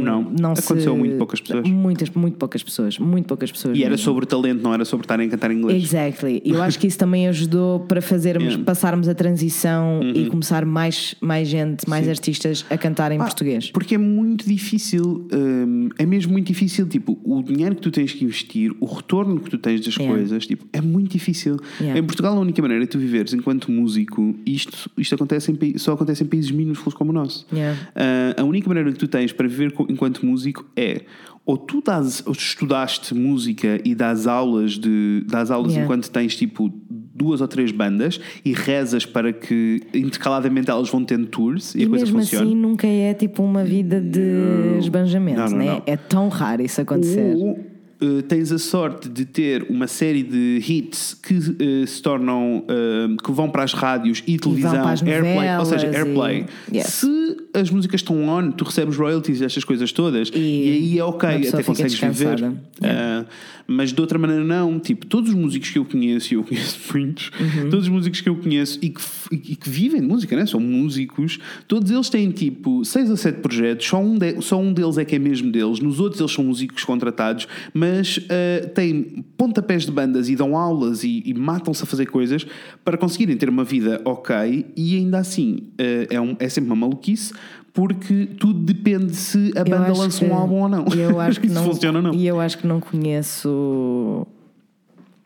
Não. 0.00 0.22
não 0.38 0.52
Aconteceu 0.52 0.92
se- 0.92 0.98
muito 0.98 1.16
poucas 1.16 1.40
pessoas. 1.40 1.68
Muitas, 1.68 2.10
muito 2.10 2.36
poucas 2.36 2.62
pessoas. 2.62 2.98
Muito 2.98 3.26
poucas 3.26 3.50
pessoas. 3.52 3.76
E 3.76 3.82
era 3.82 3.90
mesmo. 3.90 4.04
sobre 4.04 4.26
talento, 4.26 4.62
não 4.62 4.72
era 4.74 4.84
sobre 4.84 5.04
estarem 5.04 5.26
a 5.28 5.30
cantar 5.30 5.50
em 5.50 5.58
inglês. 5.58 5.82
Exactly. 5.82 6.42
Eu 6.44 6.62
acho 6.62 6.78
que 6.78 6.86
isso 6.86 6.98
também 6.98 7.28
ajudou 7.28 7.80
para 7.80 8.00
fazermos, 8.02 8.40
Yeah. 8.40 8.58
Uhum. 8.58 8.64
passarmos 8.64 9.08
a 9.08 9.14
transição 9.14 10.00
e 10.14 10.26
começar 10.26 10.64
mais, 10.64 11.14
mais 11.20 11.46
gente, 11.48 11.88
mais 11.88 12.08
artistas 12.08 12.64
a 12.70 12.76
cantar 12.76 13.12
em 13.12 13.18
Pá, 13.18 13.24
português. 13.24 13.70
Porque 13.70 13.94
é 13.94 13.98
muito 13.98 14.46
difícil, 14.46 15.28
hum, 15.32 15.88
é 15.98 16.06
mesmo 16.06 16.32
muito 16.32 16.46
difícil, 16.46 16.86
tipo, 16.88 17.18
o 17.24 17.42
dinheiro 17.42 17.74
que 17.74 17.80
tu 17.82 17.90
tens 17.90 18.12
que 18.12 18.24
investir, 18.24 18.72
o 18.80 18.86
retorno 18.86 19.38
que 19.40 19.50
tu 19.50 19.58
tens 19.58 19.80
das 19.84 19.94
Yeah. 19.96 20.14
coisas, 20.16 20.46
tipo, 20.56 20.66
é 20.72 20.80
muito 20.80 21.12
difícil. 21.12 21.56
Yeah. 21.80 21.98
Em 22.00 22.02
Portugal, 22.04 22.36
a 22.36 22.40
única 22.40 22.60
maneira 22.60 22.84
de 22.84 22.90
tu 22.90 22.98
viveres 22.98 23.32
enquanto 23.32 23.70
músico, 23.70 24.34
isto, 24.44 24.90
isto 24.98 25.14
acontece 25.14 25.52
em, 25.52 25.78
só 25.78 25.92
acontece 25.92 26.24
em 26.24 26.26
países 26.26 26.50
minúsculos 26.50 26.94
como 26.94 27.10
o 27.10 27.14
nosso. 27.14 27.46
Yeah. 27.52 27.78
Ah, 27.94 28.40
a 28.40 28.44
única 28.44 28.68
maneira 28.68 28.90
que 28.92 28.98
tu 28.98 29.06
tens 29.08 29.32
para 29.32 29.46
viver 29.46 29.72
enquanto 29.88 30.24
músico 30.26 30.64
é 30.76 31.02
ou 31.46 31.56
tu 31.56 31.82
dás, 31.84 32.22
ou 32.26 32.34
tu 32.34 32.38
estudaste 32.40 33.14
música 33.14 33.80
e 33.84 33.94
dás 33.94 34.26
aulas 34.26 34.72
de 34.72 35.24
dás 35.26 35.50
aulas 35.50 35.72
Yeah. 35.72 35.84
enquanto 35.84 36.10
tens 36.10 36.36
tipo 36.36 36.70
duas 37.14 37.40
ou 37.40 37.48
três 37.48 37.70
bandas 37.72 38.20
e 38.44 38.52
rezas 38.52 39.04
para 39.06 39.32
que 39.32 39.82
intercaladamente 39.94 40.70
elas 40.70 40.88
vão 40.88 41.04
tendo 41.04 41.26
tours 41.26 41.74
e, 41.74 41.80
E 41.80 41.84
a 41.84 41.88
coisa 41.88 42.04
mesmo 42.06 42.20
funcione. 42.20 42.46
assim 42.46 42.56
nunca 42.56 42.86
é 42.86 43.12
tipo 43.14 43.42
uma 43.42 43.62
vida 43.64 44.00
de 44.00 44.78
esbanjamento, 44.78 45.38
Não, 45.40 45.48
não, 45.50 45.58
né? 45.58 45.64
não. 45.66 45.82
É 45.86 45.96
tão 45.96 46.28
raro 46.28 46.62
isso 46.62 46.80
acontecer. 46.80 47.34
Ou 47.36 47.58
eh, 48.00 48.22
tens 48.22 48.50
a 48.52 48.58
sorte 48.58 49.08
de 49.08 49.24
ter 49.24 49.66
uma 49.70 49.86
série 49.86 50.22
de 50.22 50.62
hits 50.66 51.14
que 51.14 51.34
eh, 51.34 51.86
se 51.86 52.00
tornam, 52.02 52.64
eh, 52.68 53.16
que 53.24 53.30
vão 53.32 53.50
para 53.50 53.62
as 53.62 53.72
rádios 53.72 54.22
e 54.26 54.38
televisão, 54.38 54.86
as 54.88 55.02
airplay, 55.02 55.58
ou 55.58 55.64
seja, 55.66 55.86
airplay. 55.88 56.46
e- 56.72 56.76
Yes. 56.78 56.86
Se 56.86 57.29
as 57.54 57.70
músicas 57.70 58.00
estão 58.00 58.28
on, 58.28 58.52
tu 58.52 58.64
recebes 58.64 58.96
royalties 58.96 59.40
e 59.40 59.44
estas 59.44 59.64
coisas 59.64 59.92
todas, 59.92 60.30
e, 60.34 60.38
e 60.38 60.70
aí 60.70 60.98
é 60.98 61.04
ok, 61.04 61.48
até 61.48 61.62
consegues 61.62 61.98
viver. 61.98 62.42
Uh, 62.42 63.26
mas 63.66 63.92
de 63.92 64.00
outra 64.00 64.18
maneira, 64.18 64.42
não. 64.42 64.80
Tipo, 64.80 65.06
todos 65.06 65.30
os 65.30 65.36
músicos 65.36 65.70
que 65.70 65.78
eu 65.78 65.84
conheço, 65.84 66.34
e 66.34 66.36
eu 66.36 66.42
conheço 66.42 66.78
muitos, 66.92 67.30
uhum. 67.38 67.70
todos 67.70 67.86
os 67.86 67.88
músicos 67.88 68.20
que 68.20 68.28
eu 68.28 68.34
conheço 68.34 68.78
e 68.82 68.90
que, 68.90 69.00
e 69.30 69.54
que 69.54 69.70
vivem 69.70 70.00
de 70.00 70.06
música, 70.08 70.34
né? 70.34 70.44
são 70.44 70.58
músicos, 70.58 71.38
todos 71.68 71.88
eles 71.90 72.08
têm 72.08 72.30
tipo 72.32 72.84
6 72.84 73.12
a 73.12 73.16
7 73.16 73.40
projetos, 73.40 73.86
só 73.86 74.00
um, 74.00 74.18
de, 74.18 74.40
só 74.42 74.58
um 74.60 74.72
deles 74.72 74.98
é 74.98 75.04
que 75.04 75.14
é 75.14 75.18
mesmo 75.18 75.52
deles, 75.52 75.78
nos 75.78 76.00
outros 76.00 76.20
eles 76.20 76.32
são 76.32 76.44
músicos 76.44 76.82
contratados, 76.84 77.46
mas 77.72 78.16
uh, 78.16 78.68
têm 78.74 79.24
pontapés 79.36 79.86
de 79.86 79.92
bandas 79.92 80.28
e 80.28 80.34
dão 80.34 80.56
aulas 80.56 81.04
e, 81.04 81.22
e 81.24 81.32
matam-se 81.32 81.84
a 81.84 81.86
fazer 81.86 82.06
coisas 82.06 82.44
para 82.84 82.98
conseguirem 82.98 83.36
ter 83.36 83.48
uma 83.48 83.62
vida 83.62 84.00
ok 84.04 84.66
e 84.76 84.96
ainda 84.96 85.18
assim 85.18 85.58
uh, 85.80 86.06
é, 86.10 86.20
um, 86.20 86.36
é 86.40 86.48
sempre 86.48 86.68
uma 86.70 86.76
maluquice 86.76 87.32
porque 87.80 88.28
tudo 88.38 88.60
depende 88.60 89.16
se 89.16 89.52
a 89.56 89.64
banda 89.64 89.90
lança 89.94 90.22
que, 90.22 90.30
um 90.30 90.34
álbum 90.34 90.60
ou 90.60 90.68
não. 90.68 90.84
Eu 90.88 91.16
acho 91.18 91.40
que 91.40 91.48
não, 91.48 91.64
funciona 91.64 91.98
ou 91.98 92.02
não. 92.02 92.14
E 92.14 92.26
eu 92.26 92.38
acho 92.38 92.58
que 92.58 92.66
não 92.66 92.78
conheço 92.78 94.26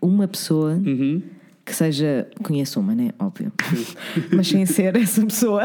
uma 0.00 0.28
pessoa 0.28 0.74
uhum. 0.74 1.20
que 1.64 1.74
seja. 1.74 2.28
Conheço 2.44 2.78
uma, 2.78 2.94
né? 2.94 3.11
Óbvio. 3.18 3.50
Mas 4.32 4.46
sem 4.46 4.64
ser 4.66 4.94
essa 4.94 5.26
pessoa. 5.26 5.64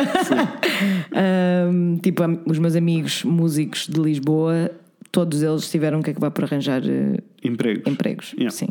um, 1.72 1.98
tipo, 1.98 2.24
os 2.48 2.58
meus 2.58 2.76
amigos 2.76 3.24
músicos 3.24 3.86
de 3.88 4.02
Lisboa, 4.02 4.72
todos 5.12 5.44
eles 5.44 5.70
tiveram 5.70 6.02
que 6.02 6.10
acabar 6.10 6.32
por 6.32 6.46
arranjar 6.46 6.82
uh, 6.82 7.22
empregos. 7.44 7.84
empregos 7.86 8.34
yeah. 8.34 8.50
Sim 8.50 8.70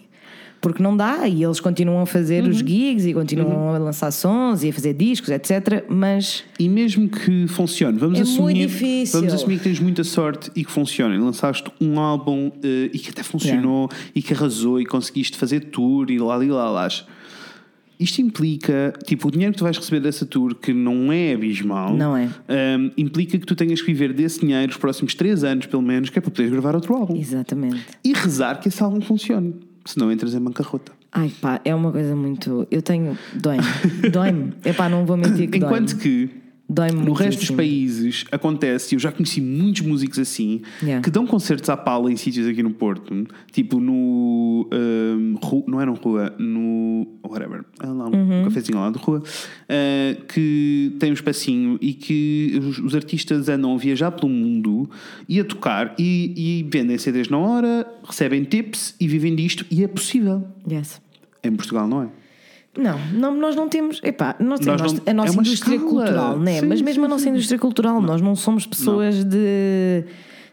porque 0.60 0.82
não 0.82 0.96
dá 0.96 1.28
e 1.28 1.42
eles 1.42 1.60
continuam 1.60 2.02
a 2.02 2.06
fazer 2.06 2.42
uhum. 2.42 2.50
os 2.50 2.58
gigs 2.58 3.06
e 3.06 3.14
continuam 3.14 3.68
uhum. 3.68 3.74
a 3.74 3.78
lançar 3.78 4.10
sons 4.10 4.62
e 4.62 4.70
a 4.70 4.72
fazer 4.72 4.94
discos, 4.94 5.30
etc. 5.30 5.84
Mas. 5.88 6.44
E 6.58 6.68
mesmo 6.68 7.08
que 7.08 7.46
funcione, 7.48 7.98
vamos 7.98 8.18
é 8.18 8.22
assumir. 8.22 8.54
Muito 8.54 8.68
difícil. 8.68 9.20
Vamos 9.20 9.34
assumir 9.34 9.58
que 9.58 9.64
tens 9.64 9.80
muita 9.80 10.04
sorte 10.04 10.50
e 10.54 10.64
que 10.64 10.70
funcione. 10.70 11.16
Lançaste 11.18 11.70
um 11.80 11.98
álbum 11.98 12.48
uh, 12.48 12.52
e 12.92 12.98
que 12.98 13.10
até 13.10 13.22
funcionou 13.22 13.88
yeah. 13.90 14.10
e 14.14 14.22
que 14.22 14.34
arrasou 14.34 14.80
e 14.80 14.86
conseguiste 14.86 15.36
fazer 15.36 15.60
tour 15.60 16.10
e 16.10 16.18
lá 16.18 16.42
e 16.44 16.48
lá 16.48 16.70
lá. 16.70 16.88
Isto 18.00 18.20
implica, 18.20 18.94
tipo, 19.04 19.26
o 19.26 19.30
dinheiro 19.30 19.52
que 19.52 19.58
tu 19.58 19.64
vais 19.64 19.76
receber 19.76 19.98
dessa 19.98 20.24
tour, 20.24 20.54
que 20.54 20.72
não 20.72 21.12
é 21.12 21.34
abismal, 21.34 21.92
não 21.94 22.16
é. 22.16 22.28
Um, 22.48 22.92
implica 22.96 23.36
que 23.36 23.44
tu 23.44 23.56
tenhas 23.56 23.80
que 23.80 23.88
viver 23.88 24.12
desse 24.12 24.40
dinheiro 24.40 24.70
os 24.70 24.78
próximos 24.78 25.16
3 25.16 25.42
anos, 25.42 25.66
pelo 25.66 25.82
menos, 25.82 26.08
que 26.08 26.16
é 26.16 26.22
para 26.22 26.30
poderes 26.30 26.52
gravar 26.52 26.76
outro 26.76 26.94
álbum. 26.94 27.16
Exatamente. 27.16 27.84
E 28.04 28.12
rezar 28.12 28.60
que 28.60 28.68
esse 28.68 28.80
álbum 28.80 29.00
funcione 29.00 29.67
senão 29.88 30.12
entras 30.12 30.34
em 30.34 30.40
bancarrota. 30.40 30.92
Ai 31.10 31.32
pá, 31.40 31.60
é 31.64 31.74
uma 31.74 31.90
coisa 31.90 32.14
muito. 32.14 32.66
Eu 32.70 32.82
tenho. 32.82 33.16
Dói-me. 33.34 34.10
Dói-me. 34.10 34.52
É 34.62 34.72
pá, 34.72 34.88
não 34.88 35.06
vou 35.06 35.16
mentir 35.16 35.48
que 35.48 35.58
Enquanto 35.58 35.96
que 35.96 36.30
No 36.92 37.14
resto 37.14 37.40
dos 37.40 37.50
países 37.50 38.26
acontece, 38.30 38.94
eu 38.94 38.98
já 38.98 39.10
conheci 39.10 39.40
muitos 39.40 39.80
músicos 39.80 40.18
assim, 40.18 40.60
yeah. 40.82 41.02
que 41.02 41.10
dão 41.10 41.26
concertos 41.26 41.70
à 41.70 41.76
pala 41.78 42.12
em 42.12 42.16
sítios 42.16 42.46
aqui 42.46 42.62
no 42.62 42.70
Porto, 42.70 43.26
tipo 43.50 43.80
no. 43.80 44.68
Um, 44.70 45.34
não 45.66 45.80
era 45.80 45.90
no 45.90 45.96
rua, 45.96 46.34
no. 46.38 47.06
whatever, 47.26 47.64
é 47.82 47.86
lá, 47.86 48.08
um 48.08 48.14
uhum. 48.14 48.44
cafezinho 48.44 48.78
lá 48.78 48.90
de 48.90 48.98
rua, 48.98 49.20
uh, 49.20 50.24
que 50.26 50.94
tem 51.00 51.10
um 51.10 51.14
espacinho 51.14 51.78
e 51.80 51.94
que 51.94 52.60
os, 52.62 52.78
os, 52.78 52.94
artistas 52.94 53.48
andam 53.48 53.74
a 53.74 53.78
viajar 53.78 54.10
pelo 54.10 54.28
mundo 54.28 54.90
e 55.26 55.40
a 55.40 55.44
tocar 55.44 55.94
e, 55.98 56.34
e 56.36 56.62
vendem 56.70 56.98
CDs 56.98 57.30
na 57.30 57.38
hora, 57.38 57.86
recebem 58.04 58.44
tips 58.44 58.94
e 59.00 59.08
vivem 59.08 59.34
disto 59.34 59.64
e 59.70 59.82
é 59.82 59.88
possível. 59.88 60.46
Yes. 60.70 61.00
Em 61.42 61.56
Portugal 61.56 61.88
não 61.88 62.02
é. 62.02 62.08
Não, 62.78 62.98
não, 63.12 63.34
nós 63.36 63.56
não 63.56 63.68
temos. 63.68 64.00
Epá, 64.04 64.36
nós 64.38 64.60
temos 64.60 64.80
nós 64.80 64.92
não, 64.92 65.00
a 65.06 65.14
nossa 65.14 65.32
é 65.32 65.40
indústria 65.40 65.74
escala. 65.74 65.90
cultural, 65.90 66.38
né? 66.38 66.60
Sim, 66.60 66.66
mas 66.66 66.80
mesmo 66.80 67.02
sim, 67.02 67.06
a 67.06 67.08
nossa 67.08 67.24
sim. 67.24 67.30
indústria 67.30 67.58
cultural, 67.58 67.94
não. 68.00 68.08
nós 68.08 68.20
não 68.20 68.36
somos 68.36 68.66
pessoas 68.66 69.22
não. 69.22 69.30
de 69.30 70.04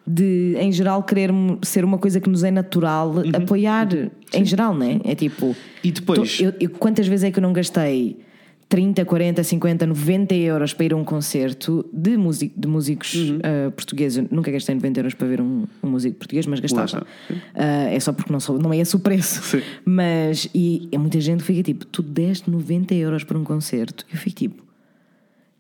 de, 0.08 0.56
em 0.60 0.72
geral, 0.72 1.02
querer 1.02 1.32
ser 1.64 1.84
uma 1.84 1.98
coisa 1.98 2.20
que 2.20 2.30
nos 2.30 2.44
é 2.44 2.52
natural 2.52 3.10
uhum. 3.10 3.32
apoiar, 3.34 3.92
uhum. 3.92 4.10
em 4.34 4.46
geral, 4.46 4.76
né? 4.76 5.00
É 5.04 5.16
tipo. 5.16 5.56
E 5.84 5.92
depois. 5.92 6.38
Tô, 6.38 6.44
eu, 6.44 6.54
eu, 6.60 6.70
quantas 6.70 7.08
vezes 7.08 7.24
é 7.24 7.32
que 7.32 7.40
eu 7.40 7.42
não 7.42 7.52
gastei 7.52 8.20
30, 8.68 9.06
40, 9.06 9.44
50, 9.44 9.86
90 9.86 10.36
euros 10.36 10.74
para 10.74 10.86
ir 10.86 10.94
a 10.94 10.96
um 10.96 11.04
concerto 11.04 11.88
de, 11.94 12.18
músico, 12.18 12.60
de 12.60 12.68
músicos 12.68 13.14
uhum. 13.14 13.38
uh, 13.38 13.72
portugueses. 13.72 14.18
Eu 14.18 14.28
nunca 14.32 14.52
gastei 14.52 14.74
90 14.74 15.00
euros 15.00 15.14
para 15.14 15.28
ver 15.28 15.42
um, 15.42 15.66
um 15.84 15.90
músico 15.90 16.18
português, 16.18 16.46
mas 16.48 16.60
gastava. 16.60 17.06
Uh, 17.30 17.36
é 17.56 18.00
só 18.00 18.12
porque 18.12 18.32
não, 18.32 18.40
sou, 18.40 18.58
não 18.58 18.74
é 18.74 18.78
esse 18.78 18.96
o 18.96 19.00
preço. 19.00 19.42
Sim. 19.44 19.62
Mas, 19.86 20.50
e 20.54 20.90
é 20.92 20.98
muita 20.98 21.22
gente 21.22 21.44
fica 21.44 21.62
tipo, 21.62 21.86
tu 21.86 22.02
deste 22.02 22.50
90 22.50 22.96
euros 22.96 23.24
para 23.24 23.38
um 23.38 23.44
concerto. 23.44 24.06
Eu 24.12 24.18
fico 24.18 24.36
tipo, 24.36 24.66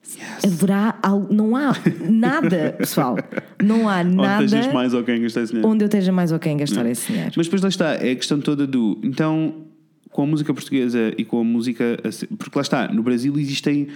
Yes. 0.08 0.54
Haverá 0.54 1.00
algo, 1.02 1.34
não 1.34 1.56
há 1.56 1.74
nada, 2.08 2.76
pessoal. 2.78 3.18
Não 3.62 3.90
há 3.90 4.04
nada. 4.04 4.44
Onde 4.44 4.74
mais 4.74 4.94
ou 4.94 5.04
quem 5.04 5.20
gastar 5.22 5.42
esse 5.42 5.52
dinheiro. 5.52 5.68
Onde 5.68 5.84
eu 5.84 5.88
esteja 5.88 6.12
mais 6.12 6.32
ou 6.32 6.38
quem 6.38 6.58
gastar 6.58 6.86
esse 6.86 7.08
dinheiro. 7.08 7.32
Mas 7.36 7.48
depois 7.48 7.62
lá 7.64 7.70
está, 7.70 7.96
é 7.96 8.12
a 8.12 8.16
questão 8.16 8.40
toda 8.40 8.68
do. 8.68 9.00
Então, 9.04 9.65
com 10.16 10.22
a 10.22 10.26
música 10.26 10.54
portuguesa 10.54 11.14
e 11.18 11.26
com 11.26 11.42
a 11.42 11.44
música. 11.44 12.00
Porque 12.38 12.58
lá 12.58 12.62
está, 12.62 12.88
no 12.88 13.04
Brasil 13.04 13.38
existem. 13.38 13.90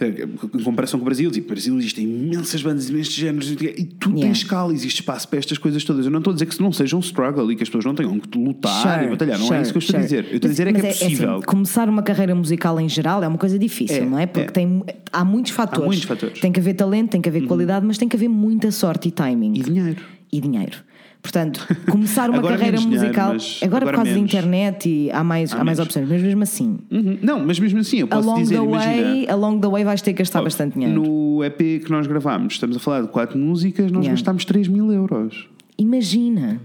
Em 0.00 0.64
comparação 0.64 0.98
com 0.98 1.04
o 1.04 1.06
Brasil, 1.06 1.30
tipo, 1.30 1.46
no 1.46 1.54
Brasil 1.54 1.78
existem 1.78 2.04
imensas 2.04 2.60
bandas, 2.60 2.88
imensos 2.88 3.14
géneros 3.14 3.52
e 3.52 3.84
tudo 3.84 4.16
yeah. 4.16 4.22
tem 4.22 4.32
escala, 4.32 4.72
existe 4.72 5.00
espaço 5.00 5.28
para 5.28 5.38
estas 5.38 5.58
coisas 5.58 5.84
todas. 5.84 6.06
Eu 6.06 6.10
não 6.10 6.18
estou 6.18 6.32
a 6.32 6.34
dizer 6.34 6.46
que 6.46 6.60
não 6.60 6.72
seja 6.72 6.96
um 6.96 7.00
struggle 7.00 7.52
e 7.52 7.54
que 7.54 7.62
as 7.62 7.68
pessoas 7.68 7.84
não 7.84 7.94
tenham 7.94 8.18
que 8.18 8.36
lutar 8.36 8.72
sure, 8.72 9.06
e 9.06 9.10
batalhar, 9.10 9.38
não 9.38 9.46
sure, 9.46 9.58
é 9.58 9.62
isso 9.62 9.70
que 9.70 9.76
eu 9.76 9.80
estou 9.80 9.92
sure. 9.92 9.98
a 9.98 10.02
dizer. 10.02 10.26
Eu 10.28 10.36
estou 10.36 10.48
a 10.48 10.50
dizer 10.50 10.66
é 10.66 10.72
que 10.72 10.80
é, 10.80 10.90
é 10.90 10.92
possível. 10.92 11.30
É 11.30 11.34
assim, 11.34 11.42
começar 11.42 11.88
uma 11.88 12.02
carreira 12.02 12.34
musical 12.34 12.80
em 12.80 12.88
geral 12.88 13.22
é 13.22 13.28
uma 13.28 13.38
coisa 13.38 13.56
difícil, 13.56 14.02
é, 14.02 14.04
não 14.04 14.18
é? 14.18 14.26
Porque 14.26 14.48
é. 14.48 14.52
Tem, 14.52 14.82
há 15.12 15.24
muitos 15.24 15.52
fatores. 15.52 15.84
Há 15.84 15.86
muitos 15.86 16.04
fatores. 16.04 16.40
Tem 16.40 16.50
que 16.50 16.58
haver 16.58 16.74
talento, 16.74 17.10
tem 17.10 17.20
que 17.20 17.28
haver 17.28 17.42
uhum. 17.42 17.48
qualidade, 17.48 17.86
mas 17.86 17.96
tem 17.96 18.08
que 18.08 18.16
haver 18.16 18.28
muita 18.28 18.72
sorte 18.72 19.08
e 19.08 19.12
timing. 19.12 19.52
E 19.54 19.62
dinheiro. 19.62 20.02
E 20.32 20.40
dinheiro. 20.40 20.78
Portanto, 21.22 21.66
começar 21.88 22.28
uma 22.28 22.42
carreira 22.42 22.80
musical. 22.80 23.30
Agora, 23.30 23.46
agora, 23.62 23.86
por 23.86 23.94
causa 23.94 24.10
da 24.10 24.18
internet 24.18 24.88
e 24.88 25.10
há 25.12 25.22
mais, 25.22 25.52
há, 25.52 25.60
há 25.60 25.64
mais 25.64 25.78
opções, 25.78 26.08
mas 26.08 26.20
mesmo 26.20 26.42
assim. 26.42 26.78
Uhum. 26.90 27.18
Não, 27.22 27.46
mas 27.46 27.60
mesmo 27.60 27.78
assim, 27.78 27.98
eu 27.98 28.08
posso 28.08 28.28
along 28.28 28.42
dizer. 28.42 28.56
The 28.56 28.60
way, 28.60 29.00
imagina, 29.00 29.32
along 29.32 29.60
the 29.60 29.68
way 29.68 29.84
vais 29.84 30.02
ter 30.02 30.12
que 30.12 30.18
gastar 30.18 30.40
oh, 30.40 30.44
bastante 30.44 30.74
dinheiro. 30.74 31.00
No 31.00 31.44
EP 31.44 31.84
que 31.84 31.90
nós 31.90 32.06
gravámos, 32.08 32.54
estamos 32.54 32.76
a 32.76 32.80
falar 32.80 33.02
de 33.02 33.08
quatro 33.08 33.38
músicas, 33.38 33.92
nós 33.92 34.02
yeah. 34.04 34.10
gastámos 34.10 34.44
3 34.44 34.66
mil 34.66 34.92
euros. 34.92 35.48
Imagina. 35.78 36.60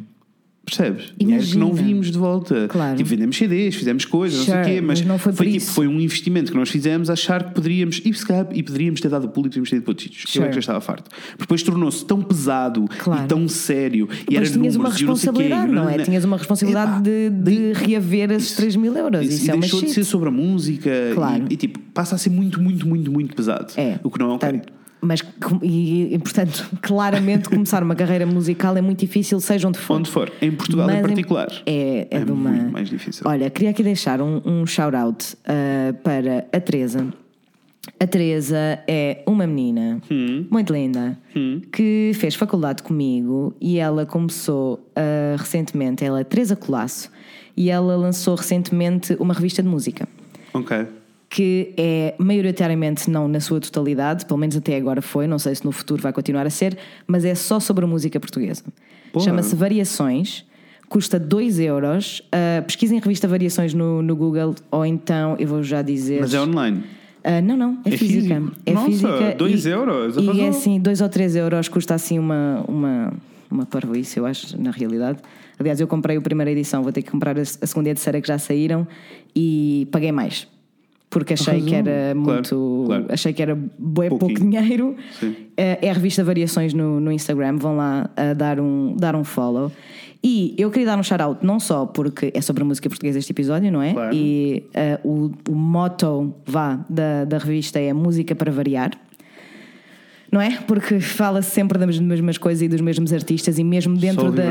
Percebes? 0.68 1.14
Imagina. 1.18 1.52
que 1.54 1.58
não 1.58 1.74
vimos 1.74 2.12
de 2.12 2.18
volta. 2.18 2.68
Claro. 2.68 2.98
Tipo, 2.98 3.10
vendemos 3.10 3.38
CDs, 3.38 3.74
fizemos 3.74 4.04
coisas, 4.04 4.40
sure, 4.40 4.58
não 4.58 4.64
sei 4.66 4.74
o 4.74 4.76
quê, 4.76 4.82
mas, 4.82 5.00
mas 5.00 5.08
não 5.08 5.18
foi, 5.18 5.32
foi, 5.32 5.52
tipo, 5.54 5.66
foi 5.66 5.88
um 5.88 5.98
investimento 5.98 6.52
que 6.52 6.58
nós 6.58 6.68
fizemos 6.68 7.10
achar 7.10 7.42
que 7.46 7.54
poderíamos, 7.54 8.02
e, 8.04 8.12
e 8.54 8.64
poderíamos 8.64 9.00
ter 9.00 9.08
dado 9.08 9.30
público, 9.30 9.56
poderíamos 9.56 9.70
ter 9.70 9.78
ido 9.78 9.84
para 9.84 9.92
outros 9.92 10.04
sítios. 10.04 10.30
Sure. 10.30 10.44
Eu 10.44 10.46
é 10.46 10.50
que 10.50 10.56
já 10.56 10.60
estava 10.60 10.82
farto. 10.82 11.10
Depois 11.40 11.64
tornou-se 11.64 12.06
tão 12.06 12.22
pesado 12.22 12.86
claro. 13.00 13.24
e 13.24 13.28
tão 13.28 13.48
sério. 13.48 14.10
e 14.30 14.36
era 14.36 14.46
tinhas 14.46 14.76
uma 14.76 14.90
responsabilidade, 14.90 15.72
não, 15.72 15.86
não, 15.86 15.90
é? 15.90 16.00
Tinhas 16.00 16.26
uma 16.26 16.36
responsabilidade 16.36 17.02
de, 17.02 17.30
de 17.30 17.72
reaver 17.72 18.32
esses 18.32 18.52
3 18.58 18.76
mil 18.76 18.94
euros. 18.94 19.22
Isso, 19.22 19.36
isso 19.36 19.46
e 19.46 19.52
é 19.52 19.58
deixou 19.58 19.82
de 19.82 19.90
ser 19.92 20.04
sobre 20.04 20.28
a 20.28 20.32
música 20.34 20.92
claro. 21.14 21.46
e, 21.50 21.54
e, 21.54 21.56
tipo, 21.56 21.80
passa 21.94 22.16
a 22.16 22.18
ser 22.18 22.30
muito, 22.30 22.62
muito, 22.62 22.86
muito, 22.86 23.10
muito 23.10 23.34
pesado. 23.34 23.72
É. 23.78 24.00
O 24.04 24.12
que 24.12 24.20
não 24.20 24.32
é 24.32 24.34
ok. 24.34 24.52
Tanto, 24.52 24.77
mas, 25.02 25.24
e, 25.62 26.18
portanto, 26.20 26.70
claramente 26.82 27.50
começar 27.50 27.84
uma 27.84 27.96
carreira 27.96 28.26
musical 28.26 28.76
é 28.76 28.82
muito 28.82 29.00
difícil, 29.00 29.40
seja 29.40 29.68
onde 29.68 29.78
for. 29.78 29.98
Onde 29.98 30.10
for, 30.10 30.32
em 30.42 30.52
Portugal 30.52 30.88
mas 30.88 30.98
em 30.98 31.02
particular. 31.02 31.48
É, 31.66 32.08
é, 32.12 32.18
é 32.18 32.26
de 32.26 32.32
uma... 32.32 32.50
muito 32.50 32.72
mais 32.72 32.90
difícil. 32.90 33.24
Olha, 33.26 33.50
queria 33.50 33.70
aqui 33.72 33.84
deixar 33.84 34.22
um, 34.22 34.42
um 34.46 34.66
shout-out 34.66 35.36
uh, 35.36 35.94
para 36.04 36.48
a 36.52 36.60
Teresa. 36.60 37.08
A 38.00 38.06
Teresa 38.06 38.80
é 38.88 39.24
uma 39.26 39.48
menina 39.48 40.02
hum. 40.12 40.46
muito 40.50 40.74
linda 40.74 41.18
hum. 41.36 41.62
que 41.72 42.12
fez 42.16 42.36
faculdade 42.36 42.84
comigo 42.84 43.56
e 43.62 43.80
ela 43.80 44.06
começou 44.06 44.76
uh, 44.76 45.38
recentemente, 45.38 46.04
ela 46.04 46.20
é 46.20 46.24
Teresa 46.24 46.56
Colasso, 46.56 47.10
e 47.56 47.70
ela 47.70 47.96
lançou 47.96 48.36
recentemente 48.36 49.16
uma 49.20 49.34
revista 49.34 49.64
de 49.64 49.70
música. 49.70 50.08
Ok 50.54 50.86
que 51.30 51.74
é 51.78 52.16
maioritariamente 52.18 53.10
não 53.10 53.28
na 53.28 53.40
sua 53.40 53.60
totalidade, 53.60 54.26
pelo 54.26 54.40
menos 54.40 54.56
até 54.56 54.78
agora 54.78 55.02
foi, 55.02 55.28
não 55.28 55.38
sei 55.38 55.56
se 55.56 55.66
no 55.66 55.72
futuro 55.72 56.02
vai 56.02 56.14
continuar 56.14 56.46
a 56.46 56.50
ser, 56.50 56.78
mas 57.06 57.26
é 57.26 57.36
só 57.36 57.60
sobre 57.60 57.84
a 57.84 57.88
música 57.88 58.20
portuguesa. 58.20 58.64
Chama-se 59.20 59.56
Variações, 59.56 60.46
custa 60.88 61.20
2 61.20 61.60
euros. 61.60 62.20
Uh, 62.28 62.64
pesquisem 62.64 63.00
revista 63.00 63.28
Variações 63.28 63.74
no, 63.74 64.02
no 64.02 64.16
Google, 64.16 64.56
ou 64.72 64.86
então 64.86 65.36
eu 65.40 65.48
vou 65.48 65.64
já 65.64 65.82
dizer. 65.82 66.22
Mas 66.22 66.34
é 66.34 66.42
online? 66.42 66.84
Uh, 67.26 67.42
não, 67.44 67.58
não, 67.58 67.78
é, 67.84 67.94
é 67.94 67.98
física. 67.98 68.36
Físico. 68.36 68.58
É 68.66 68.74
Nossa, 68.74 68.88
física. 68.88 69.36
2 69.38 69.66
euros? 69.66 70.18
E 70.18 70.42
é 70.42 70.48
assim, 70.48 70.80
2 70.80 71.02
ou 71.02 71.10
3 71.10 71.36
euros 71.36 71.68
custa 71.68 71.96
assim 71.96 72.20
uma, 72.20 72.64
uma, 72.68 73.14
uma 73.52 73.66
parvoíce, 73.66 74.18
eu 74.18 74.26
acho, 74.26 74.60
na 74.62 74.72
realidade. 74.72 75.20
Aliás, 75.60 75.82
eu 75.82 75.88
comprei 75.88 76.16
a 76.16 76.22
primeira 76.22 76.52
edição, 76.52 76.84
vou 76.84 76.92
ter 76.92 77.02
que 77.02 77.12
comprar 77.12 77.38
a 77.38 77.44
segunda 77.44 77.90
e 77.90 77.92
a 77.92 77.96
terceira 77.96 78.22
que 78.22 78.28
já 78.28 78.38
saíram 78.38 78.88
e 79.36 79.88
paguei 79.92 80.12
mais 80.12 80.48
porque 81.10 81.34
achei 81.34 81.62
que 81.62 81.74
era 81.74 82.14
muito. 82.14 82.84
Claro. 82.86 83.06
Achei 83.10 83.34
que 83.34 83.42
era 83.42 83.58
bué 83.78 84.10
pouco 84.10 84.34
dinheiro. 84.34 84.96
Sim. 85.20 85.36
Eh, 85.56 85.80
é 85.82 85.90
a 85.90 85.94
revista 85.94 86.24
Variações 86.24 86.74
no, 86.74 87.00
no 87.00 87.12
Instagram, 87.12 87.58
vão 87.58 87.78
lá 87.78 88.10
a 88.16 88.34
dar 88.34 88.60
um, 88.60 88.96
dar 88.96 89.16
um 89.16 89.24
follow. 89.24 89.72
E 90.24 90.56
eu 90.58 90.70
queria 90.70 90.88
dar 90.88 91.00
um 91.00 91.04
shout-out 91.04 91.46
não 91.46 91.60
só 91.60 91.86
porque 91.86 92.32
é 92.34 92.42
sobre 92.42 92.64
a 92.64 92.66
música 92.66 92.90
portuguesa 92.90 93.20
este 93.20 93.32
episódio, 93.32 93.72
não 93.72 93.82
é? 93.82 93.94
Claro. 93.94 94.16
E 94.16 94.64
uh, 95.04 95.08
o, 95.08 95.52
o 95.52 95.56
motto 95.56 96.34
vá, 96.46 96.86
da, 96.90 97.24
da 97.24 97.38
revista 97.38 97.80
é 97.80 97.94
Música 97.94 98.36
para 98.36 98.52
Variar. 98.52 98.92
Não 100.32 100.42
é? 100.42 100.58
Porque 100.68 101.00
fala 101.00 101.42
sempre 101.42 101.78
das 101.78 102.00
mesmas 102.00 102.38
coisas 102.38 102.62
e 102.62 102.68
dos 102.68 102.82
mesmos 102.82 103.14
artistas, 103.14 103.58
e 103.58 103.64
mesmo 103.64 103.98
dentro, 103.98 104.32
da, 104.32 104.44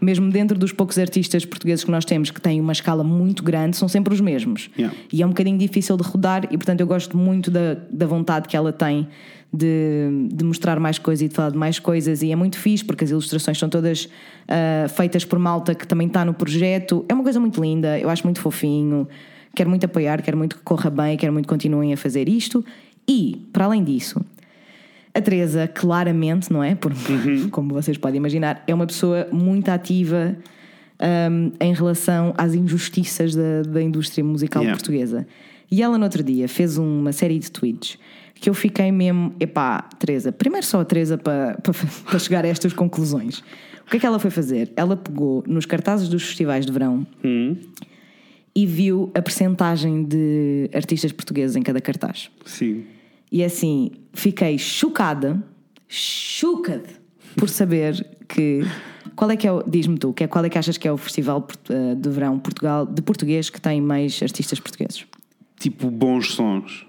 mesmo 0.00 0.30
dentro 0.30 0.58
dos 0.58 0.72
poucos 0.72 0.98
artistas 0.98 1.44
portugueses 1.44 1.84
que 1.84 1.90
nós 1.90 2.04
temos 2.04 2.30
que 2.30 2.40
têm 2.40 2.60
uma 2.60 2.72
escala 2.72 3.02
muito 3.02 3.42
grande, 3.42 3.76
são 3.76 3.88
sempre 3.88 4.12
os 4.12 4.20
mesmos. 4.20 4.70
Yeah. 4.76 4.96
E 5.12 5.22
é 5.22 5.26
um 5.26 5.30
bocadinho 5.30 5.58
difícil 5.58 5.96
de 5.96 6.02
rodar, 6.02 6.44
e 6.50 6.56
portanto 6.56 6.80
eu 6.80 6.86
gosto 6.86 7.16
muito 7.16 7.50
da, 7.50 7.76
da 7.90 8.06
vontade 8.06 8.48
que 8.48 8.56
ela 8.56 8.72
tem 8.72 9.08
de, 9.52 10.28
de 10.32 10.44
mostrar 10.44 10.80
mais 10.80 10.98
coisas 10.98 11.22
e 11.22 11.28
de 11.28 11.34
falar 11.34 11.50
de 11.50 11.58
mais 11.58 11.78
coisas, 11.78 12.22
e 12.22 12.32
é 12.32 12.36
muito 12.36 12.58
fixe 12.58 12.84
porque 12.84 13.04
as 13.04 13.10
ilustrações 13.10 13.58
são 13.58 13.68
todas 13.68 14.04
uh, 14.04 14.88
feitas 14.88 15.24
por 15.24 15.38
malta 15.38 15.74
que 15.74 15.86
também 15.86 16.06
está 16.06 16.24
no 16.24 16.34
projeto. 16.34 17.04
É 17.08 17.14
uma 17.14 17.22
coisa 17.22 17.38
muito 17.38 17.60
linda, 17.60 17.98
eu 17.98 18.08
acho 18.08 18.24
muito 18.24 18.40
fofinho. 18.40 19.08
Quero 19.54 19.68
muito 19.68 19.84
apoiar, 19.84 20.22
quero 20.22 20.36
muito 20.38 20.56
que 20.56 20.62
corra 20.62 20.88
bem, 20.88 21.16
quero 21.16 21.30
muito 21.30 21.44
que 21.44 21.50
continuem 21.50 21.92
a 21.92 21.96
fazer 21.96 22.26
isto. 22.26 22.64
E, 23.06 23.46
para 23.52 23.66
além 23.66 23.84
disso, 23.84 24.24
a 25.14 25.20
Teresa, 25.20 25.68
claramente, 25.68 26.52
não 26.52 26.62
é? 26.62 26.74
Por, 26.74 26.92
uhum. 26.92 27.48
Como 27.50 27.74
vocês 27.74 27.98
podem 27.98 28.18
imaginar, 28.18 28.62
é 28.66 28.74
uma 28.74 28.86
pessoa 28.86 29.28
muito 29.30 29.68
ativa 29.68 30.36
um, 31.30 31.52
em 31.60 31.74
relação 31.74 32.32
às 32.36 32.54
injustiças 32.54 33.34
da, 33.34 33.62
da 33.62 33.82
indústria 33.82 34.24
musical 34.24 34.62
yeah. 34.62 34.76
portuguesa. 34.76 35.26
E 35.70 35.82
ela, 35.82 35.98
no 35.98 36.04
outro 36.04 36.22
dia, 36.22 36.48
fez 36.48 36.78
uma 36.78 37.12
série 37.12 37.38
de 37.38 37.50
tweets 37.50 37.98
que 38.34 38.50
eu 38.50 38.54
fiquei 38.54 38.90
mesmo, 38.90 39.32
epá, 39.38 39.82
Teresa, 40.00 40.32
primeiro 40.32 40.66
só 40.66 40.80
a 40.80 40.84
Teresa 40.84 41.16
para, 41.16 41.56
para, 41.62 41.72
para 42.04 42.18
chegar 42.18 42.44
a 42.44 42.48
estas 42.48 42.72
conclusões. 42.72 43.38
O 43.86 43.90
que 43.90 43.98
é 43.98 44.00
que 44.00 44.06
ela 44.06 44.18
foi 44.18 44.30
fazer? 44.30 44.72
Ela 44.74 44.96
pegou 44.96 45.44
nos 45.46 45.64
cartazes 45.64 46.08
dos 46.08 46.24
festivais 46.24 46.66
de 46.66 46.72
verão 46.72 47.06
hum. 47.24 47.56
e 48.54 48.66
viu 48.66 49.12
a 49.14 49.22
percentagem 49.22 50.02
de 50.02 50.68
artistas 50.74 51.12
portugueses 51.12 51.54
em 51.54 51.62
cada 51.62 51.80
cartaz. 51.80 52.30
Sim. 52.44 52.84
E 53.32 53.42
assim, 53.42 53.92
fiquei 54.12 54.58
chocada, 54.58 55.42
chocada, 55.88 56.90
por 57.34 57.48
saber 57.48 58.06
que. 58.28 58.60
Qual 59.16 59.30
é 59.30 59.36
que 59.36 59.48
é 59.48 59.52
o. 59.52 59.62
Diz-me 59.62 59.96
tu, 59.96 60.12
que 60.12 60.24
é, 60.24 60.26
qual 60.26 60.44
é 60.44 60.50
que 60.50 60.58
achas 60.58 60.76
que 60.76 60.86
é 60.86 60.92
o 60.92 60.98
festival 60.98 61.48
eh, 61.70 61.94
de 61.94 62.10
verão 62.10 62.38
Portugal, 62.38 62.84
de 62.84 63.00
português 63.00 63.48
que 63.48 63.58
tem 63.58 63.80
mais 63.80 64.22
artistas 64.22 64.60
portugueses? 64.60 65.06
Tipo 65.58 65.90
bons 65.90 66.34
sons? 66.34 66.86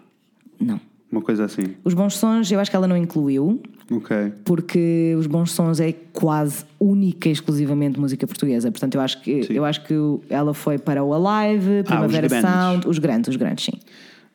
Não. 0.59 0.81
Uma 1.09 1.21
coisa 1.21 1.45
assim. 1.45 1.75
Os 1.83 1.93
bons 1.93 2.17
sons, 2.17 2.51
eu 2.51 2.59
acho 2.59 2.69
que 2.69 2.75
ela 2.75 2.87
não 2.87 2.97
incluiu. 2.97 3.61
Ok. 3.89 4.33
Porque 4.43 5.15
os 5.17 5.27
bons 5.27 5.51
sons 5.51 5.79
é 5.79 5.93
quase 6.11 6.65
única 6.77 7.29
e 7.29 7.31
exclusivamente 7.31 7.97
música 7.99 8.27
portuguesa. 8.27 8.69
Portanto, 8.69 8.95
eu 8.95 9.01
acho 9.01 9.21
que, 9.21 9.45
eu 9.49 9.63
acho 9.63 9.85
que 9.85 9.93
ela 10.29 10.53
foi 10.53 10.77
para 10.77 11.03
o 11.03 11.13
Alive, 11.13 11.83
Primavera 11.83 12.27
ah, 12.27 12.41
Sound, 12.41 12.87
os 12.87 12.97
grandes, 12.97 13.29
os 13.29 13.35
grandes, 13.37 13.65
sim. 13.65 13.79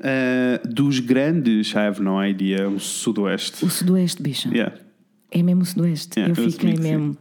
Uh, 0.01 0.69
dos 0.69 1.01
grandes, 1.01 1.73
I 1.73 1.79
have 1.79 2.01
no 2.01 2.25
idea, 2.25 2.69
o 2.69 2.79
Sudoeste. 2.79 3.65
O 3.65 3.71
Sudoeste, 3.71 4.23
bicha. 4.23 4.49
Yeah. 4.49 4.77
É 5.31 5.43
mesmo 5.43 5.63
o 5.63 5.67
Sudoeste. 5.67 6.19
Yeah, 6.19 6.41
eu 6.41 6.51
fiquei 6.51 6.77
mesmo. 6.77 7.13
Sim. 7.13 7.19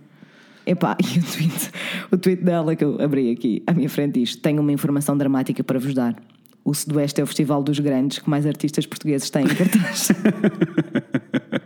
Epá, 0.68 0.98
e 1.02 1.20
o 1.20 1.24
tweet, 1.24 1.72
o 2.12 2.18
tweet 2.18 2.44
dela 2.44 2.76
que 2.76 2.84
eu 2.84 3.02
abri 3.02 3.32
aqui 3.32 3.64
à 3.66 3.74
minha 3.74 3.90
frente 3.90 4.20
diz: 4.20 4.36
Tenho 4.36 4.62
uma 4.62 4.72
informação 4.72 5.18
dramática 5.18 5.64
para 5.64 5.80
vos 5.80 5.94
dar. 5.94 6.16
O 6.64 6.74
Sudoeste 6.74 7.22
é 7.22 7.24
o 7.24 7.28
festival 7.28 7.64
dos 7.64 7.80
grandes 7.80 8.20
que 8.20 8.30
mais 8.30 8.46
artistas 8.46 8.86
portugueses 8.86 9.30
têm 9.30 9.46
em 9.46 9.48
cartaz. 9.48 10.10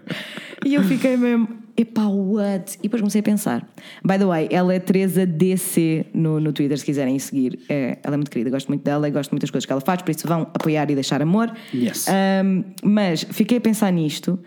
e 0.63 0.75
eu 0.75 0.83
fiquei 0.83 1.17
mesmo, 1.17 1.47
epá, 1.75 2.05
what? 2.05 2.77
E 2.79 2.83
depois 2.83 3.01
comecei 3.01 3.19
a 3.19 3.23
pensar. 3.23 3.67
By 4.03 4.17
the 4.17 4.25
way, 4.25 4.47
ela 4.51 4.73
é 4.73 4.79
Teresa 4.79 5.25
DC 5.25 6.05
no, 6.13 6.39
no 6.39 6.53
Twitter, 6.53 6.77
se 6.77 6.85
quiserem 6.85 7.17
seguir. 7.17 7.59
É, 7.67 7.97
ela 8.03 8.15
é 8.15 8.17
muito 8.17 8.29
querida, 8.29 8.49
gosto 8.49 8.67
muito 8.67 8.83
dela 8.83 9.07
e 9.07 9.11
gosto 9.11 9.31
muito 9.31 9.41
das 9.41 9.49
coisas 9.49 9.65
que 9.65 9.71
ela 9.71 9.81
faz, 9.81 10.01
por 10.01 10.11
isso 10.11 10.27
vão 10.27 10.41
apoiar 10.41 10.89
e 10.91 10.95
deixar 10.95 11.21
amor. 11.21 11.51
Yes. 11.73 12.07
Um, 12.07 12.63
mas 12.83 13.23
fiquei 13.23 13.57
a 13.57 13.61
pensar 13.61 13.91
nisto 13.91 14.39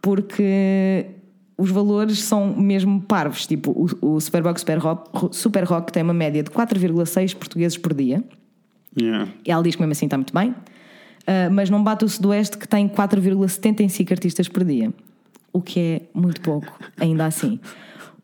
porque 0.00 1.06
os 1.56 1.70
valores 1.70 2.22
são 2.22 2.54
mesmo 2.54 3.00
parvos. 3.00 3.46
Tipo, 3.46 3.70
o, 3.70 4.14
o 4.14 4.20
Superbox 4.20 4.60
Super 4.60 4.78
Rock, 4.78 5.34
Super 5.34 5.64
Rock 5.64 5.92
tem 5.92 6.02
uma 6.02 6.14
média 6.14 6.42
de 6.42 6.50
4,6 6.50 7.34
portugueses 7.34 7.78
por 7.78 7.94
dia. 7.94 8.22
Yeah. 9.00 9.30
E 9.46 9.50
ela 9.50 9.62
diz 9.62 9.74
que 9.74 9.80
mesmo 9.80 9.92
assim 9.92 10.06
está 10.06 10.18
muito 10.18 10.34
bem. 10.34 10.50
Uh, 10.50 11.50
mas 11.52 11.70
não 11.70 11.82
bate 11.82 12.04
o 12.04 12.08
Sudoeste 12.08 12.58
que 12.58 12.66
tem 12.68 12.88
4,75 12.88 14.10
artistas 14.10 14.48
por 14.48 14.64
dia 14.64 14.92
o 15.52 15.60
que 15.60 15.80
é 15.80 16.02
muito 16.14 16.40
pouco, 16.40 16.72
ainda 16.98 17.26
assim. 17.26 17.60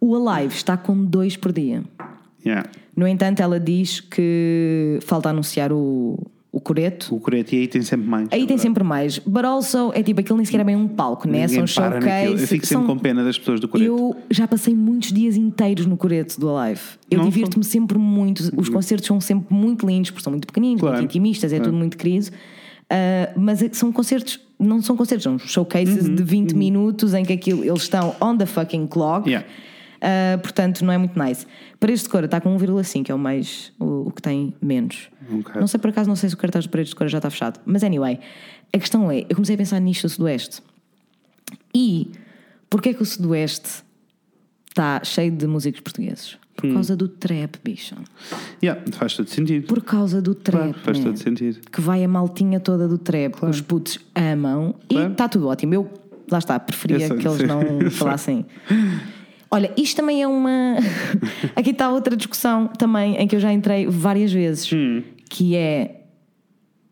O 0.01 0.15
Alive 0.15 0.55
está 0.55 0.77
com 0.77 1.05
dois 1.05 1.37
por 1.37 1.53
dia. 1.53 1.83
Yeah. 2.45 2.69
No 2.97 3.07
entanto, 3.07 3.41
ela 3.41 3.61
diz 3.61 4.01
que 4.01 4.99
falta 5.03 5.29
anunciar 5.29 5.73
o, 5.73 6.19
o 6.51 6.61
Coreto. 6.61 7.15
O 7.15 7.21
Coreto, 7.21 7.55
e 7.55 7.59
aí 7.59 7.69
tem 7.69 7.83
sempre 7.83 8.09
mais. 8.09 8.29
Aí 8.31 8.47
tem 8.47 8.59
sempre 8.59 8.83
mais. 8.83 9.19
But 9.19 9.45
also, 9.45 9.93
é 9.95 10.03
tipo, 10.03 10.21
aquilo 10.21 10.37
nem 10.37 10.45
sequer 10.45 10.61
é 10.61 10.65
bem 10.65 10.77
um 10.77 10.89
palco, 10.89 11.29
né? 11.29 11.47
São 11.47 11.67
showcase. 11.67 12.33
Eu 12.33 12.39
fico 12.39 12.67
sempre 12.67 12.87
são... 12.87 12.87
com 12.87 12.99
pena 12.99 13.23
das 13.23 13.39
pessoas 13.39 13.61
do 13.61 13.69
Coreto. 13.69 13.89
Eu 13.89 14.17
já 14.31 14.49
passei 14.49 14.75
muitos 14.75 15.13
dias 15.13 15.37
inteiros 15.37 15.87
no 15.87 15.97
Coreto 15.97 16.41
do 16.41 16.57
Alive. 16.57 16.81
Eu 17.11 17.23
divirto-me 17.23 17.65
sempre 17.65 17.99
muito. 17.99 18.51
Os 18.57 18.69
concertos 18.69 19.07
são 19.07 19.21
sempre 19.21 19.55
muito 19.55 19.87
lindos, 19.87 20.11
porque 20.11 20.25
são 20.25 20.33
muito 20.33 20.47
pequeninos, 20.47 20.81
claro. 20.81 20.97
muito 20.97 21.11
intimistas, 21.11 21.53
é 21.53 21.57
claro. 21.57 21.71
tudo 21.71 21.79
muito 21.79 21.97
querido. 21.97 22.27
Uh, 22.29 23.39
mas 23.39 23.63
é 23.63 23.69
são 23.73 23.93
concertos, 23.93 24.41
não 24.59 24.83
são 24.83 24.97
concertos, 24.97 25.25
são 25.25 25.39
showcases 25.39 26.07
uhum, 26.07 26.15
de 26.15 26.23
20 26.23 26.53
uhum. 26.53 26.59
minutos 26.59 27.15
em 27.15 27.25
que 27.25 27.33
aquilo, 27.33 27.65
eles 27.65 27.83
estão 27.83 28.15
on 28.21 28.37
the 28.37 28.47
fucking 28.47 28.87
clock. 28.87 29.29
Yeah. 29.29 29.47
Uh, 29.99 30.39
portanto, 30.39 30.85
não 30.85 30.93
é 30.93 30.99
muito 30.99 31.19
nice. 31.19 31.47
Paredes 31.81 32.05
de 32.05 32.09
Cora 32.09 32.27
está 32.27 32.41
com 32.41 32.57
1,5, 32.57 33.05
que 33.05 33.11
é 33.11 33.15
o 33.15 33.19
mais 33.19 33.73
o, 33.79 34.09
o 34.09 34.11
que 34.13 34.23
tem 34.23 34.55
menos. 34.63 35.09
Okay. 35.41 35.61
Não 35.61 35.67
sei 35.67 35.81
por 35.81 35.91
acaso, 35.91 36.09
não 36.09 36.17
sei 36.17 36.29
se 36.29 36.35
o 36.35 36.39
cartaz 36.39 36.65
de 36.65 36.71
Paredes 36.71 36.91
de 36.91 36.97
Cora 36.97 37.09
já 37.09 37.19
está 37.19 37.31
fechado. 37.31 37.61
Mas 37.67 37.83
anyway, 37.83 38.19
a 38.73 38.79
questão 38.79 39.11
é: 39.11 39.21
eu 39.29 39.35
comecei 39.35 39.55
a 39.55 39.59
pensar 39.59 39.81
nisto 39.81 40.03
do 40.03 40.09
Sudoeste. 40.09 40.63
E 41.75 42.13
porquê 42.71 42.91
é 42.91 42.95
que 42.95 43.03
o 43.03 43.07
Sudoeste 43.07 43.83
está 44.69 45.03
cheio 45.05 45.33
de 45.33 45.47
músicos 45.47 45.81
portugueses? 45.81 46.39
Por 46.59 46.67
hum. 46.67 46.75
causa 46.75 46.97
do 46.97 47.07
trap, 47.07 47.55
bicho. 47.63 47.95
Yeah, 48.61 48.83
faz 48.91 49.15
todo 49.15 49.29
sentido. 49.29 49.69
Por 49.69 49.81
causa 49.81 50.21
do 50.21 50.35
trap. 50.35 50.73
Claro, 50.73 50.79
faz 50.81 50.99
todo 50.99 51.17
sentido. 51.17 51.61
Que 51.71 51.81
vai 51.81 52.03
a 52.03 52.09
maltinha 52.09 52.59
toda 52.59 52.89
do 52.89 52.99
trap, 52.99 53.35
claro. 53.35 53.55
os 53.55 53.61
putos 53.61 54.01
amam 54.13 54.75
claro. 54.89 55.09
e 55.09 55.13
está 55.13 55.29
tudo 55.29 55.47
ótimo. 55.47 55.75
Eu, 55.75 55.89
lá 56.29 56.39
está, 56.39 56.59
preferia 56.59 56.99
que 56.99 57.29
eles 57.29 57.43
não 57.43 57.63
falassem. 57.93 58.45
Olha, 59.49 59.73
isto 59.77 59.99
também 59.99 60.21
é 60.21 60.27
uma. 60.27 60.79
Aqui 61.55 61.71
está 61.71 61.91
outra 61.91 62.17
discussão 62.17 62.67
também 62.67 63.15
em 63.15 63.29
que 63.29 63.37
eu 63.37 63.41
já 63.41 63.53
entrei 63.53 63.87
várias 63.87 64.33
vezes, 64.33 64.69
hum. 64.73 65.05
que 65.31 65.55
é 65.55 66.03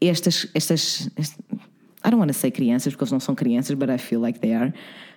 estas. 0.01 0.47
estas, 0.55 1.11
estas 1.17 1.39
I 2.05 2.11
don't 2.11 2.21
want 2.21 2.29
to 2.29 2.39
say 2.39 2.53
crianças, 2.53 2.93
porque 2.93 3.03
eles 3.03 3.11
não 3.11 3.19
são 3.19 3.35
crianças, 3.35 3.77
but 3.77 3.89
I 3.91 3.99
feel 3.99 4.21
like 4.21 4.39
they 4.39 4.55
are. 4.55 4.73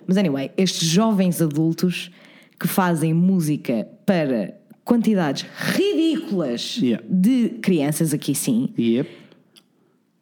Mas 0.07 0.17
anyway, 0.17 0.49
estes 0.57 0.87
jovens 0.87 1.39
adultos 1.39 2.09
que 2.59 2.67
fazem 2.67 3.13
música 3.13 3.87
para 4.05 4.59
quantidades 4.83 5.45
ridículas 5.55 6.77
yeah. 6.77 7.03
de 7.07 7.49
crianças, 7.61 8.13
aqui 8.13 8.35
sim. 8.35 8.73
Yep. 8.77 9.09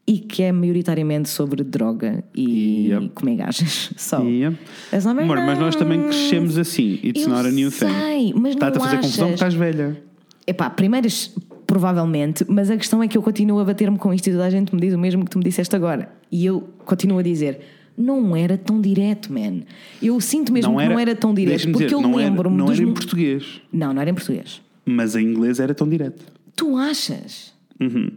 E 0.06 0.20
que 0.20 0.44
é 0.44 0.52
maioritariamente 0.52 1.28
sobre 1.28 1.64
droga 1.64 2.24
e 2.36 2.90
yep. 2.90 3.10
comer 3.10 3.38
gajas. 3.38 3.92
Só. 3.98 4.22
Yep. 4.22 4.58
Amor, 5.06 5.38
mas 5.38 5.60
nós 5.60 5.76
também 5.76 6.02
crescemos 6.04 6.58
assim. 6.58 7.00
It's 7.04 7.24
Eu 7.24 7.30
not 7.30 7.48
a 7.48 7.52
new 7.52 7.72
sei, 7.72 7.88
thing. 7.88 8.34
Mas 8.36 8.54
Está-te 8.54 8.78
a 8.78 8.80
fazer 8.82 8.98
achas... 8.98 9.06
confusão 9.06 9.28
porque 9.28 9.34
estás 9.36 9.54
velha. 9.54 10.02
Epá, 10.46 10.70
primeiras, 10.70 11.36
provavelmente, 11.66 12.46
mas 12.48 12.70
a 12.70 12.78
questão 12.78 13.04
é 13.04 13.08
que 13.08 13.18
eu 13.18 13.22
continuo 13.22 13.60
a 13.60 13.66
bater-me 13.66 13.98
com 13.98 14.14
isto 14.14 14.28
e 14.28 14.32
toda 14.32 14.46
a 14.46 14.50
gente 14.50 14.74
me 14.74 14.80
diz 14.80 14.94
o 14.94 14.98
mesmo 14.98 15.26
que 15.26 15.32
tu 15.32 15.38
me 15.38 15.44
disseste 15.44 15.76
agora. 15.76 16.10
E 16.32 16.46
eu 16.46 16.70
continuo 16.86 17.20
a 17.20 17.24
dizer 17.24 17.60
não 17.98 18.36
era 18.36 18.58
tão 18.58 18.80
direto, 18.80 19.34
man. 19.34 19.62
Eu 20.02 20.20
sinto 20.22 20.54
mesmo 20.54 20.72
não 20.72 20.78
que 20.78 20.84
era, 20.84 20.94
não 20.94 21.00
era 21.00 21.16
tão 21.16 21.34
direto, 21.34 21.72
porque 21.72 21.86
dizer, 21.86 21.96
eu 21.96 22.16
lembro-me. 22.16 22.56
Não 22.56 22.66
dos... 22.68 22.80
era 22.80 22.88
em 22.88 22.94
português. 22.94 23.62
Não, 23.74 23.94
não 23.94 24.02
era 24.02 24.12
em 24.12 24.14
português. 24.14 24.62
Mas 24.86 25.16
em 25.16 25.26
inglês 25.26 25.60
era 25.60 25.74
tão 25.74 25.90
direto. 25.90 26.24
Tu 26.56 26.78
achas? 26.78 27.54
Uhum. 27.80 28.12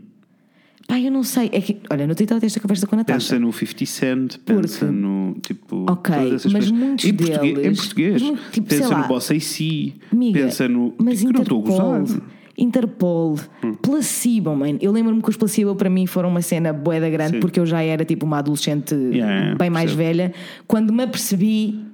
Pá, 0.87 0.99
eu 0.99 1.11
não 1.11 1.22
sei. 1.22 1.49
É 1.53 1.61
que, 1.61 1.78
olha, 1.89 2.07
no 2.07 2.14
Twitter 2.14 2.37
esta 2.43 2.59
conversa 2.61 2.87
com 2.87 2.97
a 2.97 2.99
Natasha. 2.99 3.37
Pensa 3.37 3.39
no 3.39 3.53
50 3.53 3.87
Cent, 3.87 4.39
pensa 4.45 4.87
porque... 4.87 4.93
no 4.93 5.37
tipo. 5.41 5.87
Ok, 5.89 6.14
mas 6.14 6.43
coisas. 6.43 6.70
muitos 6.72 7.05
em 7.05 7.12
deles. 7.12 7.37
Português, 7.37 7.66
em 7.66 7.74
português. 7.74 8.22
Tipo, 8.53 8.66
pensa 8.66 8.99
no 8.99 9.09
Boss 9.09 9.31
AC. 9.31 9.95
Amiga, 10.12 10.41
pensa 10.41 10.68
no. 10.68 10.95
Mas 10.99 11.18
tipo, 11.18 11.31
Interpol, 11.31 11.62
não 11.62 11.70
estou 11.70 11.95
a 11.95 11.99
gozar. 11.99 12.22
Interpol, 12.61 13.37
hum. 13.65 13.75
Placebo, 13.75 14.55
man. 14.55 14.77
Eu 14.81 14.93
lembro-me 14.93 15.23
que 15.23 15.31
os 15.31 15.37
Placebo 15.37 15.75
para 15.75 15.89
mim 15.89 16.07
foram 16.07 16.29
uma 16.29 16.43
cena 16.43 16.73
boeda 16.73 17.09
grande 17.09 17.33
Sim. 17.33 17.41
porque 17.41 17.59
eu 17.59 17.65
já 17.65 17.83
era 17.83 18.05
tipo 18.05 18.27
uma 18.27 18.39
adolescente 18.39 18.95
yeah, 18.95 19.55
bem 19.57 19.71
mais 19.71 19.93
velha. 19.93 20.33
Quando 20.67 20.93
me 20.93 21.03
apercebi 21.03 21.91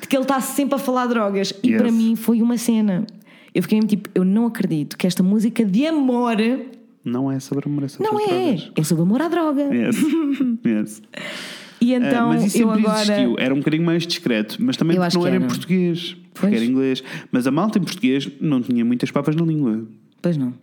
de 0.00 0.08
que 0.08 0.16
ele 0.16 0.24
está 0.24 0.40
sempre 0.40 0.74
a 0.74 0.78
falar 0.78 1.06
drogas. 1.06 1.54
E 1.62 1.70
yes. 1.70 1.78
para 1.80 1.90
mim 1.90 2.16
foi 2.16 2.42
uma 2.42 2.58
cena. 2.58 3.06
Eu 3.54 3.62
fiquei 3.62 3.80
tipo, 3.80 4.10
eu 4.14 4.24
não 4.24 4.46
acredito 4.46 4.96
que 4.96 5.06
esta 5.06 5.22
música 5.22 5.64
de 5.64 5.86
amor. 5.86 6.36
Não 7.04 7.30
é 7.30 7.38
sobre 7.38 7.68
amor, 7.68 7.84
é 7.84 7.88
sobre 7.88 8.10
Não 8.10 8.20
é, 8.20 8.26
drogas. 8.26 8.72
é 8.76 8.82
sobre 8.82 9.02
amor 9.02 9.22
à 9.22 9.28
droga. 9.28 9.62
Yes. 9.74 9.96
yes. 10.66 11.02
E 11.80 11.92
então, 11.92 12.30
uh, 12.30 12.32
mas 12.34 12.44
isso 12.46 12.58
eu 12.58 12.70
agora... 12.70 13.02
existiu. 13.02 13.36
Era 13.38 13.54
um 13.54 13.58
bocadinho 13.58 13.84
mais 13.84 14.06
discreto, 14.06 14.56
mas 14.58 14.76
também 14.76 14.96
não 14.96 15.04
era, 15.04 15.18
era, 15.28 15.36
em 15.36 15.46
português, 15.46 16.16
porque 16.32 16.48
pois. 16.48 16.54
era 16.54 16.64
inglês. 16.64 17.04
Mas 17.30 17.46
a 17.46 17.50
malta 17.50 17.78
em 17.78 17.82
português 17.82 18.28
não 18.40 18.60
tinha 18.60 18.84
muitas 18.84 19.10
papas 19.10 19.36
na 19.36 19.44
língua. 19.44 19.86
Pois 20.24 20.38
não. 20.38 20.48
Uh, 20.48 20.54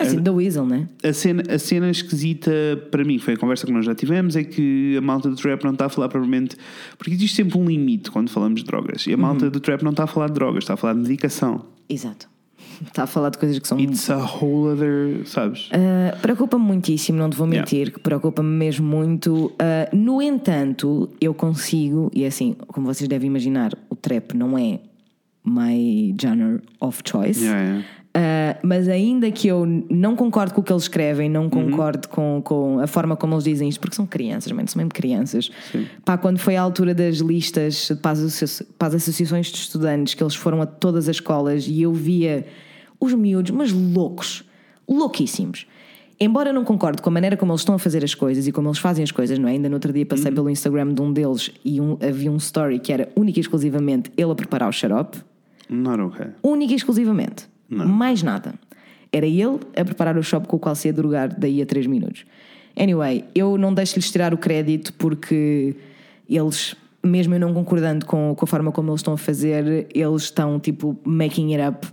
assim, 0.00 0.22
da 0.22 0.32
Weasel, 0.32 0.64
né? 0.64 0.88
A 1.04 1.12
cena, 1.12 1.42
a 1.50 1.58
cena 1.58 1.90
esquisita 1.90 2.50
para 2.90 3.04
mim, 3.04 3.18
foi 3.18 3.34
a 3.34 3.36
conversa 3.36 3.66
que 3.66 3.72
nós 3.72 3.84
já 3.84 3.94
tivemos, 3.94 4.36
é 4.36 4.42
que 4.42 4.96
a 4.96 5.02
malta 5.02 5.28
do 5.28 5.36
trap 5.36 5.62
não 5.64 5.72
está 5.72 5.84
a 5.84 5.88
falar 5.90 6.08
provavelmente. 6.08 6.56
Porque 6.96 7.12
existe 7.12 7.36
sempre 7.36 7.58
um 7.58 7.66
limite 7.66 8.10
quando 8.10 8.30
falamos 8.30 8.60
de 8.60 8.66
drogas. 8.66 9.06
E 9.06 9.12
a 9.12 9.16
malta 9.18 9.44
Uhum. 9.44 9.50
do 9.50 9.60
trap 9.60 9.82
não 9.82 9.90
está 9.90 10.04
a 10.04 10.06
falar 10.06 10.28
de 10.28 10.32
drogas, 10.32 10.64
está 10.64 10.72
a 10.72 10.76
falar 10.78 10.94
de 10.94 11.00
medicação. 11.00 11.66
Exato. 11.90 12.26
Está 12.86 13.02
a 13.02 13.06
falar 13.06 13.28
de 13.28 13.36
coisas 13.36 13.58
que 13.58 13.68
são. 13.68 13.78
It's 13.78 14.08
a 14.08 14.16
whole 14.16 14.72
other. 14.72 15.26
Sabes? 15.26 15.66
Uh, 15.68 16.18
preocupa-me 16.22 16.64
muitíssimo, 16.64 17.18
não 17.18 17.28
te 17.28 17.36
vou 17.36 17.46
Yeah. 17.46 17.60
mentir, 17.70 17.92
que 17.92 18.00
preocupa-me 18.00 18.48
mesmo 18.48 18.86
muito. 18.88 19.46
Uh, 19.48 19.94
no 19.94 20.22
entanto, 20.22 21.10
eu 21.20 21.34
consigo, 21.34 22.10
e 22.14 22.24
é 22.24 22.28
assim, 22.28 22.56
como 22.68 22.86
vocês 22.86 23.06
devem 23.06 23.28
imaginar, 23.28 23.74
o 23.90 23.94
trap 23.94 24.32
não 24.34 24.56
é 24.56 24.80
my 25.44 26.14
genre 26.20 26.60
of 26.80 27.02
choice. 27.06 27.42
Yeah, 27.44 27.62
yeah. 27.62 27.84
Uh, 28.16 28.58
mas 28.66 28.88
ainda 28.88 29.30
que 29.30 29.46
eu 29.46 29.64
não 29.88 30.16
concordo 30.16 30.52
com 30.52 30.60
o 30.60 30.64
que 30.64 30.72
eles 30.72 30.82
escrevem, 30.82 31.30
não 31.30 31.44
Uhum. 31.44 31.50
concordo 31.50 32.08
com, 32.08 32.42
com 32.44 32.80
a 32.80 32.86
forma 32.88 33.16
como 33.16 33.34
eles 33.34 33.44
dizem 33.44 33.68
isto, 33.68 33.80
porque 33.80 33.94
são 33.94 34.04
crianças, 34.04 34.50
mano, 34.50 34.68
são 34.68 34.78
mesmo 34.80 34.90
crianças. 34.92 35.48
Pá, 36.04 36.18
quando 36.18 36.38
foi 36.38 36.56
a 36.56 36.62
altura 36.62 36.92
das 36.92 37.18
listas 37.18 37.92
para 38.02 38.10
as, 38.10 38.62
para 38.76 38.88
as 38.88 38.94
associações 38.96 39.46
de 39.46 39.58
estudantes, 39.58 40.14
que 40.14 40.22
eles 40.24 40.34
foram 40.34 40.60
a 40.60 40.66
todas 40.66 41.08
as 41.08 41.16
escolas 41.16 41.68
e 41.68 41.82
eu 41.82 41.92
via 41.92 42.44
os 42.98 43.14
miúdos, 43.14 43.52
mas 43.52 43.70
loucos, 43.72 44.42
louquíssimos. 44.88 45.66
Embora 46.18 46.50
eu 46.50 46.54
não 46.54 46.64
concorde 46.64 47.00
com 47.00 47.08
a 47.08 47.12
maneira 47.12 47.36
como 47.36 47.52
eles 47.52 47.60
estão 47.62 47.76
a 47.76 47.78
fazer 47.78 48.04
as 48.04 48.14
coisas 48.14 48.46
e 48.46 48.52
como 48.52 48.68
eles 48.68 48.78
fazem 48.78 49.02
as 49.04 49.10
coisas, 49.12 49.38
não 49.38 49.48
é? 49.48 49.52
Ainda 49.52 49.68
no 49.68 49.76
outro 49.76 49.92
dia 49.92 50.04
passei 50.04 50.30
pelo 50.32 50.50
Instagram 50.50 50.92
de 50.92 51.00
um 51.00 51.12
deles 51.12 51.50
e 51.64 51.80
um- 51.80 51.96
havia 52.02 52.30
um 52.30 52.36
story 52.36 52.78
que 52.80 52.92
era 52.92 53.08
única 53.16 53.38
e 53.38 53.40
exclusivamente 53.40 54.10
ele 54.16 54.30
a 54.30 54.34
preparar 54.34 54.68
o 54.68 54.72
xarope 54.72 55.16
Not 55.68 56.00
okay. 56.02 56.26
única 56.42 56.72
e 56.72 56.76
exclusivamente. 56.76 57.48
Mais 57.70 58.22
nada. 58.22 58.54
Era 59.12 59.26
ele 59.26 59.58
a 59.76 59.84
preparar 59.84 60.16
o 60.18 60.22
shop 60.22 60.46
com 60.46 60.56
o 60.56 60.58
qual 60.58 60.74
se 60.74 60.88
ia 60.88 60.92
drogar 60.92 61.34
daí 61.38 61.60
a 61.62 61.66
3 61.66 61.86
minutos. 61.86 62.24
Anyway, 62.78 63.24
eu 63.34 63.56
não 63.58 63.72
deixo-lhes 63.74 64.10
tirar 64.10 64.32
o 64.32 64.38
crédito 64.38 64.92
porque 64.94 65.74
eles, 66.28 66.74
mesmo 67.04 67.34
eu 67.34 67.40
não 67.40 67.52
concordando 67.52 68.06
com, 68.06 68.34
com 68.36 68.44
a 68.44 68.46
forma 68.48 68.70
como 68.72 68.90
eles 68.90 69.00
estão 69.00 69.14
a 69.14 69.18
fazer, 69.18 69.86
eles 69.92 70.22
estão 70.22 70.58
tipo 70.60 70.96
making 71.04 71.54
it 71.54 71.68
up 71.68 71.86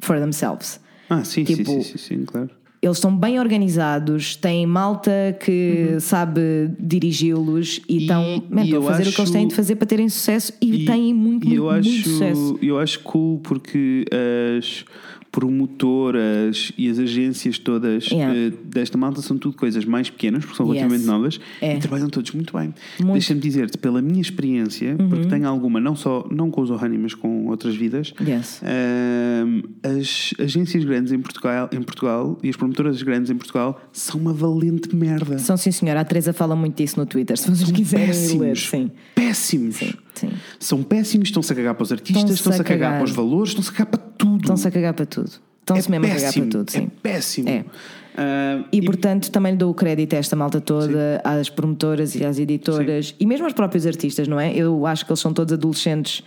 for 0.00 0.18
themselves. 0.18 0.80
Ah, 1.08 1.22
sim, 1.22 1.44
Tipo, 1.44 1.64
sim, 1.70 1.82
sim, 1.82 1.98
sim, 1.98 1.98
sim, 2.18 2.24
claro. 2.24 2.50
Eles 2.82 2.98
estão 2.98 3.16
bem 3.16 3.40
organizados, 3.40 4.36
têm 4.36 4.66
malta 4.66 5.10
que 5.40 5.96
sabe 6.00 6.40
dirigi-los 6.78 7.80
e, 7.88 7.94
E- 7.96 8.00
estão 8.02 8.22
e 8.22 8.76
a 8.76 8.82
fazer 8.82 9.02
o 9.02 9.04
que 9.04 9.06
eles 9.06 9.20
acho- 9.20 9.32
têm 9.32 9.48
de 9.48 9.54
fazer 9.54 9.76
para 9.76 9.86
terem 9.86 10.08
sucesso 10.08 10.52
e, 10.60 10.84
têm 10.84 11.14
muito, 11.14 11.44
e 11.46 11.48
muito, 11.48 11.54
eu 11.54 11.64
muito 11.64 11.78
acho, 11.88 12.02
sucesso. 12.10 12.58
Eu 12.60 12.78
acho 12.78 13.00
cool 13.00 13.38
porque 13.40 14.04
as 14.58 14.84
promotoras 15.34 16.72
e 16.78 16.88
as 16.88 16.98
agências 16.98 17.58
todas 17.58 18.06
Yeah. 18.10 18.34
eh, 18.38 18.52
desta 18.64 18.96
malta 18.98 19.20
são 19.22 19.36
tudo 19.38 19.56
coisas 19.56 19.84
mais 19.84 20.08
pequenas, 20.10 20.44
porque 20.44 20.56
são 20.56 20.66
Yes. 20.66 20.76
relativamente 20.76 21.06
novas 21.06 21.40
É. 21.60 21.76
e 21.76 21.78
trabalham 21.78 22.08
todos 22.08 22.30
muito 22.32 22.56
bem. 22.56 22.72
Deixa-me 23.12 23.40
dizer-te, 23.40 23.78
pela 23.78 24.00
minha 24.02 24.20
experiência, 24.20 24.96
Uhum. 24.98 25.08
porque 25.08 25.26
tenho 25.26 25.48
alguma, 25.48 25.80
não 25.80 25.96
só 25.96 26.26
não 26.30 26.50
com 26.50 26.60
os 26.60 26.70
Ohani, 26.70 26.98
mas 26.98 27.14
com 27.14 27.46
outras 27.48 27.74
vidas, 27.76 28.12
Yes. 28.20 28.60
ehm, 28.62 29.62
as 29.82 30.34
agências 30.38 30.84
grandes 30.84 31.12
em 31.12 31.18
Portugal, 31.20 31.68
em 31.72 31.82
Portugal 31.82 32.38
e 32.42 32.48
as 32.48 32.56
promotoras 32.56 33.02
grandes 33.02 33.30
em 33.30 33.36
Portugal 33.36 33.80
são 33.92 34.20
uma 34.20 34.32
valente 34.32 34.94
merda. 34.94 35.38
São 35.38 35.56
sim, 35.56 35.70
senhora. 35.70 36.00
A 36.00 36.04
Teresa 36.04 36.32
fala 36.32 36.54
muito 36.56 36.76
disso 36.76 36.98
no 36.98 37.06
Twitter, 37.06 37.36
se 37.36 37.50
vocês 37.50 37.70
quiserem 37.70 38.06
ir 38.06 38.38
ler. 38.38 38.48
péssimos. 38.50 38.68
Sim. 38.68 38.90
Péssimos. 39.14 39.76
sim. 39.76 39.92
São 40.58 40.82
péssimos, 40.82 41.28
estão-se 41.28 41.52
a 41.52 41.56
cagar 41.56 41.74
para 41.74 41.82
os 41.82 41.92
artistas, 41.92 42.30
Estão-se 42.30 42.60
a 42.60 42.64
cagar 42.64 42.94
para 42.94 43.04
os 43.04 43.10
valores, 43.10 43.50
estão-se 43.50 43.70
a 43.70 43.72
cagar 43.72 43.86
para 43.86 44.00
tudo. 44.16 44.40
Estão-se 44.40 44.68
a 44.68 44.70
cagar 44.70 44.94
para 44.94 45.06
tudo. 45.06 45.30
Estão-se 45.60 45.88
é 45.88 45.90
mesmo 45.90 46.06
a 46.06 46.08
cagar 46.08 46.22
péssimo, 46.24 46.46
para 46.46 46.58
tudo, 46.58 46.70
sim. 46.70 46.84
É 46.84 47.00
péssimo. 47.02 47.48
É. 47.48 47.64
Ah, 48.16 48.64
E, 48.70 48.82
portanto, 48.82 49.30
também 49.30 49.52
lhe 49.52 49.58
dou 49.58 49.70
o 49.70 49.74
crédito 49.74 50.14
a 50.14 50.18
esta 50.18 50.36
malta 50.36 50.60
toda, 50.60 51.20
às 51.24 51.48
promotoras 51.48 52.14
e 52.14 52.24
às 52.24 52.38
editoras 52.38 53.14
e 53.18 53.26
mesmo 53.26 53.44
aos 53.44 53.54
próprios 53.54 53.86
artistas, 53.86 54.28
não 54.28 54.38
é? 54.38 54.52
Eu 54.54 54.86
acho 54.86 55.04
que 55.04 55.10
eles 55.10 55.20
são 55.20 55.32
todos 55.32 55.52
adolescentes 55.52 56.22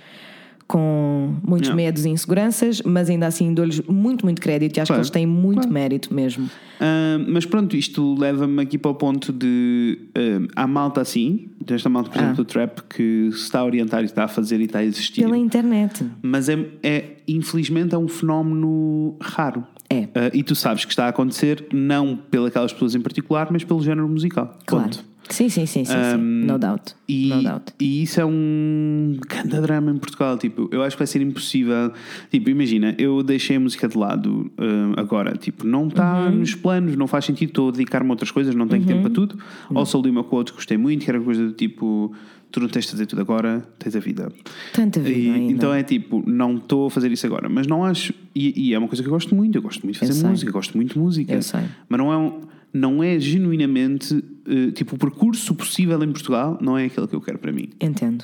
com 0.67 1.33
muitos 1.47 1.69
Não. 1.69 1.75
medos 1.77 2.03
e 2.03 2.09
inseguranças, 2.09 2.81
mas 2.83 3.09
ainda 3.09 3.25
assim 3.25 3.53
dou-lhes 3.53 3.79
muito, 3.81 4.25
muito 4.25 4.41
crédito 4.41 4.75
e 4.77 4.81
acho 4.81 4.89
Claro, 4.89 4.99
que 4.99 5.03
eles 5.03 5.09
têm 5.09 5.25
muito 5.25 5.59
claro. 5.61 5.73
mérito 5.73 6.13
mesmo. 6.13 6.49
Ah, 6.79 7.17
mas 7.27 7.45
pronto, 7.45 7.75
isto 7.77 8.13
leva-me 8.19 8.61
aqui 8.61 8.77
para 8.77 8.91
o 8.91 8.95
ponto 8.95 9.31
de 9.31 9.97
ah, 10.55 10.63
há 10.63 10.67
malta 10.67 10.99
assim, 10.99 11.49
desta 11.65 11.87
malta, 11.89 12.09
por 12.09 12.17
exemplo, 12.17 12.33
Ah. 12.33 12.35
do 12.35 12.45
trap, 12.45 12.81
que 12.89 13.29
se 13.31 13.37
está 13.43 13.59
a 13.61 13.65
orientar 13.65 14.01
e 14.01 14.05
está 14.05 14.25
a 14.25 14.27
fazer 14.27 14.59
e 14.59 14.65
está 14.65 14.79
a 14.79 14.83
existir. 14.85 15.21
Pela 15.21 15.37
internet. 15.37 16.05
Mas 16.21 16.49
é, 16.49 16.65
é, 16.83 17.03
infelizmente, 17.27 17.95
é 17.95 17.97
um 17.97 18.07
fenómeno 18.09 19.15
raro. 19.21 19.63
É. 19.89 20.09
Ah, 20.13 20.29
e 20.33 20.43
tu 20.43 20.53
sabes 20.53 20.83
que 20.83 20.91
está 20.91 21.05
a 21.05 21.09
acontecer 21.09 21.65
não 21.71 22.17
pelas 22.29 22.51
pessoas 22.73 22.93
em 22.93 22.99
particular, 22.99 23.47
mas 23.51 23.63
pelo 23.63 23.81
género 23.81 24.07
musical. 24.09 24.57
Claro. 24.65 24.83
Ponto. 24.89 25.05
Sim, 25.29 25.49
sim, 25.49 25.65
sim, 25.65 25.83
sim, 25.85 25.93
sim. 25.93 26.17
No 26.17 26.57
doubt. 26.57 26.95
E, 27.07 27.29
No 27.29 27.43
doubt. 27.43 27.73
e 27.79 28.03
isso 28.03 28.19
é 28.21 28.25
um 28.25 29.17
grande 29.27 29.59
drama 29.61 29.91
em 29.91 29.97
Portugal. 29.97 30.37
Tipo, 30.37 30.69
eu 30.71 30.81
acho 30.83 30.95
que 30.95 30.99
vai 30.99 31.07
ser 31.07 31.21
impossível. 31.21 31.91
Tipo, 32.31 32.49
imagina, 32.49 32.95
eu 32.97 33.21
deixei 33.23 33.57
a 33.57 33.59
música 33.59 33.87
de 33.87 33.97
lado 33.97 34.51
uh, 34.57 34.99
agora. 34.99 35.37
Tipo, 35.37 35.65
não 35.67 35.87
está 35.87 36.25
Uhum. 36.27 36.37
nos 36.37 36.55
planos, 36.55 36.95
não 36.95 37.07
faz 37.07 37.25
sentido. 37.25 37.49
Estou 37.49 37.69
a 37.69 37.71
dedicar-me 37.71 38.09
a 38.09 38.13
outras 38.13 38.31
coisas, 38.31 38.55
não 38.55 38.67
tenho 38.67 38.85
tempo 38.85 39.01
para 39.01 39.11
tudo. 39.11 39.37
Ou 39.73 39.85
sou 39.85 40.01
ali 40.01 40.09
uma 40.09 40.23
quote 40.23 40.51
que 40.51 40.57
gostei 40.57 40.77
muito, 40.77 41.03
que 41.03 41.09
era 41.11 41.19
coisa 41.19 41.45
do 41.45 41.51
tipo: 41.53 42.13
tu 42.51 42.59
não 42.59 42.67
tens 42.69 42.85
de 42.85 42.91
fazer 42.91 43.05
tudo 43.05 43.21
agora, 43.21 43.65
tens 43.77 43.95
a 43.95 43.99
vida. 43.99 44.31
Tanta 44.73 44.99
vida 45.01 45.37
E, 45.37 45.51
então 45.51 45.73
é 45.73 45.83
tipo, 45.83 46.23
não 46.25 46.55
estou 46.55 46.87
a 46.87 46.89
fazer 46.89 47.11
isso 47.11 47.25
agora, 47.25 47.49
mas 47.49 47.67
não 47.67 47.83
acho. 47.83 48.13
E, 48.33 48.69
e 48.69 48.73
é 48.73 48.79
uma 48.79 48.87
coisa 48.87 49.03
que 49.03 49.09
eu 49.09 49.13
gosto 49.13 49.35
muito. 49.35 49.55
Eu 49.57 49.61
gosto 49.61 49.83
muito 49.83 49.95
de 49.99 50.03
Eu 50.05 50.07
fazer 50.07 50.19
sei. 50.21 50.29
música, 50.29 50.49
eu 50.49 50.53
gosto 50.53 50.77
muito 50.77 50.93
de 50.93 50.99
música. 50.99 51.33
Eu 51.33 51.41
sei. 51.41 51.61
Mas 51.89 51.97
não 51.99 52.13
é, 52.13 52.17
um- 52.17 52.41
não 52.73 53.03
é 53.03 53.19
genuinamente. 53.19 54.23
eh, 54.49 54.71
tipo, 54.71 54.95
o 54.95 54.97
percurso 54.97 55.53
possível 55.55 56.01
em 56.03 56.11
Portugal 56.11 56.57
não 56.61 56.77
é 56.77 56.85
aquele 56.85 57.07
que 57.07 57.15
eu 57.15 57.21
quero 57.21 57.37
para 57.37 57.51
mim. 57.51 57.69
Entendo. 57.81 58.23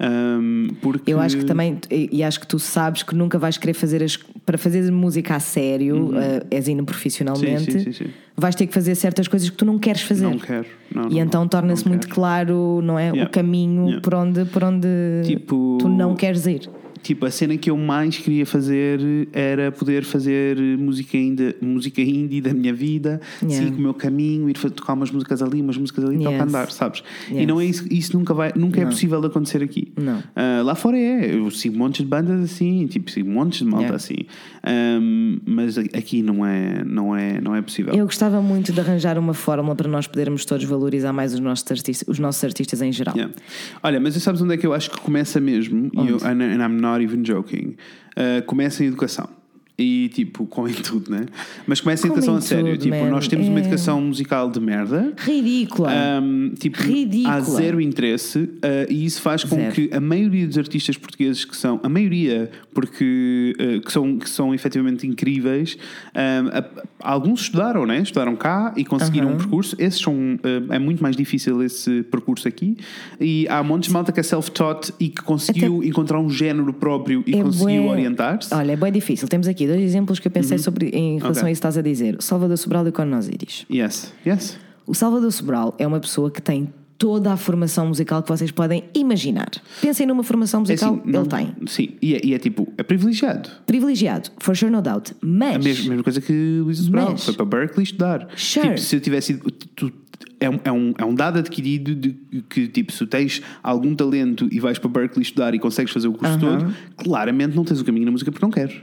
Ahm, 0.00 0.68
porque 0.80 1.12
Eu 1.12 1.20
acho 1.20 1.36
que 1.38 1.44
também, 1.44 1.78
e 1.90 2.22
acho 2.24 2.40
que 2.40 2.46
tu 2.46 2.58
sabes 2.58 3.02
que 3.04 3.14
nunca 3.14 3.38
vais 3.38 3.56
querer 3.56 3.74
fazer 3.74 4.02
as. 4.02 4.16
Para 4.44 4.58
fazer 4.58 4.90
música 4.90 5.36
a 5.36 5.40
sério, 5.40 6.10
eh, 6.16 6.44
és 6.50 6.66
indo 6.66 6.84
profissionalmente, 6.84 7.70
Uhum. 7.70 7.78
Sim, 7.78 7.92
sim, 7.92 7.92
sim, 7.92 8.10
vais 8.36 8.56
ter 8.56 8.66
que 8.66 8.74
fazer 8.74 8.96
certas 8.96 9.28
coisas 9.28 9.48
que 9.48 9.56
tu 9.56 9.64
não 9.64 9.78
queres 9.78 10.02
fazer. 10.02 10.24
não 10.24 10.36
quero. 10.38 10.66
Não, 10.92 11.04
E 11.08 11.14
não, 11.14 11.20
então 11.20 11.40
não, 11.42 11.48
torna-se 11.48 11.84
não 11.84 11.90
muito 11.92 12.08
quero. 12.08 12.14
claro, 12.16 12.80
não 12.82 12.98
é? 12.98 13.04
Yeah. 13.10 13.24
O 13.24 13.30
caminho 13.30 13.82
Yeah. 13.84 14.00
por, 14.00 14.14
onde, 14.14 14.44
por 14.46 14.64
onde 14.64 14.88
Tipo- 15.24 15.78
tu 15.80 15.88
não 15.88 16.16
queres 16.16 16.44
ir. 16.46 16.68
Tipo, 17.02 17.26
a 17.26 17.30
cena 17.30 17.56
que 17.56 17.68
eu 17.70 17.76
mais 17.76 18.16
queria 18.18 18.46
fazer 18.46 19.00
era 19.32 19.72
poder 19.72 20.04
fazer 20.04 20.56
música, 20.78 21.16
ainda, 21.16 21.54
música 21.60 22.00
indie 22.00 22.40
da 22.40 22.52
minha 22.54 22.72
vida, 22.72 23.20
Yeah. 23.42 23.66
seguir 23.66 23.78
o 23.78 23.82
meu 23.82 23.94
caminho, 23.94 24.48
ir 24.48 24.54
tocar 24.54 24.92
umas 24.94 25.10
músicas 25.10 25.42
ali, 25.42 25.60
umas 25.60 25.76
músicas 25.76 26.04
ali, 26.04 26.18
tocar 26.18 26.30
Yes. 26.32 26.42
andar, 26.42 26.70
sabes? 26.70 27.02
E 27.30 27.34
Yes. 27.38 27.46
não 27.48 27.60
é 27.60 27.64
isso, 27.64 27.84
isso 27.90 28.16
nunca, 28.16 28.32
vai, 28.34 28.52
nunca 28.54 28.80
é 28.80 28.84
Não. 28.84 28.90
possível 28.90 29.20
de 29.20 29.26
acontecer 29.26 29.62
aqui. 29.62 29.92
Ah, 30.36 30.62
lá 30.64 30.74
fora 30.74 30.96
é, 30.98 31.34
eu 31.34 31.50
sigo 31.50 31.76
montes 31.76 32.02
de 32.02 32.06
bandas 32.08 32.40
assim, 32.40 32.86
tipo, 32.86 33.10
sigo 33.10 33.28
montes 33.30 33.58
de 33.60 33.64
malta 33.64 33.82
Yeah. 33.86 33.96
assim. 33.96 34.16
Ahm, 34.64 35.38
mas 35.44 35.76
aqui 35.78 36.22
não 36.22 36.46
é, 36.46 36.84
não 36.84 37.16
é, 37.16 37.40
não 37.40 37.54
é 37.56 37.62
possível. 37.62 37.92
Eu 37.94 38.04
gostava 38.04 38.40
muito 38.40 38.72
de 38.72 38.78
arranjar 38.80 39.18
uma 39.18 39.34
fórmula 39.34 39.74
para 39.74 39.88
nós 39.88 40.06
podermos 40.06 40.44
todos 40.44 40.64
valorizar 40.64 41.12
mais 41.12 41.34
os 41.34 41.40
nossos 41.40 41.68
artistas, 41.70 42.04
os 42.08 42.18
nossos 42.18 42.42
artistas 42.44 42.80
em 42.80 42.92
geral. 42.92 43.14
Yeah. 43.16 43.34
Olha, 43.82 43.98
mas 43.98 44.14
sabes 44.22 44.40
onde 44.40 44.54
é 44.54 44.56
que 44.56 44.66
eu 44.66 44.72
acho 44.72 44.90
que 44.90 45.00
começa 45.00 45.40
mesmo? 45.40 45.90
E 45.92 46.08
eu, 46.08 46.16
and, 46.18 46.40
and 46.42 46.62
I'm 46.64 46.80
not 46.80 46.91
even 47.00 47.24
joking. 47.24 47.76
Uh, 48.16 48.44
começa 48.44 48.82
em 48.82 48.88
educação. 48.88 49.41
E 49.78 50.10
tipo, 50.14 50.46
com 50.46 50.68
em 50.68 50.72
tudo, 50.84 51.10
né? 51.10 51.24
Mas 51.66 51.80
começa 51.80 52.02
Como 52.02 52.12
educação 52.14 52.36
a 52.36 52.40
sério. 52.42 52.72
tudo, 52.72 52.82
tipo, 52.82 52.94
man. 52.96 53.08
nós 53.10 53.26
temos 53.26 53.48
uma 53.48 53.58
É- 53.58 53.62
educação 53.62 54.00
musical 54.02 54.50
de 54.50 54.60
merda. 54.60 55.12
Ridícula. 55.16 55.90
Um, 56.22 56.52
tipo, 56.58 56.80
Ridícula. 56.82 57.34
há 57.34 57.40
zero 57.40 57.80
interesse 57.80 58.38
uh, 58.38 58.50
e 58.90 59.04
isso 59.04 59.20
faz 59.22 59.42
com 59.44 59.56
Zero. 59.56 59.72
que 59.74 59.90
a 59.92 59.98
maioria 59.98 60.46
dos 60.46 60.58
artistas 60.58 60.96
portugueses 60.98 61.44
que 61.46 61.56
são, 61.56 61.80
a 61.82 61.88
maioria, 61.88 62.50
porque 62.74 63.54
uh, 63.58 63.80
que, 63.80 63.90
são, 63.90 64.18
que 64.18 64.28
são 64.28 64.54
efetivamente 64.54 65.06
incríveis, 65.06 65.76
um, 66.14 66.48
a- 66.48 66.84
alguns 67.12 67.40
estudaram, 67.42 67.86
né? 67.86 68.00
Estudaram 68.02 68.36
cá 68.36 68.74
e 68.76 68.84
conseguiram 68.84 69.30
um 69.32 69.36
percurso. 69.38 69.74
Esses 69.78 70.00
são, 70.00 70.14
uh, 70.14 70.72
é 70.72 70.78
muito 70.78 71.02
mais 71.02 71.16
difícil 71.16 71.62
esse 71.62 72.02
percurso 72.04 72.46
aqui. 72.46 72.76
E 73.18 73.46
há 73.48 73.62
montes 73.62 73.88
de 73.88 73.92
malta 73.94 74.12
que 74.12 74.20
é 74.20 74.22
self-taught 74.22 74.92
e 75.00 75.08
que 75.08 75.22
conseguiu 75.22 75.82
encontrar 75.82 76.20
um 76.20 76.28
género 76.28 76.72
próprio 76.74 77.24
e 77.26 77.34
É 77.36 77.42
conseguiu 77.42 77.86
orientar-se. 77.86 78.52
Olha, 78.54 78.72
é 78.72 78.76
bem 78.76 78.92
difícil. 78.92 79.26
Temos 79.28 79.48
aqui 79.48 79.61
dois 79.66 79.80
exemplos 79.80 80.18
que 80.18 80.28
eu 80.28 80.32
pensei 80.32 80.58
sobre 80.58 80.88
em 80.88 81.18
relação 81.18 81.28
Uhum. 81.28 81.30
Ok. 81.30 81.48
a 81.48 81.52
isso 81.52 81.60
que 81.60 81.66
estás 81.68 81.78
a 81.78 81.82
dizer. 81.82 82.16
O 82.18 82.22
Salvador 82.22 82.56
Sobral 82.58 82.86
e 82.86 82.88
o 82.90 82.92
Conan 82.92 83.18
Osiris. 83.18 83.66
Yes, 83.70 84.12
yes. 84.26 84.58
O 84.86 84.94
Salvador 84.94 85.30
Sobral 85.32 85.74
é 85.78 85.86
uma 85.86 86.00
pessoa 86.00 86.30
que 86.30 86.40
tem 86.42 86.72
toda 86.98 87.32
a 87.32 87.36
formação 87.36 87.88
musical 87.88 88.22
que 88.22 88.28
vocês 88.28 88.50
podem 88.52 88.84
imaginar. 88.94 89.50
Pensem 89.80 90.06
numa 90.06 90.22
formação 90.22 90.58
É 90.58 90.60
musical, 90.60 90.94
assim, 90.94 91.02
não- 91.10 91.20
ele 91.22 91.28
tem. 91.28 91.48
Sim, 91.66 91.88
e 92.00 92.14
é, 92.14 92.20
e 92.26 92.34
é 92.34 92.38
tipo, 92.38 92.72
é 92.78 92.82
privilegiado. 92.84 93.48
Privilegiado, 93.66 94.30
for 94.38 94.56
sure, 94.56 94.70
no 94.70 94.80
doubt. 94.80 95.12
Mas. 95.20 95.56
A 95.56 95.58
mesma, 95.58 95.88
mesma 95.88 96.04
coisa 96.04 96.20
que 96.20 96.60
Luís 96.62 96.78
Sobral. 96.78 97.16
Foi 97.18 97.34
para 97.34 97.44
Berkeley 97.44 97.82
estudar. 97.84 98.28
Sure. 98.36 98.68
Tipo, 98.68 98.80
se 98.80 98.96
eu 98.96 99.00
tivesse 99.00 99.32
ido. 99.32 99.50
tu- 99.50 99.92
é, 100.38 100.50
um, 100.50 100.58
é, 100.64 100.72
um, 100.72 100.92
é 100.98 101.04
um 101.04 101.14
dado 101.14 101.38
adquirido 101.38 101.94
de 101.94 102.16
que, 102.48 102.66
tipo, 102.66 102.90
se 102.92 103.06
tens 103.06 103.40
algum 103.62 103.94
talento 103.94 104.48
e 104.50 104.58
vais 104.58 104.76
para 104.76 104.90
Berkeley 104.90 105.22
estudar 105.22 105.54
e 105.54 105.58
consegues 105.60 105.92
fazer 105.92 106.08
o 106.08 106.12
curso 106.12 106.36
todo, 106.38 106.74
claramente 106.96 107.54
não 107.54 107.64
tens 107.64 107.80
o 107.80 107.84
caminho 107.84 108.06
na 108.06 108.10
música 108.12 108.30
porque 108.32 108.44
não 108.44 108.50
queres. 108.50 108.74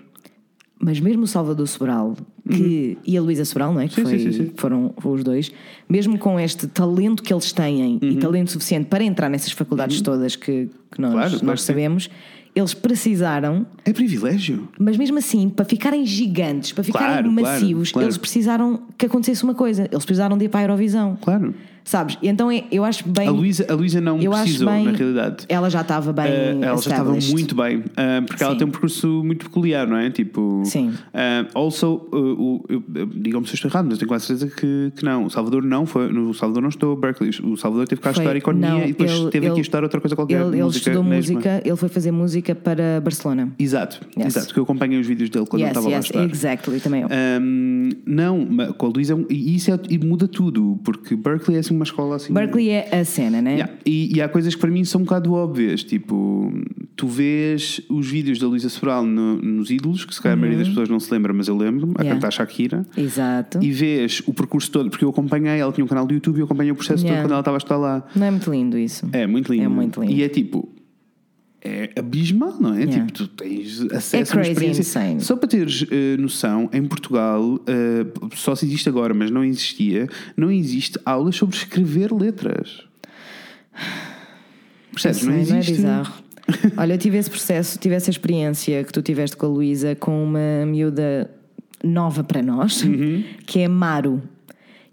Mas 0.81 0.99
mesmo 0.99 1.23
o 1.23 1.27
Salvador 1.27 1.67
Sobral 1.67 2.15
que, 2.49 2.97
e 3.05 3.17
a 3.17 3.21
Luísa 3.21 3.43
Sobral, 3.43 3.73
não 3.73 3.81
é? 3.81 3.87
Que 3.89 3.99
Uhum. 3.99 4.07
Sim, 4.07 4.17
foi- 4.19 4.31
sim, 4.31 4.45
sim, 4.45 4.51
foram 4.55 4.93
os 5.03 5.23
dois, 5.25 5.51
mesmo 5.89 6.17
com 6.17 6.39
este 6.39 6.67
talento 6.67 7.21
que 7.21 7.33
eles 7.33 7.51
têm 7.51 7.99
Uhum. 8.01 8.09
e 8.11 8.15
talento 8.15 8.49
suficiente 8.51 8.85
para 8.87 9.03
entrar 9.03 9.29
nessas 9.29 9.51
faculdades 9.51 9.99
todas 10.01 10.35
que, 10.37 10.69
que 10.91 11.01
nós, 11.01 11.11
Claro, 11.11 11.29
claro 11.31 11.45
nós 11.45 11.61
sabemos, 11.63 12.09
eles 12.55 12.73
precisaram, 12.73 13.65
É 13.85 13.91
privilégio. 13.93 14.69
mas 14.79 14.95
mesmo 14.97 15.17
assim, 15.17 15.49
para 15.49 15.65
ficarem 15.65 16.05
gigantes, 16.05 16.71
para 16.71 16.83
ficarem 16.83 17.07
Claro, 17.07 17.33
claro, 17.35 17.41
massivos, 17.59 17.91
claro. 17.91 18.05
eles 18.07 18.17
precisaram 18.17 18.81
que 18.97 19.05
acontecesse 19.05 19.43
uma 19.43 19.53
coisa, 19.53 19.83
eles 19.91 20.05
precisaram 20.05 20.37
de 20.37 20.45
ir 20.45 20.49
para 20.49 20.61
a 20.61 20.63
Eurovisão. 20.63 21.17
Claro. 21.21 21.53
Sabes? 21.89 22.19
E 22.21 22.27
então 22.27 22.51
é- 22.51 22.65
eu 22.71 22.83
acho 22.85 23.09
bem. 23.09 23.27
A 23.27 23.31
Luísa, 23.31 23.65
a 23.67 23.73
Luísa 23.73 23.99
não 23.99 24.21
eu 24.21 24.29
precisou, 24.29 24.69
bem. 24.69 24.85
na 24.85 24.91
realidade. 24.91 25.45
Ela 25.49 25.71
já 25.71 25.81
estava 25.81 26.13
bem. 26.13 26.27
Uh, 26.27 26.63
ela 26.63 26.77
já 26.79 26.91
estava 26.91 27.11
muito 27.31 27.55
bem, 27.55 27.77
uh, 27.79 27.83
porque 28.27 28.43
ela 28.43 28.51
Sim. 28.53 28.57
tem 28.59 28.67
um 28.67 28.69
percurso 28.69 29.23
muito 29.23 29.45
peculiar, 29.45 29.87
não 29.87 29.97
é? 29.97 30.11
Tipo, 30.11 30.61
Sim. 30.65 30.89
Uh, 30.89 31.47
also, 31.55 32.07
uh, 32.13 32.63
digam-me 33.15 33.47
se 33.47 33.53
eu 33.53 33.55
estou 33.55 33.71
errado, 33.71 33.85
mas 33.85 33.93
eu 33.93 33.97
tenho 34.01 34.07
quase 34.07 34.27
certeza 34.27 34.53
que, 34.55 34.91
que 34.95 35.03
não. 35.03 35.25
O 35.25 35.29
Salvador 35.31 35.63
não 35.63 35.87
foi. 35.87 36.11
No 36.11 36.31
Salvador 36.31 36.61
não 36.61 36.69
estou 36.69 36.95
Berkeley. 36.95 37.31
O 37.43 37.57
Salvador 37.57 37.87
teve 37.87 38.01
cá 38.01 38.09
a 38.09 38.11
estudar 38.11 38.35
economia 38.35 38.69
não, 38.69 38.79
e 38.83 38.87
depois 38.89 39.11
ele- 39.11 39.31
teve 39.31 39.47
aqui 39.47 39.53
ele- 39.53 39.59
a 39.59 39.61
estudar 39.61 39.81
outra 39.83 39.99
coisa 39.99 40.15
qualquer. 40.15 40.41
Ele, 40.45 40.59
ele 40.59 40.67
estudou 40.69 41.03
mesma. 41.03 41.33
música, 41.37 41.61
ele 41.65 41.75
foi 41.75 41.89
fazer 41.89 42.11
música 42.11 42.53
para 42.53 43.01
Barcelona. 43.01 43.51
Exato, 43.57 43.99
Yes. 44.15 44.27
exato. 44.27 44.45
Porque 44.45 44.59
eu 44.59 44.63
acompanhei 44.63 44.99
os 44.99 45.07
vídeos 45.07 45.31
dele 45.31 45.47
quando 45.47 45.61
yes, 45.63 45.69
estava 45.71 45.87
lá 45.87 45.93
a 45.93 45.97
yes, 45.97 46.05
estudar. 46.05 46.25
exactly, 46.29 46.79
também 46.79 47.01
eu. 47.01 47.07
Um, 47.41 47.89
não, 48.05 48.45
mas 48.47 48.73
com 48.73 48.85
a 48.85 48.89
Luísa, 48.89 49.17
e 49.27 49.55
isso 49.55 49.71
é- 49.71 49.79
e 49.89 49.97
muda 49.97 50.27
tudo, 50.27 50.79
porque 50.83 51.15
Berkeley 51.15 51.57
é 51.57 51.59
assim 51.61 51.78
uma 51.79 51.83
escola 51.85 52.15
assim. 52.17 52.33
Berkeley 52.33 52.69
é 52.69 52.89
a 52.99 53.05
cena, 53.05 53.41
né? 53.41 53.53
Yeah. 53.53 53.73
E, 53.85 54.15
e 54.17 54.21
há 54.21 54.27
coisas 54.29 54.53
que 54.53 54.61
para 54.61 54.69
mim 54.69 54.83
são 54.83 55.01
um 55.01 55.03
bocado 55.05 55.33
óbvias, 55.33 55.83
tipo, 55.83 56.51
tu 56.95 57.07
vês 57.07 57.81
os 57.89 58.07
vídeos 58.09 58.39
da 58.39 58.47
Luísa 58.47 58.69
Sobral 58.69 59.05
no- 59.05 59.37
nos 59.41 59.69
ídolos, 59.71 60.05
que 60.05 60.13
se 60.13 60.21
calhar 60.21 60.37
a 60.37 60.39
maioria 60.39 60.59
das 60.59 60.67
pessoas 60.67 60.89
não 60.89 60.99
se 60.99 61.11
lembra, 61.13 61.33
mas 61.33 61.47
eu 61.47 61.55
lembro-me, 61.57 61.93
a 61.93 61.99
Uhum. 61.99 62.03
Yeah. 62.03 62.15
cantar 62.19 62.31
Shakira. 62.31 62.85
Exato. 62.97 63.59
E 63.63 63.71
vês 63.71 64.21
o 64.27 64.33
percurso 64.33 64.69
todo, 64.71 64.89
porque 64.89 65.05
eu 65.05 65.09
acompanhei, 65.09 65.59
ela 65.59 65.71
tinha 65.71 65.85
um 65.85 65.87
canal 65.87 66.05
do 66.05 66.13
YouTube 66.13 66.37
e 66.37 66.39
eu 66.41 66.45
acompanhei 66.45 66.71
o 66.71 66.75
processo 66.75 67.03
Yeah. 67.03 67.21
todo 67.21 67.27
quando 67.27 67.31
ela 67.33 67.41
estava 67.41 67.57
a 67.57 67.59
estar 67.59 67.77
lá. 67.77 68.05
Não 68.15 68.27
é 68.27 68.31
muito 68.31 68.51
lindo 68.51 68.77
isso. 68.77 69.07
É 69.13 69.25
muito 69.25 69.51
lindo. 69.51 69.65
É 69.65 69.67
muito 69.67 70.01
lindo. 70.01 70.11
E 70.13 70.23
é 70.23 70.29
tipo. 70.29 70.67
É 71.61 71.89
abismal, 71.99 72.55
não 72.59 72.73
é? 72.73 72.83
Yeah. 72.83 73.05
Tipo, 73.05 73.11
tu 73.11 73.27
tens 73.27 73.81
acesso 73.91 74.15
É 74.15 74.39
a 74.39 74.41
experiência. 74.43 74.81
insane. 74.81 75.19
Só 75.21 75.35
para 75.35 75.49
teres 75.49 75.85
eh, 75.91 76.15
noção, 76.17 76.69
em 76.71 76.85
Portugal, 76.85 77.59
eh, 77.67 78.05
só 78.33 78.55
se 78.55 78.65
existe 78.65 78.87
agora, 78.87 79.13
mas 79.13 79.29
não 79.29 79.43
existia, 79.43 80.07
não 80.37 80.49
existe 80.49 80.97
aulas 81.05 81.35
sobre 81.35 81.57
escrever 81.57 82.13
letras. 82.13 82.83
Percebes? 84.91 85.23
Não 85.23 85.33
sei, 85.33 85.41
existe. 85.41 85.71
é 85.71 85.75
bizarro. 85.75 86.13
Olha, 86.77 86.93
eu 86.93 86.97
tive 86.97 87.17
esse 87.17 87.29
processo, 87.29 87.77
tive 87.77 87.93
essa 87.95 88.09
experiência 88.09 88.83
que 88.83 88.91
tu 88.91 89.01
tiveste 89.01 89.37
com 89.37 89.45
a 89.45 89.49
Luísa 89.49 89.95
com 89.95 90.23
uma 90.23 90.65
miúda 90.65 91.29
nova 91.83 92.23
para 92.23 92.41
nós, 92.41 92.83
Uhum. 92.83 93.23
que 93.45 93.59
é 93.59 93.67
Maru. 93.67 94.21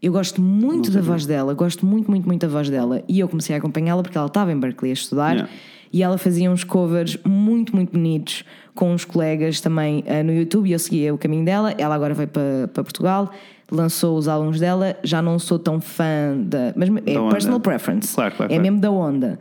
Eu 0.03 0.13
gosto 0.13 0.41
muito 0.43 0.91
da 0.91 1.01
voz 1.01 1.25
dela, 1.27 1.55
gosto 1.55 1.87
muito, 1.87 2.11
muito, 2.11 2.27
muito 2.27 2.43
da 2.43 2.49
voz 2.49 2.69
dela. 2.69 3.03
E 3.09 3.19
eu 3.19 3.29
comecei 3.29 3.55
a 3.57 3.59
acompanhá-la 3.59 4.03
porque 4.03 4.17
ela 4.19 4.27
estava 4.27 4.53
em 4.53 4.59
Berkeley 4.61 4.91
a 4.91 4.95
estudar 4.95 5.33
Yeah. 5.35 5.51
E 5.93 6.03
ela 6.03 6.19
fazia 6.19 6.51
uns 6.51 6.65
covers 6.65 7.19
muito, 7.25 7.75
muito 7.75 7.93
bonitos 7.93 8.45
com 8.75 8.93
uns 8.93 9.05
colegas 9.05 9.61
também 9.61 10.05
eh, 10.07 10.23
no 10.23 10.33
YouTube 10.33 10.69
e 10.69 10.73
eu 10.73 10.79
seguia 10.79 11.15
o 11.15 11.19
caminho 11.19 11.45
dela. 11.45 11.75
Ela 11.79 11.95
agora 11.95 12.15
veio 12.15 12.29
para, 12.29 12.69
para 12.73 12.83
Portugal, 12.83 13.31
lançou 13.71 14.19
os 14.19 14.29
álbuns 14.29 14.61
dela. 14.61 14.97
Já 15.03 15.23
não 15.23 15.39
sou 15.39 15.59
tão 15.59 15.81
fã 15.81 16.37
da. 16.39 16.73
Mas 16.77 16.89
é 17.07 17.19
onda. 17.19 17.33
personal 17.33 17.61
preference. 17.61 18.15
Claro, 18.15 18.35
claro, 18.35 18.53
é 18.53 18.57
claro. 18.57 18.63
mesmo 18.63 18.81
da 18.81 18.91
onda. 18.91 19.39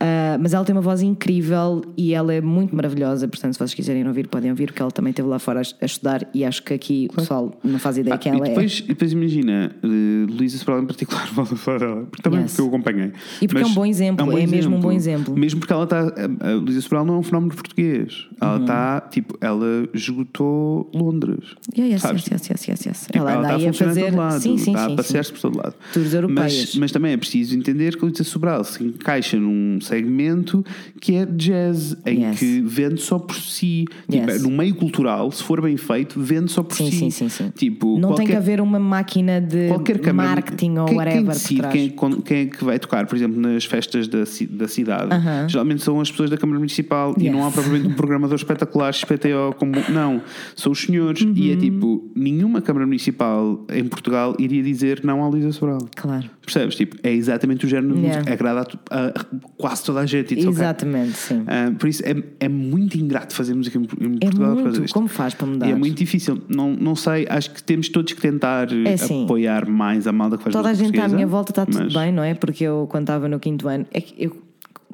Ah, 0.00 0.38
mas 0.40 0.54
ela 0.54 0.64
tem 0.64 0.74
uma 0.74 0.80
voz 0.82 1.02
incrível 1.02 1.82
e 1.96 2.14
ela 2.14 2.32
é 2.32 2.40
muito 2.40 2.74
maravilhosa. 2.74 3.26
Portanto, 3.26 3.54
se 3.54 3.58
vocês 3.58 3.74
quiserem 3.74 4.06
ouvir, 4.06 4.28
podem 4.28 4.50
ouvir, 4.50 4.66
porque 4.66 4.80
ela 4.80 4.90
também 4.92 5.10
esteve 5.10 5.28
lá 5.28 5.38
fora 5.40 5.60
a, 5.60 5.64
a 5.82 5.86
estudar. 5.86 6.28
E 6.32 6.44
acho 6.44 6.62
que 6.62 6.72
aqui 6.72 7.08
o 7.10 7.16
pessoal 7.16 7.58
não 7.64 7.78
faz 7.80 7.98
ideia 7.98 8.14
Ah, 8.14 8.18
quem 8.18 8.32
e, 8.32 8.36
ela 8.36 8.44
depois, 8.46 8.78
e 8.84 8.88
depois 8.88 9.12
imagina, 9.12 9.74
uh, 9.82 10.32
Luísa 10.32 10.56
Sobral 10.58 10.82
em 10.82 10.86
particular, 10.86 11.26
vou 11.34 11.44
falar 11.44 11.78
dela, 11.80 12.06
porque 12.10 12.22
também 12.22 12.38
Yes. 12.42 12.52
porque 12.52 12.62
eu 12.62 12.66
acompanhei. 12.68 13.12
E 13.42 13.48
porque 13.48 13.62
é 13.62 13.66
um 13.66 13.74
bom 13.74 13.84
exemplo, 13.86 14.38
é 14.38 14.46
mesmo 14.46 14.76
um 14.76 14.80
bom 14.80 14.92
exemplo. 14.92 15.36
Mesmo 15.36 15.58
porque 15.58 15.72
ela 15.72 15.84
está. 15.84 16.00
A 16.00 16.52
Luísa 16.54 16.80
Sobral 16.82 17.04
não 17.04 17.14
é 17.14 17.18
um 17.18 17.22
fenómeno 17.22 17.52
português. 17.54 18.28
Ela 18.40 18.54
Uhum. 18.56 18.60
está, 18.62 19.00
tipo, 19.10 19.36
ela 19.40 19.88
esgotou 19.92 20.90
Londres. 20.94 21.54
é. 21.74 21.80
Yeah, 21.80 21.94
yes, 21.94 22.02
sabes? 22.02 22.26
yes, 22.30 22.48
yes, 22.48 22.68
yes, 22.68 22.86
yes. 22.86 23.06
Tipo, 23.10 23.18
ela 23.26 23.42
está 23.56 23.68
a 23.70 23.72
fazer. 23.72 24.04
todo 24.10 24.16
lado, 24.16 24.40
sim, 24.40 24.58
sim, 24.58 24.70
está 24.72 24.86
sim, 24.86 24.92
a 24.92 24.96
passear-se 24.96 25.32
por 25.32 25.40
todo 25.40 25.56
lado. 25.56 25.74
Tours 25.92 26.14
europeias. 26.14 26.52
Mas, 26.54 26.76
mas 26.76 26.92
também 26.92 27.12
é 27.12 27.16
preciso 27.16 27.56
entender 27.56 27.96
que 27.96 28.04
a 28.04 28.08
Luísa 28.08 28.24
Sobral 28.24 28.62
se 28.64 28.82
encaixa 28.84 29.36
num 29.38 29.78
segmento 29.88 30.64
que 31.00 31.14
é 31.16 31.26
jazz, 31.26 31.96
em 32.06 32.24
Yes. 32.24 32.38
que 32.38 32.60
vende 32.60 33.00
só 33.00 33.18
por 33.18 33.36
si. 33.36 33.84
Tipo, 34.10 34.30
Yes. 34.30 34.42
no 34.42 34.50
meio 34.50 34.74
cultural, 34.74 35.30
se 35.32 35.42
for 35.42 35.60
bem 35.60 35.76
feito, 35.76 36.20
vende 36.20 36.50
só 36.50 36.62
por 36.62 36.76
Sim, 36.76 36.90
si. 36.90 36.96
sim, 36.98 37.10
sim, 37.10 37.28
sim. 37.28 37.50
Tipo, 37.56 37.98
não 37.98 38.14
tem 38.14 38.26
que 38.26 38.32
qualquer- 38.32 38.36
haver 38.36 38.60
uma 38.60 38.78
máquina 38.78 39.40
de 39.40 39.68
qualquer 39.68 39.98
câmara 40.00 40.28
marketing 40.30 40.76
ou 40.78 40.86
quem, 40.86 40.96
whatever 40.96 41.18
quem 41.18 41.28
decide 41.28 41.68
quem, 41.68 41.86
é 41.86 41.88
que- 41.88 42.22
quem 42.22 42.38
é 42.38 42.46
que 42.46 42.64
vai 42.64 42.78
tocar, 42.78 43.06
por 43.06 43.16
exemplo, 43.16 43.40
nas 43.40 43.64
festas 43.64 44.08
da, 44.08 44.18
da 44.50 44.68
cidade, 44.68 45.12
Aham. 45.14 45.48
geralmente 45.48 45.82
são 45.82 46.00
as 46.00 46.10
pessoas 46.10 46.30
da 46.30 46.36
Câmara 46.36 46.58
Municipal 46.58 47.14
e 47.18 47.24
Yes. 47.24 47.32
não 47.32 47.46
há 47.46 47.50
propriamente 47.50 47.88
um 47.88 47.94
programador 47.94 48.36
espetacular 48.36 48.92
XPTO 48.92 49.54
como. 49.58 49.72
Não, 49.92 50.20
são 50.56 50.72
os 50.72 50.80
senhores. 50.80 51.22
E 51.34 51.50
é 51.50 51.54
Uhum. 51.54 51.60
tipo, 51.60 52.10
nenhuma 52.14 52.60
Câmara 52.60 52.86
Municipal 52.86 53.64
em 53.72 53.84
Portugal 53.84 54.34
iria 54.38 54.62
dizer 54.62 55.00
não 55.04 55.22
à 55.24 55.28
Luísa 55.28 55.52
Sobral. 55.52 55.78
Claro. 55.96 56.28
Percebes? 56.42 56.76
Tipo, 56.76 56.96
é 57.02 57.12
exatamente 57.12 57.66
o 57.66 57.68
género 57.68 57.94
de 57.94 58.00
Yeah. 58.00 58.18
música, 58.18 58.32
agrada 58.32 58.60
a, 58.90 58.96
a- 58.96 59.08
a 59.08 59.24
quase 59.56 59.77
toda 59.84 60.00
a 60.00 60.06
gente. 60.06 60.34
it's 60.34 60.44
okay. 60.44 60.48
Exatamente, 60.50 61.16
sim. 61.16 61.42
Ah, 61.46 61.72
por 61.78 61.88
isso 61.88 62.02
é, 62.04 62.14
é 62.40 62.48
muito 62.48 62.96
ingrato 62.96 63.34
fazer 63.34 63.54
música 63.54 63.78
em, 63.78 63.82
em 63.82 64.16
É 64.16 64.18
Portugal 64.20 64.54
por 64.54 64.62
muito. 64.64 64.80
disto. 64.80 64.94
Como 64.94 65.08
faz 65.08 65.34
para 65.34 65.46
mudar? 65.46 65.68
E 65.68 65.72
é 65.72 65.74
muito 65.74 65.96
difícil. 65.98 66.40
Não, 66.48 66.72
não 66.74 66.94
sei, 66.96 67.26
acho 67.28 67.50
que 67.52 67.62
temos 67.62 67.88
todos 67.88 68.12
que 68.12 68.20
tentar 68.20 68.68
É 68.86 68.94
assim. 68.94 69.24
apoiar 69.24 69.68
mais 69.68 70.06
a 70.06 70.12
malda 70.12 70.36
que 70.36 70.44
faz 70.44 70.52
Toda 70.54 70.68
a 70.68 70.74
gente 70.74 70.98
à 71.00 71.08
minha 71.08 71.26
volta 71.26 71.52
está 71.52 71.64
tudo 71.66 71.84
mas, 71.84 71.92
bem, 71.92 72.12
não 72.12 72.22
é? 72.22 72.34
Porque 72.34 72.64
eu, 72.64 72.86
quando 72.90 73.04
estava 73.04 73.28
no 73.28 73.38
quinto 73.38 73.68
ano, 73.68 73.86
é 73.92 74.02
eu 74.16 74.36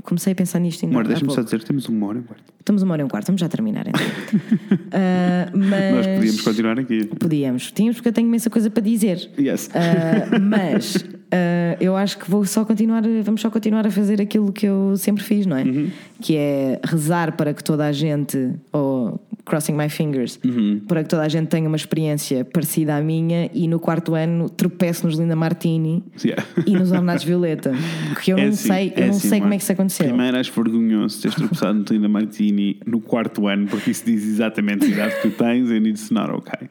comecei 0.03 0.33
a 0.33 0.37
pensar 0.37 0.59
nisto 0.59 0.85
ainda 0.85 0.97
Amor, 0.97 1.05
há 1.07 1.09
deixa-me 1.09 1.33
só 1.33 1.43
dizer, 1.43 1.63
temos 1.63 1.89
uma 1.89 2.07
hora 2.09 2.19
e 2.19 2.21
um 2.21 2.25
quarto. 2.25 2.45
Estamos 2.61 2.83
uma 2.83 2.93
hora 2.93 3.03
e 3.03 3.05
um 3.05 3.09
quarto, 3.09 3.27
vamos 3.27 3.41
já 3.41 3.49
terminar 3.49 3.87
então. 3.87 4.01
Ah, 4.97 5.51
mas 5.53 5.95
Nós 5.97 6.07
podíamos 6.07 6.41
continuar 6.43 6.79
aqui. 6.79 7.05
Podíamos. 7.19 7.73
Tínhamos 7.73 7.97
porque 7.97 8.09
eu 8.11 8.13
tenho 8.13 8.29
imensa 8.29 8.49
coisa 8.49 8.71
para 8.71 8.83
dizer. 8.83 9.29
Yes. 9.37 9.69
Ah, 9.75 10.39
mas 10.39 11.05
ah, 11.35 11.77
eu 11.81 11.97
acho 11.97 12.19
que 12.19 12.31
vou 12.31 12.45
só 12.45 12.65
continuar, 12.65 13.03
vamos 13.25 13.41
só 13.41 13.51
continuar 13.51 13.85
a 13.87 13.91
fazer 13.91 14.21
aquilo 14.23 14.53
que 14.53 14.67
eu 14.67 14.97
sempre 14.97 15.23
fiz, 15.23 15.45
não 15.47 15.57
é? 15.57 15.65
Uhum. 15.65 15.91
Que 16.21 16.37
é 16.37 16.81
rezar 16.85 17.37
para 17.37 17.53
que 17.53 17.63
toda 17.65 17.85
a 17.85 17.93
gente, 17.93 18.53
ou 18.73 19.21
crossing 19.45 19.75
my 19.75 19.89
fingers, 19.91 20.39
Uhum. 20.45 20.81
para 20.89 21.03
que 21.03 21.09
toda 21.11 21.23
a 21.23 21.29
gente 21.29 21.49
tenha 21.49 21.67
uma 21.69 21.77
experiência 21.77 22.45
parecida 22.47 22.97
à 22.97 23.01
minha 23.03 23.51
e 23.53 23.69
no 23.69 23.79
quarto 23.79 24.15
ano 24.15 24.49
tropeço 24.49 25.07
nos 25.07 25.19
Linda 25.19 25.37
Martini 25.37 26.03
Yeah. 26.25 26.43
e 26.67 26.71
nos 26.73 26.91
Ornados 26.93 27.25
Violeta. 27.25 27.73
Porque 28.15 28.33
eu 28.33 28.39
É 28.39 28.43
não 28.45 28.49
assim, 28.51 28.69
sei, 28.69 28.93
eu 28.97 29.03
é 29.03 29.07
não 29.09 29.11
assim, 29.17 29.29
sei 29.29 29.41
como 29.41 29.53
é 29.53 29.57
que 29.59 29.63
isso 29.63 29.73
aconteceu. 29.73 30.07
Primeiro 30.07 30.39
acho 30.39 30.53
vergonhoso 30.53 31.21
teres 31.21 31.37
tropeçado 31.37 31.79
no 31.79 31.85
Linda 31.91 32.09
Martini 32.09 32.81
no 32.87 33.01
quarto 33.01 33.47
ano, 33.47 33.67
porque 33.67 33.91
isso 33.91 34.05
diz 34.07 34.25
exatamente 34.25 34.85
a 34.87 34.89
idade 34.89 35.15
que 35.21 35.29
tu 35.29 35.31
tens 35.37 35.71
and 35.71 35.87
it's 35.89 36.11
not 36.11 36.31
okay. 36.33 36.69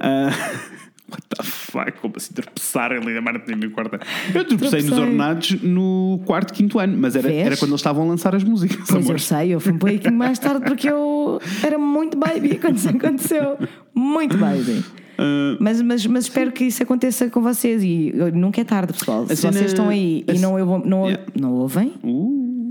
Ah, 0.00 0.30
what 1.14 1.22
the 1.28 1.42
fuck? 1.42 1.92
Como 2.00 2.14
assim 2.16 2.34
tropeçar 2.34 2.92
em 2.92 3.00
Linda 3.00 3.20
Martini 3.20 3.66
no 3.66 3.70
quarto 3.70 3.94
ano? 3.94 4.02
Eu 4.34 4.44
tropecei 4.44 4.82
nos 4.82 4.98
ornados 4.98 5.62
no 5.62 6.20
quarto, 6.24 6.52
quinto 6.52 6.78
ano, 6.78 6.96
mas 6.98 7.16
era, 7.16 7.28
Vês? 7.28 7.46
era 7.46 7.56
quando 7.56 7.70
eles 7.70 7.80
estavam 7.80 8.04
a 8.04 8.06
lançar 8.08 8.34
as 8.34 8.42
músicas. 8.44 8.76
Pois 8.88 9.04
amor. 9.04 9.14
eu 9.14 9.18
sei, 9.18 9.54
eu 9.54 9.60
fui 9.60 9.72
um 9.72 9.78
pouquinho 9.78 10.12
mais 10.14 10.38
tarde 10.38 10.64
porque 10.64 10.88
eu 10.88 11.40
era 11.62 11.78
muito 11.78 12.16
baby 12.18 12.56
quando 12.60 12.76
isso 12.76 12.88
aconteceu. 12.88 13.56
Muito 13.94 14.36
baby. 14.36 14.84
Ah, 15.16 15.56
Mas, 15.60 15.80
mas, 15.80 16.04
mas 16.06 16.24
espero 16.24 16.50
que 16.50 16.64
isso 16.64 16.82
aconteça 16.82 17.30
com 17.30 17.40
vocês 17.40 17.82
e 17.84 18.12
nunca 18.34 18.60
é 18.60 18.64
tarde, 18.64 18.92
pessoal. 18.92 19.24
Se 19.28 19.36
cena- 19.36 19.52
vocês 19.52 19.66
estão 19.70 19.88
aí 19.88 20.24
e 20.26 20.38
não, 20.40 20.58
eu, 20.58 20.66
não, 20.84 21.04
Yeah. 21.08 21.24
não 21.40 21.52
ouvem, 21.52 21.92
uh. 22.02 22.63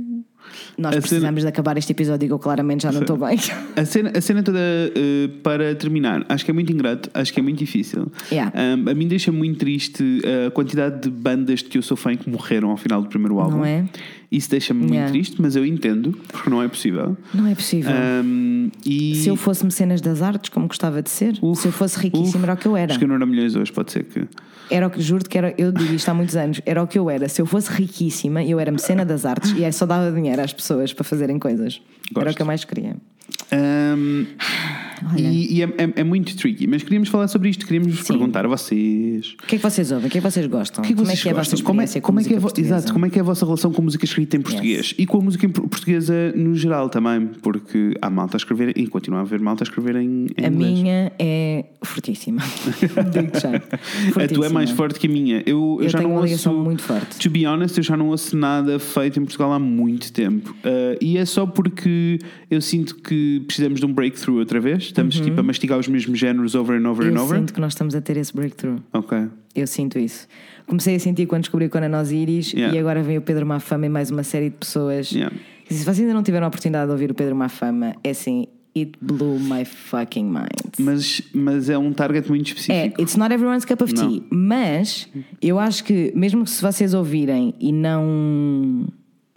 Nós 0.77 0.95
A 0.95 0.99
precisamos 0.99 1.41
de 1.41 1.47
acabar 1.47 1.77
este 1.77 1.91
episódio 1.91 2.27
e 2.27 2.29
eu 2.29 2.39
claramente 2.39 2.83
já 2.83 2.91
não 2.91 3.01
estou 3.01 3.17
bem. 3.17 3.37
A 3.75 3.85
cena, 3.85 4.11
a 4.15 4.21
cena 4.21 4.43
toda, 4.43 4.59
eh, 4.59 5.29
para 5.41 5.73
terminar, 5.73 6.23
acho 6.29 6.45
que 6.45 6.51
é 6.51 6.53
muito 6.53 6.71
ingrato, 6.71 7.09
acho 7.13 7.33
que 7.33 7.39
é 7.39 7.43
muito 7.43 7.57
difícil. 7.57 8.11
Yeah. 8.31 8.53
Um, 8.55 8.89
a 8.89 8.93
mim 8.93 9.07
deixa 9.07 9.31
muito 9.31 9.59
triste 9.59 10.21
a 10.47 10.51
quantidade 10.51 11.01
de 11.01 11.09
bandas 11.09 11.59
de 11.59 11.65
que 11.65 11.77
eu 11.77 11.81
sou 11.81 11.97
fã 11.97 12.15
que 12.15 12.29
morreram 12.29 12.69
ao 12.69 12.77
final 12.77 13.01
do 13.01 13.09
primeiro 13.09 13.39
álbum. 13.39 13.57
Não 13.57 13.65
é? 13.65 13.85
Isso 14.35 14.49
deixa-me 14.49 14.80
muito 14.80 14.93
Yeah. 14.93 15.11
triste, 15.11 15.39
mas 15.39 15.55
eu 15.55 15.64
entendo, 15.64 16.18
porque 16.27 16.49
não 16.49 16.61
é 16.61 16.68
possível. 16.68 17.15
Não 17.34 17.45
é 17.45 17.53
possível. 17.53 17.91
Um, 18.26 18.72
e 18.85 19.15
Se 19.18 19.30
eu 19.30 19.35
fosse 19.35 19.64
mecenas 19.64 20.01
das 20.01 20.23
artes, 20.23 20.49
como 20.49 20.68
gostava 20.68 21.03
de 21.03 21.10
ser, 21.11 21.38
Uf, 21.39 21.61
se 21.61 21.68
eu 21.68 21.72
fosse 21.72 21.99
riquíssimo, 21.99 22.38
uf, 22.39 22.43
era 22.43 22.53
o 22.53 22.57
que 22.57 22.65
eu 22.68 22.76
era. 22.76 22.91
Acho 22.91 22.97
que 22.99 23.05
eu 23.05 23.07
não 23.10 23.15
era 23.15 23.26
milhões 23.27 23.55
hoje, 23.55 23.72
pode 23.72 23.91
ser 23.91 24.03
que. 24.05 24.26
Era 24.72 24.88
o 24.88 24.89
que 24.89 24.99
juro 25.01 25.23
que 25.23 25.38
era, 25.38 25.53
eu 25.57 25.72
digo 25.72 25.93
isto 25.93 26.10
há 26.10 26.14
muitos 26.15 26.35
anos, 26.35 26.61
era 26.65 26.81
o 26.81 26.88
que 26.88 26.97
eu 26.97 27.10
era. 27.11 27.30
Se 27.30 27.41
eu 27.41 27.45
fosse 27.45 27.72
riquíssima, 27.72 28.43
eu 28.43 28.60
era 28.60 28.72
mecena 28.72 29.05
das 29.05 29.23
artes 29.23 29.53
e 29.55 29.72
só 29.72 29.85
dava 29.85 30.11
dinheiro 30.11 30.41
às 30.41 30.51
pessoas 30.51 30.91
para 30.93 31.03
fazerem 31.03 31.38
coisas. 31.38 31.80
Era 32.10 32.22
o 32.22 32.23
Gosto. 32.26 32.35
que 32.38 32.41
eu 32.41 32.45
mais 32.47 32.64
queria. 32.64 32.95
Um, 33.51 34.26
Olha. 35.11 35.21
E, 35.21 35.53
e 35.55 35.61
é, 35.61 35.65
é- 35.65 35.93
é 35.97 36.03
muito 36.03 36.35
tricky. 36.35 36.67
Mas 36.67 36.84
queríamos 36.84 37.09
falar 37.09 37.27
sobre 37.27 37.49
isto. 37.49 37.65
Queríamos 37.65 37.93
vos 37.95 38.07
perguntar 38.07 38.45
a 38.45 38.47
vocês. 38.47 39.35
O 39.43 39.47
que 39.47 39.55
é 39.55 39.57
que 39.57 39.63
vocês 39.63 39.91
ouvem? 39.91 40.07
O 40.07 40.11
que 40.11 40.17
é 40.17 40.21
que 40.21 40.30
vocês 40.30 40.45
gostam? 40.47 40.81
Que 40.84 40.88
é 40.88 40.91
que 40.91 40.95
como 40.95 41.07
vocês 41.07 41.19
é 41.19 41.21
que 41.23 41.30
é 41.30 41.31
a 41.31 41.35
vossa? 41.35 41.63
Como 41.63 41.81
é, 41.81 41.84
experiência 41.84 42.01
como 42.01 42.19
é 42.19 42.23
com 42.23 42.27
que 42.30 42.34
é 42.34 42.38
a 42.38 42.65
exato, 42.65 42.93
como 42.93 43.05
é 43.05 43.09
que 43.09 43.17
é 43.17 43.21
a 43.21 43.25
vossa 43.25 43.45
relação 43.45 43.71
com 43.71 43.81
a 43.81 43.85
música 43.85 44.05
escrita 44.05 44.38
em 44.38 44.41
português 44.41 44.93
e 44.97 45.05
com 45.05 45.17
a 45.17 45.21
música 45.21 45.47
portuguesa 45.49 46.31
no 46.35 46.55
geral 46.55 46.89
também, 46.89 47.27
porque 47.41 47.93
há 48.01 48.09
malta 48.09 48.35
a 48.35 48.39
escrever 48.39 48.77
e 48.77 48.88
continua 48.88 49.19
a 49.19 49.21
haver 49.23 49.39
malta 49.39 49.63
a 49.63 49.65
escrever 49.65 49.95
em, 49.95 50.27
em 50.38 50.45
A 50.45 50.47
inglês. 50.47 50.80
minha 50.80 51.11
é 51.19 51.65
fortíssima. 51.81 52.41
Já. 53.41 53.55
A 53.55 53.59
tua 53.59 53.67
é 54.05 54.11
Fortíssima. 54.11 54.49
mais 54.49 54.69
forte 54.71 54.99
que 54.99 55.07
a 55.07 55.09
minha. 55.09 55.43
Eu, 55.45 55.77
eu 55.80 55.84
Eu 55.84 55.89
já 55.89 55.97
tenho 55.99 56.09
não 56.09 56.17
uma 56.17 56.27
ouço, 56.30 56.53
muito 56.53 56.81
forte. 56.81 57.17
To 57.19 57.30
be 57.30 57.45
honest, 57.45 57.77
eu 57.77 57.84
já 57.84 57.97
não 57.97 58.09
ouço 58.09 58.35
nada 58.38 58.80
feito 58.80 59.19
em 59.19 59.23
Portugal 59.23 59.51
há 59.53 59.59
muito 59.59 60.11
tempo. 60.13 60.51
Uh, 60.63 60.97
e 61.01 61.17
é 61.17 61.25
só 61.25 61.45
porque 61.45 62.19
eu 62.49 62.61
sinto 62.61 62.95
que 62.95 63.41
precisamos 63.45 63.80
de 63.80 63.85
um 63.85 63.93
breakthrough 63.93 64.38
outra 64.39 64.59
vez. 64.59 64.91
Estamos 64.93 65.19
tipo 65.19 65.39
a 65.39 65.43
mastigar 65.43 65.77
os 65.79 65.87
mesmos 65.87 66.17
géneros 66.19 66.55
over 66.55 66.79
and 66.79 66.89
over 66.89 67.05
Uhum. 67.05 67.11
Eu 67.11 67.17
and 67.21 67.23
over. 67.25 67.39
sinto 67.39 67.53
que 67.53 67.59
nós 67.61 67.73
estamos 67.73 67.95
a 67.95 68.01
ter 68.01 68.17
esse 68.17 68.33
breakthrough. 68.33 68.79
Ok. 68.93 69.17
Eu 69.55 69.67
sinto 69.67 69.99
isso. 69.99 70.27
Comecei 70.65 70.95
a 70.95 70.99
sentir 70.99 71.25
quando 71.25 71.41
descobri 71.41 71.67
Cona 71.69 71.89
Nós 71.89 72.11
Iris 72.11 72.53
Yeah. 72.53 72.75
e 72.75 72.79
agora 72.79 73.03
vem 73.03 73.17
o 73.17 73.21
Pedro 73.21 73.45
Mafama 73.45 73.85
e 73.85 73.89
mais 73.89 74.09
uma 74.11 74.23
série 74.23 74.49
de 74.49 74.55
pessoas. 74.55 75.11
Yeah. 75.11 75.35
E 75.69 75.73
Se 75.73 75.83
vocês 75.83 75.99
ainda 75.99 76.13
não 76.13 76.23
tiveram 76.23 76.45
a 76.45 76.47
oportunidade 76.47 76.85
de 76.87 76.91
ouvir 76.91 77.11
o 77.11 77.13
Pedro 77.13 77.35
Mafama, 77.35 77.95
é 78.03 78.09
assim, 78.11 78.47
it 78.75 78.93
blew 79.01 79.39
my 79.39 79.63
fucking 79.65 80.25
mind. 80.25 80.73
Mas, 80.79 81.21
mas 81.33 81.69
é 81.69 81.77
um 81.77 81.91
target 81.93 82.27
muito 82.29 82.47
É, 82.47 82.53
específico. 82.55 83.01
it's 83.01 83.15
not 83.15 83.33
everyone's 83.33 83.65
cup 83.65 83.81
of 83.81 83.93
Não. 83.93 84.07
tea. 84.09 84.23
Mas 84.31 85.07
eu 85.41 85.59
acho 85.59 85.83
que, 85.83 86.11
mesmo 86.15 86.43
que 86.43 86.49
se 86.49 86.61
vocês 86.61 86.93
ouvirem 86.93 87.53
e 87.59 87.71
não, 87.71 88.85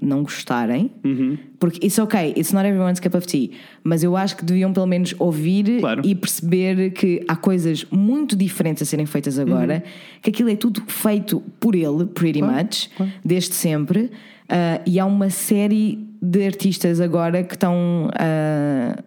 não 0.01 0.23
gostarem, 0.23 0.91
Uhum. 1.03 1.39
porque 1.59 1.79
it's 1.87 1.99
ok, 1.99 2.35
it's 2.37 2.53
not 2.53 2.67
everyone's 2.67 3.01
cup 3.01 3.15
of 3.15 3.27
tea, 3.27 3.51
mas 3.83 4.03
eu 4.05 4.15
acho 4.17 4.37
que 4.37 4.45
deviam 4.45 4.73
pelo 4.73 4.87
menos 4.87 5.15
ouvir 5.19 5.81
Claro. 5.81 6.03
e 6.05 6.15
perceber 6.15 6.91
que 6.91 7.23
há 7.27 7.35
coisas 7.35 7.87
muito 7.91 8.37
diferentes 8.37 8.83
a 8.83 8.87
serem 8.87 9.07
feitas 9.07 9.39
agora, 9.39 9.83
que 10.21 10.29
aquilo 10.31 10.51
é 10.51 10.57
tudo 10.57 10.83
feito 10.87 11.43
por 11.59 11.75
ele, 11.75 12.05
pretty 12.07 12.43
Uhum. 12.43 12.49
Claro, 12.49 12.65
much, 12.65 12.89
claro. 12.97 13.13
desde 13.25 13.55
sempre, 13.55 14.11
ah, 14.49 14.81
e 14.87 15.01
há 15.01 15.07
uma 15.07 15.31
série 15.31 16.07
de 16.21 16.45
artistas 16.45 17.01
agora 17.01 17.43
que 17.43 17.55
estão. 17.55 18.11
ah, 18.15 19.03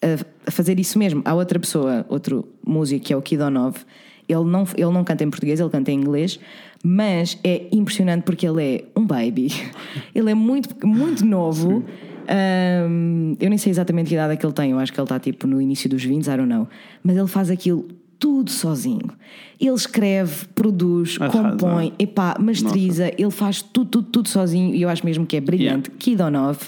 a, 0.00 0.48
a 0.48 0.50
fazer 0.52 0.78
isso 0.78 0.96
mesmo. 0.96 1.22
Há 1.24 1.34
outra 1.34 1.58
pessoa, 1.58 2.06
outro 2.08 2.46
músico 2.64 3.04
que 3.06 3.12
é 3.12 3.16
o 3.16 3.20
Kidonov. 3.22 3.78
Ele 4.28 4.44
não, 4.44 4.64
ele 4.76 4.92
não 4.92 5.02
canta 5.02 5.24
em 5.24 5.30
português, 5.30 5.58
ele 5.58 5.70
canta 5.70 5.90
em 5.90 5.98
inglês, 5.98 6.38
mas 6.82 7.38
é 7.42 7.66
impressionante 7.72 8.22
porque 8.22 8.46
ele 8.46 8.62
é 8.62 8.84
um 8.96 9.06
baby. 9.06 9.48
Ele 10.14 10.30
é 10.30 10.34
muito, 10.34 10.74
muito 10.86 11.24
novo. 11.24 11.84
Ahm, 12.28 13.34
eu 13.40 13.48
nem 13.48 13.58
sei 13.58 13.70
exatamente 13.70 14.08
que 14.08 14.14
idade 14.14 14.34
é 14.34 14.36
que 14.36 14.44
ele 14.44 14.52
tem, 14.52 14.70
eu 14.70 14.78
acho 14.78 14.92
que 14.92 15.00
ele 15.00 15.04
está 15.04 15.18
tipo 15.18 15.46
no 15.46 15.60
início 15.60 15.88
dos 15.88 16.04
20, 16.04 16.26
I 16.26 16.36
don't 16.36 16.46
know. 16.46 16.68
Mas 17.02 17.16
ele 17.16 17.26
faz 17.26 17.50
aquilo 17.50 17.88
tudo 18.18 18.50
sozinho. 18.50 19.10
Ele 19.60 19.74
escreve, 19.74 20.46
produz, 20.54 21.16
Arrasa. 21.20 21.50
compõe, 21.50 21.92
epá, 21.98 22.36
masteriza, 22.38 23.10
ele 23.16 23.30
faz 23.30 23.62
tudo, 23.62 23.90
tudo, 23.90 24.08
tudo 24.10 24.28
sozinho 24.28 24.74
e 24.74 24.82
eu 24.82 24.88
acho 24.88 25.04
mesmo 25.04 25.24
que 25.24 25.36
é 25.36 25.40
brilhante. 25.40 25.90
Kidonov 25.92 26.58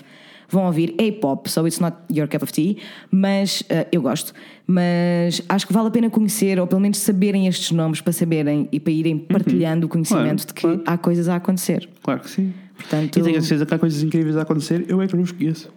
vão 0.51 0.67
ouvir 0.67 0.95
é 0.99 1.05
hip-hop, 1.05 1.49
so 1.49 1.67
it's 1.67 1.79
not 1.79 1.97
your 2.11 2.29
cup 2.29 2.43
of 2.43 2.53
tea, 2.53 2.77
mas 3.11 3.63
eh, 3.69 3.87
eu 3.93 4.03
gosto. 4.03 4.33
Mas 4.73 5.43
acho 5.49 5.67
que 5.67 5.73
vale 5.73 5.89
a 5.89 5.91
pena 5.91 6.09
conhecer, 6.09 6.61
ou 6.61 6.67
pelo 6.67 6.81
menos 6.81 6.99
saberem 6.99 7.49
estes 7.49 7.73
nomes 7.73 8.01
para 8.01 8.13
saberem 8.13 8.69
e 8.71 8.79
para 8.79 8.93
irem 8.93 9.19
partilhando 9.19 9.87
o 9.87 9.89
conhecimento 9.89 10.47
Claro, 10.47 10.47
de 10.47 10.55
que 10.55 10.61
claro. 10.61 10.83
há 10.87 10.97
coisas 10.97 11.29
a 11.29 11.35
acontecer. 11.35 11.89
Claro 12.03 12.21
que 12.21 12.31
sim. 12.31 12.53
Portanto, 12.77 13.19
E 13.19 13.23
tenho 13.23 13.37
a 13.39 13.41
certeza 13.41 13.67
que 13.67 13.75
há 13.75 13.79
coisas 13.79 14.01
incríveis 14.03 14.37
a 14.37 14.43
acontecer, 14.43 14.85
eu 14.89 15.03
é 15.03 15.09
que 15.09 15.17
não 15.17 15.25
os 15.25 15.33
conheço. 15.33 15.69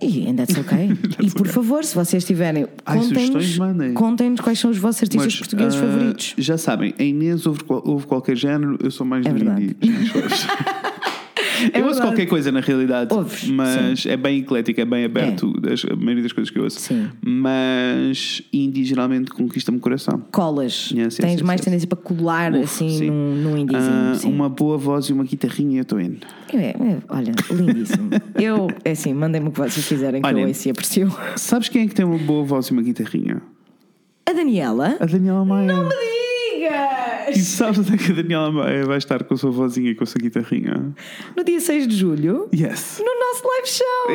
e 0.00 0.26
and 0.28 0.36
that's 0.36 0.56
okay. 0.58 0.90
e 1.20 1.30
por 1.30 1.48
favor, 1.48 1.84
se 1.84 1.94
vocês 1.96 2.24
tiverem, 2.24 2.66
contem-nos 2.84 3.58
contem 3.94 4.36
quais 4.36 4.58
são 4.58 4.70
os 4.70 4.78
vossos 4.78 5.02
artistas 5.02 5.26
Mas, 5.32 5.38
portugueses 5.38 5.74
ah, 5.74 5.80
favoritos. 5.82 6.34
Já 6.38 6.56
sabem, 6.56 6.94
a 6.98 7.02
Inês 7.02 7.44
ouve, 7.44 7.64
qual- 7.64 7.82
ouve 7.84 8.06
qualquer 8.06 8.36
género, 8.36 8.78
eu 8.82 8.90
sou 8.92 9.04
mais 9.04 9.26
É 9.26 9.30
do 9.32 9.34
verdade. 9.36 9.64
indie. 9.64 9.78
eu 11.74 11.84
ouço 11.84 11.94
verdade. 11.94 12.00
qualquer 12.00 12.26
coisa 12.26 12.50
na 12.52 12.60
realidade, 12.60 13.12
Ouves, 13.14 13.48
mas 13.48 14.06
é 14.06 14.16
bem 14.16 14.40
eclético, 14.40 14.80
é 14.80 14.84
bem 14.84 15.04
aberto, 15.04 15.52
das- 15.60 15.84
a 15.84 15.94
maioria 15.96 16.22
das 16.22 16.32
coisas 16.32 16.50
que 16.50 16.58
eu 16.58 16.64
ouço. 16.64 16.80
Sim. 16.80 17.08
Mas 17.24 18.42
indie 18.52 18.84
geralmente 18.84 19.30
conquista-me 19.30 19.78
o 19.78 19.80
coração. 19.80 20.22
Colas. 20.32 20.90
Yes, 20.94 21.16
Tens 21.16 21.32
yes, 21.34 21.42
mais 21.42 21.58
yes. 21.60 21.64
tendência 21.64 21.86
para 21.88 21.98
colar 21.98 22.52
Uf, 22.52 22.62
assim 22.64 22.88
sim. 22.90 23.10
num, 23.10 23.34
num 23.36 23.56
indiezinho. 23.56 24.14
Sim. 24.16 24.32
uma 24.32 24.48
boa 24.48 24.76
voz 24.78 25.06
e 25.06 25.12
uma 25.12 25.24
guitarrinha, 25.24 25.78
eu 25.78 25.82
estou 25.82 26.00
indo. 26.00 26.26
É, 26.52 26.66
é, 26.70 26.98
olha, 27.08 27.32
lindíssimo. 27.50 28.10
eu, 28.40 28.68
é 28.84 28.90
assim, 28.92 29.12
mandem-me 29.14 29.48
o 29.48 29.52
que 29.52 29.58
vocês 29.60 29.86
quiserem 29.86 30.20
que 30.20 30.26
Olha. 30.28 30.40
eu 30.40 30.48
ouço 30.48 30.68
e 30.68 30.70
aprecio. 30.70 31.12
Sabes 31.36 31.68
quem 31.68 31.84
é 31.84 31.86
que 31.88 31.94
tem 31.94 32.04
uma 32.04 32.18
boa 32.18 32.44
voz 32.44 32.66
e 32.66 32.72
uma 32.72 32.82
guitarrinha? 32.82 33.40
A 34.26 34.32
Daniela. 34.32 34.96
A 35.00 35.06
Daniela 35.06 35.44
Maia. 35.44 35.72
E 37.34 37.38
sabes 37.40 37.78
onde 37.80 37.94
é 37.94 37.96
que 37.96 38.12
a 38.12 38.14
Daniela 38.14 38.50
vai 38.84 38.98
estar 38.98 39.22
com 39.24 39.34
a 39.34 39.36
sua 39.36 39.50
vozinha 39.50 39.90
e 39.90 39.94
com 39.94 40.04
a 40.04 40.06
sua 40.06 40.20
guitarrinha? 40.20 40.94
No 41.36 41.44
dia 41.44 41.60
6 41.60 41.86
de 41.88 41.96
julho, 41.96 42.48
Yes! 42.54 43.00
no 43.00 43.04
nosso 43.18 43.46
live 43.48 43.68
show. 43.68 44.10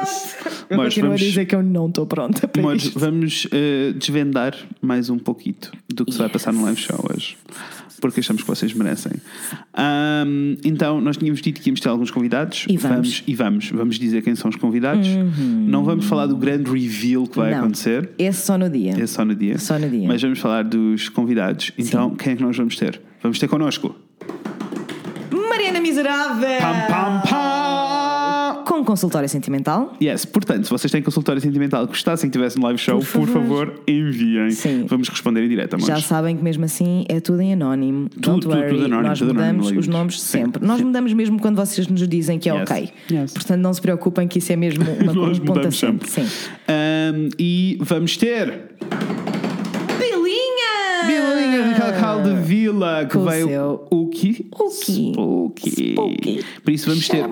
Yes! 0.00 0.36
Eu 0.68 0.76
Mas 0.78 0.86
continuo 0.88 1.10
vamos- 1.10 1.22
a 1.22 1.24
dizer 1.24 1.46
que 1.46 1.54
eu 1.54 1.62
não 1.62 1.88
estou 1.88 2.06
pronta 2.06 2.46
para 2.48 2.62
Mas 2.62 2.84
isto. 2.84 2.98
vamos 2.98 3.46
eh, 3.52 3.92
desvendar 3.96 4.56
mais 4.82 5.08
um 5.10 5.18
pouquito 5.18 5.72
do 5.88 6.04
que 6.04 6.12
se 6.12 6.18
vai 6.18 6.28
passar 6.28 6.52
no 6.52 6.62
live 6.64 6.80
show 6.80 6.98
hoje. 7.12 7.36
Porque 8.00 8.20
achamos 8.20 8.42
que 8.42 8.48
vocês 8.48 8.72
merecem. 8.74 9.12
Ahm, 9.74 10.56
então, 10.64 11.00
nós 11.00 11.16
tínhamos 11.16 11.40
dito 11.40 11.60
que 11.60 11.68
íamos 11.70 11.80
ter 11.80 11.88
alguns 11.88 12.10
convidados. 12.10 12.66
E 12.68 12.76
vamos. 12.76 13.22
e 13.26 13.34
vamos. 13.34 13.70
Vamos 13.70 13.98
dizer 13.98 14.22
quem 14.22 14.34
são 14.34 14.48
os 14.50 14.56
convidados. 14.56 15.08
Não 15.38 15.84
vamos 15.84 16.04
falar 16.06 16.26
do 16.26 16.36
grande 16.36 16.70
reveal 16.70 17.26
que 17.26 17.36
vai 17.38 17.50
Não. 17.52 17.58
acontecer. 17.60 18.10
Esse 18.18 18.46
só 18.46 18.56
no 18.58 18.68
dia. 18.68 18.94
É 19.00 19.06
só 19.06 19.24
no 19.24 19.34
dia. 19.34 19.58
Só 19.58 19.78
no 19.78 19.88
dia. 19.88 20.06
Mas 20.06 20.20
vamos 20.22 20.38
falar 20.38 20.64
dos 20.64 21.08
convidados. 21.08 21.72
Então, 21.78 22.14
quem 22.14 22.32
é 22.32 22.36
que 22.36 22.42
nós 22.42 22.56
vamos 22.56 22.76
ter? 22.76 23.00
Vamos 23.22 23.38
ter 23.38 23.48
connosco. 23.48 23.94
Mariana 25.48 25.80
Miserável! 25.80 26.60
Pam, 26.60 26.86
pam, 26.88 27.22
pam! 27.28 27.55
Com 28.66 28.84
consultório 28.84 29.28
sentimental. 29.28 29.96
Yes, 30.02 30.24
portanto, 30.24 30.64
se 30.64 30.70
vocês 30.70 30.90
têm 30.90 31.00
consultório 31.00 31.40
sentimental 31.40 31.82
que 31.86 31.92
gostassem 31.92 32.28
que 32.28 32.36
tivesse 32.36 32.56
no 32.58 32.64
live 32.64 32.78
show, 32.80 32.98
por 32.98 33.06
Por 33.20 33.28
favor, 33.28 33.66
favor. 33.68 33.80
enviem. 33.86 34.50
Sim. 34.50 34.86
Vamos 34.88 35.08
responder 35.08 35.44
em 35.44 35.48
direto, 35.48 35.74
amores. 35.74 35.86
Já 35.94 36.00
sabem 36.02 36.36
que 36.36 36.42
mesmo 36.42 36.64
assim 36.64 37.04
é 37.08 37.20
tudo 37.20 37.40
em 37.42 37.52
anónimo. 37.52 38.08
Tudo, 38.20 38.48
worry, 38.48 38.68
tudo 38.70 38.84
anónimo, 38.86 39.08
nós 39.08 39.18
tudo 39.20 39.30
anónimo, 39.30 39.52
mudamos 39.58 39.66
os 39.66 39.72
ladies. 39.76 39.86
nomes 39.88 40.20
Sim, 40.20 40.38
sempre. 40.40 40.66
Nós 40.66 40.78
sim. 40.78 40.84
mudamos 40.84 41.12
mesmo 41.12 41.38
quando 41.40 41.54
vocês 41.56 41.86
nos 41.86 42.08
dizem 42.08 42.40
que 42.40 42.50
é 42.50 42.54
Yes, 42.54 42.62
ok. 42.70 42.88
yes. 43.08 43.32
Portanto, 43.34 43.60
não 43.60 43.72
se 43.72 43.80
preocupem 43.80 44.26
que 44.26 44.38
isso 44.40 44.52
é 44.52 44.56
mesmo 44.56 44.82
uma 45.00 45.12
Nós 45.12 45.38
um 45.38 45.44
ponto 45.44 45.58
mudamos 45.58 45.66
assente. 45.84 46.10
sempre. 46.10 46.30
Sim. 46.32 46.50
Ahm, 46.66 47.28
e 47.38 47.78
vamos 47.80 48.16
ter! 48.16 48.72
Bilinha 51.92 52.22
de 52.24 52.42
Vila, 52.46 53.06
que 53.06 53.18
veio 53.18 53.48
seu 53.48 53.86
o 53.90 54.08
quê? 54.08 54.46
Uki. 54.52 55.12
Spooky. 55.12 55.92
Spooky. 55.92 56.44
Por 56.64 56.70
isso 56.72 56.88
vamos 56.88 57.08
ter 57.08 57.24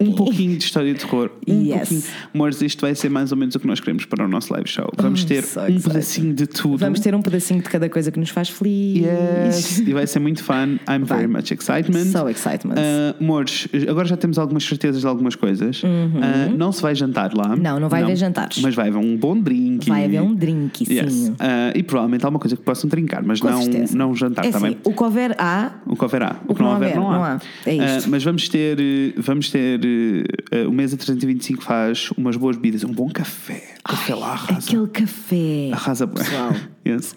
um 0.00 0.12
pouquinho 0.12 0.56
de 0.56 0.64
história 0.64 0.92
de 0.92 1.00
terror. 1.00 1.30
Um 1.48 1.62
Yes. 1.64 1.88
pouquinho. 1.88 2.02
Amores, 2.34 2.62
isto 2.62 2.80
vai 2.80 2.94
ser 2.94 3.08
mais 3.08 3.32
ou 3.32 3.38
menos 3.38 3.54
o 3.54 3.60
que 3.60 3.66
nós 3.66 3.80
queremos 3.80 4.04
para 4.04 4.24
o 4.24 4.28
nosso 4.28 4.52
live 4.52 4.68
show. 4.68 4.90
Vamos 4.96 5.24
ter 5.24 5.44
um 5.70 5.80
pedacinho 5.80 6.34
de 6.34 6.46
tudo. 6.46 6.78
Vamos 6.78 7.00
ter 7.00 7.14
um 7.14 7.22
pedacinho 7.22 7.62
de 7.62 7.68
cada 7.68 7.88
coisa 7.88 8.10
que 8.10 8.18
nos 8.18 8.30
faz 8.30 8.48
feliz. 8.48 9.04
Yes, 9.04 9.78
e 9.86 9.92
vai 9.92 10.06
ser 10.06 10.18
muito 10.20 10.42
fun. 10.42 10.78
I'm 10.88 11.04
Vai. 11.04 11.18
very 11.18 11.28
much 11.28 11.50
excitement. 11.52 12.04
So 12.06 12.28
excitement. 12.28 12.74
Uh, 12.74 13.22
amores, 13.22 13.68
agora 13.88 14.06
já 14.06 14.16
temos 14.16 14.38
algumas 14.38 14.64
certezas 14.64 15.00
de 15.00 15.06
algumas 15.06 15.34
coisas. 15.34 15.82
Uh, 15.82 16.56
não 16.56 16.72
se 16.72 16.82
vai 16.82 16.94
jantar 16.94 17.32
lá. 17.34 17.56
Não, 17.56 17.80
não 17.80 17.88
vai 17.88 18.02
haver 18.02 18.16
jantares. 18.16 18.60
Mas 18.60 18.74
vai 18.74 18.88
haver 18.88 18.98
um 18.98 19.16
bom 19.16 19.38
drink. 19.38 19.88
Vai 19.88 20.04
haver 20.04 20.20
um 20.22 20.34
drink, 20.34 20.84
sim. 20.84 20.94
Yes. 20.94 21.28
Uh, 21.28 21.34
e 21.74 21.82
provavelmente 21.82 22.24
alguma 22.24 22.40
coisa 22.40 22.56
que 22.56 22.62
possam 22.62 22.88
trincar, 22.88 23.22
mas 23.22 23.40
Com 23.40 23.48
não, 23.50 23.62
certeza. 23.62 23.93
Não 23.96 24.14
jantar 24.14 24.44
é 24.46 24.50
também. 24.50 24.72
assim, 24.72 24.80
o 24.84 24.92
que 24.92 25.02
houver 25.02 25.34
há, 25.38 25.72
O 25.86 25.96
que 25.96 26.02
houver 26.04 26.22
há. 26.22 26.36
O 26.46 26.54
que 26.54 26.62
não 26.62 26.72
houver, 26.72 26.94
não 26.96 27.22
há. 27.22 27.40
É 27.66 27.74
isto. 27.74 28.08
Uh, 28.08 28.10
mas 28.10 28.24
vamos 28.24 28.48
ter, 28.48 28.78
uh, 28.78 29.22
vamos 29.22 29.50
ter 29.50 29.80
uh, 29.80 30.64
uh, 30.66 30.68
o 30.68 30.72
Mesa 30.72 30.96
325 30.96 31.62
faz 31.62 32.10
umas 32.16 32.36
boas 32.36 32.56
bebidas, 32.56 32.84
um 32.84 32.92
bom 32.92 33.08
café. 33.08 33.74
Café 33.84 34.14
lá 34.14 34.32
arrasa. 34.32 34.58
aquele 34.66 34.86
café. 34.88 35.70
Arrasa. 35.72 36.06
Pessoal. 36.06 36.52
yes. 36.86 37.14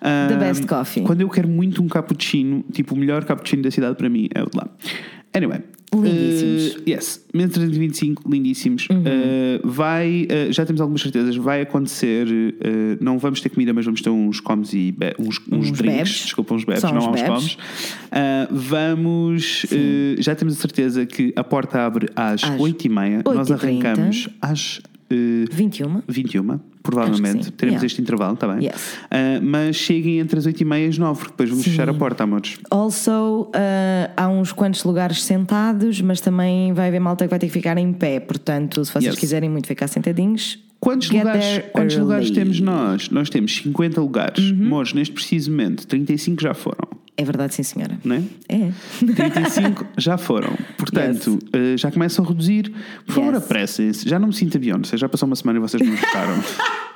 The 0.00 0.34
Um, 0.34 0.38
best 0.38 0.66
coffee. 0.66 1.02
Quando 1.02 1.20
eu 1.20 1.28
quero 1.28 1.48
muito 1.48 1.82
um 1.82 1.88
cappuccino, 1.88 2.64
tipo 2.72 2.94
o 2.94 2.98
melhor 2.98 3.24
cappuccino 3.24 3.62
da 3.62 3.70
cidade 3.70 3.96
para 3.96 4.08
mim 4.08 4.28
é 4.34 4.42
o 4.42 4.46
de 4.50 4.56
lá. 4.56 4.68
Anyway. 5.34 5.60
Lindíssimos. 5.94 6.74
Uhum. 6.74 6.80
uh, 6.80 6.90
yes, 6.90 7.24
menos 7.32 7.54
325, 7.54 8.30
lindíssimos. 8.30 8.88
Uh, 8.90 9.66
vai, 9.66 10.26
uh, 10.26 10.52
já 10.52 10.66
temos 10.66 10.80
algumas 10.80 11.00
certezas, 11.00 11.36
vai 11.36 11.62
acontecer. 11.62 12.26
uh, 12.26 13.02
não 13.02 13.18
vamos 13.18 13.40
ter 13.40 13.48
comida, 13.50 13.72
mas 13.72 13.84
vamos 13.84 14.00
ter 14.02 14.10
uns 14.10 14.40
comes 14.40 14.72
e 14.72 14.94
uns, 15.18 15.40
uns, 15.50 15.70
Uns 15.70 15.72
drinks. 15.72 15.96
bebes. 15.96 16.12
Desculpa, 16.24 16.54
uns 16.54 16.64
bebes, 16.64 16.80
São 16.80 16.92
não 16.92 17.12
uns 17.12 17.22
comes. 17.22 17.58
Vamos, 18.50 19.66
já 20.18 20.34
temos 20.34 20.54
a 20.54 20.60
certeza 20.60 21.06
que 21.06 21.32
a 21.36 21.44
porta 21.44 21.84
abre 21.84 22.08
às 22.16 22.42
Às 22.44 22.50
8h30. 22.60 23.22
Nós 23.24 23.48
8h30. 23.48 23.54
arrancamos 23.54 24.28
às. 24.40 24.80
Uh, 25.10 25.46
21. 25.54 26.02
21, 26.08 26.58
provavelmente. 26.82 27.50
Teremos 27.52 27.76
Yeah. 27.76 27.86
este 27.86 28.00
intervalo, 28.00 28.34
está 28.34 28.46
bem? 28.48 28.66
Yes. 28.66 28.98
Ah, 29.10 29.40
mas 29.42 29.76
cheguem 29.76 30.18
entre 30.18 30.38
as 30.38 30.46
8 30.46 30.60
e 30.60 30.64
meia 30.64 30.86
e 30.86 30.88
as 30.88 30.98
9, 30.98 31.18
porque 31.18 31.32
depois 31.32 31.48
vamos 31.50 31.64
Sim. 31.64 31.70
fechar 31.70 31.88
a 31.88 31.94
porta, 31.94 32.24
amores. 32.24 32.58
Also, 32.70 33.42
uh, 33.54 34.12
há 34.16 34.28
uns 34.28 34.52
quantos 34.52 34.84
lugares 34.84 35.22
sentados, 35.22 36.00
mas 36.00 36.20
também 36.20 36.72
vai 36.72 36.88
haver 36.88 37.00
malta 37.00 37.24
que 37.24 37.30
vai 37.30 37.38
ter 37.38 37.46
que 37.46 37.52
ficar 37.52 37.76
em 37.78 37.92
pé. 37.92 38.20
Portanto, 38.20 38.84
se 38.84 38.92
vocês 38.92 39.04
Yes. 39.06 39.18
quiserem 39.18 39.50
muito 39.50 39.66
ficar 39.66 39.88
sentadinhos, 39.88 40.58
Quantos, 40.78 41.08
Get 41.08 41.18
lugares, 41.24 41.62
quantos 41.72 41.96
lugares. 41.96 42.28
Uhum. 42.28 42.34
temos 42.34 42.60
nós? 42.60 43.08
Nós 43.10 43.30
temos 43.30 43.56
50 43.56 43.98
lugares. 44.00 44.52
Mores, 44.52 44.92
neste 44.92 45.12
preciso 45.14 45.50
momento, 45.50 45.86
35 45.86 46.40
já 46.42 46.52
foram. 46.52 46.86
É 47.18 47.24
verdade, 47.24 47.54
sim, 47.54 47.62
senhora. 47.62 47.98
Não 48.04 48.16
é? 48.16 48.22
É. 48.48 48.70
35 49.14 49.86
já 49.96 50.18
foram. 50.18 50.54
Portanto, 50.76 51.38
eh, 51.52 51.76
já 51.76 51.90
começam 51.90 52.24
a 52.24 52.28
reduzir. 52.28 52.70
Por 53.06 53.14
favor, 53.14 53.34
Yes. 53.34 53.42
apressem-se. 53.44 54.08
Já 54.08 54.18
não 54.18 54.28
me 54.28 54.34
sinto 54.34 54.56
a 54.56 54.60
Beyoncé. 54.60 54.96
Já 54.98 55.08
passou 55.08 55.26
uma 55.26 55.36
semana 55.36 55.58
e 55.58 55.62
vocês 55.62 55.82
não 55.82 55.90
gostaram. 55.96 56.34
Ahm, 56.34 56.95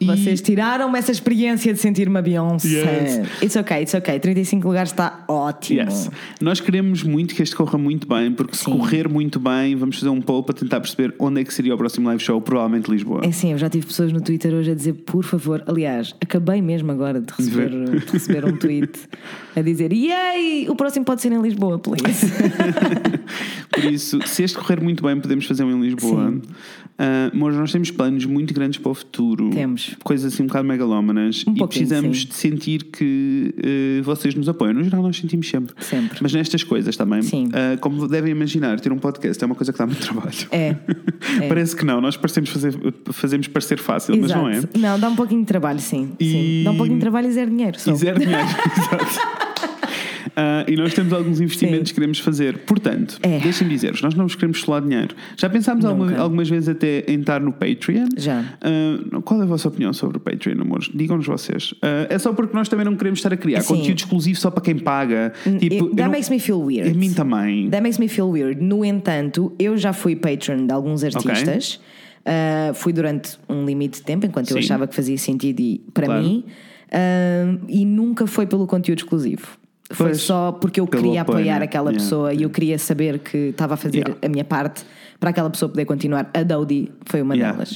e- 0.00 0.06
Vocês 0.06 0.40
tiraram-me 0.40 0.98
essa 0.98 1.10
experiência 1.12 1.72
de 1.72 1.78
sentir 1.80 2.08
uma 2.08 2.22
Beyoncé. 2.22 2.68
Yes. 2.68 3.42
It's 3.42 3.56
ok, 3.56 3.82
it's 3.82 3.94
ok. 3.94 4.18
35 4.18 4.66
lugares 4.66 4.90
está 4.90 5.24
ótimo. 5.28 5.80
Yes. 5.80 6.10
Nós 6.40 6.60
queremos 6.60 7.02
muito 7.02 7.34
que 7.34 7.42
este 7.42 7.54
corra 7.56 7.78
muito 7.78 8.06
bem, 8.06 8.32
porque 8.32 8.56
se 8.56 8.64
Sim. 8.64 8.72
correr 8.78 9.08
muito 9.08 9.38
bem, 9.40 9.74
vamos 9.76 9.98
fazer 9.98 10.10
um 10.10 10.20
poll 10.20 10.42
para 10.42 10.54
tentar 10.54 10.80
perceber 10.80 11.14
onde 11.18 11.40
é 11.40 11.44
que 11.44 11.52
seria 11.52 11.74
o 11.74 11.78
próximo 11.78 12.06
live 12.08 12.22
show, 12.22 12.40
provavelmente 12.40 12.90
Lisboa. 12.90 13.20
É 13.24 13.32
sim, 13.32 13.52
eu 13.52 13.58
já 13.58 13.68
tive 13.68 13.86
pessoas 13.86 14.12
no 14.12 14.20
Twitter 14.20 14.52
hoje 14.54 14.70
a 14.70 14.74
dizer, 14.74 14.92
por 14.92 15.24
favor, 15.24 15.62
aliás, 15.66 16.14
acabei 16.20 16.60
mesmo 16.62 16.90
agora 16.92 17.20
de 17.20 17.32
receber, 17.32 17.70
de 17.70 18.12
receber 18.12 18.44
um 18.44 18.56
tweet 18.56 18.98
a 19.54 19.62
dizer, 19.62 19.92
yay, 19.92 20.68
o 20.68 20.76
próximo 20.76 21.04
pode 21.04 21.22
ser 21.22 21.32
em 21.32 21.40
Lisboa, 21.40 21.78
please. 21.78 22.26
Por 23.72 23.84
isso, 23.84 24.18
se 24.26 24.42
este 24.42 24.56
correr 24.56 24.80
muito 24.80 25.02
bem, 25.02 25.20
podemos 25.20 25.44
fazer 25.44 25.64
um 25.64 25.70
em 25.70 25.80
Lisboa. 25.80 26.30
Sim. 26.30 26.42
Ah, 26.98 27.30
mas 27.34 27.54
nós 27.54 27.72
temos 27.72 27.90
planos 27.90 28.24
muito 28.24 28.54
grandes 28.54 28.78
para 28.78 28.90
o 28.90 28.94
futuro. 28.94 29.50
Temos. 29.50 29.94
Coisas 30.02 30.32
assim 30.32 30.42
um 30.44 30.46
bocado 30.46 30.66
megalómanas. 30.66 31.44
Um 31.46 31.54
e 31.54 31.66
precisamos 31.66 32.22
sim. 32.22 32.28
de 32.28 32.34
sentir 32.34 32.84
que 32.84 33.54
eh, 33.62 34.02
vocês 34.02 34.34
nos 34.34 34.48
apoiam. 34.48 34.74
No 34.74 34.84
geral, 34.84 35.02
nós 35.02 35.16
sentimos 35.16 35.48
sempre. 35.48 35.74
Sempre. 35.84 36.18
Mas 36.20 36.32
nestas 36.32 36.64
coisas 36.64 36.96
também. 36.96 37.22
Sim. 37.22 37.48
Ah, 37.52 37.76
como 37.78 38.08
devem 38.08 38.32
imaginar, 38.32 38.80
ter 38.80 38.92
um 38.92 38.98
podcast 38.98 39.42
é 39.42 39.46
uma 39.46 39.54
coisa 39.54 39.72
que 39.72 39.78
dá 39.78 39.86
muito 39.86 40.00
trabalho. 40.00 40.48
É. 40.50 40.76
é. 41.42 41.48
Parece 41.48 41.76
que 41.76 41.84
não, 41.84 42.00
nós 42.00 42.16
parecemos 42.16 42.50
fazer, 42.50 42.74
fazemos 43.12 43.48
parecer 43.48 43.78
fácil, 43.78 44.16
mas 44.18 44.30
não 44.30 44.48
é. 44.48 44.56
Exato. 44.56 44.78
Não, 44.78 44.98
dá 44.98 45.08
um 45.08 45.16
pouquinho 45.16 45.40
de 45.40 45.46
trabalho, 45.46 45.80
sim. 45.80 46.12
E- 46.18 46.30
sim. 46.30 46.64
Dá 46.64 46.70
um 46.70 46.76
pouquinho 46.76 46.96
de 46.96 47.02
trabalho 47.02 47.28
e 47.28 47.32
zero 47.32 47.50
dinheiro. 47.50 47.78
só. 47.78 47.92
E 47.92 47.96
zero 47.96 48.18
dinheiro. 48.18 48.46
Exato. 48.76 49.46
Ah, 50.38 50.64
e 50.68 50.76
nós 50.76 50.92
temos 50.92 51.12
alguns 51.14 51.40
investimentos 51.40 51.88
Sim. 51.88 51.94
que 51.94 51.94
queremos 51.94 52.18
fazer. 52.18 52.58
Portanto, 52.58 53.18
É. 53.22 53.38
deixem-me 53.38 53.72
dizer-vos, 53.72 54.02
nós 54.02 54.14
não 54.14 54.26
vos 54.26 54.34
queremos 54.34 54.60
solar 54.60 54.82
dinheiro. 54.82 55.14
Já 55.36 55.48
pensámos 55.48 55.84
alguma- 55.86 56.14
algumas 56.18 56.46
vezes 56.48 56.68
até 56.68 57.04
em 57.08 57.20
estar 57.20 57.40
no 57.40 57.52
Patreon? 57.52 58.06
Já. 58.18 58.44
Ah, 58.60 59.20
qual 59.24 59.40
é 59.40 59.44
a 59.44 59.46
vossa 59.46 59.68
opinião 59.68 59.94
sobre 59.94 60.18
o 60.18 60.20
Patreon, 60.20 60.60
amores? 60.60 60.90
Digam-nos 60.94 61.26
vocês. 61.26 61.72
Ah, 61.80 62.06
é 62.10 62.18
só 62.18 62.34
porque 62.34 62.54
nós 62.54 62.68
também 62.68 62.84
não 62.84 62.94
queremos 62.96 63.18
estar 63.18 63.32
a 63.32 63.36
criar 63.36 63.62
Sim. 63.62 63.76
conteúdo 63.76 63.98
exclusivo 63.98 64.38
só 64.38 64.50
para 64.50 64.62
quem 64.62 64.76
paga. 64.78 65.32
Tipo, 65.58 65.74
eu 65.74 65.88
That 65.90 66.02
não- 66.02 66.10
makes 66.10 66.28
me 66.28 66.38
feel 66.38 66.60
weird. 66.60 66.90
A 66.90 66.94
mim 66.94 67.12
também. 67.14 67.70
That 67.70 67.82
makes 67.82 67.98
me 67.98 68.06
feel 68.08 68.28
weird. 68.28 68.62
No 68.62 68.84
entanto, 68.84 69.52
eu 69.58 69.76
já 69.78 69.94
fui 69.94 70.14
patron 70.14 70.66
de 70.66 70.72
alguns 70.72 71.02
artistas. 71.02 71.80
Uh, 72.26 72.74
fui 72.74 72.92
durante 72.92 73.38
um 73.48 73.64
limite 73.64 74.00
de 74.00 74.04
tempo, 74.04 74.26
enquanto 74.26 74.50
eu 74.50 74.56
Sim. 74.56 74.64
achava 74.64 74.86
que 74.88 74.94
fazia 74.96 75.16
sentido 75.16 75.60
e, 75.60 75.80
para 75.94 76.06
Claro. 76.06 76.22
mim. 76.24 76.44
Uh, 76.92 77.60
e 77.68 77.84
nunca 77.84 78.26
foi 78.26 78.46
pelo 78.46 78.66
conteúdo 78.66 78.98
exclusivo. 78.98 79.46
Foi 79.90 80.06
Pois, 80.08 80.20
só 80.22 80.50
porque 80.52 80.80
eu 80.80 80.86
queria 80.86 81.22
apoio, 81.22 81.38
apoiar 81.38 81.62
aquela 81.62 81.90
Yeah, 81.90 82.02
pessoa 82.02 82.34
e 82.34 82.42
eu 82.42 82.50
queria 82.50 82.78
saber 82.78 83.20
que 83.20 83.36
estava 83.50 83.74
a 83.74 83.76
fazer 83.76 83.98
Yeah. 83.98 84.16
a 84.20 84.28
minha 84.28 84.44
parte 84.44 84.84
para 85.20 85.30
aquela 85.30 85.48
pessoa 85.48 85.68
poder 85.68 85.84
continuar. 85.84 86.28
A 86.34 86.42
Dodi 86.42 86.90
foi 87.04 87.22
uma 87.22 87.36
Yeah, 87.36 87.52
delas. 87.56 87.72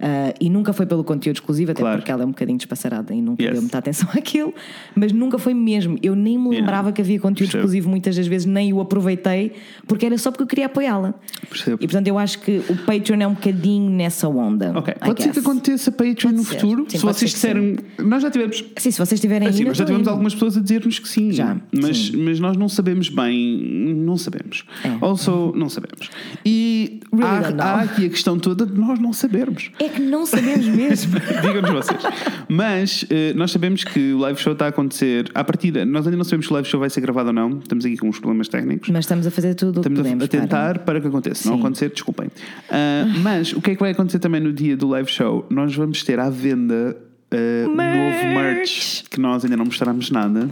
Yeah. 0.00 0.30
Uh, 0.30 0.34
e 0.40 0.50
nunca 0.50 0.72
foi 0.72 0.86
pelo 0.86 1.04
conteúdo 1.04 1.36
exclusivo, 1.36 1.72
até 1.72 1.80
Claro. 1.80 1.98
porque 1.98 2.10
ela 2.10 2.22
é 2.22 2.26
um 2.26 2.30
bocadinho 2.30 2.58
despassarada 2.58 3.14
e 3.14 3.20
nunca 3.20 3.42
Yes. 3.42 3.52
deu 3.52 3.62
muita 3.62 3.78
atenção 3.78 4.08
àquilo, 4.16 4.52
mas 4.94 5.12
nunca 5.12 5.38
foi 5.38 5.54
mesmo. 5.54 5.98
Eu 6.02 6.14
nem 6.14 6.36
me 6.38 6.44
Yeah. 6.50 6.60
lembrava 6.60 6.92
que 6.92 7.00
havia 7.00 7.18
conteúdo 7.20 7.50
Percebo. 7.50 7.58
exclusivo 7.64 7.88
muitas 7.90 8.16
das 8.16 8.26
vezes, 8.26 8.46
nem 8.46 8.72
o 8.72 8.80
aproveitei, 8.80 9.52
porque 9.86 10.06
era 10.06 10.16
só 10.18 10.30
porque 10.30 10.42
eu 10.42 10.46
queria 10.46 10.66
apoiá-la. 10.66 11.14
Percebo. 11.48 11.76
E 11.80 11.86
portanto 11.86 12.08
eu 12.08 12.18
acho 12.18 12.38
que 12.40 12.62
o 12.68 12.76
Patreon 12.84 13.20
é 13.20 13.26
um 13.26 13.34
bocadinho 13.34 13.90
nessa 13.90 14.28
onda. 14.28 14.72
Ok, 14.76 14.94
I 14.94 15.06
pode 15.06 15.22
ser 15.22 15.32
que 15.32 15.38
aconteça 15.38 15.90
Patreon 15.92 16.14
Pode 16.30 16.36
no 16.36 16.44
ser. 16.44 16.54
futuro. 16.60 16.86
Sim, 16.88 16.98
se 16.98 17.04
vocês 17.04 17.30
disserem. 17.30 17.76
Nós 17.98 18.22
já 18.22 18.30
tivemos. 18.30 18.64
Sim, 18.76 18.90
se 18.90 18.98
vocês 18.98 19.12
estiverem 19.18 19.48
Assim, 19.48 19.60
aí, 19.60 19.68
nós 19.68 19.76
já 19.76 19.84
tivemos 19.84 20.02
indo. 20.06 20.10
algumas 20.10 20.32
pessoas 20.34 20.56
a 20.56 20.60
dizer-nos 20.60 20.98
que 20.98 21.08
sim. 21.08 21.32
Já, 21.32 21.56
mas, 21.72 21.96
sim. 22.06 22.16
mas 22.16 22.38
nós 22.40 22.56
não 22.56 22.68
sabemos 22.68 23.08
bem. 23.08 23.94
Não 23.96 24.16
sabemos. 24.16 24.64
É. 24.84 24.96
Also, 25.00 25.52
não 25.56 25.68
sabemos. 25.68 26.10
E 26.44 27.00
Really 27.12 27.60
há, 27.60 27.64
há 27.64 27.80
aqui 27.82 28.06
a 28.06 28.08
questão 28.10 28.38
toda 28.38 28.66
de 28.66 28.78
nós 28.78 28.98
não 28.98 29.12
sabermos. 29.12 29.70
É 29.78 29.83
que 29.88 30.00
não 30.00 30.26
sabemos 30.26 30.66
mesmo. 30.66 31.18
Digam-nos 31.42 31.70
vocês. 31.70 32.02
Mas 32.48 33.04
eh, 33.10 33.32
nós 33.34 33.50
sabemos 33.50 33.84
que 33.84 34.12
o 34.12 34.18
live 34.18 34.38
show 34.40 34.52
está 34.52 34.66
a 34.66 34.68
acontecer. 34.68 35.30
À 35.34 35.42
partida, 35.44 35.84
nós 35.84 36.06
ainda 36.06 36.16
não 36.16 36.24
sabemos 36.24 36.46
se 36.46 36.52
o 36.52 36.54
live 36.54 36.68
show 36.68 36.80
vai 36.80 36.90
ser 36.90 37.00
gravado 37.00 37.28
ou 37.28 37.32
não. 37.34 37.58
Estamos 37.58 37.84
aqui 37.84 37.96
com 37.96 38.08
uns 38.08 38.18
problemas 38.18 38.48
técnicos. 38.48 38.88
Mas 38.90 39.04
estamos 39.04 39.26
a 39.26 39.30
fazer 39.30 39.54
tudo 39.54 39.80
o 39.80 39.82
que 39.82 39.88
Estamos 39.88 40.00
a- 40.00 40.02
podemos. 40.02 40.24
a, 40.24 40.28
tentar 40.28 40.78
para 40.80 41.00
que 41.00 41.06
aconteça. 41.06 41.42
Se 41.42 41.48
não 41.48 41.54
Sim. 41.56 41.60
acontecer, 41.60 41.90
desculpem. 41.90 42.28
Ah, 42.70 43.04
mas 43.22 43.52
o 43.52 43.60
que 43.60 43.70
é 43.72 43.74
que 43.74 43.80
vai 43.80 43.90
acontecer 43.92 44.18
também 44.18 44.40
no 44.40 44.52
dia 44.52 44.76
do 44.76 44.88
live 44.88 45.10
show? 45.10 45.46
Nós 45.50 45.74
vamos 45.74 46.02
ter 46.02 46.18
à 46.20 46.28
venda. 46.30 46.96
Merch. 47.36 47.96
novo 48.24 48.34
merch 48.34 49.02
que 49.10 49.20
nós 49.20 49.44
ainda 49.44 49.56
não 49.56 49.64
mostramos 49.64 50.10
nada, 50.10 50.48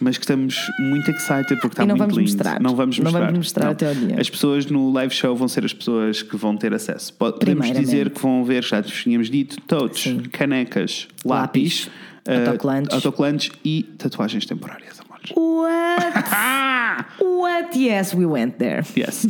mas 0.00 0.16
que 0.18 0.24
estamos 0.24 0.56
muito 0.78 1.10
excited 1.10 1.56
porque 1.60 1.68
está 1.68 1.82
não 1.86 1.96
muito 1.96 2.00
vamos 2.00 2.16
lindo. 2.16 2.30
mostrar. 2.30 2.60
Não 2.60 2.74
vamos 2.76 2.98
Não 2.98 3.04
mostrar. 3.04 3.20
vamos 3.26 3.38
mostrar 3.38 3.70
até 3.70 3.88
ao 3.88 3.94
dia. 3.94 4.20
As 4.20 4.28
pessoas 4.30 4.66
no 4.66 4.92
live 4.92 5.14
show 5.14 5.34
vão 5.36 5.48
ser 5.48 5.64
as 5.64 5.72
pessoas 5.72 6.22
que 6.22 6.36
vão 6.36 6.56
ter 6.56 6.72
acesso. 6.74 7.12
Po- 7.14 7.32
Podemos 7.32 7.70
dizer 7.72 8.10
que 8.10 8.20
vão 8.20 8.44
ver, 8.44 8.62
já 8.64 8.82
tínhamos 8.82 9.28
dito, 9.30 9.60
totes, 9.62 10.14
canecas, 10.32 11.08
lápis, 11.24 11.88
Lápis, 11.88 11.90
ah, 12.26 12.38
autocolantes. 12.48 12.94
autocolantes 12.94 13.50
e 13.64 13.82
tatuagens 13.98 14.46
temporárias. 14.46 14.94
What? 15.34 16.24
What? 17.20 17.76
Yes, 17.78 18.14
we 18.14 18.26
went 18.26 18.58
there. 18.58 18.82
Yes. 18.96 19.26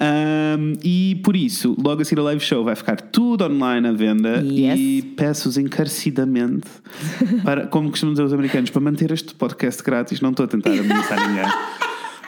Um, 0.00 0.74
e 0.82 1.20
por 1.24 1.36
isso, 1.36 1.74
logo 1.82 2.02
a 2.02 2.04
seguir 2.04 2.20
a 2.20 2.24
live 2.24 2.40
show 2.44 2.64
vai 2.64 2.74
ficar 2.76 3.00
tudo 3.00 3.44
online 3.44 3.86
à 3.88 3.92
venda 3.92 4.42
Yes. 4.44 4.78
e 4.78 5.02
peço-vos 5.16 5.56
encarecidamente, 5.58 6.68
para, 7.44 7.66
como 7.66 7.90
costumam 7.90 8.12
dizer 8.14 8.24
os 8.24 8.32
americanos, 8.32 8.70
para 8.70 8.80
manter 8.80 9.10
este 9.10 9.34
podcast 9.34 9.82
grátis. 9.82 10.20
Não 10.20 10.30
estou 10.30 10.44
a 10.44 10.48
tentar 10.48 10.70
ameaçar 10.70 11.28
ninguém. 11.28 11.44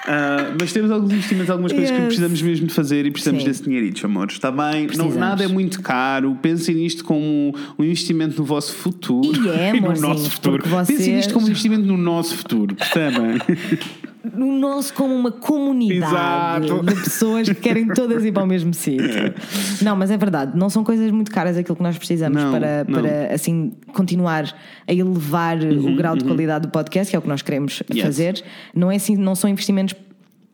Uh, 0.01 0.57
mas 0.59 0.73
temos 0.73 0.91
alguns 0.91 1.13
investimentos, 1.13 1.51
algumas 1.51 1.73
coisas 1.73 1.91
que 1.91 1.97
Yes. 1.97 2.07
precisamos 2.07 2.41
mesmo 2.43 2.67
de 2.67 2.73
fazer 2.75 3.05
e 3.05 3.11
precisamos 3.11 3.43
Sim. 3.43 3.49
desse 3.49 3.63
dinheiritos, 3.63 4.03
amores. 4.05 4.35
Está 4.35 4.51
bem? 4.51 4.87
Não, 4.97 5.11
nada 5.11 5.45
é 5.45 5.47
muito 5.47 5.83
caro. 5.83 6.35
Pensem 6.41 6.75
nisto 6.75 7.05
como 7.05 7.55
um 7.79 7.85
investimento 7.85 8.39
no 8.39 8.45
vosso 8.45 8.73
futuro 8.75 9.31
E 9.45 9.49
é, 9.51 9.73
no 9.79 9.79
amorzinho, 9.79 10.09
nosso 10.09 10.31
futuro. 10.31 10.67
vocês- 10.67 10.99
Pensem 10.99 11.15
nisto 11.17 11.35
como 11.35 11.45
um 11.47 11.49
investimento 11.51 11.83
no 11.85 11.97
nosso 11.99 12.35
futuro, 12.35 12.75
percebem? 12.75 13.39
no 14.35 14.53
nosso 14.59 14.93
como 14.95 15.15
uma 15.15 15.31
comunidade 15.31 16.67
Exato. 16.67 16.85
de 16.85 16.95
pessoas 17.03 17.49
que 17.49 17.55
querem 17.55 17.87
todas 17.89 18.25
ir 18.25 18.33
para 18.33 18.43
o 18.43 18.47
mesmo 18.47 18.73
sítio. 18.75 19.35
Não, 19.83 19.97
mas 19.97 20.11
é 20.11 20.17
verdade, 20.17 20.57
não 20.57 20.69
são 20.69 20.85
coisas 20.85 21.11
muito 21.11 21.31
caras 21.31 21.57
aquilo 21.57 21.77
que 21.77 21.83
nós 21.83 21.97
precisamos 21.97 22.43
Não, 22.43 22.53
para, 22.53 22.85
não. 22.87 23.01
para 23.03 23.35
assim 23.35 23.73
continuar 23.95 24.55
a 24.87 24.93
elevar 24.93 25.59
o 25.63 25.97
grau 25.97 26.17
de 26.17 26.25
qualidade 26.25 26.67
do 26.67 26.71
podcast, 26.71 27.11
que 27.11 27.17
é 27.17 27.19
o 27.19 27.23
que 27.23 27.29
nós 27.29 27.43
queremos 27.43 27.81
Uhum, 27.81 27.97
Yes. 27.97 28.05
fazer. 28.05 28.45
Não, 28.75 28.91
é 28.91 28.97
assim, 28.97 29.17
não 29.17 29.35
são 29.35 29.49
investimentos 29.49 29.95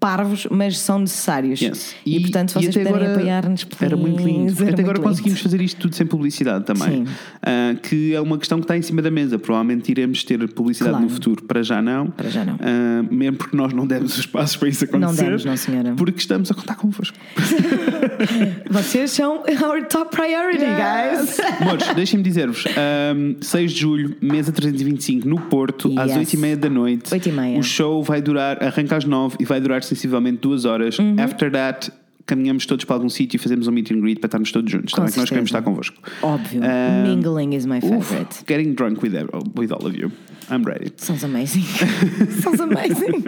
parvos, 0.06 0.46
mas 0.50 0.78
são 0.78 1.00
necessários. 1.00 1.60
Yes. 1.60 1.96
E, 2.06 2.20
portanto, 2.20 2.50
se 2.50 2.54
vocês 2.54 2.68
puderem 2.76 2.92
agora 2.94 3.12
apoiar-nos, 3.14 3.66
Era 3.80 3.96
muito 3.96 4.22
lindo. 4.22 4.52
era 4.62 4.70
até 4.72 4.82
agora 4.82 4.84
muito 4.84 4.86
lindo. 4.98 5.02
conseguimos 5.02 5.40
fazer 5.40 5.60
isto 5.60 5.80
tudo 5.80 5.96
sem 5.96 6.06
publicidade 6.06 6.64
também. 6.64 7.04
Ah, 7.42 7.74
que 7.82 8.14
é 8.14 8.20
uma 8.20 8.38
questão 8.38 8.58
que 8.58 8.64
está 8.64 8.76
em 8.76 8.82
cima 8.82 9.02
da 9.02 9.10
mesa. 9.10 9.36
Provavelmente 9.36 9.90
iremos 9.90 10.22
ter 10.22 10.38
publicidade 10.52 10.92
Claro. 10.92 11.04
no 11.06 11.10
futuro. 11.10 11.42
Para 11.42 11.62
já 11.64 11.82
não. 11.82 12.06
Para 12.10 12.28
já 12.28 12.44
não. 12.44 12.54
Ah, 12.60 13.04
mesmo 13.10 13.36
porque 13.38 13.56
nós 13.56 13.72
não 13.72 13.84
demos 13.84 14.16
os 14.16 14.26
passos 14.26 14.56
para 14.56 14.68
isso 14.68 14.84
acontecer. 14.84 15.24
demos, 15.24 15.44
não, 15.44 15.56
senhora. 15.56 15.92
Porque 15.96 16.20
estamos 16.20 16.50
a 16.50 16.54
contar 16.54 16.76
convosco. 16.76 17.16
Vocês 18.70 19.10
são 19.10 19.42
our 19.62 19.84
top 19.88 20.14
priority, 20.14 20.64
guys. 20.64 21.38
Amores, 21.60 21.88
deixem-me 21.94 22.22
dizer-vos: 22.22 22.64
ahm, 22.76 23.34
6 23.40 23.72
de 23.72 23.80
julho, 23.80 24.16
mesa 24.20 24.52
325, 24.52 25.28
no 25.28 25.40
Porto, 25.40 25.92
às 25.98 26.10
Yes. 26.10 26.32
8h30 26.34 26.56
da 26.56 26.70
noite. 26.70 27.10
8h30. 27.10 27.58
O 27.58 27.62
show 27.62 28.02
vai 28.02 28.20
durar, 28.22 28.62
arranca 28.62 28.96
às 28.96 29.04
9 29.04 29.36
e 29.40 29.44
vai 29.44 29.60
durar 29.60 29.82
sensivelmente 29.96 30.40
2 30.40 30.64
horas. 30.64 30.98
Uhum. 30.98 31.18
After 31.18 31.50
that. 31.50 31.90
Caminhamos 32.26 32.66
todos 32.66 32.84
para 32.84 32.96
algum 32.96 33.08
sítio 33.08 33.36
e 33.36 33.38
fazemos 33.38 33.68
um 33.68 33.72
meet 33.72 33.90
and 33.92 34.00
greet 34.00 34.18
para 34.18 34.26
estarmos 34.26 34.50
todos 34.50 34.70
juntos. 34.70 34.92
Com 34.92 34.96
Também 34.96 35.12
que 35.12 35.18
nós 35.20 35.28
queremos 35.28 35.48
estar 35.48 35.62
convosco. 35.62 35.96
Óbvio. 36.22 36.60
Ah, 36.64 37.04
Mingling 37.06 37.54
is 37.54 37.64
my 37.66 37.80
favorite. 37.80 38.44
getting 38.48 38.74
drunk 38.74 39.00
with, 39.02 39.12
with 39.56 39.70
all 39.72 39.86
of 39.86 39.96
you. 39.96 40.10
I'm 40.48 40.62
ready. 40.64 40.92
Sounds 40.96 41.24
amazing. 41.24 41.64
Sounds 42.40 42.60
amazing. 42.60 43.24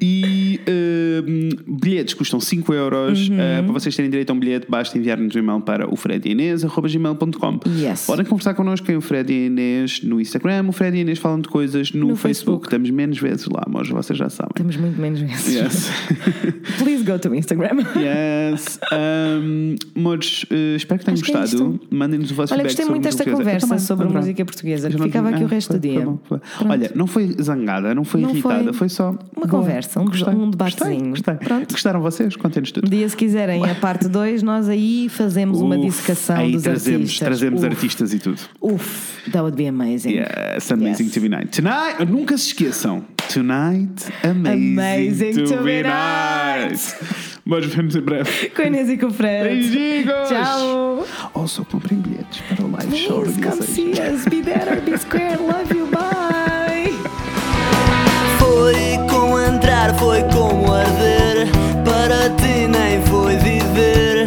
E 0.00 0.60
hum, 1.26 1.48
bilhetes 1.80 2.14
custam 2.14 2.38
5 2.40 2.72
euros. 2.72 3.28
Uhum. 3.28 3.34
Uh, 3.34 3.64
para 3.64 3.72
vocês 3.72 3.94
terem 3.96 4.10
direito 4.10 4.30
a 4.30 4.34
um 4.34 4.38
bilhete, 4.38 4.66
basta 4.68 4.96
enviar-nos 4.96 5.34
um 5.34 5.38
e-mail 5.38 5.60
para 5.60 5.92
o 5.92 5.96
frediinês.gmail.com. 5.96 7.60
Yes. 7.76 8.06
Podem 8.06 8.24
conversar 8.24 8.54
connosco 8.54 8.90
em 8.90 8.96
o 8.96 9.00
Fred 9.00 9.32
e 9.32 9.46
Inês 9.46 10.00
no 10.02 10.20
Instagram. 10.20 10.66
O 10.68 10.72
Fred 10.72 10.96
e 10.96 11.00
Inês 11.00 11.18
falam 11.18 11.40
de 11.40 11.48
coisas 11.48 11.90
no, 11.92 12.08
No 12.08 12.16
Facebook. 12.16 12.24
Facebook. 12.24 12.66
Estamos 12.66 12.90
menos 12.90 13.18
vezes 13.18 13.46
lá, 13.46 13.64
mas 13.68 13.88
vocês 13.88 14.16
já 14.16 14.28
sabem. 14.28 14.52
Temos 14.54 14.76
muito 14.76 15.00
menos 15.00 15.20
vezes. 15.20 15.54
Yes. 15.54 15.90
Please 16.78 17.02
go 17.02 17.18
to 17.18 17.34
Instagram. 17.34 17.84
Yes. 18.52 18.78
Um, 18.92 19.74
amores, 19.96 20.44
uh, 20.44 20.76
espero 20.76 20.98
que 20.98 21.04
tenham 21.04 21.20
Acho 21.20 21.30
é 21.30 21.40
gostado. 21.40 21.80
Mandem-nos 21.90 22.30
o 22.30 22.34
vosso 22.34 22.54
Olha, 22.54 22.62
gostei 22.62 22.84
sobre 22.84 22.98
muito 23.00 23.04
desta 23.04 23.24
conversa 23.30 23.66
também, 23.66 23.78
sobre 23.78 24.04
adorava. 24.04 24.26
música 24.26 24.44
portuguesa, 24.44 24.90
que 24.90 24.98
ficava 25.02 25.28
aqui 25.30 25.42
o 25.42 25.46
ah, 25.46 25.48
resto 25.48 25.68
foi- 25.68 25.78
do 25.78 25.82
dia. 25.82 25.94
foi 25.94 26.04
bom, 26.04 26.18
foi. 26.24 26.40
Olha, 26.68 26.90
não 26.94 27.06
foi 27.06 27.36
zangada, 27.40 27.94
não 27.94 28.04
foi 28.04 28.20
Não 28.20 28.30
irritada, 28.30 28.72
foi. 28.72 28.88
só 28.88 29.10
Uma 29.10 29.46
boa. 29.46 29.48
conversa, 29.48 30.00
um- 30.00 30.04
Gostei. 30.06 30.34
um 30.34 30.50
debatezinho. 30.50 31.10
Gostei. 31.10 31.34
Pronto. 31.34 31.70
Gostaram 31.72 32.00
vocês? 32.00 32.36
Contem-nos 32.36 32.72
tudo. 32.72 32.86
Um 32.86 32.90
dia, 32.90 33.08
se 33.08 33.16
quiserem 33.16 33.64
a 33.64 33.74
parte 33.74 34.08
2, 34.08 34.42
nós 34.42 34.68
aí 34.68 35.08
fazemos 35.08 35.60
uma 35.60 35.76
dissecação 35.78 36.36
aí 36.36 36.52
dos 36.52 36.62
trazemos, 36.62 37.00
artistas. 37.02 37.26
Trazemos 37.26 37.60
Uf, 37.62 37.66
artistas 37.68 38.14
e 38.14 38.18
tudo. 38.18 38.40
Uf, 38.60 39.22
that 39.30 39.38
would 39.40 39.56
be 39.56 39.66
amazing. 39.66 40.10
Yes, 40.14 40.70
amazing 40.70 41.04
Yes. 41.04 41.12
to 41.14 41.20
be 41.20 41.28
night. 41.28 41.48
Tonight, 41.48 42.04
nunca 42.10 42.36
se 42.38 42.48
esqueçam. 42.48 43.04
Tonight, 43.32 44.04
amazing, 44.22 44.72
Amazing 44.74 45.32
to, 45.34 45.44
to 45.44 45.56
be 45.62 45.82
be 45.82 45.82
night. 45.82 47.33
Mas 47.44 47.66
vemos 47.66 47.94
em 47.94 48.00
breve. 48.00 48.48
Com 48.50 48.62
a 48.62 48.64
Inês 48.66 48.88
e 48.88 48.96
com 48.96 49.06
o 49.06 49.10
Fred. 49.10 49.48
Beijinhos! 49.48 50.28
Tchau! 50.28 51.06
Ou 51.34 51.46
só 51.46 51.62
comprem 51.64 51.98
bilhetes 52.00 52.40
para 52.48 52.64
o 52.64 52.70
live 52.70 52.88
Please, 52.88 53.04
show. 53.04 53.20
Please 53.22 53.40
come 53.42 53.62
see 53.62 53.90
us. 53.92 54.24
Be 54.24 54.40
there 54.40 54.80
be 54.80 54.96
square. 54.96 55.36
Love 55.36 55.76
you. 55.76 55.86
Bye! 55.88 56.94
Foi 58.38 58.98
como 59.10 59.38
entrar, 59.38 59.94
foi 59.98 60.22
como 60.32 60.72
arder. 60.72 61.48
Para 61.84 62.30
ti 62.36 62.66
nem 62.66 63.02
foi 63.02 63.36
viver. 63.36 64.23